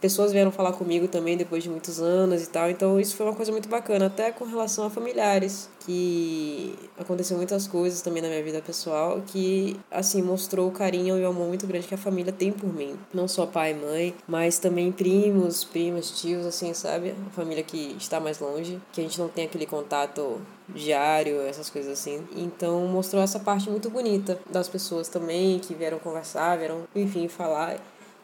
Pessoas 0.00 0.32
vieram 0.32 0.50
falar 0.50 0.72
comigo 0.72 1.08
também 1.08 1.36
depois 1.36 1.62
de 1.62 1.70
muitos 1.70 2.00
anos 2.00 2.42
e 2.42 2.48
tal. 2.48 2.70
Então 2.70 2.98
isso 3.00 3.16
foi 3.16 3.26
uma 3.26 3.34
coisa 3.34 3.52
muito 3.52 3.68
bacana, 3.68 4.06
até 4.06 4.30
com 4.30 4.44
relação 4.44 4.86
a 4.86 4.90
familiares, 4.90 5.68
que 5.80 6.74
aconteceu 6.98 7.36
muitas 7.36 7.66
coisas 7.66 8.02
também 8.02 8.22
na 8.22 8.28
minha 8.28 8.42
vida 8.42 8.60
pessoal 8.60 9.22
que 9.26 9.78
assim 9.90 10.22
mostrou 10.22 10.68
o 10.68 10.72
carinho 10.72 11.18
e 11.18 11.24
o 11.24 11.28
amor 11.28 11.48
muito 11.48 11.66
grande 11.66 11.86
que 11.86 11.94
a 11.94 11.98
família 11.98 12.32
tem 12.32 12.52
por 12.52 12.72
mim, 12.72 12.94
não 13.12 13.26
só 13.26 13.46
pai 13.46 13.72
e 13.72 13.74
mãe, 13.74 14.14
mas 14.26 14.58
também 14.58 14.92
primos, 14.92 15.64
primas, 15.64 16.20
tios, 16.20 16.44
assim, 16.46 16.74
sabe? 16.74 17.14
A 17.26 17.30
família 17.30 17.62
que 17.62 17.96
está 17.98 18.20
mais 18.20 18.38
longe, 18.38 18.80
que 18.92 19.00
a 19.00 19.04
gente 19.04 19.18
não 19.18 19.28
tem 19.28 19.46
aquele 19.46 19.66
contato 19.66 20.40
diário, 20.68 21.40
essas 21.42 21.70
coisas 21.70 21.92
assim. 21.92 22.26
Então 22.36 22.86
mostrou 22.86 23.22
essa 23.22 23.40
parte 23.40 23.70
muito 23.70 23.88
bonita 23.88 24.38
das 24.50 24.68
pessoas 24.68 25.08
também 25.08 25.58
que 25.58 25.74
vieram 25.74 25.98
conversar, 25.98 26.58
vieram, 26.58 26.82
enfim, 26.94 27.28
falar. 27.28 27.78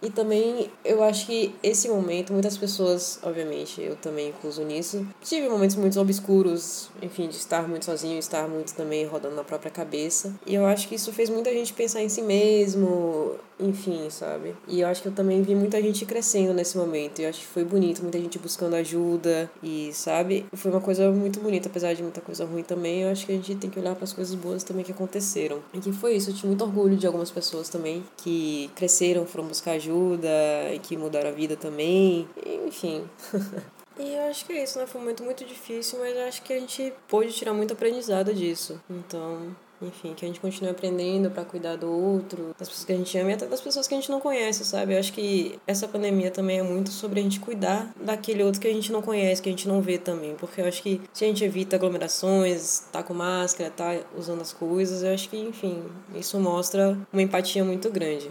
E 0.05 0.11
também 0.11 0.71
eu 0.85 1.03
acho 1.03 1.25
que 1.25 1.55
esse 1.63 1.89
momento, 1.89 2.31
muitas 2.31 2.59
pessoas, 2.59 3.19
obviamente, 3.23 3.81
eu 3.81 3.97
também 3.97 4.29
incluso 4.29 4.63
nisso, 4.63 5.07
tive 5.23 5.49
momentos 5.49 5.77
muito 5.77 5.99
obscuros, 5.99 6.91
enfim, 7.01 7.27
de 7.27 7.37
estar 7.37 7.67
muito 7.67 7.87
sozinho, 7.87 8.19
estar 8.19 8.47
muito 8.47 8.75
também 8.75 9.07
rodando 9.07 9.35
na 9.35 9.43
própria 9.43 9.71
cabeça. 9.71 10.35
E 10.47 10.55
eu 10.55 10.67
acho 10.67 10.89
que 10.89 10.97
isso 10.97 11.11
fez 11.11 11.31
muita 11.31 11.51
gente 11.55 11.73
pensar 11.73 12.03
em 12.03 12.11
si 12.11 12.21
mesmo, 12.21 13.37
enfim, 13.59 14.09
sabe? 14.11 14.55
E 14.67 14.81
eu 14.81 14.89
acho 14.89 15.03
que 15.03 15.09
eu 15.09 15.13
também 15.13 15.43
vi 15.43 15.55
muita 15.55 15.81
gente 15.81 16.05
crescendo 16.05 16.53
nesse 16.53 16.77
momento. 16.77 17.21
E 17.21 17.25
eu 17.25 17.31
acho 17.31 17.41
que 17.41 17.47
foi 17.47 17.65
bonito, 17.65 18.03
muita 18.03 18.19
gente 18.19 18.39
buscando 18.39 18.75
ajuda 18.75 19.51
e, 19.63 19.91
sabe? 19.93 20.47
Foi 20.55 20.71
uma 20.71 20.81
coisa 20.81 21.11
muito 21.11 21.41
bonita, 21.41 21.69
apesar 21.69 21.95
de 21.95 22.03
muita 22.03 22.21
coisa 22.21 22.45
ruim 22.45 22.63
também. 22.63 23.03
Eu 23.03 23.11
acho 23.11 23.27
que 23.27 23.33
a 23.33 23.37
gente 23.37 23.55
tem 23.57 23.71
que 23.71 23.79
olhar 23.79 23.95
para 23.95 24.05
as 24.05 24.13
coisas 24.13 24.35
boas 24.35 24.65
também 24.65 24.85
que 24.85 24.93
aconteceram. 24.93 25.63
E 25.73 25.79
que 25.79 25.93
foi 25.93 26.17
isso, 26.17 26.31
eu 26.31 26.35
tive 26.35 26.49
muito 26.49 26.65
orgulho 26.65 26.97
de 26.97 27.07
algumas 27.07 27.31
pessoas 27.31 27.69
também 27.69 28.05
que 28.17 28.71
cresceram, 28.75 29.27
foram 29.27 29.47
buscar 29.47 29.73
ajuda 29.73 30.29
e 30.73 30.79
que 30.79 30.97
mudaram 30.97 31.31
a 31.31 31.33
vida 31.33 31.57
também. 31.57 32.29
Enfim. 32.67 33.05
E 33.97 34.13
eu 34.13 34.25
acho 34.25 34.45
que 34.45 34.53
é 34.53 34.65
isso, 34.65 34.77
né? 34.79 34.87
Foi 34.87 35.01
momento 35.01 35.23
muito 35.23 35.45
difícil, 35.45 36.01
mas 36.01 36.17
eu 36.17 36.25
acho 36.25 36.43
que 36.43 36.53
a 36.53 36.59
gente 36.59 36.93
pôde 37.07 37.33
tirar 37.33 37.55
muito 37.55 37.75
aprendizado 37.75 38.35
disso. 38.35 38.81
Então, 38.91 39.55
enfim, 39.87 40.15
que 40.15 40.25
a 40.25 40.29
gente 40.29 40.41
continue 40.41 40.71
aprendendo 40.71 41.31
para 41.31 41.45
cuidar 41.45 41.77
do 41.77 41.91
outro, 41.91 42.55
das 42.59 42.69
pessoas 42.69 42.85
que 42.85 42.93
a 42.93 42.97
gente 42.97 43.19
ama 43.19 43.31
e 43.31 43.35
até 43.35 43.47
das 43.47 43.61
pessoas 43.61 43.87
que 43.87 43.95
a 43.95 43.97
gente 43.97 44.11
não 44.11 44.21
conhece, 44.21 44.65
sabe? 44.65 44.95
Eu 44.95 44.99
acho 44.99 45.13
que 45.13 45.59
essa 45.67 45.87
pandemia 45.87 46.31
também 46.31 46.59
é 46.59 46.63
muito 46.63 46.91
sobre 46.91 47.21
a 47.21 47.23
gente 47.23 47.41
cuidar 47.41 47.93
daquele 48.01 48.43
outro 48.43 48.61
que 48.61 48.69
a 48.69 48.73
gente 48.73 48.93
não 48.93 49.03
conhece, 49.03 49.43
que 49.43 49.49
a 49.49 49.53
gente 49.53 49.69
não 49.69 49.81
vê 49.81 49.99
também. 49.99 50.35
Porque 50.35 50.61
eu 50.61 50.67
acho 50.67 50.83
que 50.83 51.01
se 51.13 51.25
a 51.25 51.29
gente 51.29 51.45
evita 51.45 51.77
aglomerações, 51.77 52.81
tá 52.93 53.03
com 53.03 53.15
máscara, 53.15 53.71
tá 53.71 54.01
usando 54.17 54.41
as 54.41 54.53
coisas, 54.53 55.03
eu 55.03 55.13
acho 55.13 55.29
que, 55.29 55.37
enfim, 55.37 55.83
isso 56.15 56.39
mostra 56.39 56.99
uma 57.13 57.23
empatia 57.23 57.65
muito 57.65 57.91
grande. 57.91 58.31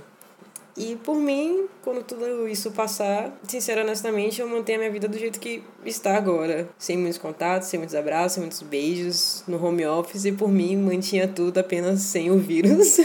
E 0.76 0.96
por 0.96 1.16
mim, 1.16 1.68
quando 1.84 2.04
tudo 2.04 2.48
isso 2.48 2.72
passar, 2.72 3.32
sincero 3.48 3.82
honestamente, 3.82 4.42
eu 4.42 4.48
mantenho 4.48 4.80
a 4.80 4.82
minha 4.82 4.92
vida 4.92 5.08
do 5.08 5.18
jeito 5.18 5.40
que 5.40 5.64
está 5.86 6.18
agora. 6.18 6.68
Sem 6.80 6.98
muitos 6.98 7.20
contatos, 7.20 7.68
sem 7.68 7.78
muitos 7.78 7.96
abraços, 7.96 8.34
sem 8.34 8.42
muitos 8.42 8.62
beijos, 8.64 9.44
no 9.48 9.64
home 9.64 9.86
office, 9.86 10.26
e 10.26 10.32
por 10.32 10.50
mim 10.50 10.76
mantinha 10.78 11.28
tudo 11.28 11.60
apenas 11.60 12.02
sem 12.02 12.32
o 12.32 12.40
vírus. 12.40 12.98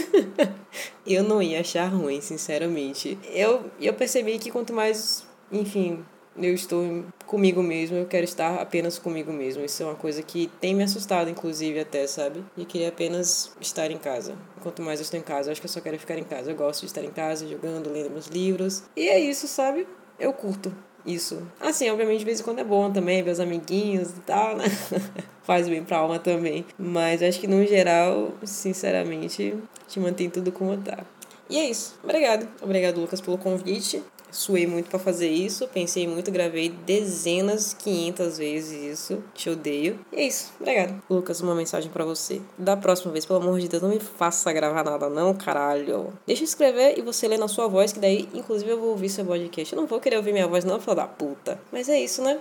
eu 1.05 1.23
não 1.23 1.41
ia 1.41 1.59
achar 1.59 1.87
ruim, 1.87 2.21
sinceramente. 2.21 3.17
Eu, 3.31 3.65
eu 3.79 3.93
percebi 3.93 4.39
que 4.39 4.49
quanto 4.49 4.73
mais, 4.73 5.23
enfim, 5.51 6.03
eu 6.41 6.53
estou 6.53 7.03
comigo 7.25 7.61
mesmo, 7.61 7.97
eu 7.97 8.05
quero 8.05 8.23
estar 8.23 8.55
apenas 8.55 8.97
comigo 8.97 9.31
mesmo. 9.31 9.63
Isso 9.63 9.83
é 9.83 9.85
uma 9.85 9.95
coisa 9.95 10.21
que 10.23 10.49
tem 10.59 10.73
me 10.73 10.83
assustado, 10.83 11.29
inclusive, 11.29 11.79
até, 11.79 12.05
sabe? 12.07 12.43
E 12.57 12.65
queria 12.65 12.89
apenas 12.89 13.51
estar 13.61 13.91
em 13.91 13.97
casa. 13.97 14.35
Quanto 14.61 14.81
mais 14.81 14.99
eu 14.99 15.03
estou 15.03 15.19
em 15.19 15.23
casa, 15.23 15.49
eu 15.49 15.51
acho 15.51 15.61
que 15.61 15.67
eu 15.67 15.71
só 15.71 15.81
quero 15.81 15.99
ficar 15.99 16.17
em 16.17 16.23
casa. 16.23 16.51
Eu 16.51 16.55
gosto 16.55 16.81
de 16.81 16.87
estar 16.87 17.03
em 17.03 17.11
casa, 17.11 17.47
jogando, 17.47 17.91
lendo 17.91 18.09
meus 18.09 18.27
livros. 18.27 18.83
E 18.95 19.07
é 19.07 19.19
isso, 19.19 19.47
sabe? 19.47 19.87
Eu 20.19 20.33
curto 20.33 20.73
isso. 21.05 21.41
Assim, 21.59 21.89
obviamente, 21.89 22.19
de 22.19 22.25
vez 22.25 22.39
em 22.39 22.43
quando 22.43 22.59
é 22.59 22.63
bom 22.63 22.91
também 22.91 23.23
ver 23.23 23.31
os 23.31 23.39
amiguinhos 23.39 24.09
e 24.11 24.21
tal, 24.21 24.55
né? 24.55 24.65
Faz 25.43 25.67
bem 25.67 25.83
pra 25.83 25.97
alma 25.97 26.19
também. 26.19 26.65
Mas 26.77 27.23
acho 27.23 27.39
que 27.39 27.47
no 27.47 27.65
geral, 27.65 28.33
sinceramente, 28.43 29.55
te 29.87 29.99
mantém 29.99 30.29
tudo 30.29 30.51
como 30.51 30.77
tá. 30.77 31.05
E 31.49 31.57
é 31.57 31.69
isso. 31.69 31.97
Obrigado. 32.03 32.47
Obrigado, 32.61 32.99
Lucas, 32.99 33.19
pelo 33.19 33.37
convite. 33.37 34.03
Suei 34.31 34.67
muito 34.67 34.89
para 34.91 34.99
fazer 34.99 35.27
isso, 35.27 35.67
pensei 35.69 36.07
muito, 36.07 36.29
gravei 36.31 36.69
dezenas, 36.69 37.73
500 37.73 38.37
vezes 38.37 38.99
isso. 38.99 39.23
Te 39.33 39.49
odeio. 39.49 39.99
E 40.13 40.17
é 40.17 40.27
isso. 40.27 40.53
Obrigado. 40.59 41.01
Lucas, 41.09 41.41
uma 41.41 41.55
mensagem 41.55 41.91
para 41.91 42.05
você. 42.05 42.39
Da 42.55 42.77
próxima 42.77 43.11
vez, 43.11 43.25
pelo 43.25 43.39
amor 43.39 43.59
de 43.59 43.67
Deus, 43.67 43.81
não 43.81 43.89
me 43.89 43.99
faça 43.99 44.53
gravar 44.53 44.83
nada, 44.83 45.09
não, 45.09 45.33
caralho. 45.33 46.13
Deixa 46.27 46.43
eu 46.43 46.45
escrever 46.45 46.99
e 46.99 47.01
você 47.01 47.27
lê 47.27 47.37
na 47.37 47.47
sua 47.47 47.67
voz, 47.67 47.91
que 47.91 47.99
daí, 47.99 48.29
inclusive, 48.33 48.69
eu 48.69 48.79
vou 48.79 48.89
ouvir 48.89 49.09
seu 49.09 49.25
podcast. 49.25 49.73
Eu 49.73 49.81
não 49.81 49.87
vou 49.87 49.99
querer 49.99 50.17
ouvir 50.17 50.31
minha 50.31 50.47
voz, 50.47 50.63
não, 50.63 50.79
filha 50.79 50.95
da 50.95 51.07
puta. 51.07 51.59
Mas 51.71 51.89
é 51.89 51.99
isso, 51.99 52.21
né? 52.21 52.39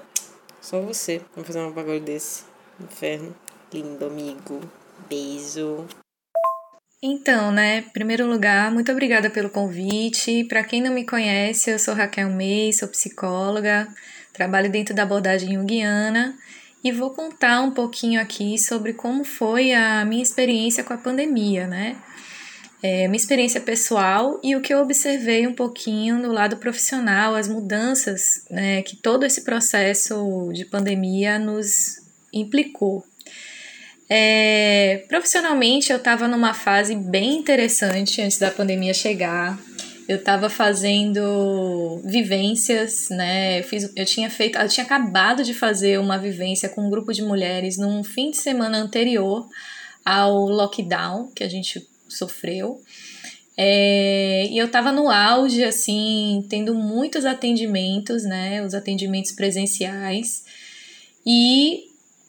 Só 0.61 0.81
você. 0.81 1.23
Vamos 1.35 1.47
fazer 1.47 1.61
um 1.61 1.73
bagulho 1.73 2.01
desse. 2.01 2.45
Inferno. 2.79 3.35
Lindo, 3.73 4.05
amigo. 4.05 4.61
Beijo. 5.09 5.87
Então, 7.01 7.53
né, 7.53 7.79
em 7.79 7.91
primeiro 7.91 8.27
lugar, 8.27 8.73
muito 8.73 8.91
obrigada 8.91 9.31
pelo 9.31 9.49
convite. 9.49 10.43
Para 10.45 10.65
quem 10.65 10.83
não 10.83 10.93
me 10.93 11.07
conhece, 11.07 11.71
eu 11.71 11.79
sou 11.79 11.95
Raquel 11.95 12.29
May, 12.29 12.73
sou 12.73 12.89
psicóloga, 12.89 13.87
trabalho 14.33 14.69
dentro 14.69 14.95
da 14.95 15.05
abordagem 15.05 15.55
junguiana 15.55 16.37
e 16.83 16.91
vou 16.91 17.11
contar 17.11 17.61
um 17.63 17.71
pouquinho 17.71 18.21
aqui 18.21 18.59
sobre 18.59 18.93
como 18.93 19.23
foi 19.23 19.73
a 19.73 20.05
minha 20.05 20.23
experiência 20.23 20.83
com 20.83 20.93
a 20.93 20.99
pandemia, 20.99 21.69
né? 21.69 21.97
É, 22.83 23.09
minha 23.09 23.17
experiência 23.17 23.61
pessoal 23.61 24.41
e 24.43 24.55
o 24.55 24.61
que 24.61 24.75
eu 24.75 24.81
observei 24.81 25.47
um 25.47 25.55
pouquinho 25.55 26.17
no 26.19 26.33
lado 26.33 26.57
profissional, 26.57 27.35
as 27.35 27.49
mudanças 27.49 28.45
né, 28.51 28.83
que 28.83 28.95
todo 28.97 29.25
esse 29.25 29.43
processo 29.43 30.51
de 30.53 30.65
pandemia 30.65 31.39
nos 31.39 32.01
implicou. 32.33 33.05
É, 34.09 35.05
profissionalmente, 35.07 35.93
eu 35.93 35.99
estava 35.99 36.27
numa 36.27 36.55
fase 36.55 36.95
bem 36.95 37.37
interessante 37.39 38.23
antes 38.23 38.39
da 38.39 38.51
pandemia 38.51 38.95
chegar. 38.95 39.59
Eu 40.09 40.17
estava 40.17 40.49
fazendo 40.49 42.01
vivências, 42.03 43.11
né? 43.11 43.61
Eu, 43.61 43.65
fiz, 43.65 43.93
eu 43.95 44.07
tinha 44.07 44.31
feito, 44.31 44.59
eu 44.59 44.69
tinha 44.69 44.87
acabado 44.87 45.45
de 45.45 45.53
fazer 45.53 46.01
uma 46.01 46.17
vivência 46.17 46.71
com 46.71 46.87
um 46.87 46.91
grupo 46.91 47.13
de 47.13 47.23
mulheres 47.23 47.77
num 47.77 48.03
fim 48.03 48.31
de 48.31 48.39
semana 48.39 48.79
anterior 48.79 49.47
ao 50.03 50.49
lockdown 50.49 51.31
que 51.35 51.45
a 51.45 51.49
gente 51.49 51.87
sofreu. 52.09 52.83
É, 53.55 54.47
e 54.51 54.57
eu 54.57 54.67
estava 54.67 54.91
no 54.91 55.11
auge, 55.11 55.63
assim, 55.63 56.47
tendo 56.49 56.75
muitos 56.75 57.27
atendimentos, 57.27 58.25
né? 58.25 58.63
Os 58.65 58.73
atendimentos 58.73 59.33
presenciais. 59.33 60.45
E 61.27 61.88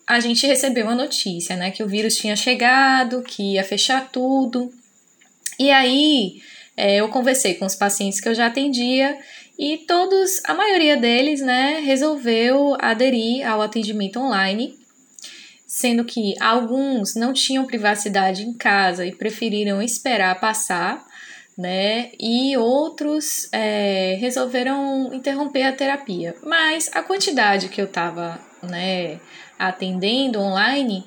a 0.09 0.19
gente 0.19 0.47
recebeu 0.47 0.89
a 0.89 0.95
notícia, 0.95 1.55
né, 1.55 1.69
que 1.69 1.83
o 1.83 1.87
vírus 1.87 2.17
tinha 2.17 2.35
chegado, 2.35 3.21
que 3.21 3.53
ia 3.53 3.63
fechar 3.63 4.09
tudo. 4.11 4.73
E 5.59 5.69
aí 5.69 6.41
é, 6.75 6.95
eu 6.95 7.09
conversei 7.09 7.53
com 7.53 7.65
os 7.67 7.75
pacientes 7.75 8.19
que 8.19 8.27
eu 8.27 8.33
já 8.33 8.47
atendia 8.47 9.15
e 9.55 9.77
todos, 9.77 10.41
a 10.45 10.55
maioria 10.55 10.97
deles, 10.97 11.41
né, 11.41 11.79
resolveu 11.85 12.75
aderir 12.79 13.47
ao 13.47 13.61
atendimento 13.61 14.19
online, 14.19 14.79
sendo 15.67 16.03
que 16.03 16.33
alguns 16.41 17.13
não 17.13 17.31
tinham 17.31 17.67
privacidade 17.67 18.41
em 18.41 18.53
casa 18.53 19.05
e 19.05 19.11
preferiram 19.11 19.79
esperar 19.79 20.39
passar, 20.39 21.05
né, 21.55 22.09
e 22.19 22.57
outros 22.57 23.47
é, 23.51 24.17
resolveram 24.19 25.13
interromper 25.13 25.63
a 25.63 25.73
terapia. 25.73 26.33
Mas 26.41 26.89
a 26.95 27.03
quantidade 27.03 27.69
que 27.69 27.79
eu 27.79 27.85
tava, 27.85 28.39
né, 28.63 29.19
atendendo 29.59 30.39
online, 30.39 31.03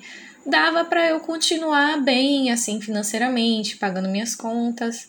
dava 0.46 0.84
para 0.84 1.09
eu 1.09 1.20
continuar 1.20 2.00
bem, 2.03 2.53
assim, 2.53 2.80
financeiramente, 2.80 3.78
pagando 3.78 4.09
minhas 4.09 4.34
contas. 4.34 5.09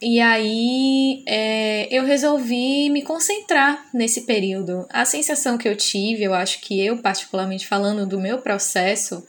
E 0.00 0.20
aí 0.20 1.22
é, 1.26 1.86
eu 1.90 2.04
resolvi 2.04 2.90
me 2.90 3.02
concentrar 3.02 3.86
nesse 3.94 4.22
período. 4.22 4.86
A 4.90 5.04
sensação 5.04 5.58
que 5.58 5.68
eu 5.68 5.76
tive, 5.76 6.24
eu 6.24 6.34
acho 6.34 6.60
que 6.60 6.84
eu, 6.84 6.98
particularmente 6.98 7.66
falando 7.66 8.06
do 8.06 8.20
meu 8.20 8.38
processo, 8.38 9.24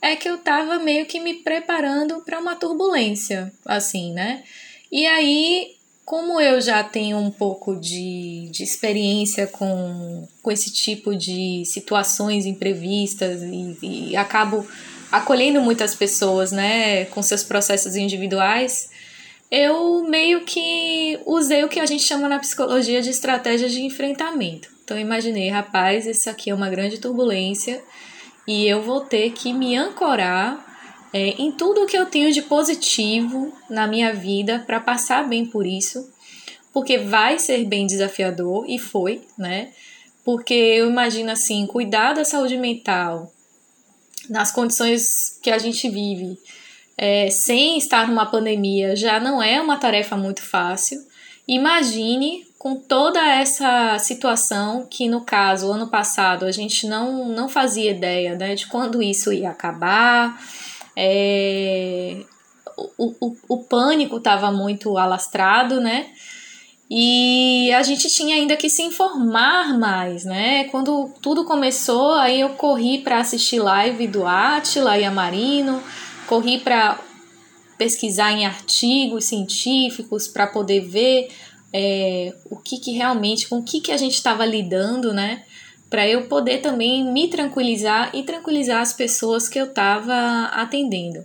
é 0.00 0.14
que 0.14 0.28
eu 0.28 0.38
tava 0.38 0.78
meio 0.78 1.06
que 1.06 1.18
me 1.18 1.34
preparando 1.34 2.20
para 2.20 2.38
uma 2.38 2.54
turbulência, 2.54 3.52
assim, 3.64 4.12
né? 4.12 4.44
E 4.92 5.06
aí 5.06 5.73
como 6.04 6.40
eu 6.40 6.60
já 6.60 6.84
tenho 6.84 7.16
um 7.18 7.30
pouco 7.30 7.74
de, 7.76 8.48
de 8.50 8.62
experiência 8.62 9.46
com, 9.46 10.28
com 10.42 10.50
esse 10.50 10.70
tipo 10.70 11.16
de 11.16 11.64
situações 11.64 12.44
imprevistas 12.44 13.42
e, 13.42 13.78
e 13.82 14.16
acabo 14.16 14.66
acolhendo 15.10 15.60
muitas 15.60 15.94
pessoas, 15.94 16.52
né, 16.52 17.06
com 17.06 17.22
seus 17.22 17.42
processos 17.42 17.96
individuais, 17.96 18.90
eu 19.50 20.02
meio 20.04 20.44
que 20.44 21.18
usei 21.24 21.62
o 21.62 21.68
que 21.68 21.78
a 21.78 21.86
gente 21.86 22.02
chama 22.02 22.28
na 22.28 22.38
psicologia 22.38 23.00
de 23.00 23.10
estratégia 23.10 23.68
de 23.68 23.80
enfrentamento. 23.82 24.68
Então, 24.84 24.98
imaginei, 24.98 25.48
rapaz, 25.48 26.06
isso 26.06 26.28
aqui 26.28 26.50
é 26.50 26.54
uma 26.54 26.68
grande 26.68 26.98
turbulência 26.98 27.82
e 28.46 28.66
eu 28.66 28.82
vou 28.82 29.00
ter 29.00 29.30
que 29.30 29.52
me 29.52 29.76
ancorar 29.76 30.73
é, 31.14 31.28
em 31.40 31.52
tudo 31.52 31.86
que 31.86 31.96
eu 31.96 32.06
tenho 32.06 32.32
de 32.32 32.42
positivo 32.42 33.52
na 33.70 33.86
minha 33.86 34.12
vida 34.12 34.64
para 34.66 34.80
passar 34.80 35.28
bem 35.28 35.46
por 35.46 35.64
isso, 35.64 36.12
porque 36.72 36.98
vai 36.98 37.38
ser 37.38 37.64
bem 37.66 37.86
desafiador 37.86 38.68
e 38.68 38.80
foi, 38.80 39.22
né? 39.38 39.70
Porque 40.24 40.52
eu 40.52 40.90
imagino 40.90 41.30
assim, 41.30 41.68
cuidar 41.68 42.14
da 42.14 42.24
saúde 42.24 42.56
mental 42.56 43.32
nas 44.28 44.50
condições 44.50 45.38
que 45.40 45.52
a 45.52 45.58
gente 45.58 45.88
vive, 45.88 46.36
é, 46.98 47.30
sem 47.30 47.78
estar 47.78 48.08
numa 48.08 48.26
pandemia, 48.26 48.96
já 48.96 49.20
não 49.20 49.40
é 49.40 49.60
uma 49.60 49.76
tarefa 49.76 50.16
muito 50.16 50.42
fácil. 50.42 51.00
Imagine 51.46 52.44
com 52.58 52.74
toda 52.74 53.20
essa 53.20 53.98
situação 54.00 54.84
que, 54.90 55.08
no 55.08 55.20
caso, 55.20 55.70
ano 55.70 55.86
passado, 55.86 56.44
a 56.44 56.50
gente 56.50 56.88
não, 56.88 57.28
não 57.28 57.48
fazia 57.48 57.92
ideia 57.92 58.34
né, 58.34 58.56
de 58.56 58.66
quando 58.66 59.00
isso 59.00 59.32
ia 59.32 59.50
acabar. 59.50 60.40
É, 60.96 62.22
o, 62.98 63.14
o, 63.20 63.36
o 63.48 63.64
pânico 63.64 64.16
estava 64.16 64.50
muito 64.50 64.96
alastrado, 64.96 65.80
né? 65.80 66.06
E 66.90 67.72
a 67.72 67.82
gente 67.82 68.08
tinha 68.08 68.36
ainda 68.36 68.56
que 68.56 68.68
se 68.68 68.82
informar 68.82 69.78
mais, 69.78 70.24
né? 70.24 70.64
Quando 70.64 71.10
tudo 71.22 71.44
começou, 71.44 72.12
aí 72.12 72.40
eu 72.40 72.50
corri 72.50 72.98
para 72.98 73.20
assistir 73.20 73.58
live 73.58 74.06
do 74.06 74.26
Atila 74.26 74.98
e 74.98 75.08
Marino, 75.10 75.82
corri 76.26 76.58
para 76.58 77.00
pesquisar 77.78 78.32
em 78.32 78.46
artigos 78.46 79.24
científicos 79.24 80.28
para 80.28 80.46
poder 80.46 80.80
ver 80.80 81.28
é, 81.72 82.32
o 82.50 82.56
que, 82.56 82.78
que 82.78 82.92
realmente, 82.92 83.48
com 83.48 83.58
o 83.58 83.62
que, 83.62 83.80
que 83.80 83.90
a 83.90 83.96
gente 83.96 84.14
estava 84.14 84.44
lidando, 84.44 85.12
né? 85.12 85.42
Para 85.94 86.08
eu 86.08 86.26
poder 86.26 86.58
também 86.58 87.04
me 87.04 87.28
tranquilizar 87.28 88.10
e 88.12 88.24
tranquilizar 88.24 88.80
as 88.80 88.92
pessoas 88.92 89.48
que 89.48 89.60
eu 89.60 89.66
estava 89.66 90.46
atendendo. 90.46 91.24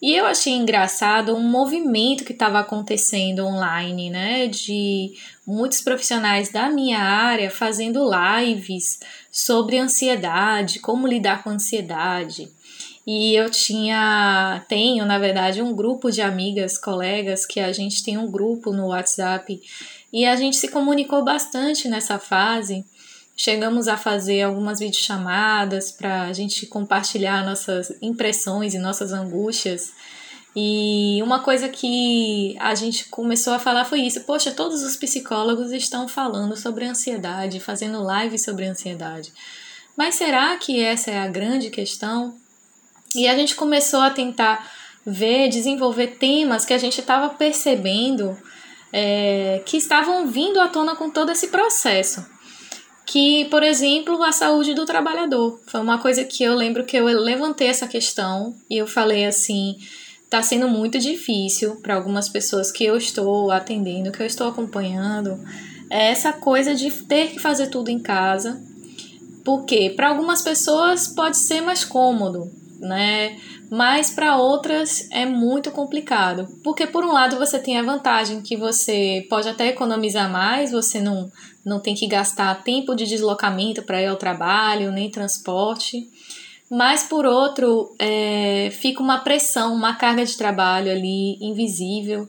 E 0.00 0.14
eu 0.14 0.24
achei 0.24 0.54
engraçado 0.54 1.36
um 1.36 1.42
movimento 1.42 2.24
que 2.24 2.32
estava 2.32 2.58
acontecendo 2.58 3.44
online, 3.44 4.08
né? 4.08 4.46
De 4.46 5.12
muitos 5.46 5.82
profissionais 5.82 6.50
da 6.50 6.70
minha 6.70 6.98
área 6.98 7.50
fazendo 7.50 8.08
lives 8.10 9.00
sobre 9.30 9.76
ansiedade, 9.76 10.80
como 10.80 11.06
lidar 11.06 11.44
com 11.44 11.50
ansiedade. 11.50 12.48
E 13.06 13.34
eu 13.34 13.50
tinha, 13.50 14.64
tenho, 14.66 15.04
na 15.04 15.18
verdade, 15.18 15.60
um 15.60 15.76
grupo 15.76 16.10
de 16.10 16.22
amigas, 16.22 16.78
colegas, 16.78 17.44
que 17.44 17.60
a 17.60 17.70
gente 17.70 18.02
tem 18.02 18.16
um 18.16 18.30
grupo 18.30 18.72
no 18.72 18.86
WhatsApp 18.86 19.60
e 20.10 20.24
a 20.24 20.34
gente 20.36 20.56
se 20.56 20.68
comunicou 20.68 21.22
bastante 21.22 21.86
nessa 21.86 22.18
fase. 22.18 22.82
Chegamos 23.36 23.86
a 23.86 23.98
fazer 23.98 24.40
algumas 24.42 24.78
videochamadas 24.78 25.92
para 25.92 26.22
a 26.22 26.32
gente 26.32 26.64
compartilhar 26.66 27.44
nossas 27.44 27.92
impressões 28.00 28.72
e 28.72 28.78
nossas 28.78 29.12
angústias. 29.12 29.92
E 30.58 31.20
uma 31.22 31.40
coisa 31.40 31.68
que 31.68 32.56
a 32.58 32.74
gente 32.74 33.04
começou 33.10 33.52
a 33.52 33.58
falar 33.58 33.84
foi 33.84 34.00
isso: 34.00 34.22
poxa, 34.22 34.52
todos 34.52 34.82
os 34.82 34.96
psicólogos 34.96 35.70
estão 35.70 36.08
falando 36.08 36.56
sobre 36.56 36.86
ansiedade, 36.86 37.60
fazendo 37.60 38.02
live 38.02 38.38
sobre 38.38 38.64
ansiedade. 38.64 39.34
Mas 39.94 40.14
será 40.14 40.56
que 40.56 40.82
essa 40.82 41.10
é 41.10 41.18
a 41.18 41.28
grande 41.28 41.68
questão? 41.68 42.34
E 43.14 43.28
a 43.28 43.36
gente 43.36 43.54
começou 43.54 44.00
a 44.00 44.10
tentar 44.10 44.66
ver, 45.04 45.50
desenvolver 45.50 46.16
temas 46.18 46.64
que 46.64 46.72
a 46.72 46.78
gente 46.78 47.00
estava 47.00 47.28
percebendo 47.28 48.36
é, 48.90 49.62
que 49.66 49.76
estavam 49.76 50.26
vindo 50.26 50.58
à 50.58 50.68
tona 50.68 50.96
com 50.96 51.10
todo 51.10 51.32
esse 51.32 51.48
processo. 51.48 52.35
Que, 53.06 53.44
por 53.46 53.62
exemplo, 53.62 54.22
a 54.22 54.32
saúde 54.32 54.74
do 54.74 54.84
trabalhador. 54.84 55.60
Foi 55.66 55.80
uma 55.80 55.98
coisa 55.98 56.24
que 56.24 56.42
eu 56.42 56.54
lembro 56.54 56.84
que 56.84 56.96
eu 56.96 57.06
levantei 57.06 57.68
essa 57.68 57.86
questão 57.86 58.54
e 58.68 58.76
eu 58.76 58.86
falei 58.86 59.24
assim: 59.24 59.76
está 60.24 60.42
sendo 60.42 60.68
muito 60.68 60.98
difícil 60.98 61.76
para 61.76 61.94
algumas 61.94 62.28
pessoas 62.28 62.72
que 62.72 62.84
eu 62.84 62.96
estou 62.96 63.50
atendendo, 63.52 64.10
que 64.10 64.20
eu 64.20 64.26
estou 64.26 64.48
acompanhando, 64.48 65.40
é 65.88 66.10
essa 66.10 66.32
coisa 66.32 66.74
de 66.74 66.90
ter 67.04 67.30
que 67.30 67.38
fazer 67.38 67.68
tudo 67.68 67.90
em 67.90 68.00
casa. 68.00 68.60
Porque 69.44 69.90
para 69.90 70.08
algumas 70.08 70.42
pessoas 70.42 71.06
pode 71.06 71.38
ser 71.38 71.60
mais 71.60 71.84
cômodo, 71.84 72.50
né? 72.80 73.38
Mas 73.70 74.10
para 74.10 74.36
outras 74.36 75.08
é 75.10 75.26
muito 75.26 75.70
complicado. 75.70 76.46
Porque 76.62 76.86
por 76.86 77.04
um 77.04 77.12
lado 77.12 77.36
você 77.36 77.58
tem 77.58 77.78
a 77.78 77.82
vantagem 77.82 78.40
que 78.40 78.56
você 78.56 79.26
pode 79.28 79.48
até 79.48 79.68
economizar 79.68 80.30
mais, 80.30 80.70
você 80.70 81.00
não, 81.00 81.30
não 81.64 81.80
tem 81.80 81.94
que 81.94 82.06
gastar 82.06 82.62
tempo 82.62 82.94
de 82.94 83.06
deslocamento 83.06 83.82
para 83.82 84.00
ir 84.00 84.06
ao 84.06 84.16
trabalho, 84.16 84.92
nem 84.92 85.10
transporte. 85.10 86.08
Mas 86.70 87.04
por 87.04 87.26
outro, 87.26 87.94
é, 87.98 88.70
fica 88.72 89.02
uma 89.02 89.18
pressão, 89.18 89.74
uma 89.74 89.94
carga 89.94 90.24
de 90.24 90.36
trabalho 90.36 90.90
ali 90.90 91.36
invisível, 91.40 92.28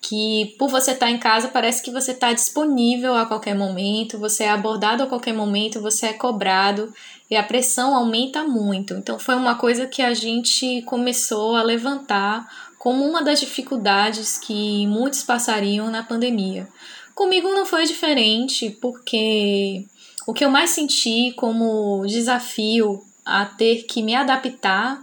que 0.00 0.54
por 0.58 0.68
você 0.68 0.92
estar 0.92 1.06
tá 1.06 1.12
em 1.12 1.18
casa 1.18 1.48
parece 1.48 1.82
que 1.82 1.90
você 1.90 2.12
está 2.12 2.32
disponível 2.32 3.14
a 3.14 3.26
qualquer 3.26 3.54
momento, 3.54 4.18
você 4.18 4.44
é 4.44 4.50
abordado 4.50 5.02
a 5.02 5.06
qualquer 5.06 5.34
momento, 5.34 5.80
você 5.80 6.06
é 6.06 6.12
cobrado 6.12 6.92
e 7.30 7.36
a 7.36 7.42
pressão 7.42 7.94
aumenta 7.94 8.44
muito. 8.44 8.94
Então 8.94 9.18
foi 9.18 9.34
uma 9.34 9.56
coisa 9.56 9.86
que 9.86 10.02
a 10.02 10.14
gente 10.14 10.82
começou 10.82 11.56
a 11.56 11.62
levantar 11.62 12.46
como 12.78 13.04
uma 13.04 13.22
das 13.22 13.40
dificuldades 13.40 14.38
que 14.38 14.86
muitos 14.86 15.22
passariam 15.22 15.90
na 15.90 16.02
pandemia. 16.02 16.68
Comigo 17.14 17.48
não 17.48 17.66
foi 17.66 17.84
diferente, 17.84 18.70
porque 18.80 19.84
o 20.26 20.32
que 20.32 20.44
eu 20.44 20.50
mais 20.50 20.70
senti 20.70 21.32
como 21.36 22.04
desafio 22.06 23.02
a 23.24 23.44
ter 23.44 23.84
que 23.84 24.02
me 24.02 24.14
adaptar 24.14 25.00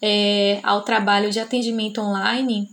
é, 0.00 0.60
ao 0.62 0.82
trabalho 0.82 1.30
de 1.30 1.40
atendimento 1.40 2.00
online 2.00 2.70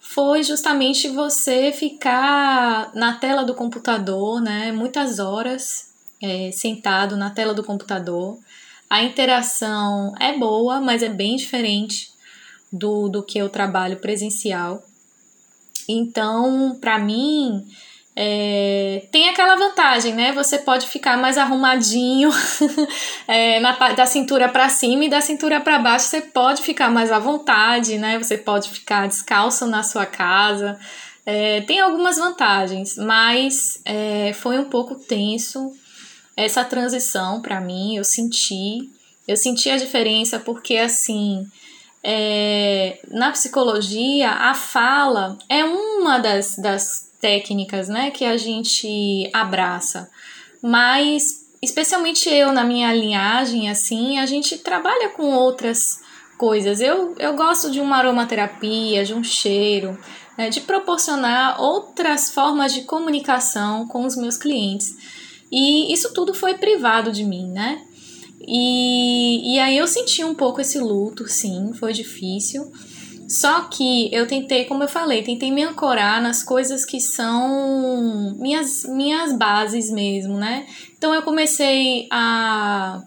foi 0.00 0.42
justamente 0.42 1.08
você 1.08 1.70
ficar 1.72 2.90
na 2.94 3.14
tela 3.14 3.44
do 3.44 3.54
computador, 3.54 4.40
né, 4.40 4.72
muitas 4.72 5.18
horas 5.18 5.87
é, 6.22 6.50
sentado 6.52 7.16
na 7.16 7.30
tela 7.30 7.54
do 7.54 7.64
computador. 7.64 8.38
A 8.88 9.02
interação 9.02 10.14
é 10.18 10.36
boa, 10.36 10.80
mas 10.80 11.02
é 11.02 11.08
bem 11.08 11.36
diferente 11.36 12.10
do, 12.72 13.08
do 13.08 13.22
que 13.22 13.42
o 13.42 13.48
trabalho 13.48 13.98
presencial. 13.98 14.82
Então, 15.88 16.76
para 16.80 16.98
mim, 16.98 17.66
é, 18.20 19.06
tem 19.12 19.28
aquela 19.28 19.56
vantagem, 19.56 20.12
né? 20.12 20.32
Você 20.32 20.58
pode 20.58 20.86
ficar 20.88 21.16
mais 21.16 21.38
arrumadinho 21.38 22.30
é, 23.28 23.60
na, 23.60 23.72
da 23.92 24.06
cintura 24.06 24.48
para 24.48 24.68
cima 24.68 25.04
e 25.04 25.08
da 25.08 25.20
cintura 25.20 25.60
para 25.60 25.78
baixo 25.78 26.06
você 26.06 26.20
pode 26.20 26.62
ficar 26.62 26.90
mais 26.90 27.12
à 27.12 27.18
vontade, 27.18 27.96
né? 27.96 28.18
Você 28.18 28.36
pode 28.36 28.70
ficar 28.70 29.06
descalço 29.06 29.66
na 29.66 29.82
sua 29.82 30.04
casa. 30.04 30.78
É, 31.24 31.60
tem 31.60 31.78
algumas 31.78 32.16
vantagens, 32.16 32.96
mas 32.96 33.80
é, 33.84 34.32
foi 34.32 34.58
um 34.58 34.64
pouco 34.64 34.94
tenso 34.94 35.72
essa 36.38 36.64
transição 36.64 37.42
para 37.42 37.60
mim, 37.60 37.96
eu 37.96 38.04
senti, 38.04 38.88
eu 39.26 39.36
senti 39.36 39.68
a 39.68 39.76
diferença 39.76 40.38
porque 40.38 40.76
assim, 40.76 41.44
é, 42.02 43.00
na 43.10 43.32
psicologia, 43.32 44.30
a 44.30 44.54
fala 44.54 45.36
é 45.48 45.64
uma 45.64 46.18
das, 46.18 46.56
das 46.56 47.10
técnicas 47.20 47.88
né, 47.88 48.12
que 48.12 48.24
a 48.24 48.36
gente 48.36 49.28
abraça, 49.32 50.08
mas 50.62 51.44
especialmente 51.60 52.28
eu 52.28 52.52
na 52.52 52.62
minha 52.62 52.94
linhagem, 52.94 53.68
assim, 53.68 54.20
a 54.20 54.24
gente 54.24 54.58
trabalha 54.58 55.08
com 55.08 55.34
outras 55.34 56.00
coisas. 56.38 56.80
Eu, 56.80 57.16
eu 57.18 57.34
gosto 57.34 57.68
de 57.68 57.80
uma 57.80 57.96
aromaterapia, 57.96 59.04
de 59.04 59.12
um 59.12 59.24
cheiro, 59.24 59.98
né, 60.36 60.50
de 60.50 60.60
proporcionar 60.60 61.60
outras 61.60 62.30
formas 62.30 62.72
de 62.72 62.82
comunicação 62.82 63.88
com 63.88 64.06
os 64.06 64.14
meus 64.14 64.36
clientes. 64.36 64.94
E 65.50 65.92
isso 65.92 66.12
tudo 66.12 66.34
foi 66.34 66.54
privado 66.54 67.10
de 67.10 67.24
mim, 67.24 67.50
né? 67.50 67.82
E, 68.40 69.54
e 69.54 69.58
aí 69.58 69.76
eu 69.76 69.86
senti 69.86 70.24
um 70.24 70.34
pouco 70.34 70.60
esse 70.60 70.78
luto, 70.78 71.28
sim, 71.28 71.72
foi 71.74 71.92
difícil. 71.92 72.70
Só 73.28 73.62
que 73.62 74.08
eu 74.12 74.26
tentei, 74.26 74.64
como 74.64 74.84
eu 74.84 74.88
falei, 74.88 75.22
tentei 75.22 75.50
me 75.50 75.62
ancorar 75.62 76.22
nas 76.22 76.42
coisas 76.42 76.86
que 76.86 76.98
são 76.98 78.34
minhas, 78.38 78.84
minhas 78.84 79.36
bases 79.36 79.90
mesmo, 79.90 80.38
né? 80.38 80.66
Então 80.96 81.14
eu 81.14 81.20
comecei 81.20 82.08
a 82.10 83.02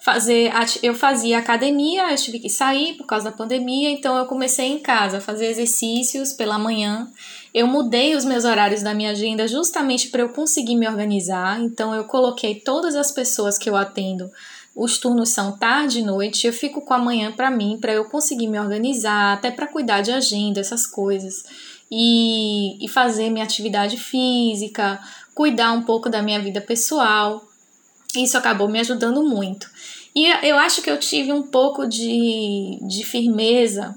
fazer, 0.00 0.52
eu 0.84 0.94
fazia 0.94 1.38
academia, 1.38 2.12
eu 2.12 2.16
tive 2.16 2.38
que 2.38 2.48
sair 2.48 2.94
por 2.94 3.06
causa 3.06 3.24
da 3.24 3.36
pandemia, 3.36 3.90
então 3.90 4.16
eu 4.16 4.26
comecei 4.26 4.66
em 4.66 4.78
casa 4.78 5.18
a 5.18 5.20
fazer 5.20 5.46
exercícios 5.46 6.32
pela 6.32 6.60
manhã. 6.60 7.10
Eu 7.56 7.66
mudei 7.66 8.14
os 8.14 8.22
meus 8.22 8.44
horários 8.44 8.82
da 8.82 8.92
minha 8.92 9.12
agenda 9.12 9.48
justamente 9.48 10.10
para 10.10 10.20
eu 10.20 10.28
conseguir 10.28 10.76
me 10.76 10.86
organizar. 10.86 11.58
Então 11.58 11.94
eu 11.94 12.04
coloquei 12.04 12.56
todas 12.56 12.94
as 12.94 13.10
pessoas 13.10 13.56
que 13.56 13.70
eu 13.70 13.74
atendo. 13.74 14.30
Os 14.74 14.98
turnos 14.98 15.30
são 15.30 15.56
tarde 15.56 16.00
e 16.00 16.02
noite, 16.02 16.46
eu 16.46 16.52
fico 16.52 16.82
com 16.82 16.92
a 16.92 16.98
manhã 16.98 17.32
para 17.32 17.50
mim, 17.50 17.78
para 17.80 17.94
eu 17.94 18.04
conseguir 18.04 18.46
me 18.46 18.60
organizar, 18.60 19.32
até 19.32 19.50
para 19.50 19.66
cuidar 19.66 20.02
de 20.02 20.12
agenda, 20.12 20.60
essas 20.60 20.86
coisas. 20.86 21.44
E, 21.90 22.84
e 22.84 22.88
fazer 22.90 23.30
minha 23.30 23.46
atividade 23.46 23.96
física, 23.96 25.00
cuidar 25.34 25.72
um 25.72 25.82
pouco 25.82 26.10
da 26.10 26.20
minha 26.20 26.38
vida 26.38 26.60
pessoal. 26.60 27.42
Isso 28.14 28.36
acabou 28.36 28.68
me 28.68 28.80
ajudando 28.80 29.24
muito. 29.24 29.66
E 30.14 30.26
eu 30.46 30.58
acho 30.58 30.82
que 30.82 30.90
eu 30.90 31.00
tive 31.00 31.32
um 31.32 31.44
pouco 31.44 31.86
de, 31.86 32.78
de 32.82 33.02
firmeza 33.02 33.96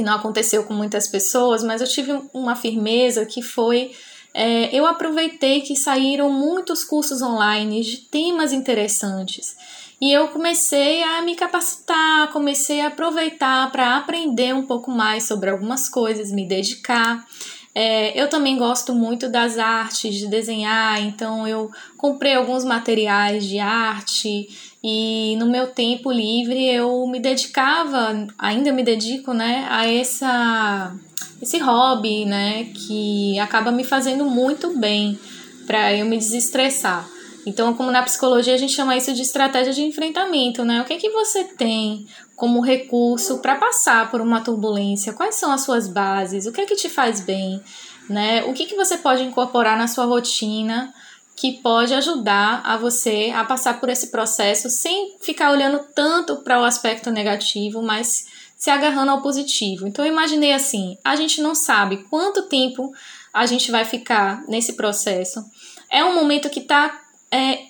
que 0.00 0.02
não 0.02 0.14
aconteceu 0.14 0.64
com 0.64 0.72
muitas 0.72 1.06
pessoas, 1.06 1.62
mas 1.62 1.82
eu 1.82 1.86
tive 1.86 2.10
uma 2.32 2.56
firmeza 2.56 3.26
que 3.26 3.42
foi 3.42 3.92
é, 4.32 4.74
eu 4.74 4.86
aproveitei 4.86 5.60
que 5.60 5.76
saíram 5.76 6.32
muitos 6.32 6.82
cursos 6.84 7.20
online 7.20 7.82
de 7.82 7.98
temas 7.98 8.52
interessantes. 8.52 9.56
E 10.00 10.10
eu 10.10 10.28
comecei 10.28 11.02
a 11.02 11.20
me 11.20 11.34
capacitar, 11.34 12.32
comecei 12.32 12.80
a 12.80 12.86
aproveitar 12.86 13.70
para 13.70 13.96
aprender 13.96 14.54
um 14.54 14.64
pouco 14.64 14.90
mais 14.90 15.24
sobre 15.24 15.50
algumas 15.50 15.88
coisas, 15.88 16.32
me 16.32 16.46
dedicar. 16.46 17.26
É, 17.74 18.18
eu 18.18 18.28
também 18.28 18.56
gosto 18.56 18.94
muito 18.94 19.28
das 19.28 19.58
artes, 19.58 20.14
de 20.14 20.28
desenhar, 20.28 21.02
então 21.02 21.46
eu 21.46 21.70
comprei 21.98 22.34
alguns 22.34 22.64
materiais 22.64 23.44
de 23.44 23.58
arte 23.58 24.48
e 24.82 25.36
no 25.36 25.46
meu 25.46 25.68
tempo 25.68 26.10
livre 26.10 26.66
eu 26.66 27.06
me 27.06 27.20
dedicava, 27.20 28.26
ainda 28.38 28.72
me 28.72 28.82
dedico, 28.82 29.32
né, 29.34 29.66
a 29.68 29.86
essa 29.86 30.94
esse 31.40 31.58
hobby, 31.58 32.26
né, 32.26 32.64
que 32.74 33.38
acaba 33.38 33.72
me 33.72 33.82
fazendo 33.82 34.24
muito 34.26 34.76
bem 34.76 35.18
para 35.66 35.94
eu 35.94 36.04
me 36.04 36.18
desestressar. 36.18 37.08
Então, 37.46 37.72
como 37.74 37.90
na 37.90 38.02
psicologia 38.02 38.54
a 38.54 38.58
gente 38.58 38.72
chama 38.72 38.96
isso 38.96 39.12
de 39.14 39.22
estratégia 39.22 39.72
de 39.72 39.82
enfrentamento, 39.82 40.64
né? 40.64 40.82
O 40.82 40.84
que 40.84 40.92
é 40.92 40.98
que 40.98 41.08
você 41.08 41.44
tem 41.44 42.06
como 42.36 42.60
recurso 42.60 43.38
para 43.38 43.56
passar 43.56 44.10
por 44.10 44.20
uma 44.20 44.42
turbulência? 44.42 45.12
Quais 45.12 45.36
são 45.36 45.50
as 45.50 45.62
suas 45.62 45.88
bases? 45.88 46.46
O 46.46 46.52
que 46.52 46.60
é 46.60 46.66
que 46.66 46.76
te 46.76 46.88
faz 46.88 47.20
bem, 47.20 47.60
né? 48.08 48.44
O 48.44 48.52
que 48.52 48.66
que 48.66 48.76
você 48.76 48.98
pode 48.98 49.22
incorporar 49.22 49.78
na 49.78 49.86
sua 49.86 50.04
rotina 50.04 50.92
que 51.40 51.52
pode 51.62 51.94
ajudar 51.94 52.60
a 52.66 52.76
você 52.76 53.32
a 53.34 53.42
passar 53.42 53.80
por 53.80 53.88
esse 53.88 54.08
processo 54.08 54.68
sem 54.68 55.16
ficar 55.22 55.50
olhando 55.50 55.80
tanto 55.94 56.36
para 56.36 56.60
o 56.60 56.64
aspecto 56.64 57.10
negativo, 57.10 57.80
mas 57.80 58.26
se 58.58 58.68
agarrando 58.68 59.10
ao 59.10 59.22
positivo. 59.22 59.88
Então 59.88 60.04
eu 60.04 60.12
imaginei 60.12 60.52
assim, 60.52 60.98
a 61.02 61.16
gente 61.16 61.40
não 61.40 61.54
sabe 61.54 62.04
quanto 62.10 62.42
tempo 62.42 62.92
a 63.32 63.46
gente 63.46 63.70
vai 63.70 63.86
ficar 63.86 64.44
nesse 64.48 64.74
processo. 64.74 65.42
É 65.90 66.04
um 66.04 66.14
momento 66.14 66.50
que 66.50 66.60
está 66.60 67.00
é, 67.32 67.60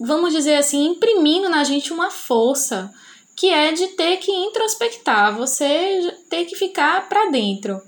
vamos 0.00 0.32
dizer 0.32 0.54
assim, 0.54 0.86
imprimindo 0.86 1.50
na 1.50 1.64
gente 1.64 1.92
uma 1.92 2.10
força 2.10 2.90
que 3.36 3.50
é 3.50 3.72
de 3.72 3.88
ter 3.88 4.16
que 4.16 4.32
introspectar, 4.32 5.36
você 5.36 6.16
ter 6.30 6.46
que 6.46 6.56
ficar 6.56 7.10
para 7.10 7.30
dentro. 7.30 7.78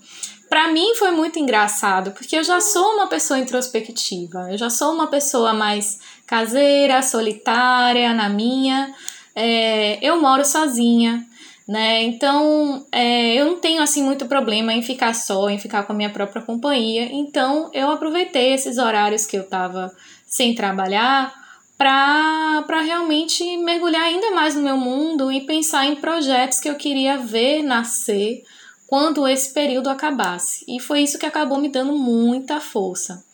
Para 0.55 0.71
mim 0.71 0.95
foi 0.95 1.11
muito 1.11 1.37
engraçado, 1.37 2.13
porque 2.13 2.37
eu 2.37 2.45
já 2.45 2.61
sou 2.61 2.95
uma 2.95 3.09
pessoa 3.09 3.41
introspectiva, 3.41 4.53
eu 4.53 4.57
já 4.57 4.71
sou 4.71 4.93
uma 4.93 5.09
pessoa 5.09 5.53
mais 5.53 5.99
caseira, 6.29 7.03
solitária, 7.03 8.15
na 8.15 8.29
minha. 8.29 8.95
É, 9.35 9.99
eu 10.01 10.21
moro 10.21 10.45
sozinha, 10.45 11.27
né? 11.67 12.05
Então 12.05 12.87
é, 12.93 13.35
eu 13.35 13.47
não 13.47 13.57
tenho 13.59 13.83
assim 13.83 14.05
muito 14.05 14.27
problema 14.27 14.73
em 14.73 14.81
ficar 14.81 15.13
só, 15.13 15.51
em 15.51 15.59
ficar 15.59 15.83
com 15.83 15.93
a 15.93 15.97
minha 15.97 16.11
própria 16.11 16.41
companhia. 16.41 17.09
Então 17.11 17.69
eu 17.73 17.91
aproveitei 17.91 18.55
esses 18.55 18.79
horários 18.79 19.27
que 19.27 19.37
eu 19.37 19.43
tava 19.43 19.93
sem 20.25 20.55
trabalhar 20.55 21.35
para 21.77 22.81
realmente 22.81 23.57
mergulhar 23.57 24.03
ainda 24.03 24.31
mais 24.31 24.55
no 24.55 24.63
meu 24.63 24.77
mundo 24.77 25.33
e 25.33 25.41
pensar 25.41 25.85
em 25.87 25.97
projetos 25.97 26.61
que 26.61 26.69
eu 26.69 26.77
queria 26.77 27.19
ver 27.19 27.65
nascer 27.65 28.45
quando 28.87 29.27
esse 29.27 29.53
período 29.53 29.89
acabasse. 29.89 30.65
E 30.69 30.81
foi 30.81 31.03
isso 31.03 31.19
que 31.19 31.27
acabou 31.27 31.59
me 31.59 31.69
dando 31.69 31.93
muita 31.93 32.61
força. 32.61 33.25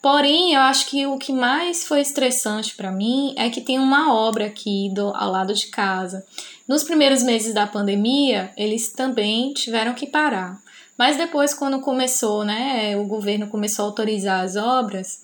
Porém, 0.00 0.52
eu 0.52 0.60
acho 0.60 0.86
que 0.86 1.06
o 1.06 1.16
que 1.16 1.32
mais 1.32 1.86
foi 1.86 2.02
estressante 2.02 2.76
para 2.76 2.92
mim 2.92 3.34
é 3.38 3.48
que 3.48 3.62
tem 3.62 3.78
uma 3.78 4.12
obra 4.12 4.46
aqui 4.46 4.90
do, 4.92 5.06
ao 5.16 5.30
lado 5.30 5.54
de 5.54 5.68
casa. 5.68 6.24
Nos 6.68 6.84
primeiros 6.84 7.22
meses 7.22 7.54
da 7.54 7.66
pandemia, 7.66 8.52
eles 8.56 8.92
também 8.92 9.54
tiveram 9.54 9.94
que 9.94 10.06
parar. 10.06 10.60
Mas 10.96 11.16
depois, 11.16 11.54
quando 11.54 11.80
começou, 11.80 12.44
né, 12.44 12.96
o 12.96 13.04
governo 13.04 13.48
começou 13.48 13.84
a 13.84 13.88
autorizar 13.88 14.44
as 14.44 14.56
obras, 14.56 15.22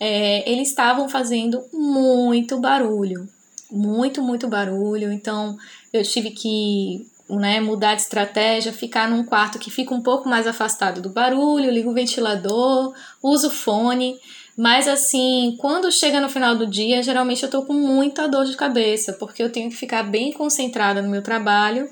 é, 0.00 0.50
eles 0.50 0.68
estavam 0.68 1.08
fazendo 1.08 1.64
muito 1.72 2.58
barulho, 2.58 3.28
muito, 3.70 4.22
muito 4.22 4.48
barulho. 4.48 5.12
Então 5.12 5.56
eu 5.92 6.02
tive 6.02 6.30
que 6.30 7.06
né, 7.28 7.60
mudar 7.60 7.94
de 7.94 8.02
estratégia, 8.02 8.72
ficar 8.72 9.08
num 9.08 9.24
quarto 9.24 9.58
que 9.58 9.70
fica 9.70 9.94
um 9.94 10.00
pouco 10.00 10.28
mais 10.28 10.46
afastado 10.46 11.02
do 11.02 11.10
barulho, 11.10 11.70
ligo 11.70 11.90
o 11.90 11.94
ventilador, 11.94 12.94
uso 13.22 13.50
fone. 13.50 14.16
Mas 14.56 14.88
assim, 14.88 15.56
quando 15.58 15.92
chega 15.92 16.20
no 16.20 16.28
final 16.28 16.56
do 16.56 16.66
dia, 16.66 17.02
geralmente 17.02 17.42
eu 17.42 17.50
tô 17.50 17.62
com 17.62 17.74
muita 17.74 18.28
dor 18.28 18.44
de 18.44 18.56
cabeça, 18.56 19.12
porque 19.12 19.42
eu 19.42 19.52
tenho 19.52 19.70
que 19.70 19.76
ficar 19.76 20.02
bem 20.02 20.32
concentrada 20.32 21.00
no 21.00 21.10
meu 21.10 21.22
trabalho 21.22 21.88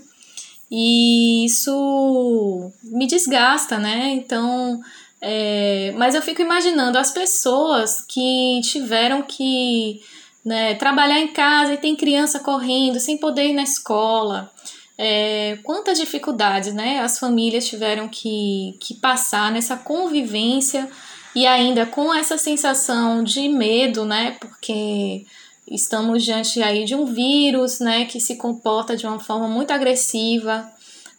e 0.70 1.44
isso 1.44 2.72
me 2.82 3.06
desgasta, 3.06 3.78
né? 3.78 4.10
Então 4.14 4.80
é, 5.20 5.92
mas 5.96 6.14
eu 6.14 6.22
fico 6.22 6.42
imaginando 6.42 6.98
as 6.98 7.10
pessoas 7.10 8.00
que 8.02 8.60
tiveram 8.62 9.22
que 9.22 10.00
né, 10.44 10.74
trabalhar 10.74 11.18
em 11.18 11.28
casa 11.28 11.74
e 11.74 11.78
tem 11.78 11.96
criança 11.96 12.38
correndo 12.40 13.00
sem 13.00 13.18
poder 13.18 13.48
ir 13.48 13.54
na 13.54 13.62
escola. 13.62 14.50
É, 14.98 15.58
quantas 15.62 15.98
dificuldades 15.98 16.72
né, 16.72 17.00
as 17.00 17.18
famílias 17.18 17.66
tiveram 17.66 18.08
que, 18.08 18.76
que 18.80 18.94
passar 18.94 19.52
nessa 19.52 19.76
convivência 19.76 20.88
e 21.34 21.46
ainda 21.46 21.84
com 21.84 22.14
essa 22.14 22.38
sensação 22.38 23.22
de 23.22 23.46
medo, 23.46 24.06
né? 24.06 24.38
Porque 24.40 25.26
estamos 25.70 26.24
diante 26.24 26.62
aí 26.62 26.84
de 26.84 26.94
um 26.94 27.04
vírus, 27.04 27.78
né, 27.78 28.06
que 28.06 28.18
se 28.18 28.36
comporta 28.36 28.96
de 28.96 29.06
uma 29.06 29.18
forma 29.18 29.46
muito 29.46 29.70
agressiva 29.70 30.66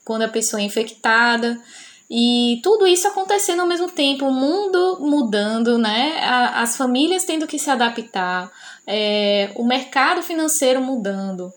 quando 0.03 0.23
a 0.23 0.27
pessoa 0.27 0.61
é 0.61 0.65
infectada. 0.65 1.59
E 2.09 2.61
tudo 2.63 2.87
isso 2.87 3.07
acontecendo 3.07 3.59
ao 3.59 3.67
mesmo 3.67 3.91
tempo, 3.91 4.25
o 4.25 4.33
mundo 4.33 4.99
mudando, 5.01 5.77
né? 5.77 6.17
as 6.53 6.77
famílias 6.77 7.25
tendo 7.25 7.45
que 7.45 7.59
se 7.59 7.69
adaptar, 7.69 8.49
é, 8.87 9.51
o 9.55 9.65
mercado 9.65 10.23
financeiro 10.23 10.81
mudando. 10.81 11.53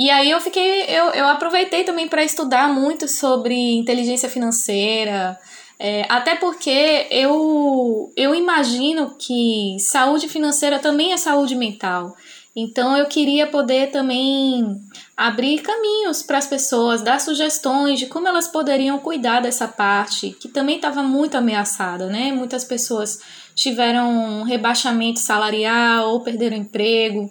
E 0.00 0.08
aí 0.08 0.30
eu 0.30 0.40
fiquei, 0.40 0.84
eu, 0.84 1.10
eu 1.10 1.26
aproveitei 1.26 1.84
também 1.84 2.08
para 2.08 2.24
estudar 2.24 2.72
muito 2.72 3.06
sobre 3.06 3.54
inteligência 3.54 4.30
financeira, 4.30 5.38
é, 5.78 6.06
até 6.08 6.36
porque 6.36 7.06
eu, 7.10 8.10
eu 8.16 8.34
imagino 8.34 9.14
que 9.18 9.76
saúde 9.78 10.26
financeira 10.26 10.78
também 10.78 11.12
é 11.12 11.18
saúde 11.18 11.54
mental. 11.54 12.16
Então 12.56 12.96
eu 12.96 13.04
queria 13.08 13.46
poder 13.46 13.90
também 13.90 14.74
abrir 15.14 15.58
caminhos 15.58 16.22
para 16.22 16.38
as 16.38 16.46
pessoas, 16.46 17.02
dar 17.02 17.20
sugestões 17.20 17.98
de 17.98 18.06
como 18.06 18.26
elas 18.26 18.48
poderiam 18.48 18.98
cuidar 18.98 19.40
dessa 19.40 19.68
parte, 19.68 20.30
que 20.30 20.48
também 20.48 20.76
estava 20.76 21.02
muito 21.02 21.36
ameaçada, 21.36 22.06
né? 22.06 22.32
Muitas 22.32 22.64
pessoas 22.64 23.20
tiveram 23.54 24.10
um 24.10 24.42
rebaixamento 24.44 25.20
salarial 25.20 26.08
ou 26.08 26.20
perderam 26.20 26.56
emprego. 26.56 27.30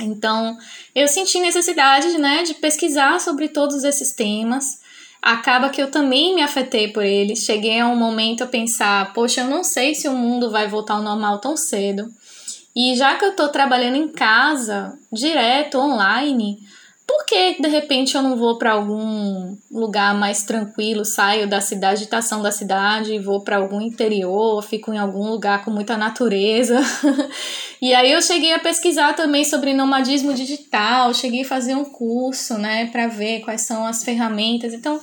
Então, 0.00 0.56
eu 0.94 1.08
senti 1.08 1.40
necessidade, 1.40 2.18
né, 2.18 2.42
de 2.42 2.54
pesquisar 2.54 3.20
sobre 3.20 3.48
todos 3.48 3.84
esses 3.84 4.12
temas. 4.12 4.80
Acaba 5.20 5.70
que 5.70 5.82
eu 5.82 5.90
também 5.90 6.34
me 6.34 6.42
afetei 6.42 6.88
por 6.88 7.04
eles. 7.04 7.44
Cheguei 7.44 7.80
a 7.80 7.88
um 7.88 7.96
momento 7.96 8.44
a 8.44 8.46
pensar, 8.46 9.12
poxa, 9.12 9.40
eu 9.40 9.48
não 9.48 9.64
sei 9.64 9.94
se 9.94 10.08
o 10.08 10.12
mundo 10.12 10.50
vai 10.50 10.68
voltar 10.68 10.94
ao 10.94 11.02
normal 11.02 11.38
tão 11.38 11.56
cedo. 11.56 12.08
E 12.74 12.94
já 12.94 13.16
que 13.16 13.24
eu 13.24 13.30
estou 13.30 13.48
trabalhando 13.48 13.96
em 13.96 14.08
casa, 14.08 14.96
direto, 15.12 15.78
online, 15.78 16.60
por 17.08 17.24
que 17.24 17.56
de 17.58 17.68
repente 17.68 18.14
eu 18.14 18.22
não 18.22 18.36
vou 18.36 18.58
para 18.58 18.72
algum 18.72 19.56
lugar 19.70 20.14
mais 20.14 20.42
tranquilo, 20.42 21.06
saio 21.06 21.48
da 21.48 21.58
cidade, 21.58 22.02
agitação 22.02 22.42
da 22.42 22.52
cidade, 22.52 23.14
e 23.14 23.18
vou 23.18 23.40
para 23.40 23.56
algum 23.56 23.80
interior, 23.80 24.62
fico 24.62 24.92
em 24.92 24.98
algum 24.98 25.30
lugar 25.30 25.64
com 25.64 25.70
muita 25.70 25.96
natureza? 25.96 26.78
e 27.80 27.94
aí 27.94 28.12
eu 28.12 28.20
cheguei 28.20 28.52
a 28.52 28.58
pesquisar 28.58 29.14
também 29.14 29.42
sobre 29.42 29.72
nomadismo 29.72 30.34
digital, 30.34 31.14
cheguei 31.14 31.40
a 31.40 31.48
fazer 31.48 31.74
um 31.74 31.86
curso, 31.86 32.58
né, 32.58 32.90
para 32.92 33.06
ver 33.06 33.40
quais 33.40 33.62
são 33.62 33.86
as 33.86 34.04
ferramentas. 34.04 34.74
Então, 34.74 35.00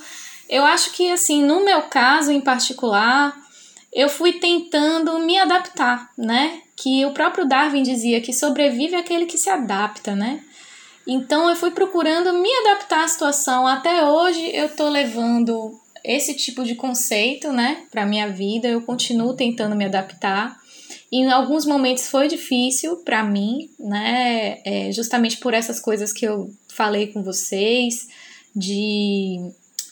eu 0.48 0.64
acho 0.64 0.91
que 0.91 1.11
assim, 1.11 1.41
no 1.41 1.65
meu 1.65 1.82
caso 1.84 2.32
em 2.32 2.40
particular, 2.40 3.36
eu 3.91 4.07
fui 4.07 4.34
tentando 4.34 5.18
me 5.19 5.40
adaptar, 5.40 6.11
né? 6.15 6.61
Que 6.76 7.03
o 7.03 7.14
próprio 7.14 7.48
Darwin 7.48 7.82
dizia 7.82 8.22
que 8.22 8.32
sobrevive 8.32 8.94
aquele 8.94 9.26
que 9.26 9.40
se 9.40 9.49
adapta, 9.49 10.14
né? 10.14 10.41
Então 11.07 11.49
eu 11.49 11.56
fui 11.56 11.72
procurando 11.72 12.34
me 12.34 12.49
adaptar 12.61 13.03
à 13.03 13.07
situação. 13.07 13.68
Até 13.68 14.06
hoje 14.06 14.56
eu 14.56 14.69
tô 14.76 14.90
levando 14.90 15.80
esse 16.03 16.34
tipo 16.36 16.64
de 16.64 16.76
conceito, 16.76 17.52
né, 17.52 17.84
para 17.91 18.06
minha 18.06 18.30
vida. 18.30 18.68
Eu 18.68 18.82
continuo 18.82 19.34
tentando 19.34 19.76
me 19.76 19.86
adaptar. 19.86 20.57
Em 21.11 21.32
alguns 21.32 21.65
momentos 21.65 22.07
foi 22.07 22.27
difícil 22.27 22.98
para 22.98 23.23
mim, 23.23 23.69
né, 23.80 24.60
é, 24.65 24.91
justamente 24.91 25.38
por 25.38 25.53
essas 25.53 25.80
coisas 25.80 26.11
que 26.11 26.26
eu 26.26 26.52
falei 26.68 27.07
com 27.07 27.23
vocês, 27.23 28.07
de 28.56 29.40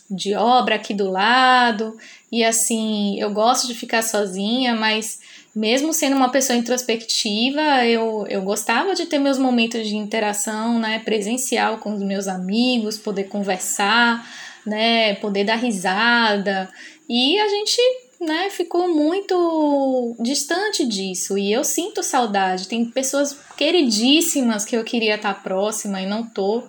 de 0.10 0.35
obra 0.35 0.76
aqui 0.76 0.94
do 0.94 1.10
lado. 1.10 1.98
E 2.31 2.44
assim, 2.44 3.19
eu 3.19 3.31
gosto 3.31 3.68
de 3.68 3.73
ficar 3.73 4.02
sozinha, 4.02 4.76
mas 4.76 5.19
mesmo 5.56 5.94
sendo 5.94 6.16
uma 6.16 6.30
pessoa 6.30 6.58
introspectiva, 6.58 7.86
eu, 7.86 8.26
eu 8.28 8.42
gostava 8.42 8.96
de 8.96 9.06
ter 9.06 9.20
meus 9.20 9.38
momentos 9.38 9.88
de 9.88 9.96
interação, 9.96 10.80
né, 10.80 11.00
presencial 11.00 11.78
com 11.78 11.94
os 11.94 12.02
meus 12.02 12.28
amigos, 12.28 12.98
poder 12.98 13.26
conversar, 13.26 14.28
né, 14.66 15.16
poder 15.16 15.44
dar 15.44 15.58
risada. 15.58 16.70
E 17.08 17.40
a 17.40 17.48
gente 17.48 17.78
né, 18.20 18.50
ficou 18.50 18.88
muito 18.94 20.16
distante 20.20 20.86
disso 20.86 21.38
e 21.38 21.52
eu 21.52 21.64
sinto 21.64 22.02
saudade. 22.02 22.68
Tem 22.68 22.86
pessoas 22.86 23.38
queridíssimas 23.56 24.66
que 24.66 24.76
eu 24.76 24.84
queria 24.84 25.16
estar 25.16 25.44
próxima 25.44 26.02
e 26.02 26.08
não 26.08 26.24
tô. 26.24 26.64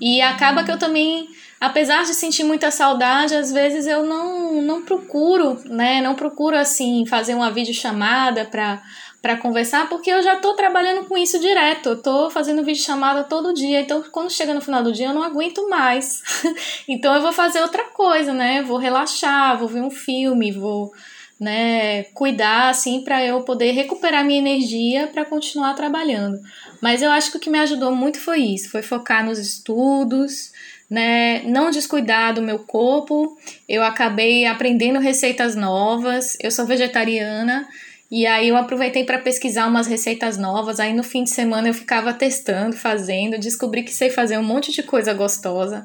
E 0.00 0.20
acaba 0.20 0.64
que 0.64 0.70
eu 0.70 0.78
também, 0.78 1.28
apesar 1.66 2.04
de 2.04 2.14
sentir 2.14 2.44
muita 2.44 2.70
saudade, 2.70 3.34
às 3.34 3.52
vezes 3.52 3.86
eu 3.86 4.04
não, 4.04 4.62
não 4.62 4.82
procuro, 4.82 5.58
né, 5.66 6.00
não 6.00 6.14
procuro 6.14 6.56
assim 6.56 7.04
fazer 7.06 7.34
uma 7.34 7.50
videochamada 7.50 8.44
para 8.44 8.82
para 9.20 9.38
conversar, 9.38 9.88
porque 9.88 10.10
eu 10.10 10.22
já 10.22 10.36
tô 10.36 10.52
trabalhando 10.52 11.06
com 11.06 11.16
isso 11.16 11.40
direto. 11.40 11.88
Eu 11.88 12.02
tô 12.02 12.28
fazendo 12.28 12.62
vídeo 12.62 12.82
chamada 12.82 13.24
todo 13.24 13.54
dia. 13.54 13.80
Então, 13.80 14.04
quando 14.12 14.30
chega 14.30 14.52
no 14.52 14.60
final 14.60 14.82
do 14.82 14.92
dia, 14.92 15.06
eu 15.06 15.14
não 15.14 15.22
aguento 15.22 15.66
mais. 15.66 16.22
então, 16.86 17.14
eu 17.14 17.22
vou 17.22 17.32
fazer 17.32 17.62
outra 17.62 17.84
coisa, 17.84 18.34
né? 18.34 18.62
Vou 18.62 18.76
relaxar, 18.76 19.58
vou 19.58 19.66
ver 19.66 19.80
um 19.80 19.90
filme, 19.90 20.52
vou, 20.52 20.92
né, 21.40 22.04
cuidar 22.14 22.68
assim 22.68 23.02
para 23.02 23.24
eu 23.24 23.42
poder 23.42 23.72
recuperar 23.72 24.24
minha 24.24 24.38
energia 24.38 25.06
para 25.06 25.24
continuar 25.24 25.74
trabalhando. 25.74 26.38
Mas 26.80 27.02
eu 27.02 27.10
acho 27.10 27.30
que 27.30 27.36
o 27.38 27.40
que 27.40 27.50
me 27.50 27.58
ajudou 27.58 27.94
muito 27.94 28.20
foi 28.20 28.40
isso, 28.40 28.70
foi 28.70 28.82
focar 28.82 29.24
nos 29.24 29.38
estudos, 29.38 30.52
né, 30.94 31.42
não 31.42 31.70
descuidar 31.70 32.32
do 32.32 32.40
meu 32.40 32.60
corpo. 32.60 33.36
Eu 33.68 33.82
acabei 33.82 34.46
aprendendo 34.46 35.00
receitas 35.00 35.56
novas. 35.56 36.36
Eu 36.40 36.52
sou 36.52 36.64
vegetariana 36.64 37.66
e 38.10 38.26
aí 38.26 38.48
eu 38.48 38.56
aproveitei 38.56 39.02
para 39.02 39.18
pesquisar 39.18 39.66
umas 39.66 39.88
receitas 39.88 40.38
novas. 40.38 40.78
Aí 40.78 40.94
no 40.94 41.02
fim 41.02 41.24
de 41.24 41.30
semana 41.30 41.68
eu 41.68 41.74
ficava 41.74 42.12
testando, 42.12 42.76
fazendo, 42.76 43.38
descobri 43.38 43.82
que 43.82 43.92
sei 43.92 44.08
fazer 44.08 44.38
um 44.38 44.44
monte 44.44 44.70
de 44.70 44.84
coisa 44.84 45.12
gostosa. 45.12 45.84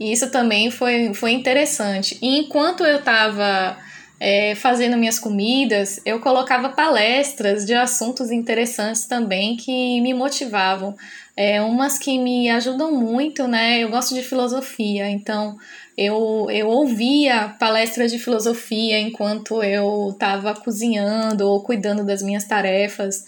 E 0.00 0.12
isso 0.12 0.28
também 0.30 0.72
foi, 0.72 1.14
foi 1.14 1.30
interessante. 1.30 2.18
E 2.20 2.40
enquanto 2.40 2.84
eu 2.84 2.98
estava 2.98 3.76
é, 4.18 4.56
fazendo 4.56 4.96
minhas 4.96 5.18
comidas, 5.18 6.00
eu 6.04 6.18
colocava 6.18 6.70
palestras 6.70 7.64
de 7.64 7.74
assuntos 7.74 8.32
interessantes 8.32 9.06
também 9.06 9.56
que 9.56 10.00
me 10.00 10.12
motivavam. 10.12 10.96
É, 11.40 11.62
umas 11.62 12.00
que 12.00 12.18
me 12.18 12.50
ajudam 12.50 12.90
muito, 12.90 13.46
né? 13.46 13.78
Eu 13.78 13.90
gosto 13.90 14.12
de 14.12 14.22
filosofia, 14.24 15.08
então 15.08 15.56
eu, 15.96 16.48
eu 16.50 16.66
ouvia 16.66 17.54
palestras 17.60 18.10
de 18.10 18.18
filosofia 18.18 18.98
enquanto 18.98 19.62
eu 19.62 20.08
estava 20.10 20.52
cozinhando 20.52 21.48
ou 21.48 21.62
cuidando 21.62 22.04
das 22.04 22.24
minhas 22.24 22.42
tarefas. 22.42 23.24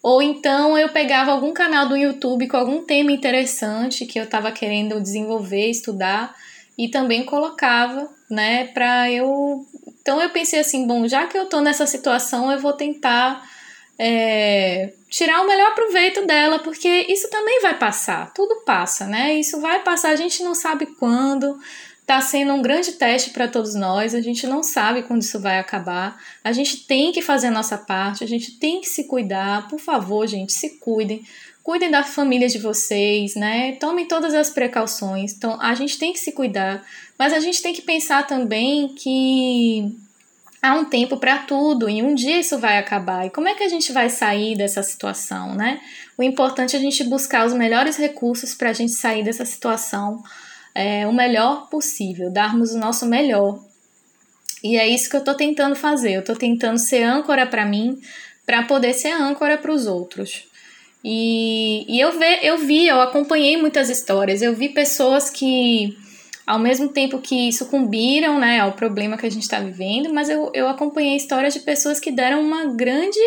Ou 0.00 0.22
então 0.22 0.78
eu 0.78 0.90
pegava 0.90 1.32
algum 1.32 1.52
canal 1.52 1.88
do 1.88 1.96
YouTube 1.96 2.46
com 2.46 2.56
algum 2.56 2.84
tema 2.84 3.10
interessante 3.10 4.06
que 4.06 4.20
eu 4.20 4.24
estava 4.24 4.52
querendo 4.52 5.00
desenvolver, 5.00 5.68
estudar 5.68 6.36
e 6.78 6.86
também 6.88 7.24
colocava, 7.24 8.08
né, 8.30 8.68
para 8.68 9.10
eu. 9.10 9.66
Então 10.00 10.22
eu 10.22 10.30
pensei 10.30 10.60
assim, 10.60 10.86
bom, 10.86 11.08
já 11.08 11.26
que 11.26 11.36
eu 11.36 11.46
tô 11.46 11.60
nessa 11.60 11.86
situação, 11.88 12.52
eu 12.52 12.60
vou 12.60 12.72
tentar 12.72 13.42
é, 13.98 14.92
tirar 15.08 15.42
o 15.42 15.46
melhor 15.48 15.74
proveito 15.74 16.24
dela, 16.24 16.60
porque 16.60 17.06
isso 17.08 17.28
também 17.30 17.60
vai 17.60 17.76
passar, 17.76 18.32
tudo 18.32 18.62
passa, 18.64 19.06
né? 19.06 19.34
Isso 19.34 19.60
vai 19.60 19.82
passar, 19.82 20.10
a 20.10 20.16
gente 20.16 20.42
não 20.42 20.54
sabe 20.54 20.86
quando, 20.86 21.58
está 22.08 22.22
sendo 22.22 22.54
um 22.54 22.62
grande 22.62 22.92
teste 22.92 23.30
para 23.30 23.46
todos 23.46 23.74
nós. 23.74 24.14
A 24.14 24.20
gente 24.22 24.46
não 24.46 24.62
sabe 24.62 25.02
quando 25.02 25.20
isso 25.20 25.38
vai 25.38 25.58
acabar. 25.58 26.18
A 26.42 26.52
gente 26.52 26.86
tem 26.86 27.12
que 27.12 27.20
fazer 27.20 27.48
a 27.48 27.50
nossa 27.50 27.76
parte, 27.76 28.24
a 28.24 28.26
gente 28.26 28.52
tem 28.52 28.80
que 28.80 28.88
se 28.88 29.04
cuidar. 29.04 29.68
Por 29.68 29.78
favor, 29.78 30.26
gente, 30.26 30.54
se 30.54 30.78
cuidem. 30.78 31.22
Cuidem 31.62 31.90
da 31.90 32.02
família 32.02 32.48
de 32.48 32.58
vocês, 32.58 33.34
né? 33.34 33.72
Tomem 33.72 34.06
todas 34.06 34.32
as 34.32 34.48
precauções. 34.48 35.34
Então, 35.34 35.60
a 35.60 35.74
gente 35.74 35.98
tem 35.98 36.14
que 36.14 36.18
se 36.18 36.32
cuidar, 36.32 36.82
mas 37.18 37.34
a 37.34 37.40
gente 37.40 37.60
tem 37.60 37.74
que 37.74 37.82
pensar 37.82 38.26
também 38.26 38.88
que 38.94 39.94
há 40.62 40.74
um 40.74 40.84
tempo 40.84 41.16
para 41.16 41.38
tudo 41.38 41.88
e 41.88 42.02
um 42.02 42.14
dia 42.14 42.38
isso 42.38 42.58
vai 42.58 42.78
acabar. 42.78 43.26
E 43.26 43.30
como 43.30 43.48
é 43.48 43.54
que 43.54 43.62
a 43.62 43.68
gente 43.68 43.92
vai 43.92 44.10
sair 44.10 44.56
dessa 44.56 44.82
situação, 44.82 45.54
né? 45.54 45.80
O 46.16 46.22
importante 46.22 46.74
é 46.74 46.78
a 46.78 46.82
gente 46.82 47.04
buscar 47.04 47.46
os 47.46 47.52
melhores 47.52 47.96
recursos 47.96 48.54
para 48.54 48.70
a 48.70 48.72
gente 48.72 48.92
sair 48.92 49.22
dessa 49.22 49.44
situação 49.44 50.22
é, 50.74 51.06
o 51.06 51.12
melhor 51.12 51.68
possível, 51.68 52.30
darmos 52.30 52.72
o 52.72 52.78
nosso 52.78 53.06
melhor. 53.06 53.58
E 54.62 54.76
é 54.76 54.86
isso 54.88 55.08
que 55.08 55.16
eu 55.16 55.20
estou 55.20 55.34
tentando 55.34 55.76
fazer. 55.76 56.12
Eu 56.12 56.20
estou 56.20 56.36
tentando 56.36 56.78
ser 56.78 57.02
âncora 57.02 57.46
para 57.46 57.64
mim, 57.64 58.00
para 58.44 58.62
poder 58.64 58.94
ser 58.94 59.12
âncora 59.12 59.56
para 59.58 59.72
os 59.72 59.86
outros. 59.86 60.48
E, 61.04 61.84
e 61.88 62.00
eu, 62.00 62.18
ve, 62.18 62.38
eu 62.42 62.58
vi, 62.58 62.86
eu 62.86 63.00
acompanhei 63.00 63.56
muitas 63.56 63.88
histórias, 63.88 64.42
eu 64.42 64.54
vi 64.54 64.68
pessoas 64.68 65.30
que, 65.30 65.96
ao 66.48 66.58
mesmo 66.58 66.88
tempo 66.88 67.18
que 67.18 67.52
sucumbiram 67.52 68.38
né, 68.38 68.58
ao 68.58 68.72
problema 68.72 69.18
que 69.18 69.26
a 69.26 69.30
gente 69.30 69.42
está 69.42 69.60
vivendo, 69.60 70.14
mas 70.14 70.30
eu, 70.30 70.50
eu 70.54 70.66
acompanhei 70.66 71.14
histórias 71.14 71.52
de 71.52 71.60
pessoas 71.60 72.00
que 72.00 72.10
deram 72.10 72.40
uma 72.40 72.64
grande 72.72 73.18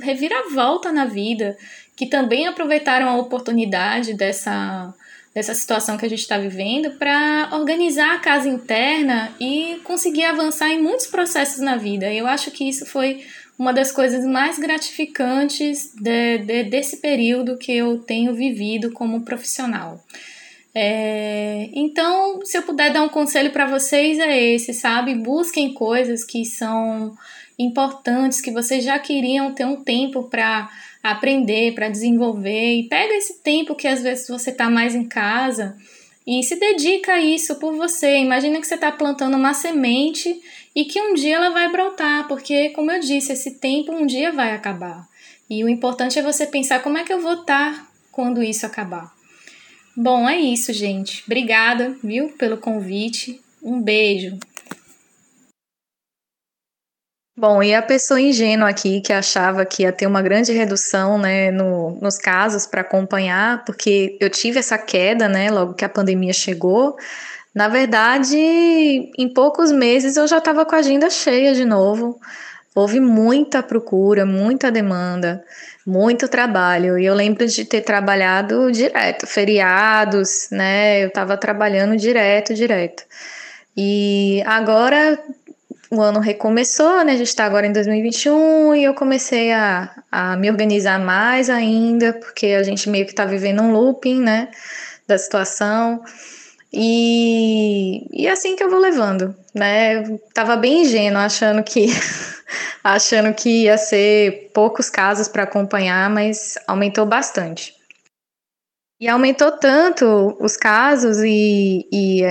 reviravolta 0.00 0.90
na 0.90 1.04
vida, 1.04 1.56
que 1.94 2.04
também 2.04 2.48
aproveitaram 2.48 3.08
a 3.08 3.16
oportunidade 3.16 4.12
dessa 4.14 4.92
dessa 5.32 5.52
situação 5.52 5.96
que 5.96 6.06
a 6.06 6.08
gente 6.08 6.20
está 6.20 6.38
vivendo 6.38 6.92
para 6.92 7.48
organizar 7.52 8.14
a 8.14 8.20
casa 8.20 8.48
interna 8.48 9.32
e 9.40 9.80
conseguir 9.82 10.24
avançar 10.24 10.70
em 10.70 10.80
muitos 10.80 11.08
processos 11.08 11.60
na 11.60 11.76
vida. 11.76 12.12
Eu 12.12 12.24
acho 12.24 12.52
que 12.52 12.68
isso 12.68 12.86
foi 12.86 13.24
uma 13.58 13.72
das 13.72 13.90
coisas 13.90 14.24
mais 14.24 14.60
gratificantes 14.60 15.92
de, 15.92 16.38
de, 16.38 16.62
desse 16.64 16.98
período 16.98 17.58
que 17.58 17.72
eu 17.72 17.98
tenho 17.98 18.32
vivido 18.32 18.92
como 18.92 19.22
profissional. 19.22 20.00
É, 20.74 21.70
então, 21.72 22.40
se 22.44 22.58
eu 22.58 22.62
puder 22.62 22.92
dar 22.92 23.02
um 23.02 23.08
conselho 23.08 23.52
para 23.52 23.66
vocês, 23.66 24.18
é 24.18 24.54
esse, 24.54 24.74
sabe? 24.74 25.14
Busquem 25.14 25.72
coisas 25.72 26.24
que 26.24 26.44
são 26.44 27.16
importantes, 27.58 28.40
que 28.40 28.50
vocês 28.50 28.82
já 28.82 28.98
queriam 28.98 29.52
ter 29.52 29.64
um 29.64 29.76
tempo 29.76 30.24
para 30.24 30.68
aprender, 31.02 31.74
para 31.74 31.88
desenvolver. 31.88 32.74
E 32.76 32.88
pega 32.88 33.14
esse 33.14 33.40
tempo 33.40 33.76
que 33.76 33.86
às 33.86 34.02
vezes 34.02 34.26
você 34.26 34.50
está 34.50 34.68
mais 34.68 34.94
em 34.94 35.04
casa 35.04 35.76
e 36.26 36.42
se 36.42 36.56
dedica 36.56 37.14
a 37.14 37.20
isso 37.20 37.54
por 37.56 37.76
você. 37.76 38.18
Imagina 38.18 38.60
que 38.60 38.66
você 38.66 38.74
está 38.74 38.90
plantando 38.90 39.36
uma 39.36 39.54
semente 39.54 40.40
e 40.74 40.84
que 40.84 41.00
um 41.00 41.14
dia 41.14 41.36
ela 41.36 41.50
vai 41.50 41.70
brotar, 41.70 42.26
porque, 42.26 42.70
como 42.70 42.90
eu 42.90 42.98
disse, 42.98 43.32
esse 43.32 43.52
tempo 43.52 43.92
um 43.92 44.06
dia 44.06 44.32
vai 44.32 44.52
acabar. 44.52 45.06
E 45.48 45.62
o 45.62 45.68
importante 45.68 46.18
é 46.18 46.22
você 46.22 46.46
pensar 46.46 46.82
como 46.82 46.98
é 46.98 47.04
que 47.04 47.12
eu 47.12 47.20
vou 47.20 47.42
estar 47.42 47.74
tá 47.74 47.86
quando 48.10 48.42
isso 48.42 48.66
acabar. 48.66 49.13
Bom, 49.96 50.28
é 50.28 50.36
isso, 50.36 50.72
gente. 50.72 51.22
Obrigada, 51.24 51.96
viu, 52.02 52.30
pelo 52.36 52.56
convite. 52.56 53.40
Um 53.62 53.80
beijo. 53.80 54.38
Bom, 57.36 57.62
e 57.62 57.74
a 57.74 57.82
pessoa 57.82 58.20
ingênua 58.20 58.68
aqui 58.68 59.00
que 59.00 59.12
achava 59.12 59.66
que 59.66 59.82
ia 59.82 59.92
ter 59.92 60.06
uma 60.06 60.22
grande 60.22 60.52
redução 60.52 61.18
né, 61.18 61.50
no, 61.50 61.98
nos 62.00 62.16
casos 62.16 62.64
para 62.64 62.82
acompanhar, 62.82 63.64
porque 63.64 64.16
eu 64.20 64.30
tive 64.30 64.60
essa 64.60 64.78
queda 64.78 65.28
né, 65.28 65.50
logo 65.50 65.74
que 65.74 65.84
a 65.84 65.88
pandemia 65.88 66.32
chegou. 66.32 66.96
Na 67.52 67.68
verdade, 67.68 68.36
em 68.36 69.28
poucos 69.32 69.72
meses 69.72 70.16
eu 70.16 70.26
já 70.28 70.38
estava 70.38 70.64
com 70.64 70.74
a 70.74 70.78
agenda 70.78 71.10
cheia 71.10 71.54
de 71.54 71.64
novo. 71.64 72.20
Houve 72.74 73.00
muita 73.00 73.62
procura, 73.62 74.24
muita 74.26 74.70
demanda, 74.70 75.44
muito 75.86 76.28
trabalho. 76.28 76.98
E 76.98 77.04
eu 77.04 77.14
lembro 77.14 77.46
de 77.46 77.64
ter 77.64 77.82
trabalhado 77.82 78.70
direto, 78.72 79.26
feriados, 79.26 80.48
né? 80.50 81.02
Eu 81.02 81.08
estava 81.08 81.36
trabalhando 81.36 81.96
direto, 81.96 82.54
direto. 82.54 83.04
E 83.76 84.42
agora 84.46 85.18
o 85.90 86.00
ano 86.00 86.20
recomeçou, 86.20 87.04
né? 87.04 87.12
A 87.12 87.16
gente 87.16 87.28
está 87.28 87.44
agora 87.44 87.66
em 87.66 87.72
2021 87.72 88.74
e 88.74 88.84
eu 88.84 88.94
comecei 88.94 89.52
a, 89.52 89.90
a 90.10 90.36
me 90.36 90.50
organizar 90.50 90.98
mais 90.98 91.50
ainda, 91.50 92.12
porque 92.12 92.46
a 92.46 92.62
gente 92.62 92.88
meio 92.88 93.04
que 93.04 93.12
está 93.12 93.24
vivendo 93.24 93.62
um 93.62 93.72
looping, 93.72 94.20
né? 94.20 94.48
Da 95.06 95.18
situação. 95.18 96.02
E, 96.76 98.08
e 98.12 98.26
é 98.26 98.32
assim 98.32 98.56
que 98.56 98.64
eu 98.64 98.68
vou 98.68 98.80
levando, 98.80 99.32
né? 99.54 99.98
Eu 99.98 100.18
tava 100.34 100.56
bem 100.56 100.82
ingênuo, 100.82 101.20
achando 101.20 101.62
que 101.62 101.86
achando 102.82 103.32
que 103.32 103.64
ia 103.64 103.78
ser 103.78 104.50
poucos 104.52 104.90
casos 104.90 105.28
para 105.28 105.44
acompanhar, 105.44 106.10
mas 106.10 106.58
aumentou 106.66 107.06
bastante. 107.06 107.72
E 109.00 109.08
aumentou 109.08 109.52
tanto 109.52 110.36
os 110.40 110.56
casos 110.56 111.18
e, 111.18 111.86
e, 111.92 112.22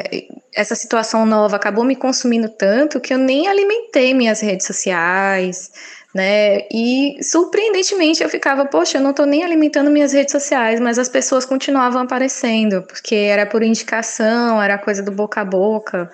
essa 0.53 0.76
situação 0.76 1.26
nova 1.26 1.56
acabou 1.56 1.86
me 1.86 1.95
consumindo 1.95 2.49
tanto 2.49 2.99
que 2.99 3.14
eu 3.14 3.18
nem 3.18 3.48
alimentei 3.48 4.14
minhas 4.14 4.41
redes 4.41 4.68
sociais, 4.68 5.72
né? 6.14 6.61
E 6.72 7.18
surpreendentemente 7.23 8.22
eu 8.22 8.30
ficava, 8.30 8.65
poxa, 8.65 8.98
eu 8.98 9.02
não 9.02 9.14
tô 9.14 9.26
nem 9.26 9.44
alimentando 9.44 9.90
minhas 9.90 10.14
redes 10.14 10.31
sociais, 10.31 10.80
mas 10.80 10.99
as 10.99 11.10
pessoas 11.10 11.45
continuavam 11.45 12.02
aparecendo, 12.02 12.84
porque 12.84 13.15
era 13.15 13.45
por 13.45 13.64
indicação, 13.64 14.61
era 14.61 14.77
coisa 14.77 15.02
do 15.02 15.11
boca 15.11 15.41
a 15.41 15.45
boca. 15.45 16.11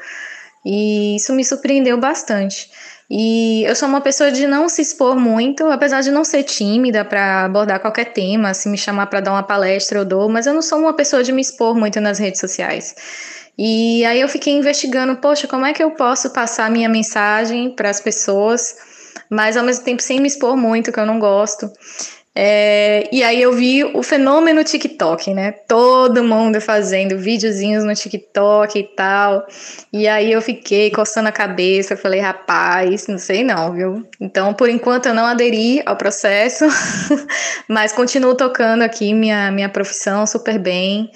E 0.65 1.15
isso 1.15 1.33
me 1.33 1.43
surpreendeu 1.43 1.97
bastante. 1.97 2.69
E 3.09 3.63
eu 3.63 3.75
sou 3.75 3.89
uma 3.89 4.01
pessoa 4.01 4.31
de 4.31 4.45
não 4.45 4.69
se 4.69 4.83
expor 4.83 5.15
muito, 5.15 5.65
apesar 5.65 6.01
de 6.01 6.11
não 6.11 6.23
ser 6.23 6.43
tímida 6.43 7.03
para 7.03 7.43
abordar 7.45 7.79
qualquer 7.79 8.13
tema, 8.13 8.53
se 8.53 8.69
me 8.69 8.77
chamar 8.77 9.07
para 9.07 9.19
dar 9.19 9.31
uma 9.31 9.41
palestra 9.41 9.97
eu 9.97 10.05
dou, 10.05 10.29
mas 10.29 10.45
eu 10.45 10.53
não 10.53 10.61
sou 10.61 10.77
uma 10.77 10.93
pessoa 10.93 11.23
de 11.23 11.31
me 11.31 11.41
expor 11.41 11.75
muito 11.75 11.99
nas 11.99 12.19
redes 12.19 12.39
sociais. 12.39 12.95
E 13.57 14.05
aí 14.05 14.21
eu 14.21 14.29
fiquei 14.29 14.53
investigando, 14.53 15.15
poxa, 15.17 15.47
como 15.47 15.65
é 15.65 15.73
que 15.73 15.83
eu 15.83 15.91
posso 15.91 16.29
passar 16.29 16.69
minha 16.69 16.87
mensagem 16.87 17.71
para 17.71 17.89
as 17.89 17.99
pessoas, 17.99 18.75
mas 19.29 19.55
ao 19.55 19.63
mesmo 19.63 19.83
tempo 19.83 20.01
sem 20.01 20.19
me 20.19 20.27
expor 20.27 20.57
muito, 20.57 20.91
que 20.91 20.99
eu 20.99 21.05
não 21.05 21.19
gosto. 21.19 21.71
É, 22.41 23.09
e 23.11 23.21
aí 23.21 23.41
eu 23.41 23.51
vi 23.51 23.83
o 23.83 24.01
fenômeno 24.01 24.63
TikTok, 24.63 25.33
né? 25.33 25.51
Todo 25.67 26.23
mundo 26.23 26.61
fazendo 26.61 27.17
videozinhos 27.17 27.83
no 27.83 27.93
TikTok 27.93 28.79
e 28.79 28.83
tal. 28.83 29.45
E 29.91 30.07
aí 30.07 30.31
eu 30.31 30.41
fiquei 30.41 30.89
coçando 30.91 31.27
a 31.27 31.33
cabeça, 31.33 31.97
falei, 31.97 32.21
rapaz, 32.21 33.07
não 33.07 33.17
sei 33.17 33.43
não, 33.43 33.73
viu? 33.73 34.07
Então, 34.21 34.53
por 34.53 34.69
enquanto 34.69 35.07
eu 35.07 35.13
não 35.13 35.25
aderi 35.25 35.81
ao 35.85 35.97
processo, 35.97 36.65
mas 37.67 37.91
continuo 37.91 38.35
tocando 38.35 38.83
aqui 38.83 39.13
minha, 39.13 39.51
minha 39.51 39.67
profissão 39.67 40.25
super 40.25 40.57
bem. 40.57 41.11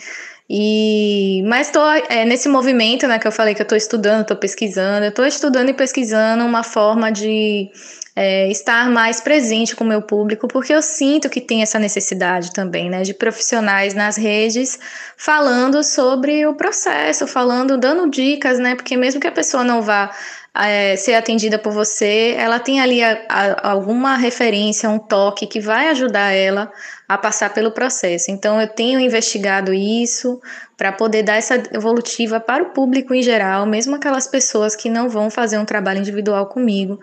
E 0.49 1.41
mas 1.48 1.68
estou 1.68 1.88
é, 1.90 2.26
nesse 2.26 2.49
movimento, 2.49 3.07
né, 3.07 3.18
que 3.18 3.26
eu 3.26 3.31
falei 3.31 3.56
que 3.56 3.61
eu 3.61 3.65
estou 3.65 3.77
estudando, 3.77 4.23
estou 4.23 4.35
pesquisando, 4.35 5.06
estou 5.06 5.26
estudando 5.26 5.69
e 5.69 5.73
pesquisando 5.73 6.44
uma 6.44 6.64
forma 6.64 7.11
de 7.11 7.72
é, 8.15 8.49
estar 8.49 8.90
mais 8.90 9.19
presente 9.22 9.76
com 9.76 9.84
o 9.84 9.88
meu 9.88 10.02
público, 10.02 10.48
porque 10.48 10.73
eu 10.73 10.81
sinto 10.81 11.30
que 11.30 11.41
tem 11.41 11.64
essa 11.64 11.80
necessidade 11.80 12.53
também, 12.53 12.90
né, 12.90 13.02
de 13.02 13.14
profissionais 13.14 13.94
nas 13.94 14.18
redes 14.18 14.80
falando 15.18 15.84
sobre 15.84 16.45
o 16.45 16.53
processo, 16.53 17.26
falando, 17.26 17.77
dando 17.77 18.10
dicas, 18.10 18.60
né, 18.60 18.76
porque 18.76 18.95
mesmo 18.95 19.19
que 19.19 19.27
a 19.27 19.31
pessoa 19.31 19.64
não 19.64 19.81
vá 19.81 20.11
é, 20.56 20.95
ser 20.95 21.15
atendida 21.15 21.57
por 21.57 21.73
você, 21.73 22.35
ela 22.38 22.60
tem 22.60 22.80
ali 22.80 23.03
a, 23.03 23.26
a, 23.27 23.72
alguma 23.72 24.15
referência, 24.15 24.88
um 24.88 24.99
toque 24.99 25.48
que 25.48 25.60
vai 25.60 25.90
ajudar 25.90 26.31
ela 26.31 26.72
a 27.07 27.18
passar 27.18 27.52
pelo 27.52 27.72
processo. 27.72 28.30
Então, 28.30 28.61
eu 28.61 28.68
tenho 28.68 28.99
investigado 28.99 29.73
isso 29.73 30.40
para 30.77 30.91
poder 30.91 31.23
dar 31.23 31.38
essa 31.38 31.56
evolutiva 31.72 32.40
para 32.40 32.64
o 32.64 32.69
público 32.69 33.15
em 33.15 33.23
geral, 33.23 33.65
mesmo 33.65 33.95
aquelas 33.95 34.27
pessoas 34.27 34.76
que 34.76 34.90
não 34.90 35.10
vão 35.10 35.30
fazer 35.30 35.57
um 35.57 35.65
trabalho 35.65 35.99
individual 35.99 36.45
comigo, 36.45 36.99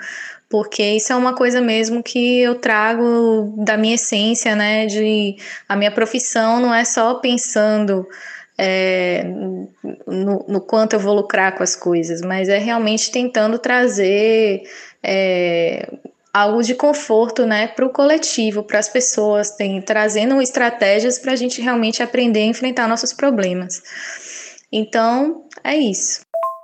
porque 0.51 0.83
isso 0.83 1.13
é 1.13 1.17
uma 1.17 1.33
coisa 1.33 1.61
mesmo 1.61 2.03
que 2.03 2.41
eu 2.41 2.57
trago 2.57 3.55
da 3.57 3.77
minha 3.77 3.95
essência, 3.95 4.57
né? 4.57 4.85
De 4.85 5.37
a 5.69 5.77
minha 5.77 5.93
profissão 5.93 6.59
não 6.61 6.75
é 6.75 6.85
só 6.85 7.15
pensando 7.15 8.05
é, 8.59 9.23
no, 10.07 10.45
no, 10.49 10.61
quanto 10.61 10.95
eu 10.95 11.01
vou 11.01 11.15
lucrar 11.15 11.57
com 11.57 11.63
as 11.63 11.77
coisas, 11.77 12.21
mas 12.21 12.49
é 12.49 12.59
realmente 12.59 13.13
tentando 13.13 13.61
trazer 13.61 14.65
é, 15.03 15.89
algo 16.35 16.63
de 16.63 16.75
conforto 16.75 17.47
né, 17.47 17.69
para 17.69 17.87
o 17.87 17.91
coletivo, 17.91 18.65
para 18.65 18.81
as 18.81 18.89
pessoas, 18.89 19.53
tem, 19.53 19.81
trazendo 19.81 20.43
estratégias 20.43 21.19
para 21.19 21.33
a 21.33 21.37
gente 21.37 21.63
realmente 21.63 22.03
aprender 22.03 22.41
a 22.41 22.47
enfrentar 22.47 22.89
nossos 22.89 23.13
problemas. 23.13 23.83
Então, 24.73 25.45
é 25.63 25.77
isso. 25.77 26.21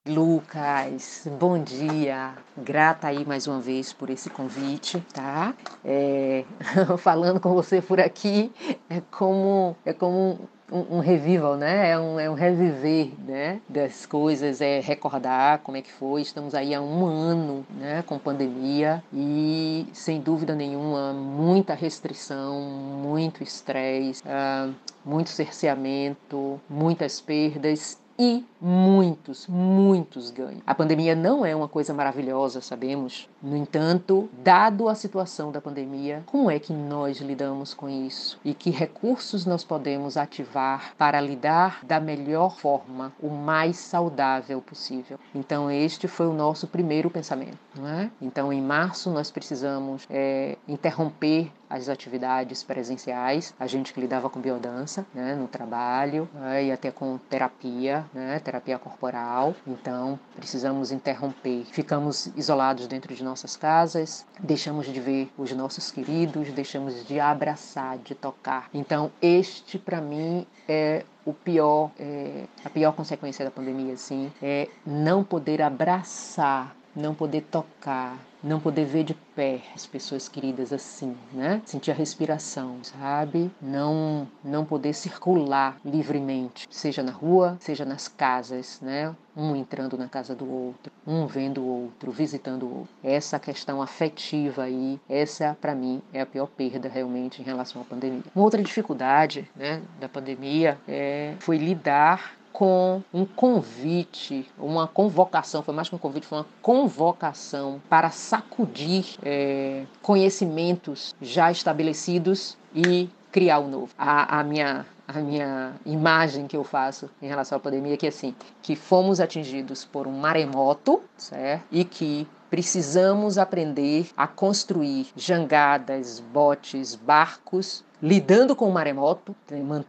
Lucas, 0.07 1.27
bom 1.37 1.59
dia. 1.59 2.35
Grata 2.57 3.09
aí 3.09 3.25
mais 3.25 3.49
uma 3.49 3.61
vez 3.61 3.93
por 3.93 4.09
esse 4.09 4.31
convite, 4.31 5.05
tá? 5.13 5.53
É, 5.85 6.45
falando 6.99 7.41
com 7.41 7.53
você 7.53 7.83
por 7.83 7.99
aqui 7.99 8.53
é 8.89 9.03
como 9.11 9.77
é 9.85 9.93
como 9.93 10.39
um, 10.71 10.97
um 10.97 11.01
revival, 11.01 11.57
né? 11.57 11.91
É 11.91 11.99
um, 11.99 12.21
é 12.21 12.31
um 12.31 12.35
reviver, 12.35 13.11
né? 13.19 13.61
Das 13.69 14.07
coisas, 14.07 14.61
é 14.61 14.79
recordar 14.79 15.59
como 15.65 15.77
é 15.77 15.83
que 15.83 15.91
foi. 15.91 16.23
Estamos 16.23 16.55
aí 16.55 16.73
há 16.73 16.81
um 16.81 17.05
ano, 17.05 17.67
né? 17.77 18.05
Com 18.07 18.17
pandemia 18.17 19.03
e 19.13 19.89
sem 19.93 20.21
dúvida 20.21 20.55
nenhuma 20.55 21.13
muita 21.13 21.75
restrição, 21.75 22.61
muito 22.61 23.43
estresse, 23.43 24.23
uh, 24.23 24.73
muito 25.05 25.31
cerceamento, 25.31 26.61
muitas 26.71 27.21
perdas 27.21 27.99
e 28.19 28.45
muitos, 28.61 29.47
muitos 29.47 30.31
ganhos. 30.31 30.63
A 30.67 30.75
pandemia 30.75 31.15
não 31.15 31.45
é 31.45 31.55
uma 31.55 31.69
coisa 31.69 31.93
maravilhosa, 31.93 32.61
sabemos. 32.61 33.29
No 33.43 33.57
entanto, 33.57 34.29
dado 34.43 34.89
a 34.89 34.95
situação 34.95 35.53
da 35.53 35.61
pandemia, 35.61 36.23
como 36.27 36.51
é 36.51 36.59
que 36.59 36.73
nós 36.73 37.19
lidamos 37.19 37.75
com 37.75 37.89
isso? 37.89 38.41
E 38.45 38.55
que 38.55 38.71
recursos 38.71 39.45
nós 39.45 39.63
podemos 39.63 40.17
ativar 40.17 40.95
para 40.97 41.21
lidar 41.21 41.85
da 41.85 42.01
melhor 42.01 42.57
forma, 42.59 43.13
o 43.21 43.29
mais 43.29 43.77
saudável 43.77 44.61
possível? 44.61 45.19
Então, 45.35 45.71
este 45.71 46.09
foi 46.09 46.27
o 46.27 46.33
nosso 46.33 46.67
primeiro 46.67 47.11
pensamento. 47.11 47.59
Não 47.75 47.87
é? 47.87 48.11
Então, 48.21 48.53
em 48.53 48.63
março, 48.63 49.11
nós 49.11 49.31
precisamos 49.31 50.07
é, 50.11 50.57
interromper 50.67 51.53
as 51.69 51.89
atividades 51.89 52.63
presenciais, 52.63 53.55
a 53.59 53.67
gente 53.67 53.93
que 53.93 54.01
lidava 54.01 54.31
com 54.31 54.41
biodança, 54.41 55.07
né, 55.15 55.35
no 55.35 55.49
trabalho, 55.49 56.29
né, 56.35 56.65
e 56.65 56.73
até 56.73 56.91
com 56.91 57.19
terapia, 57.31 58.05
né, 58.13 58.39
terapia 58.41 58.79
corporal. 58.79 59.55
Então, 59.67 60.19
precisamos 60.35 60.93
interromper. 60.93 61.65
Ficamos 61.73 62.27
isolados 62.37 62.87
dentro 62.87 63.15
de 63.15 63.23
nossas 63.23 63.57
casas, 63.57 64.27
deixamos 64.39 64.87
de 64.87 65.01
ver 65.01 65.31
os 65.37 65.53
nossos 65.53 65.91
queridos, 65.91 66.53
deixamos 66.53 67.07
de 67.07 67.19
abraçar, 67.21 67.99
de 67.99 68.15
tocar. 68.15 68.69
Então, 68.73 69.11
este 69.21 69.79
para 69.79 70.01
mim 70.01 70.47
é 70.69 71.05
o 71.25 71.33
pior, 71.33 71.91
é, 71.99 72.45
a 72.65 72.71
pior 72.71 72.93
consequência 72.93 73.45
da 73.45 73.51
pandemia, 73.51 73.95
assim, 73.95 74.33
é 74.41 74.69
não 74.87 75.25
poder 75.25 75.61
abraçar, 75.61 76.75
não 76.95 77.15
poder 77.15 77.43
tocar, 77.43 78.17
não 78.47 78.61
poder 78.61 78.85
ver 78.85 79.05
de 79.05 79.15
pé 79.35 79.61
as 79.75 79.85
pessoas 79.85 80.29
queridas 80.29 80.73
assim, 80.73 81.17
né? 81.33 81.61
Sentir 81.65 81.91
a 81.91 81.95
respiração, 81.95 82.79
sabe? 82.83 83.51
Não 83.61 84.27
não 84.43 84.65
poder 84.65 84.95
circular 84.95 85.77
livremente, 85.85 86.67
seja 86.71 87.03
na 87.03 87.11
rua, 87.11 87.57
seja 87.61 87.85
nas 87.85 88.07
casas, 88.09 88.81
né? 88.81 89.15
Um 89.37 89.55
entrando 89.55 89.99
na 89.99 90.09
casa 90.09 90.35
do 90.35 90.51
outro, 90.51 90.93
um 91.07 91.27
vendo 91.27 91.61
o 91.61 91.83
outro, 91.85 92.11
visitando 92.13 92.63
o 92.63 92.79
outro. 92.79 92.95
Essa 93.03 93.39
questão 93.39 93.83
afetiva 93.83 94.63
aí, 94.63 94.99
essa 95.09 95.57
para 95.61 95.75
mim 95.75 96.01
é 96.13 96.21
a 96.21 96.27
pior 96.27 96.47
perda 96.47 96.89
realmente 96.89 97.43
em 97.43 97.45
relação 97.45 97.83
à 97.83 97.85
pandemia. 97.85 98.23
Uma 98.35 98.45
outra 98.45 98.63
dificuldade, 98.63 99.51
né, 99.55 99.83
da 100.01 100.09
pandemia 100.09 100.79
é, 100.89 101.35
foi 101.41 101.59
lidar 101.59 102.37
com 102.57 103.03
um 103.13 103.27
convite, 103.27 104.51
uma 104.59 104.89
convocação, 104.89 105.63
foi 105.63 105.75
mais 105.75 105.91
que 105.91 105.95
um 105.95 105.99
convite, 105.99 106.27
foi 106.27 106.39
uma 106.39 106.47
convocação 106.63 107.83
para 107.87 108.09
sacudir 108.09 109.19
é, 109.23 109.85
conhecimentos 110.01 111.15
já 111.21 111.51
estabelecidos 111.51 112.57
e 112.75 113.11
criar 113.31 113.59
o 113.59 113.69
novo. 113.69 113.93
A, 113.99 114.41
a, 114.41 114.43
minha 114.43 114.87
a 115.07 115.21
minha 115.21 115.75
imagem 115.85 116.47
que 116.47 116.57
eu 116.57 116.65
faço 116.65 117.11
em 117.21 117.29
relação 117.29 117.59
à 117.59 117.61
pandemia 117.61 117.93
é 117.93 117.97
que 117.99 118.07
assim, 118.07 118.35
que 118.63 118.75
fomos 118.75 119.21
atingidos 119.21 119.85
por 119.85 120.07
um 120.07 120.19
maremoto, 120.19 121.03
certo? 121.19 121.63
E 121.71 121.85
que 121.85 122.27
precisamos 122.49 123.37
aprender 123.37 124.09
a 124.17 124.27
construir 124.27 125.09
jangadas, 125.15 126.21
botes, 126.21 126.95
barcos 126.95 127.85
lidando 128.03 128.55
com 128.55 128.69
o 128.69 128.73
maremoto, 128.73 129.35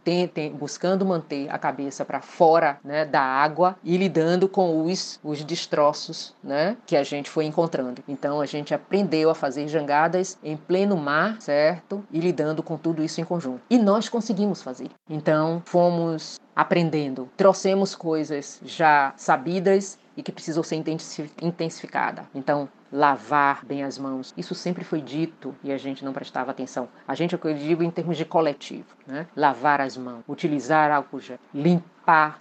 tem, 0.02 0.52
buscando 0.52 1.04
manter 1.04 1.48
a 1.50 1.58
cabeça 1.58 2.04
para 2.04 2.20
fora 2.20 2.78
né, 2.82 3.04
da 3.04 3.20
água 3.20 3.76
e 3.84 3.96
lidando 3.96 4.48
com 4.48 4.84
os, 4.84 5.20
os 5.22 5.44
destroços 5.44 6.34
né, 6.42 6.76
que 6.86 6.96
a 6.96 7.02
gente 7.02 7.30
foi 7.30 7.44
encontrando. 7.44 8.02
Então 8.08 8.40
a 8.40 8.46
gente 8.46 8.74
aprendeu 8.74 9.30
a 9.30 9.34
fazer 9.34 9.68
jangadas 9.68 10.38
em 10.42 10.56
pleno 10.56 10.96
mar, 10.96 11.40
certo? 11.40 12.04
E 12.10 12.20
lidando 12.20 12.62
com 12.62 12.76
tudo 12.76 13.02
isso 13.02 13.20
em 13.20 13.24
conjunto. 13.24 13.60
E 13.68 13.78
nós 13.78 14.08
conseguimos 14.08 14.62
fazer. 14.62 14.88
Então 15.08 15.62
fomos 15.64 16.40
aprendendo, 16.54 17.28
trouxemos 17.36 17.94
coisas 17.94 18.60
já 18.64 19.12
sabidas 19.16 19.96
e 20.16 20.22
que 20.24 20.32
precisou 20.32 20.64
ser 20.64 20.82
intensificada. 21.40 22.24
Então, 22.34 22.68
lavar 22.92 23.64
bem 23.64 23.82
as 23.84 23.98
mãos. 23.98 24.32
Isso 24.36 24.54
sempre 24.54 24.84
foi 24.84 25.00
dito 25.00 25.54
e 25.62 25.72
a 25.72 25.78
gente 25.78 26.04
não 26.04 26.12
prestava 26.12 26.50
atenção. 26.50 26.88
A 27.06 27.14
gente, 27.14 27.34
é 27.34 27.36
o 27.36 27.38
que 27.38 27.48
eu 27.48 27.54
digo 27.54 27.82
em 27.82 27.90
termos 27.90 28.16
de 28.16 28.24
coletivo, 28.24 28.96
né? 29.06 29.26
Lavar 29.36 29.80
as 29.80 29.96
mãos, 29.96 30.22
utilizar 30.28 30.90
álcool 30.90 31.20
gel, 31.20 31.38
limpar 31.52 31.97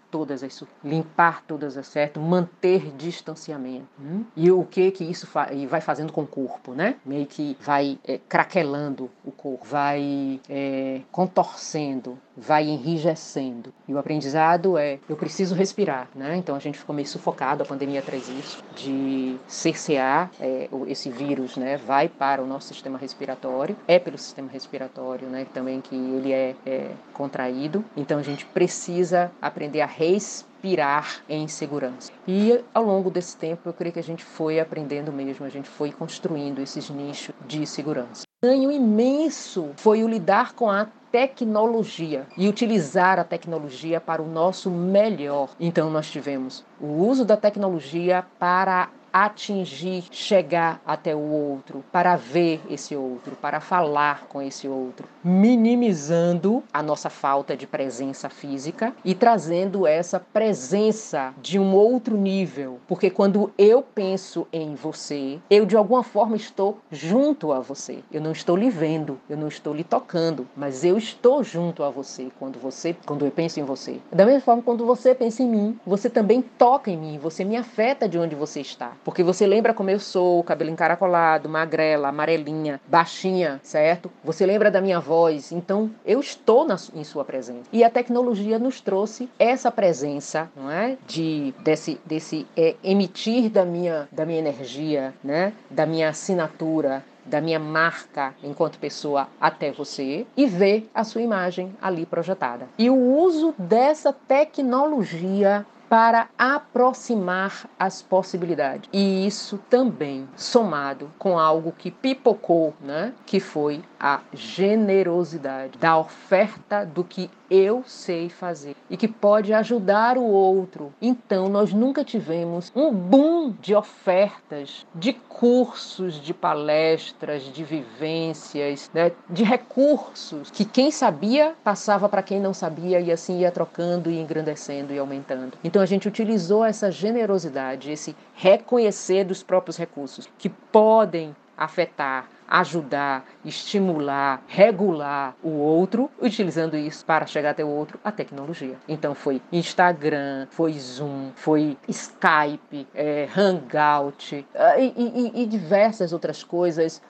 todas 0.10 0.44
as 0.44 0.64
limpar 0.84 1.44
todas 1.45 1.77
as 1.77 1.88
certo, 1.88 2.19
manter 2.19 2.91
distanciamento. 2.95 3.88
Hum? 3.99 4.23
E 4.35 4.52
o 4.52 4.64
que 4.64 4.91
que 4.91 5.03
isso 5.03 5.27
fa 5.27 5.53
e 5.53 5.65
vai 5.65 5.81
fazendo 5.81 6.14
com 6.14 6.22
o 6.23 6.27
corpo, 6.27 6.73
né? 6.73 6.95
Meio 7.06 7.26
que 7.26 7.57
vai 7.60 7.99
é, 8.07 8.19
craquelando 8.30 9.10
o 9.26 9.31
corpo, 9.31 9.65
vai 9.65 10.39
é, 10.49 11.02
contorcendo, 11.11 12.18
vai 12.35 12.65
enrijecendo. 12.68 13.73
E 13.88 13.94
o 13.94 13.98
aprendizado 13.98 14.77
é, 14.77 14.99
eu 15.10 15.15
preciso 15.15 15.56
respirar, 15.56 16.07
né? 16.15 16.35
Então 16.38 16.56
a 16.56 16.60
gente 16.60 16.77
ficou 16.77 16.95
meio 16.95 17.07
sufocado, 17.07 17.64
a 17.64 17.65
pandemia 17.65 18.02
traz 18.02 18.30
isso, 18.30 18.64
de 18.76 19.38
cercear 19.48 20.31
é, 20.39 20.69
esse 20.88 21.10
vírus, 21.10 21.57
né? 21.57 21.77
Vai 21.77 22.07
para 22.07 22.41
o 22.41 22.48
nosso 22.48 22.68
sistema 22.68 22.98
respiratório, 22.98 23.76
é 23.88 23.99
pelo 23.99 24.18
sistema 24.18 24.49
respiratório, 24.52 25.27
né? 25.27 25.45
Também 25.53 25.81
que 25.81 25.95
ele 25.95 26.31
é, 26.31 26.56
é 26.65 26.91
contraído. 27.14 27.84
Então 27.95 28.19
a 28.19 28.23
gente 28.23 28.45
precisa 28.45 29.31
aprender 29.57 29.81
a 29.81 29.88
respirar 29.88 31.23
em 31.27 31.47
segurança. 31.47 32.11
E 32.27 32.63
ao 32.71 32.84
longo 32.84 33.09
desse 33.09 33.35
tempo, 33.35 33.67
eu 33.67 33.73
creio 33.73 33.91
que 33.91 33.99
a 33.99 34.03
gente 34.03 34.23
foi 34.23 34.59
aprendendo 34.59 35.11
mesmo, 35.11 35.45
a 35.45 35.49
gente 35.49 35.67
foi 35.67 35.91
construindo 35.91 36.61
esses 36.61 36.91
nichos 36.91 37.34
de 37.47 37.65
segurança. 37.65 38.21
Ganho 38.43 38.71
imenso 38.71 39.71
foi 39.77 40.03
o 40.03 40.07
lidar 40.07 40.53
com 40.53 40.69
a 40.69 40.88
tecnologia 41.11 42.27
e 42.38 42.47
utilizar 42.47 43.17
a 43.17 43.23
tecnologia 43.23 43.99
para 43.99 44.21
o 44.21 44.27
nosso 44.27 44.69
melhor. 44.69 45.49
Então, 45.59 45.89
nós 45.89 46.11
tivemos 46.11 46.63
o 46.79 46.85
uso 46.85 47.25
da 47.25 47.35
tecnologia 47.35 48.23
para 48.38 48.89
atingir, 49.11 50.03
chegar 50.11 50.79
até 50.85 51.15
o 51.15 51.19
outro, 51.19 51.84
para 51.91 52.15
ver 52.15 52.61
esse 52.69 52.95
outro, 52.95 53.35
para 53.35 53.59
falar 53.59 54.27
com 54.27 54.39
esse 54.39 54.67
outro, 54.67 55.07
minimizando 55.27 56.63
a 56.73 56.81
nossa 56.81 57.09
falta 57.09 57.55
de 57.57 57.67
presença 57.67 58.29
física 58.29 58.93
e 59.03 59.13
trazendo 59.13 59.85
essa 59.85 60.19
presença 60.19 61.33
de 61.41 61.59
um 61.59 61.75
outro 61.75 62.15
nível, 62.15 62.79
porque 62.87 63.09
quando 63.09 63.51
eu 63.57 63.81
penso 63.83 64.47
em 64.53 64.73
você, 64.73 65.37
eu 65.49 65.65
de 65.65 65.75
alguma 65.75 66.01
forma 66.01 66.37
estou 66.37 66.77
junto 66.89 67.51
a 67.51 67.59
você. 67.59 67.99
Eu 68.09 68.21
não 68.21 68.31
estou 68.31 68.55
lhe 68.55 68.69
vendo, 68.69 69.19
eu 69.29 69.35
não 69.35 69.49
estou 69.49 69.73
lhe 69.73 69.83
tocando, 69.83 70.47
mas 70.55 70.85
eu 70.85 70.97
estou 70.97 71.43
junto 71.43 71.83
a 71.83 71.89
você 71.89 72.29
quando 72.39 72.57
você, 72.57 72.95
quando 73.05 73.25
eu 73.25 73.31
penso 73.31 73.59
em 73.59 73.63
você. 73.63 73.99
Da 74.11 74.25
mesma 74.25 74.41
forma 74.41 74.63
quando 74.63 74.85
você 74.85 75.13
pensa 75.13 75.43
em 75.43 75.49
mim, 75.49 75.79
você 75.85 76.09
também 76.09 76.41
toca 76.41 76.89
em 76.89 76.95
mim, 76.95 77.19
você 77.19 77.43
me 77.43 77.57
afeta 77.57 78.07
de 78.07 78.17
onde 78.17 78.33
você 78.33 78.61
está. 78.61 78.93
Porque 79.03 79.23
você 79.23 79.45
lembra 79.45 79.73
como 79.73 79.89
eu 79.89 79.99
sou, 79.99 80.41
cabelo 80.43 80.71
encaracolado, 80.71 81.49
magrela, 81.49 82.07
amarelinha, 82.07 82.79
baixinha, 82.87 83.59
certo? 83.61 84.09
Você 84.23 84.45
lembra 84.45 84.71
da 84.71 84.79
minha 84.79 85.01
voz. 85.01 85.16
Então, 85.52 85.89
eu 86.06 86.19
estou 86.19 86.65
na, 86.65 86.76
em 86.94 87.03
sua 87.03 87.26
presença. 87.26 87.69
E 87.72 87.84
a 87.84 87.89
tecnologia 87.89 88.60
nos 88.60 88.81
trouxe 88.81 89.30
essa 89.39 89.72
presença, 89.72 90.49
não 90.56 90.69
é? 90.69 90.98
De 91.07 91.53
desse 91.60 91.99
desse 92.06 92.45
é, 92.56 92.76
emitir 92.84 93.49
da 93.49 93.65
minha 93.65 94.07
da 94.11 94.26
minha 94.26 94.39
energia, 94.39 95.14
né? 95.23 95.53
Da 95.69 95.85
minha 95.85 96.10
assinatura, 96.10 97.03
da 97.26 97.41
minha 97.41 97.60
marca 97.60 98.34
enquanto 98.44 98.80
pessoa 98.80 99.27
até 99.39 99.72
você 99.72 100.26
e 100.35 100.45
ver 100.45 100.89
a 100.94 101.03
sua 101.03 101.22
imagem 101.22 101.76
ali 101.81 102.06
projetada. 102.06 102.68
E 102.77 102.89
o 102.89 102.95
uso 102.95 103.53
dessa 103.57 104.14
tecnologia 104.14 105.65
para 105.89 106.27
aproximar 106.38 107.69
as 107.80 108.01
possibilidades. 108.01 108.89
E 108.91 109.26
isso 109.26 109.59
também 109.69 110.27
somado 110.35 111.11
com 111.18 111.39
algo 111.39 111.72
que 111.72 111.91
pipocou, 111.91 112.73
né? 112.81 113.14
Que 113.26 113.39
foi 113.39 113.81
a 113.99 114.22
generosidade 114.34 115.77
da 115.77 115.97
oferta 115.97 116.85
do 116.85 117.03
que 117.03 117.30
eu 117.49 117.84
sei 117.85 118.30
fazer 118.30 118.76
e 118.89 118.97
que 118.97 119.07
pode 119.07 119.53
ajudar 119.53 120.18
o 120.18 120.23
outro. 120.23 120.93
Então, 121.01 121.47
nós 121.47 121.73
nunca 121.73 122.03
tivemos 122.03 122.72
um 122.76 122.91
boom 122.91 123.53
de 123.61 123.73
ofertas, 123.73 124.85
de 124.93 125.14
cursos, 125.14 126.19
de 126.19 126.34
palestras, 126.34 127.43
de 127.43 127.64
vivências, 127.64 128.89
né, 128.93 129.11
de 129.30 129.43
recursos 129.43 130.51
que 130.51 130.65
quem 130.65 130.91
sabia 130.91 131.55
passava 131.64 132.09
para 132.09 132.22
quem 132.22 132.39
não 132.39 132.53
sabia 132.53 132.99
e 132.99 133.11
assim 133.11 133.39
ia 133.39 133.51
trocando 133.51 134.09
e 134.09 134.19
engrandecendo 134.19 134.93
e 134.93 134.99
aumentando. 134.99 135.53
Então, 135.64 135.76
a 135.81 135.85
gente 135.85 136.07
utilizou 136.07 136.63
essa 136.63 136.91
generosidade, 136.91 137.91
esse 137.91 138.15
reconhecer 138.33 139.23
dos 139.23 139.43
próprios 139.43 139.77
recursos 139.77 140.29
que 140.37 140.49
podem 140.49 141.35
afetar 141.55 142.29
ajudar, 142.47 143.25
estimular, 143.43 144.41
regular 144.47 145.35
o 145.43 145.49
outro, 145.49 146.09
utilizando 146.21 146.77
isso 146.77 147.05
para 147.05 147.25
chegar 147.25 147.51
até 147.51 147.63
o 147.63 147.67
outro, 147.67 147.99
a 148.03 148.11
tecnologia. 148.11 148.77
Então 148.87 149.13
foi 149.13 149.41
Instagram, 149.51 150.47
foi 150.49 150.73
Zoom, 150.73 151.31
foi 151.35 151.77
Skype, 151.87 152.87
é, 152.95 153.27
Hangout 153.35 154.45
é, 154.53 154.81
e, 154.81 154.93
e, 154.95 155.43
e, 155.43 155.45
diversas 155.45 156.13
outras 156.13 156.43
coisas, 156.43 157.01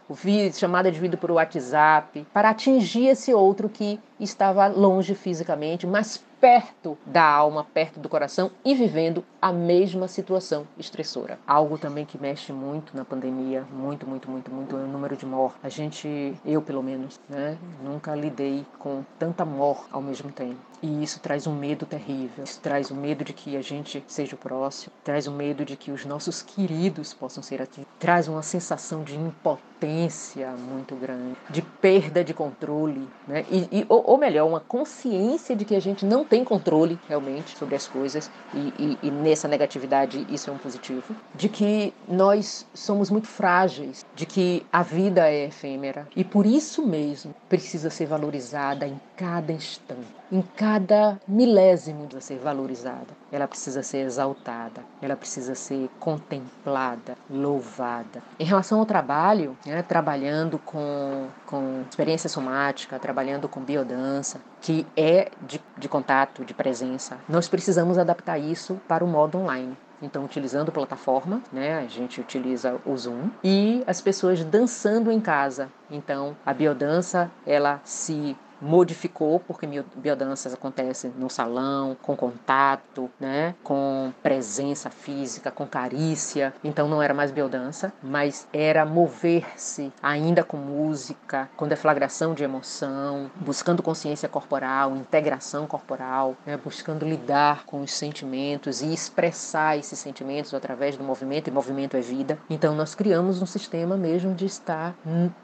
chamada 0.54 0.92
de 0.92 1.00
vídeo 1.00 1.18
por 1.18 1.30
WhatsApp, 1.30 2.26
para 2.34 2.50
atingir 2.50 3.08
esse 3.08 3.34
outro 3.34 3.70
que 3.70 4.00
estava 4.20 4.68
longe 4.68 5.14
fisicamente, 5.14 5.86
mas 5.86 6.26
perto 6.40 6.98
da 7.06 7.24
alma, 7.24 7.64
perto 7.64 8.00
do 8.00 8.10
coração 8.10 8.52
e 8.64 8.76
vivendo 8.76 9.24
a 9.42 9.52
mesma 9.52 10.08
situação 10.08 10.68
estressora. 10.78 11.40
Algo 11.46 11.78
também 11.78 12.06
que 12.06 12.18
mexe 12.18 12.54
muito 12.54 12.96
na 12.96 13.06
pandemia, 13.06 13.66
muito, 13.72 14.08
muito, 14.08 14.30
muito, 14.30 14.52
muito, 14.52 14.76
é 14.76 14.80
o 14.80 14.88
número 14.88 15.16
de 15.16 15.26
mortes. 15.26 15.60
A 15.64 15.70
gente, 15.70 16.34
eu 16.46 16.62
pelo 16.62 16.84
menos, 16.84 17.20
né, 17.30 17.58
nunca 17.84 18.16
lidei 18.16 18.66
com 18.80 19.04
tanta 19.18 19.46
morte 19.46 19.86
ao 19.92 20.02
mesmo 20.02 20.32
tempo. 20.32 20.58
E 20.82 21.04
isso 21.04 21.20
traz 21.20 21.48
um 21.48 21.56
medo 21.56 21.86
terrível. 21.86 22.44
Isso 22.44 22.60
traz 22.62 22.92
o 22.92 22.94
um 22.94 22.98
medo 22.98 23.24
de 23.24 23.34
que 23.34 23.58
a 23.58 23.62
gente 23.62 24.04
seja 24.08 24.36
o 24.36 24.38
próximo, 24.38 24.94
traz 25.04 25.28
o 25.28 25.32
um 25.32 25.36
medo 25.36 25.66
de 25.66 25.76
que 25.76 25.92
os 25.92 26.06
nossos 26.06 26.42
queridos 26.42 27.14
possam 27.14 27.42
ser 27.42 27.62
atingidos, 27.62 27.92
traz 28.00 28.28
uma 28.28 28.44
sensação 28.44 29.04
de 29.04 29.16
impotência 29.16 30.52
muito 30.52 30.96
grande, 30.96 31.36
de 31.50 31.62
perda 31.62 32.24
de 32.24 32.34
controle, 32.34 33.08
né? 33.28 33.46
E, 33.50 33.68
e 33.72 33.86
ou, 33.90 34.04
ou, 34.12 34.18
melhor, 34.18 34.48
uma 34.48 34.60
consciência 34.60 35.56
de 35.56 35.66
que 35.66 35.76
a 35.76 35.80
gente 35.80 36.06
não 36.06 36.24
tem 36.24 36.37
controle 36.44 37.00
realmente 37.08 37.58
sobre 37.58 37.76
as 37.76 37.88
coisas 37.88 38.30
e, 38.54 38.98
e, 39.04 39.08
e 39.08 39.12
nessa 39.12 39.48
negatividade 39.48 40.26
isso 40.30 40.50
é 40.50 40.54
um 40.54 40.58
positivo, 40.58 41.16
de 41.36 41.50
que 41.50 41.94
nós 42.08 42.66
somos 42.74 43.10
muito 43.10 43.28
frágeis, 43.28 44.06
de 44.16 44.26
que 44.26 44.66
a 44.72 44.84
vida 44.84 45.30
é 45.30 45.46
efêmera 45.46 46.08
e 46.16 46.24
por 46.24 46.46
isso 46.46 46.86
mesmo 46.86 47.34
precisa 47.50 47.90
ser 47.90 48.06
valorizada 48.06 48.88
em 48.88 49.00
cada 49.16 49.52
instante 49.52 50.08
em 50.32 50.42
cada 50.42 51.20
milésimo 51.28 52.08
de 52.08 52.24
ser 52.24 52.40
valorizada. 52.40 53.08
Ela 53.32 53.48
precisa 53.48 53.84
ser 53.84 54.00
exaltada, 54.00 54.82
ela 55.02 55.16
precisa 55.16 55.56
ser 55.56 55.90
contemplada, 56.00 57.16
louvada. 57.30 58.22
Em 58.40 58.46
relação 58.46 58.80
ao 58.80 58.86
trabalho, 58.86 59.58
né, 59.66 59.82
trabalhando 59.82 60.60
com, 60.60 61.28
com 61.46 61.84
experiência 61.90 62.30
somática, 62.30 63.00
trabalhando 63.00 63.48
com 63.48 63.62
biodança, 63.62 64.42
que 64.62 64.86
é 64.96 65.30
de, 65.42 65.62
de 65.78 65.90
contato, 65.90 66.44
de 66.44 66.54
presença, 66.54 67.18
nós 67.28 67.48
precisamos 67.48 67.98
adaptar 67.98 68.38
isso 68.38 68.80
para 68.88 69.04
o 69.04 69.08
modo 69.08 69.38
online. 69.38 69.78
Então, 70.02 70.24
utilizando 70.24 70.72
plataforma, 70.72 71.42
né, 71.52 71.80
a 71.80 71.88
gente 71.88 72.22
utiliza 72.22 72.80
o 72.86 72.96
Zoom 72.96 73.32
e 73.44 73.84
as 73.88 74.00
pessoas 74.00 74.44
dançando 74.44 75.12
em 75.12 75.20
casa. 75.20 75.70
Então, 75.90 76.38
a 76.46 76.54
biodança 76.54 77.32
ela 77.46 77.82
se 77.84 78.38
modificou 78.62 79.40
porque 79.40 79.68
biodanças 79.96 80.54
acontecem 80.54 81.14
no 81.18 81.30
salão, 81.30 81.96
com 82.02 82.16
contato, 82.16 83.10
né, 83.20 83.56
com 83.64 84.12
presença 84.24 84.90
física, 84.90 85.52
com 85.52 85.66
carícia. 85.66 86.54
Então 86.64 86.88
não 86.88 87.02
era 87.02 87.14
mais 87.14 87.32
biodança, 87.32 87.94
mas 88.02 88.48
era 88.52 88.86
mover-se 88.86 89.92
ainda 90.02 90.44
com 90.44 90.58
música, 90.58 91.50
com 91.56 91.68
deflagração 91.68 92.34
de 92.34 92.44
emoção, 92.44 93.30
buscando 93.36 93.84
consciência 93.84 94.28
corporal, 94.28 94.96
integração 94.96 95.68
corporal, 95.68 96.36
né, 96.46 96.58
buscando 96.58 97.06
lidar 97.06 97.66
com 97.66 97.82
os 97.82 97.94
sentimentos 97.94 98.82
e 98.82 98.94
expressar 98.94 99.78
esses 99.78 100.00
sentimentos 100.00 100.54
através 100.54 100.98
do 100.98 101.04
movimento, 101.04 101.48
e 101.48 101.52
movimento 101.52 101.98
é 101.98 102.02
vida. 102.02 102.38
Então 102.50 102.76
nós 102.76 102.96
criamos 102.96 103.42
um 103.42 103.46
sistema 103.46 103.96
mesmo 103.96 104.34
de 104.34 104.46
estar 104.46 104.96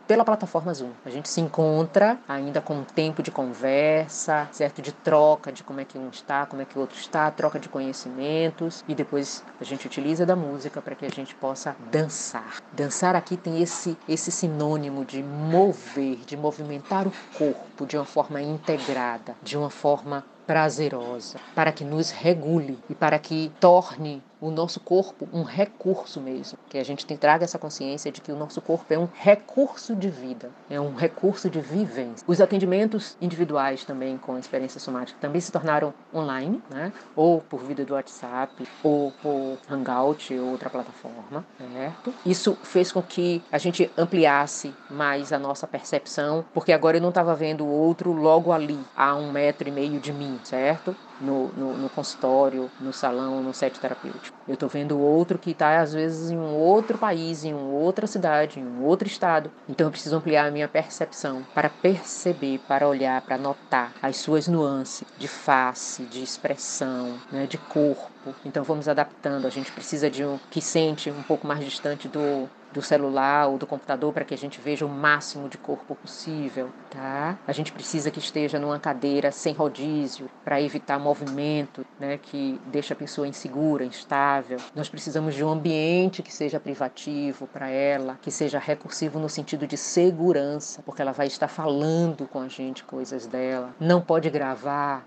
pela 0.07 0.26
plataforma 0.26 0.73
Zoom. 0.73 0.91
A 1.06 1.10
gente 1.10 1.30
se 1.30 1.41
encontra 1.41 2.18
ainda 2.27 2.61
com 2.61 2.84
tempo 2.84 3.02
tempo 3.03 3.21
de 3.21 3.31
conversa, 3.31 4.47
certo? 4.51 4.81
De 4.81 4.93
troca 4.93 5.51
de 5.51 5.61
como 5.61 5.81
é 5.81 5.85
que 5.85 5.97
um 5.97 6.07
está, 6.09 6.45
como 6.45 6.61
é 6.61 6.65
que 6.65 6.77
o 6.77 6.81
outro 6.81 6.97
está, 6.97 7.30
troca 7.30 7.59
de 7.59 7.67
conhecimentos 7.67 8.84
e 8.88 8.95
depois 8.95 9.43
a 9.59 9.63
gente 9.65 9.85
utiliza 9.85 10.25
da 10.25 10.38
música 10.38 10.81
para 10.81 10.95
que 10.95 11.05
a 11.05 11.09
gente 11.09 11.35
possa 11.35 11.75
dançar. 11.91 12.61
Dançar 12.71 13.13
aqui 13.13 13.35
tem 13.35 13.61
esse 13.61 13.97
esse 14.07 14.31
sinônimo 14.31 15.03
de 15.03 15.21
mover, 15.21 16.19
de 16.25 16.38
movimentar 16.38 17.05
o 17.05 17.13
corpo 17.38 17.85
de 17.85 17.97
uma 17.97 18.05
forma 18.05 18.41
integrada, 18.41 19.35
de 19.43 19.57
uma 19.57 19.69
forma 19.69 20.23
prazerosa, 20.47 21.39
para 21.53 21.71
que 21.71 21.84
nos 21.84 22.11
regule 22.11 22.77
e 22.89 22.95
para 22.95 23.19
que 23.19 23.51
torne 23.59 24.21
o 24.43 24.51
nosso 24.51 24.81
corpo 24.81 25.27
um 25.31 25.43
recurso 25.43 26.19
mesmo, 26.19 26.59
que 26.69 26.77
a 26.77 26.83
gente 26.83 27.05
tem, 27.05 27.15
traga 27.15 27.45
essa 27.45 27.57
consciência 27.57 28.11
de 28.11 28.19
que 28.19 28.31
o 28.31 28.35
nosso 28.35 28.61
corpo 28.61 28.93
é 28.93 28.99
um 28.99 29.07
recurso 29.13 29.95
de 29.95 30.09
vida, 30.09 30.51
é 30.69 30.79
um 30.79 30.93
recurso 30.93 31.49
de 31.49 31.61
vivência. 31.61 32.25
Os 32.27 32.41
atendimentos 32.41 33.15
individuais 33.21 33.85
também 33.85 34.17
com 34.17 34.37
experiência 34.37 34.81
somática 34.81 35.17
também 35.21 35.39
se 35.39 35.51
tornaram 35.51 35.93
online, 36.13 36.61
né? 36.69 36.91
ou 37.15 37.39
por 37.39 37.61
vídeo 37.61 37.85
do 37.85 37.93
WhatsApp, 37.93 38.67
ou 38.83 39.13
por 39.21 39.57
Hangout 39.69 40.37
ou 40.37 40.51
outra 40.51 40.69
plataforma, 40.69 41.45
certo? 41.73 42.13
Isso 42.25 42.57
fez 42.63 42.91
com 42.91 43.01
que 43.01 43.41
a 43.49 43.57
gente 43.57 43.89
ampliasse 43.97 44.73
mais 44.89 45.31
a 45.31 45.39
nossa 45.39 45.65
percepção, 45.65 46.43
porque 46.53 46.73
agora 46.73 46.97
eu 46.97 47.01
não 47.01 47.09
estava 47.09 47.33
vendo 47.33 47.63
o 47.63 47.69
outro 47.69 48.11
logo 48.11 48.51
ali, 48.51 48.79
a 48.95 49.15
um 49.15 49.31
metro 49.31 49.69
e 49.69 49.71
meio 49.71 49.99
de 50.01 50.11
mim, 50.11 50.37
certo? 50.43 50.93
No, 51.23 51.47
no, 51.53 51.77
no, 51.77 51.89
consultório, 51.89 52.69
no 52.79 52.91
salão, 52.91 53.41
no 53.41 53.53
set 53.53 53.79
terapêutico. 53.79 54.37
Eu 54.47 54.55
estou 54.55 54.69
vendo 54.69 54.99
outro 54.99 55.37
que 55.37 55.51
está, 55.51 55.79
às 55.79 55.93
vezes, 55.93 56.29
em 56.29 56.37
um 56.37 56.55
outro 56.55 56.97
país, 56.97 57.43
em 57.43 57.53
uma 57.53 57.69
outra 57.69 58.05
cidade, 58.05 58.59
em 58.59 58.65
um 58.65 58.83
outro 58.83 59.07
estado. 59.07 59.49
Então, 59.67 59.87
eu 59.87 59.91
preciso 59.91 60.15
ampliar 60.15 60.47
a 60.47 60.51
minha 60.51 60.67
percepção 60.67 61.45
para 61.53 61.69
perceber, 61.69 62.59
para 62.67 62.87
olhar, 62.87 63.21
para 63.21 63.37
notar 63.37 63.93
as 64.01 64.17
suas 64.17 64.47
nuances 64.47 65.07
de 65.17 65.27
face, 65.27 66.03
de 66.03 66.21
expressão, 66.21 67.17
né, 67.31 67.45
de 67.47 67.57
corpo. 67.57 68.35
Então, 68.45 68.63
vamos 68.63 68.87
adaptando. 68.87 69.47
A 69.47 69.49
gente 69.49 69.71
precisa 69.71 70.09
de 70.09 70.25
um 70.25 70.39
que 70.51 70.61
sente 70.61 71.09
um 71.09 71.23
pouco 71.23 71.47
mais 71.47 71.63
distante 71.63 72.07
do 72.07 72.49
do 72.73 72.81
celular 72.81 73.47
ou 73.47 73.57
do 73.57 73.67
computador 73.67 74.11
para 74.11 74.25
que 74.25 74.33
a 74.33 74.37
gente 74.37 74.59
veja 74.59 74.85
o 74.85 74.89
máximo 74.89 75.47
de 75.47 75.57
corpo 75.57 75.95
possível, 75.95 76.69
tá? 76.89 77.37
A 77.47 77.51
gente 77.51 77.71
precisa 77.71 78.11
que 78.11 78.19
esteja 78.19 78.59
numa 78.59 78.79
cadeira 78.79 79.31
sem 79.31 79.53
rodízio 79.53 80.29
para 80.43 80.61
evitar 80.61 80.99
movimento, 80.99 81.85
né, 81.99 82.17
que 82.21 82.59
deixa 82.65 82.93
a 82.93 82.97
pessoa 82.97 83.27
insegura, 83.27 83.85
instável. 83.85 84.57
Nós 84.75 84.89
precisamos 84.89 85.35
de 85.35 85.43
um 85.43 85.49
ambiente 85.49 86.23
que 86.23 86.33
seja 86.33 86.59
privativo 86.59 87.47
para 87.47 87.69
ela, 87.69 88.17
que 88.21 88.31
seja 88.31 88.59
recursivo 88.59 89.19
no 89.19 89.29
sentido 89.29 89.67
de 89.67 89.77
segurança, 89.77 90.81
porque 90.83 91.01
ela 91.01 91.11
vai 91.11 91.27
estar 91.27 91.47
falando 91.47 92.27
com 92.27 92.39
a 92.39 92.47
gente 92.47 92.83
coisas 92.83 93.27
dela. 93.27 93.73
Não 93.79 94.01
pode 94.01 94.29
gravar. 94.29 95.05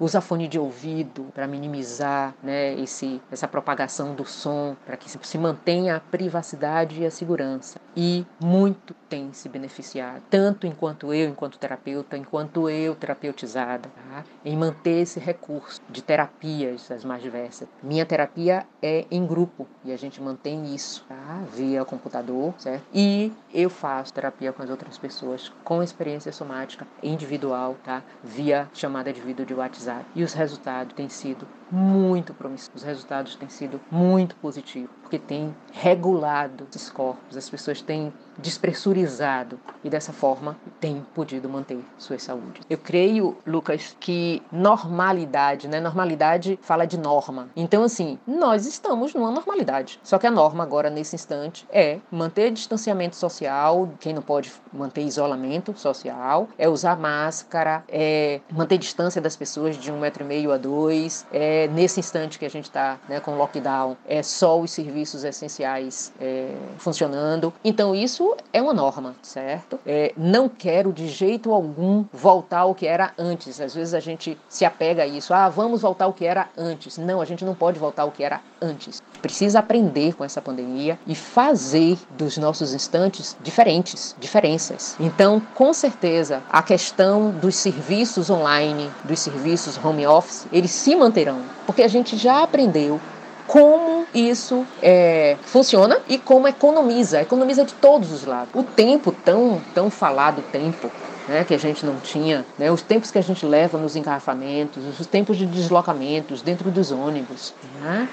Usa 0.00 0.20
fone 0.20 0.46
de 0.46 0.58
ouvido 0.58 1.26
para 1.34 1.46
minimizar 1.46 2.34
né, 2.42 2.74
esse, 2.74 3.20
essa 3.30 3.48
propagação 3.48 4.14
do 4.14 4.24
som, 4.24 4.76
para 4.86 4.96
que 4.96 5.10
se 5.10 5.38
mantenha 5.38 5.96
a 5.96 6.00
privacidade 6.00 7.02
e 7.02 7.06
a 7.06 7.10
segurança. 7.10 7.80
E 7.96 8.24
muito 8.40 8.94
tem 9.08 9.32
se 9.32 9.48
beneficiado, 9.48 10.22
tanto 10.30 10.66
enquanto 10.66 11.12
eu, 11.12 11.28
enquanto 11.28 11.58
terapeuta, 11.58 12.16
enquanto 12.16 12.68
eu 12.68 12.94
terapeutizada, 12.94 13.88
tá? 13.88 14.24
em 14.44 14.56
manter 14.56 15.00
esse 15.00 15.18
recurso 15.18 15.80
de 15.88 16.02
terapias 16.02 16.90
as 16.90 17.04
mais 17.04 17.22
diversas. 17.22 17.66
Minha 17.82 18.06
terapia 18.06 18.66
é 18.82 19.06
em 19.10 19.26
grupo 19.26 19.66
e 19.84 19.92
a 19.92 19.96
gente 19.96 20.22
mantém 20.22 20.74
isso 20.74 21.04
tá? 21.08 21.42
via 21.52 21.84
computador, 21.84 22.54
certo? 22.58 22.84
E 22.92 23.32
eu 23.52 23.70
faço 23.70 24.12
terapia 24.12 24.52
com 24.52 24.62
as 24.62 24.70
outras 24.70 24.98
pessoas 24.98 25.50
com 25.64 25.82
experiência 25.82 26.30
somática 26.30 26.86
individual, 27.02 27.76
tá? 27.82 28.02
Via 28.22 28.68
chamada 28.72 29.12
de 29.12 29.20
vídeo 29.20 29.44
de 29.44 29.54
WhatsApp. 29.54 29.87
E 30.14 30.22
os 30.22 30.32
resultados 30.32 30.94
têm 30.94 31.08
sido 31.08 31.46
muito 31.70 32.34
promissores. 32.34 32.82
Os 32.82 32.82
resultados 32.82 33.34
têm 33.36 33.48
sido 33.48 33.80
muito 33.90 34.36
positivos, 34.36 34.90
porque 35.02 35.18
tem 35.18 35.54
regulado 35.72 36.66
esses 36.70 36.90
corpos, 36.90 37.36
as 37.36 37.48
pessoas 37.48 37.80
têm 37.80 38.12
despressurizado 38.38 39.58
e 39.82 39.90
dessa 39.90 40.12
forma 40.12 40.56
têm 40.80 41.04
podido 41.14 41.48
manter 41.48 41.84
sua 41.98 42.18
saúde. 42.18 42.60
Eu 42.70 42.78
creio, 42.78 43.36
Lucas, 43.44 43.96
que 43.98 44.42
normalidade, 44.52 45.66
né? 45.66 45.80
Normalidade 45.80 46.58
fala 46.62 46.86
de 46.86 46.96
norma. 46.96 47.48
Então, 47.56 47.82
assim, 47.82 48.18
nós 48.26 48.64
estamos 48.64 49.12
numa 49.12 49.30
normalidade. 49.30 49.98
Só 50.02 50.18
que 50.18 50.26
a 50.26 50.30
norma 50.30 50.62
agora, 50.62 50.88
nesse 50.88 51.16
instante, 51.16 51.66
é 51.70 51.98
manter 52.10 52.52
distanciamento 52.52 53.16
social, 53.16 53.88
quem 53.98 54.14
não 54.14 54.22
pode 54.22 54.52
manter 54.72 55.02
isolamento 55.02 55.76
social, 55.76 56.48
é 56.56 56.68
usar 56.68 56.96
máscara, 56.96 57.82
é 57.88 58.40
manter 58.52 58.78
distância 58.78 59.20
das 59.20 59.34
pessoas 59.34 59.76
de 59.76 59.90
um 59.90 59.98
metro 59.98 60.22
e 60.22 60.26
meio 60.26 60.52
a 60.52 60.56
dois, 60.56 61.26
é 61.32 61.57
nesse 61.66 62.00
instante 62.00 62.38
que 62.38 62.44
a 62.44 62.50
gente 62.50 62.64
está 62.64 62.98
né, 63.08 63.20
com 63.20 63.36
lockdown, 63.36 63.96
é 64.06 64.22
só 64.22 64.58
os 64.58 64.70
serviços 64.70 65.24
essenciais 65.24 66.12
é, 66.20 66.54
funcionando. 66.78 67.52
Então, 67.64 67.94
isso 67.94 68.36
é 68.52 68.62
uma 68.62 68.74
norma, 68.74 69.14
certo? 69.22 69.78
É, 69.86 70.12
não 70.16 70.48
quero 70.48 70.92
de 70.92 71.08
jeito 71.08 71.52
algum 71.52 72.04
voltar 72.12 72.60
ao 72.60 72.74
que 72.74 72.86
era 72.86 73.12
antes. 73.18 73.60
Às 73.60 73.74
vezes 73.74 73.94
a 73.94 74.00
gente 74.00 74.38
se 74.48 74.64
apega 74.64 75.02
a 75.02 75.06
isso. 75.06 75.34
Ah, 75.34 75.48
vamos 75.48 75.82
voltar 75.82 76.04
ao 76.04 76.12
que 76.12 76.24
era 76.24 76.48
antes. 76.56 76.98
Não, 76.98 77.20
a 77.20 77.24
gente 77.24 77.44
não 77.44 77.54
pode 77.54 77.78
voltar 77.78 78.02
ao 78.02 78.10
que 78.10 78.22
era 78.22 78.40
antes. 78.60 79.02
Precisa 79.22 79.58
aprender 79.58 80.14
com 80.14 80.24
essa 80.24 80.40
pandemia 80.40 80.98
e 81.06 81.14
fazer 81.14 81.98
dos 82.16 82.36
nossos 82.38 82.72
instantes 82.74 83.36
diferentes, 83.42 84.14
diferenças. 84.18 84.96
Então, 85.00 85.40
com 85.54 85.72
certeza, 85.72 86.42
a 86.50 86.62
questão 86.62 87.30
dos 87.30 87.56
serviços 87.56 88.30
online, 88.30 88.90
dos 89.04 89.18
serviços 89.18 89.82
home 89.82 90.06
office, 90.06 90.46
eles 90.52 90.70
se 90.70 90.94
manterão, 90.94 91.40
porque 91.66 91.82
a 91.82 91.88
gente 91.88 92.16
já 92.16 92.42
aprendeu 92.42 93.00
como 93.46 94.06
isso 94.14 94.66
é, 94.82 95.36
funciona 95.42 95.98
e 96.06 96.18
como 96.18 96.46
economiza, 96.46 97.22
economiza 97.22 97.64
de 97.64 97.72
todos 97.74 98.12
os 98.12 98.24
lados. 98.24 98.50
O 98.54 98.62
tempo 98.62 99.10
tão 99.10 99.60
tão 99.74 99.90
falado 99.90 100.42
tempo 100.52 100.90
né, 101.26 101.44
que 101.44 101.54
a 101.54 101.58
gente 101.58 101.84
não 101.84 101.96
tinha, 101.96 102.44
né, 102.58 102.70
os 102.70 102.82
tempos 102.82 103.10
que 103.10 103.18
a 103.18 103.22
gente 103.22 103.44
leva 103.44 103.78
nos 103.78 103.96
engarrafamentos, 103.96 104.82
os 104.98 105.06
tempos 105.06 105.36
de 105.36 105.46
deslocamentos 105.46 106.42
dentro 106.42 106.70
dos 106.70 106.90
ônibus, 106.90 107.54
né, 107.80 108.08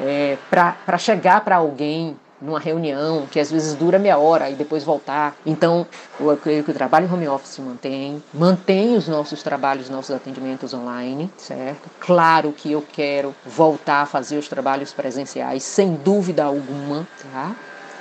é, 0.00 0.36
para 0.50 0.98
chegar 0.98 1.40
para 1.42 1.56
alguém 1.56 2.16
numa 2.40 2.58
reunião 2.58 3.26
que 3.30 3.40
às 3.40 3.50
vezes 3.50 3.74
dura 3.74 3.98
meia 3.98 4.18
hora 4.18 4.50
e 4.50 4.54
depois 4.54 4.84
voltar. 4.84 5.34
Então, 5.44 5.86
eu 6.20 6.36
creio 6.36 6.64
que 6.64 6.70
o 6.70 6.74
trabalho 6.74 7.06
em 7.06 7.12
home 7.12 7.28
office 7.28 7.58
mantém, 7.58 8.22
mantém 8.32 8.96
os 8.96 9.08
nossos 9.08 9.42
trabalhos, 9.42 9.90
nossos 9.90 10.14
atendimentos 10.14 10.72
online, 10.72 11.30
certo? 11.36 11.88
Claro 12.00 12.52
que 12.52 12.72
eu 12.72 12.84
quero 12.92 13.34
voltar 13.44 14.02
a 14.02 14.06
fazer 14.06 14.38
os 14.38 14.48
trabalhos 14.48 14.92
presenciais, 14.92 15.62
sem 15.62 15.94
dúvida 15.94 16.44
alguma, 16.44 17.06
tá? 17.32 17.54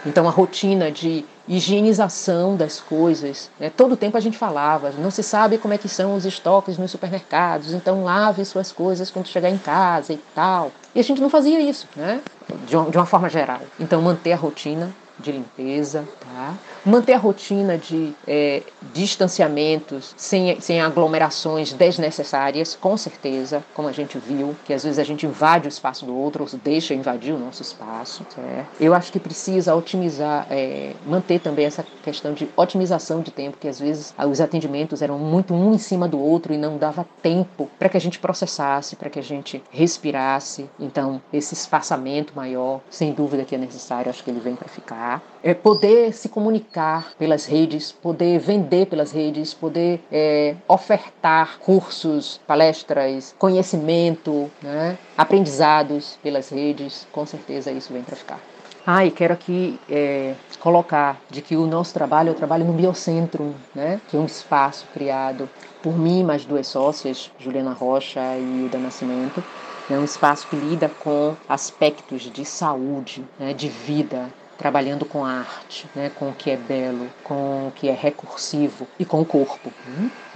Então, 0.05 0.27
a 0.27 0.31
rotina 0.31 0.91
de 0.91 1.25
higienização 1.47 2.55
das 2.55 2.79
coisas. 2.79 3.49
Né? 3.59 3.69
Todo 3.69 3.95
tempo 3.95 4.17
a 4.17 4.19
gente 4.19 4.37
falava, 4.37 4.91
não 4.91 5.09
se 5.09 5.23
sabe 5.23 5.57
como 5.57 5.73
é 5.73 5.77
que 5.77 5.87
são 5.87 6.15
os 6.15 6.25
estoques 6.25 6.77
nos 6.77 6.91
supermercados, 6.91 7.73
então 7.73 8.03
lave 8.03 8.43
suas 8.43 8.71
coisas 8.71 9.09
quando 9.09 9.27
chegar 9.27 9.49
em 9.49 9.57
casa 9.57 10.13
e 10.13 10.19
tal. 10.35 10.71
E 10.93 10.99
a 10.99 11.03
gente 11.03 11.21
não 11.21 11.29
fazia 11.29 11.59
isso, 11.59 11.87
né? 11.95 12.21
de 12.65 12.75
uma, 12.75 12.89
de 12.89 12.97
uma 12.97 13.05
forma 13.05 13.29
geral. 13.29 13.61
Então, 13.79 14.01
manter 14.01 14.33
a 14.33 14.37
rotina 14.37 14.93
de 15.19 15.31
limpeza, 15.31 16.07
tá? 16.19 16.55
manter 16.85 17.13
a 17.13 17.17
rotina 17.17 17.77
de 17.77 18.13
é, 18.27 18.61
distanciamentos 18.93 20.13
sem, 20.15 20.59
sem 20.59 20.79
aglomerações 20.79 21.73
desnecessárias, 21.73 22.75
com 22.79 22.95
certeza, 22.95 23.63
como 23.73 23.87
a 23.87 23.91
gente 23.91 24.17
viu, 24.17 24.55
que 24.65 24.73
às 24.73 24.83
vezes 24.83 24.99
a 24.99 25.03
gente 25.03 25.25
invade 25.25 25.67
o 25.67 25.69
espaço 25.69 26.05
do 26.05 26.15
outro 26.15 26.43
ou 26.43 26.59
deixa 26.63 26.93
invadir 26.93 27.33
o 27.33 27.39
nosso 27.39 27.61
espaço. 27.61 28.25
Certo? 28.29 28.67
Eu 28.79 28.93
acho 28.93 29.11
que 29.11 29.19
precisa 29.19 29.75
otimizar, 29.75 30.47
é, 30.49 30.93
manter 31.05 31.39
também 31.39 31.65
essa 31.65 31.85
questão 32.03 32.33
de 32.33 32.49
otimização 32.55 33.21
de 33.21 33.31
tempo, 33.31 33.57
que 33.59 33.67
às 33.67 33.79
vezes 33.79 34.13
os 34.29 34.39
atendimentos 34.39 35.01
eram 35.01 35.17
muito 35.17 35.53
um 35.53 35.73
em 35.73 35.77
cima 35.77 36.07
do 36.07 36.19
outro 36.19 36.53
e 36.53 36.57
não 36.57 36.77
dava 36.77 37.05
tempo 37.21 37.69
para 37.77 37.89
que 37.89 37.97
a 37.97 38.01
gente 38.01 38.19
processasse, 38.19 38.95
para 38.95 39.09
que 39.09 39.19
a 39.19 39.23
gente 39.23 39.61
respirasse. 39.71 40.69
Então, 40.79 41.21
esse 41.33 41.53
espaçamento 41.53 42.33
maior, 42.35 42.81
sem 42.89 43.11
dúvida 43.11 43.43
que 43.43 43.55
é 43.55 43.57
necessário, 43.57 44.09
acho 44.09 44.23
que 44.23 44.29
ele 44.29 44.39
vem 44.39 44.55
para 44.55 44.67
ficar. 44.67 45.06
É 45.43 45.53
poder 45.53 46.13
se 46.13 46.27
comunicar 46.27 47.13
pelas 47.17 47.45
redes, 47.45 47.91
poder 47.91 48.39
vender 48.39 48.87
pelas 48.87 49.11
redes, 49.11 49.53
poder 49.53 50.01
é, 50.11 50.55
ofertar 50.67 51.59
cursos, 51.59 52.39
palestras, 52.45 53.33
conhecimento, 53.37 54.51
né? 54.61 54.97
aprendizados 55.17 56.17
pelas 56.21 56.49
redes, 56.49 57.07
com 57.11 57.25
certeza 57.25 57.71
isso 57.71 57.93
vem 57.93 58.01
para 58.01 58.15
ficar. 58.15 58.39
Ah, 58.89 59.05
e 59.05 59.11
quero 59.11 59.33
aqui 59.33 59.77
é, 59.89 60.33
colocar 60.61 61.19
de 61.29 61.41
que 61.41 61.57
o 61.57 61.67
nosso 61.67 61.93
trabalho 61.93 62.29
é 62.29 62.31
o 62.31 62.35
trabalho 62.35 62.63
no 62.63 62.71
Biocentro, 62.71 63.53
né? 63.75 63.99
que 64.07 64.15
é 64.15 64.19
um 64.19 64.25
espaço 64.25 64.85
criado 64.93 65.49
por 65.83 65.97
mim 65.97 66.21
e 66.21 66.23
mais 66.23 66.45
duas 66.45 66.67
sócias, 66.67 67.29
Juliana 67.37 67.73
Rocha 67.73 68.21
e 68.37 68.61
Hilda 68.61 68.77
Nascimento. 68.77 69.43
É 69.89 69.93
um 69.93 70.05
espaço 70.05 70.47
que 70.47 70.55
lida 70.55 70.89
com 70.99 71.35
aspectos 71.49 72.23
de 72.31 72.45
saúde, 72.45 73.25
né? 73.37 73.53
de 73.53 73.67
vida, 73.67 74.29
trabalhando 74.57 75.05
com 75.05 75.23
a 75.23 75.39
arte, 75.39 75.87
né, 75.95 76.09
com 76.09 76.29
o 76.29 76.33
que 76.33 76.49
é 76.49 76.57
belo, 76.57 77.07
com 77.23 77.67
o 77.67 77.71
que 77.71 77.87
é 77.87 77.93
recursivo 77.93 78.87
e 78.97 79.05
com 79.05 79.21
o 79.21 79.25
corpo. 79.25 79.71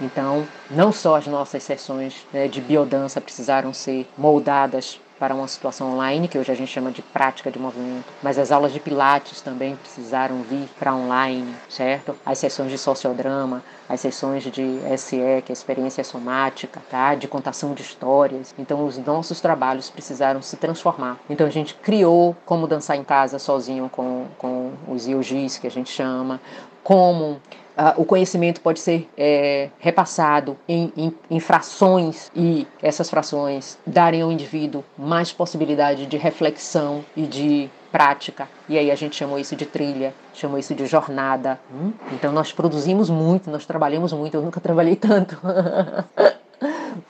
Então, 0.00 0.46
não 0.70 0.92
só 0.92 1.16
as 1.16 1.26
nossas 1.26 1.62
sessões 1.62 2.26
né, 2.32 2.48
de 2.48 2.60
biodança 2.60 3.20
precisaram 3.20 3.72
ser 3.72 4.08
moldadas 4.16 5.00
para 5.22 5.36
uma 5.36 5.46
situação 5.46 5.92
online, 5.92 6.26
que 6.26 6.36
hoje 6.36 6.50
a 6.50 6.54
gente 6.56 6.72
chama 6.72 6.90
de 6.90 7.00
prática 7.00 7.48
de 7.48 7.56
movimento, 7.56 8.06
mas 8.20 8.40
as 8.40 8.50
aulas 8.50 8.72
de 8.72 8.80
pilates 8.80 9.40
também 9.40 9.76
precisaram 9.76 10.42
vir 10.42 10.68
para 10.80 10.92
online, 10.92 11.54
certo? 11.68 12.16
As 12.26 12.38
sessões 12.38 12.72
de 12.72 12.76
sociodrama, 12.76 13.62
as 13.88 14.00
sessões 14.00 14.42
de 14.42 14.80
SE, 14.98 15.42
que 15.46 15.52
é 15.52 15.52
experiência 15.52 16.02
somática, 16.02 16.82
tá? 16.90 17.14
De 17.14 17.28
contação 17.28 17.72
de 17.72 17.82
histórias. 17.82 18.52
Então 18.58 18.84
os 18.84 18.98
nossos 18.98 19.40
trabalhos 19.40 19.88
precisaram 19.88 20.42
se 20.42 20.56
transformar. 20.56 21.16
Então 21.30 21.46
a 21.46 21.50
gente 21.50 21.76
criou 21.76 22.34
como 22.44 22.66
dançar 22.66 22.96
em 22.96 23.04
casa 23.04 23.38
sozinho 23.38 23.88
com, 23.88 24.26
com 24.38 24.72
os 24.88 25.06
yogis, 25.06 25.56
que 25.56 25.68
a 25.68 25.70
gente 25.70 25.92
chama, 25.92 26.40
como 26.82 27.40
O 27.96 28.04
conhecimento 28.04 28.60
pode 28.60 28.80
ser 28.80 29.08
é, 29.16 29.68
repassado 29.78 30.56
em, 30.68 30.92
em, 30.96 31.14
em, 31.30 31.40
frações 31.40 32.30
e 32.34 32.66
essas 32.82 33.10
frações 33.10 33.78
darem 33.86 34.22
ao 34.22 34.30
indivíduo 34.30 34.84
mais 34.96 35.32
possibilidade 35.32 36.06
de 36.06 36.16
reflexão 36.16 37.04
e 37.16 37.22
de 37.22 37.70
prática. 37.90 38.48
E 38.68 38.78
aí 38.78 38.90
a 38.90 38.94
gente 38.94 39.16
chamou 39.16 39.38
isso 39.38 39.56
de 39.56 39.66
trilha, 39.66 40.14
chamou 40.32 40.58
isso 40.58 40.74
de 40.74 40.86
jornada. 40.86 41.60
Hum? 41.72 41.92
Então 42.12 42.32
nós 42.32 42.52
produzimos 42.52 43.10
muito, 43.10 43.50
nós 43.50 43.66
trabalhamos 43.66 44.12
muito. 44.12 44.34
Eu 44.34 44.42
nunca 44.42 44.60
trabalhei 44.60 44.96
tanto. 44.96 45.38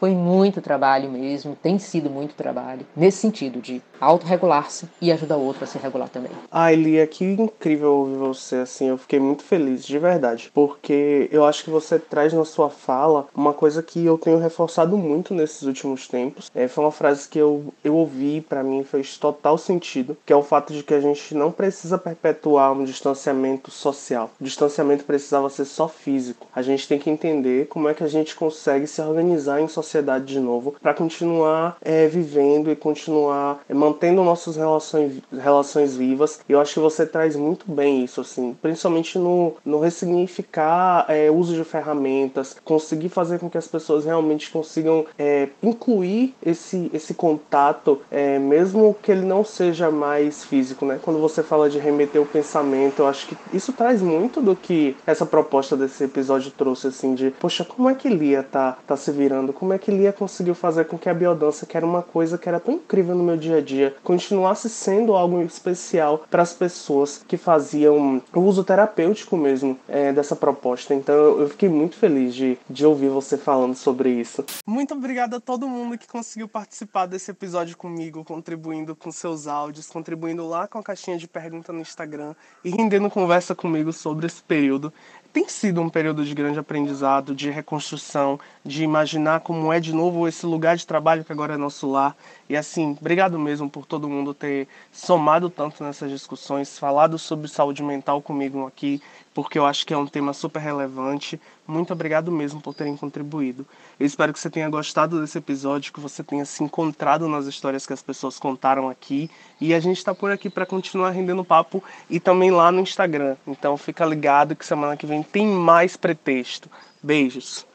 Foi 0.02 0.10
muito 0.10 0.60
trabalho 0.60 1.08
mesmo, 1.08 1.54
tem 1.54 1.78
sido 1.78 2.10
muito 2.10 2.34
trabalho, 2.34 2.84
nesse 2.96 3.18
sentido 3.18 3.60
de 3.60 3.80
autorregular-se 4.00 4.88
e 5.00 5.12
ajudar 5.12 5.36
o 5.36 5.44
outro 5.44 5.62
a 5.62 5.66
se 5.68 5.78
regular 5.78 6.08
também. 6.08 6.32
Ai, 6.50 6.74
Lia, 6.74 7.06
que 7.06 7.24
incrível 7.24 7.98
ouvir 7.98 8.16
você, 8.16 8.56
assim, 8.56 8.88
eu 8.88 8.98
fiquei 8.98 9.20
muito 9.20 9.44
feliz, 9.44 9.86
de 9.86 9.96
verdade, 10.00 10.50
porque 10.52 11.28
eu 11.30 11.44
acho 11.44 11.62
que 11.62 11.70
você 11.70 12.00
traz 12.00 12.32
na 12.32 12.44
sua 12.44 12.68
fala 12.68 13.28
uma 13.32 13.52
coisa 13.52 13.80
que 13.80 14.04
eu 14.04 14.18
tenho 14.18 14.38
reforçado 14.38 14.98
muito 14.98 15.32
nesses 15.32 15.62
últimos 15.62 16.08
tempos. 16.08 16.50
É, 16.52 16.66
foi 16.66 16.82
uma 16.82 16.90
frase 16.90 17.28
que 17.28 17.38
eu, 17.38 17.72
eu 17.84 17.94
ouvi, 17.94 18.40
para 18.40 18.64
mim 18.64 18.82
fez 18.82 19.16
total 19.16 19.56
sentido, 19.56 20.16
que 20.26 20.32
é 20.32 20.36
o 20.36 20.42
fato 20.42 20.72
de 20.72 20.82
que 20.82 20.94
a 20.94 21.00
gente 21.00 21.32
não 21.32 21.52
precisa 21.52 21.96
perpetuar 21.96 22.72
um 22.72 22.82
distanciamento 22.82 23.70
social. 23.70 24.32
O 24.40 24.42
distanciamento 24.42 25.04
precisava 25.04 25.48
ser 25.48 25.64
só 25.64 25.86
físico. 25.86 26.48
A 26.52 26.60
gente 26.60 26.88
tem 26.88 26.98
que 26.98 27.08
entender 27.08 27.68
como 27.68 27.88
é 27.88 27.94
que 27.94 28.02
a 28.02 28.08
gente 28.08 28.34
consegue 28.34 28.88
se 28.88 29.00
organizar 29.00 29.60
em 29.60 29.68
sociedade 29.68 29.91
de 30.24 30.40
novo 30.40 30.74
para 30.80 30.94
continuar 30.94 31.76
é, 31.82 32.06
vivendo 32.06 32.70
e 32.70 32.76
continuar 32.76 33.60
é, 33.68 33.74
mantendo 33.74 34.22
nossas 34.22 34.56
relações, 34.56 35.20
relações 35.32 35.96
vivas. 35.96 36.40
E 36.48 36.52
eu 36.52 36.60
acho 36.60 36.74
que 36.74 36.80
você 36.80 37.04
traz 37.04 37.36
muito 37.36 37.70
bem 37.70 38.04
isso, 38.04 38.20
assim, 38.20 38.56
principalmente 38.60 39.18
no, 39.18 39.54
no 39.64 39.80
ressignificar 39.80 41.06
é, 41.08 41.30
uso 41.30 41.54
de 41.54 41.64
ferramentas, 41.64 42.56
conseguir 42.64 43.08
fazer 43.08 43.38
com 43.38 43.50
que 43.50 43.58
as 43.58 43.66
pessoas 43.66 44.04
realmente 44.04 44.50
consigam 44.50 45.04
é, 45.18 45.48
incluir 45.62 46.34
esse, 46.44 46.90
esse 46.92 47.14
contato, 47.14 48.00
é, 48.10 48.38
mesmo 48.38 48.96
que 49.02 49.10
ele 49.10 49.24
não 49.24 49.44
seja 49.44 49.90
mais 49.90 50.44
físico, 50.44 50.84
né? 50.84 50.98
Quando 51.02 51.18
você 51.18 51.42
fala 51.42 51.68
de 51.68 51.78
remeter 51.78 52.20
o 52.20 52.26
pensamento, 52.26 53.00
eu 53.00 53.06
acho 53.06 53.26
que 53.26 53.36
isso 53.52 53.72
traz 53.72 54.00
muito 54.00 54.40
do 54.40 54.54
que 54.54 54.96
essa 55.06 55.26
proposta 55.26 55.76
desse 55.76 56.04
episódio 56.04 56.50
trouxe, 56.50 56.88
assim, 56.88 57.14
de, 57.14 57.30
poxa, 57.30 57.64
como 57.64 57.88
é 57.88 57.94
que 57.94 58.08
Lia 58.08 58.42
tá, 58.42 58.76
tá 58.86 58.96
se 58.96 59.10
virando? 59.10 59.52
Como 59.52 59.72
é 59.72 59.78
que 59.82 59.90
Lia 59.90 60.12
conseguiu 60.12 60.54
fazer 60.54 60.84
com 60.86 60.96
que 60.96 61.08
a 61.08 61.14
biodança, 61.14 61.66
que 61.66 61.76
era 61.76 61.84
uma 61.84 62.02
coisa 62.02 62.38
que 62.38 62.48
era 62.48 62.60
tão 62.60 62.74
incrível 62.74 63.14
no 63.14 63.24
meu 63.24 63.36
dia 63.36 63.56
a 63.56 63.60
dia, 63.60 63.94
continuasse 64.04 64.70
sendo 64.70 65.14
algo 65.14 65.42
especial 65.42 66.24
para 66.30 66.42
as 66.42 66.52
pessoas 66.52 67.22
que 67.26 67.36
faziam 67.36 68.22
o 68.32 68.40
uso 68.40 68.62
terapêutico 68.62 69.36
mesmo 69.36 69.78
é, 69.88 70.12
dessa 70.12 70.36
proposta. 70.36 70.94
Então 70.94 71.14
eu 71.14 71.48
fiquei 71.48 71.68
muito 71.68 71.96
feliz 71.96 72.34
de, 72.34 72.56
de 72.70 72.86
ouvir 72.86 73.08
você 73.08 73.36
falando 73.36 73.74
sobre 73.74 74.10
isso. 74.10 74.44
Muito 74.66 74.94
obrigado 74.94 75.34
a 75.34 75.40
todo 75.40 75.68
mundo 75.68 75.98
que 75.98 76.06
conseguiu 76.06 76.48
participar 76.48 77.06
desse 77.06 77.30
episódio 77.30 77.76
comigo, 77.76 78.24
contribuindo 78.24 78.94
com 78.94 79.10
seus 79.10 79.46
áudios, 79.46 79.88
contribuindo 79.88 80.46
lá 80.46 80.68
com 80.68 80.78
a 80.78 80.82
caixinha 80.82 81.18
de 81.18 81.26
pergunta 81.26 81.72
no 81.72 81.80
Instagram 81.80 82.34
e 82.64 82.70
rendendo 82.70 83.10
conversa 83.10 83.54
comigo 83.54 83.92
sobre 83.92 84.26
esse 84.26 84.42
período 84.42 84.92
tem 85.32 85.48
sido 85.48 85.80
um 85.80 85.88
período 85.88 86.24
de 86.24 86.34
grande 86.34 86.58
aprendizado, 86.58 87.34
de 87.34 87.50
reconstrução, 87.50 88.38
de 88.64 88.84
imaginar 88.84 89.40
como 89.40 89.72
é 89.72 89.80
de 89.80 89.92
novo 89.92 90.28
esse 90.28 90.44
lugar 90.44 90.76
de 90.76 90.86
trabalho 90.86 91.24
que 91.24 91.32
agora 91.32 91.54
é 91.54 91.56
nosso 91.56 91.90
lar. 91.90 92.14
E 92.52 92.56
assim, 92.56 92.94
obrigado 93.00 93.38
mesmo 93.38 93.70
por 93.70 93.86
todo 93.86 94.06
mundo 94.06 94.34
ter 94.34 94.68
somado 94.92 95.48
tanto 95.48 95.82
nessas 95.82 96.10
discussões, 96.10 96.78
falado 96.78 97.18
sobre 97.18 97.48
saúde 97.48 97.82
mental 97.82 98.20
comigo 98.20 98.66
aqui, 98.66 99.00
porque 99.32 99.58
eu 99.58 99.64
acho 99.64 99.86
que 99.86 99.94
é 99.94 99.96
um 99.96 100.06
tema 100.06 100.34
super 100.34 100.60
relevante. 100.60 101.40
Muito 101.66 101.94
obrigado 101.94 102.30
mesmo 102.30 102.60
por 102.60 102.74
terem 102.74 102.94
contribuído. 102.94 103.66
Eu 103.98 104.04
espero 104.04 104.34
que 104.34 104.38
você 104.38 104.50
tenha 104.50 104.68
gostado 104.68 105.18
desse 105.18 105.38
episódio, 105.38 105.94
que 105.94 105.98
você 105.98 106.22
tenha 106.22 106.44
se 106.44 106.62
encontrado 106.62 107.26
nas 107.26 107.46
histórias 107.46 107.86
que 107.86 107.94
as 107.94 108.02
pessoas 108.02 108.38
contaram 108.38 108.90
aqui. 108.90 109.30
E 109.58 109.72
a 109.72 109.80
gente 109.80 109.96
está 109.96 110.14
por 110.14 110.30
aqui 110.30 110.50
para 110.50 110.66
continuar 110.66 111.12
rendendo 111.12 111.42
papo 111.42 111.82
e 112.10 112.20
também 112.20 112.50
lá 112.50 112.70
no 112.70 112.80
Instagram. 112.80 113.34
Então 113.46 113.78
fica 113.78 114.04
ligado 114.04 114.54
que 114.54 114.66
semana 114.66 114.94
que 114.94 115.06
vem 115.06 115.22
tem 115.22 115.46
mais 115.46 115.96
pretexto. 115.96 116.68
Beijos. 117.02 117.66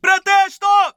Pretexto! 0.00 0.94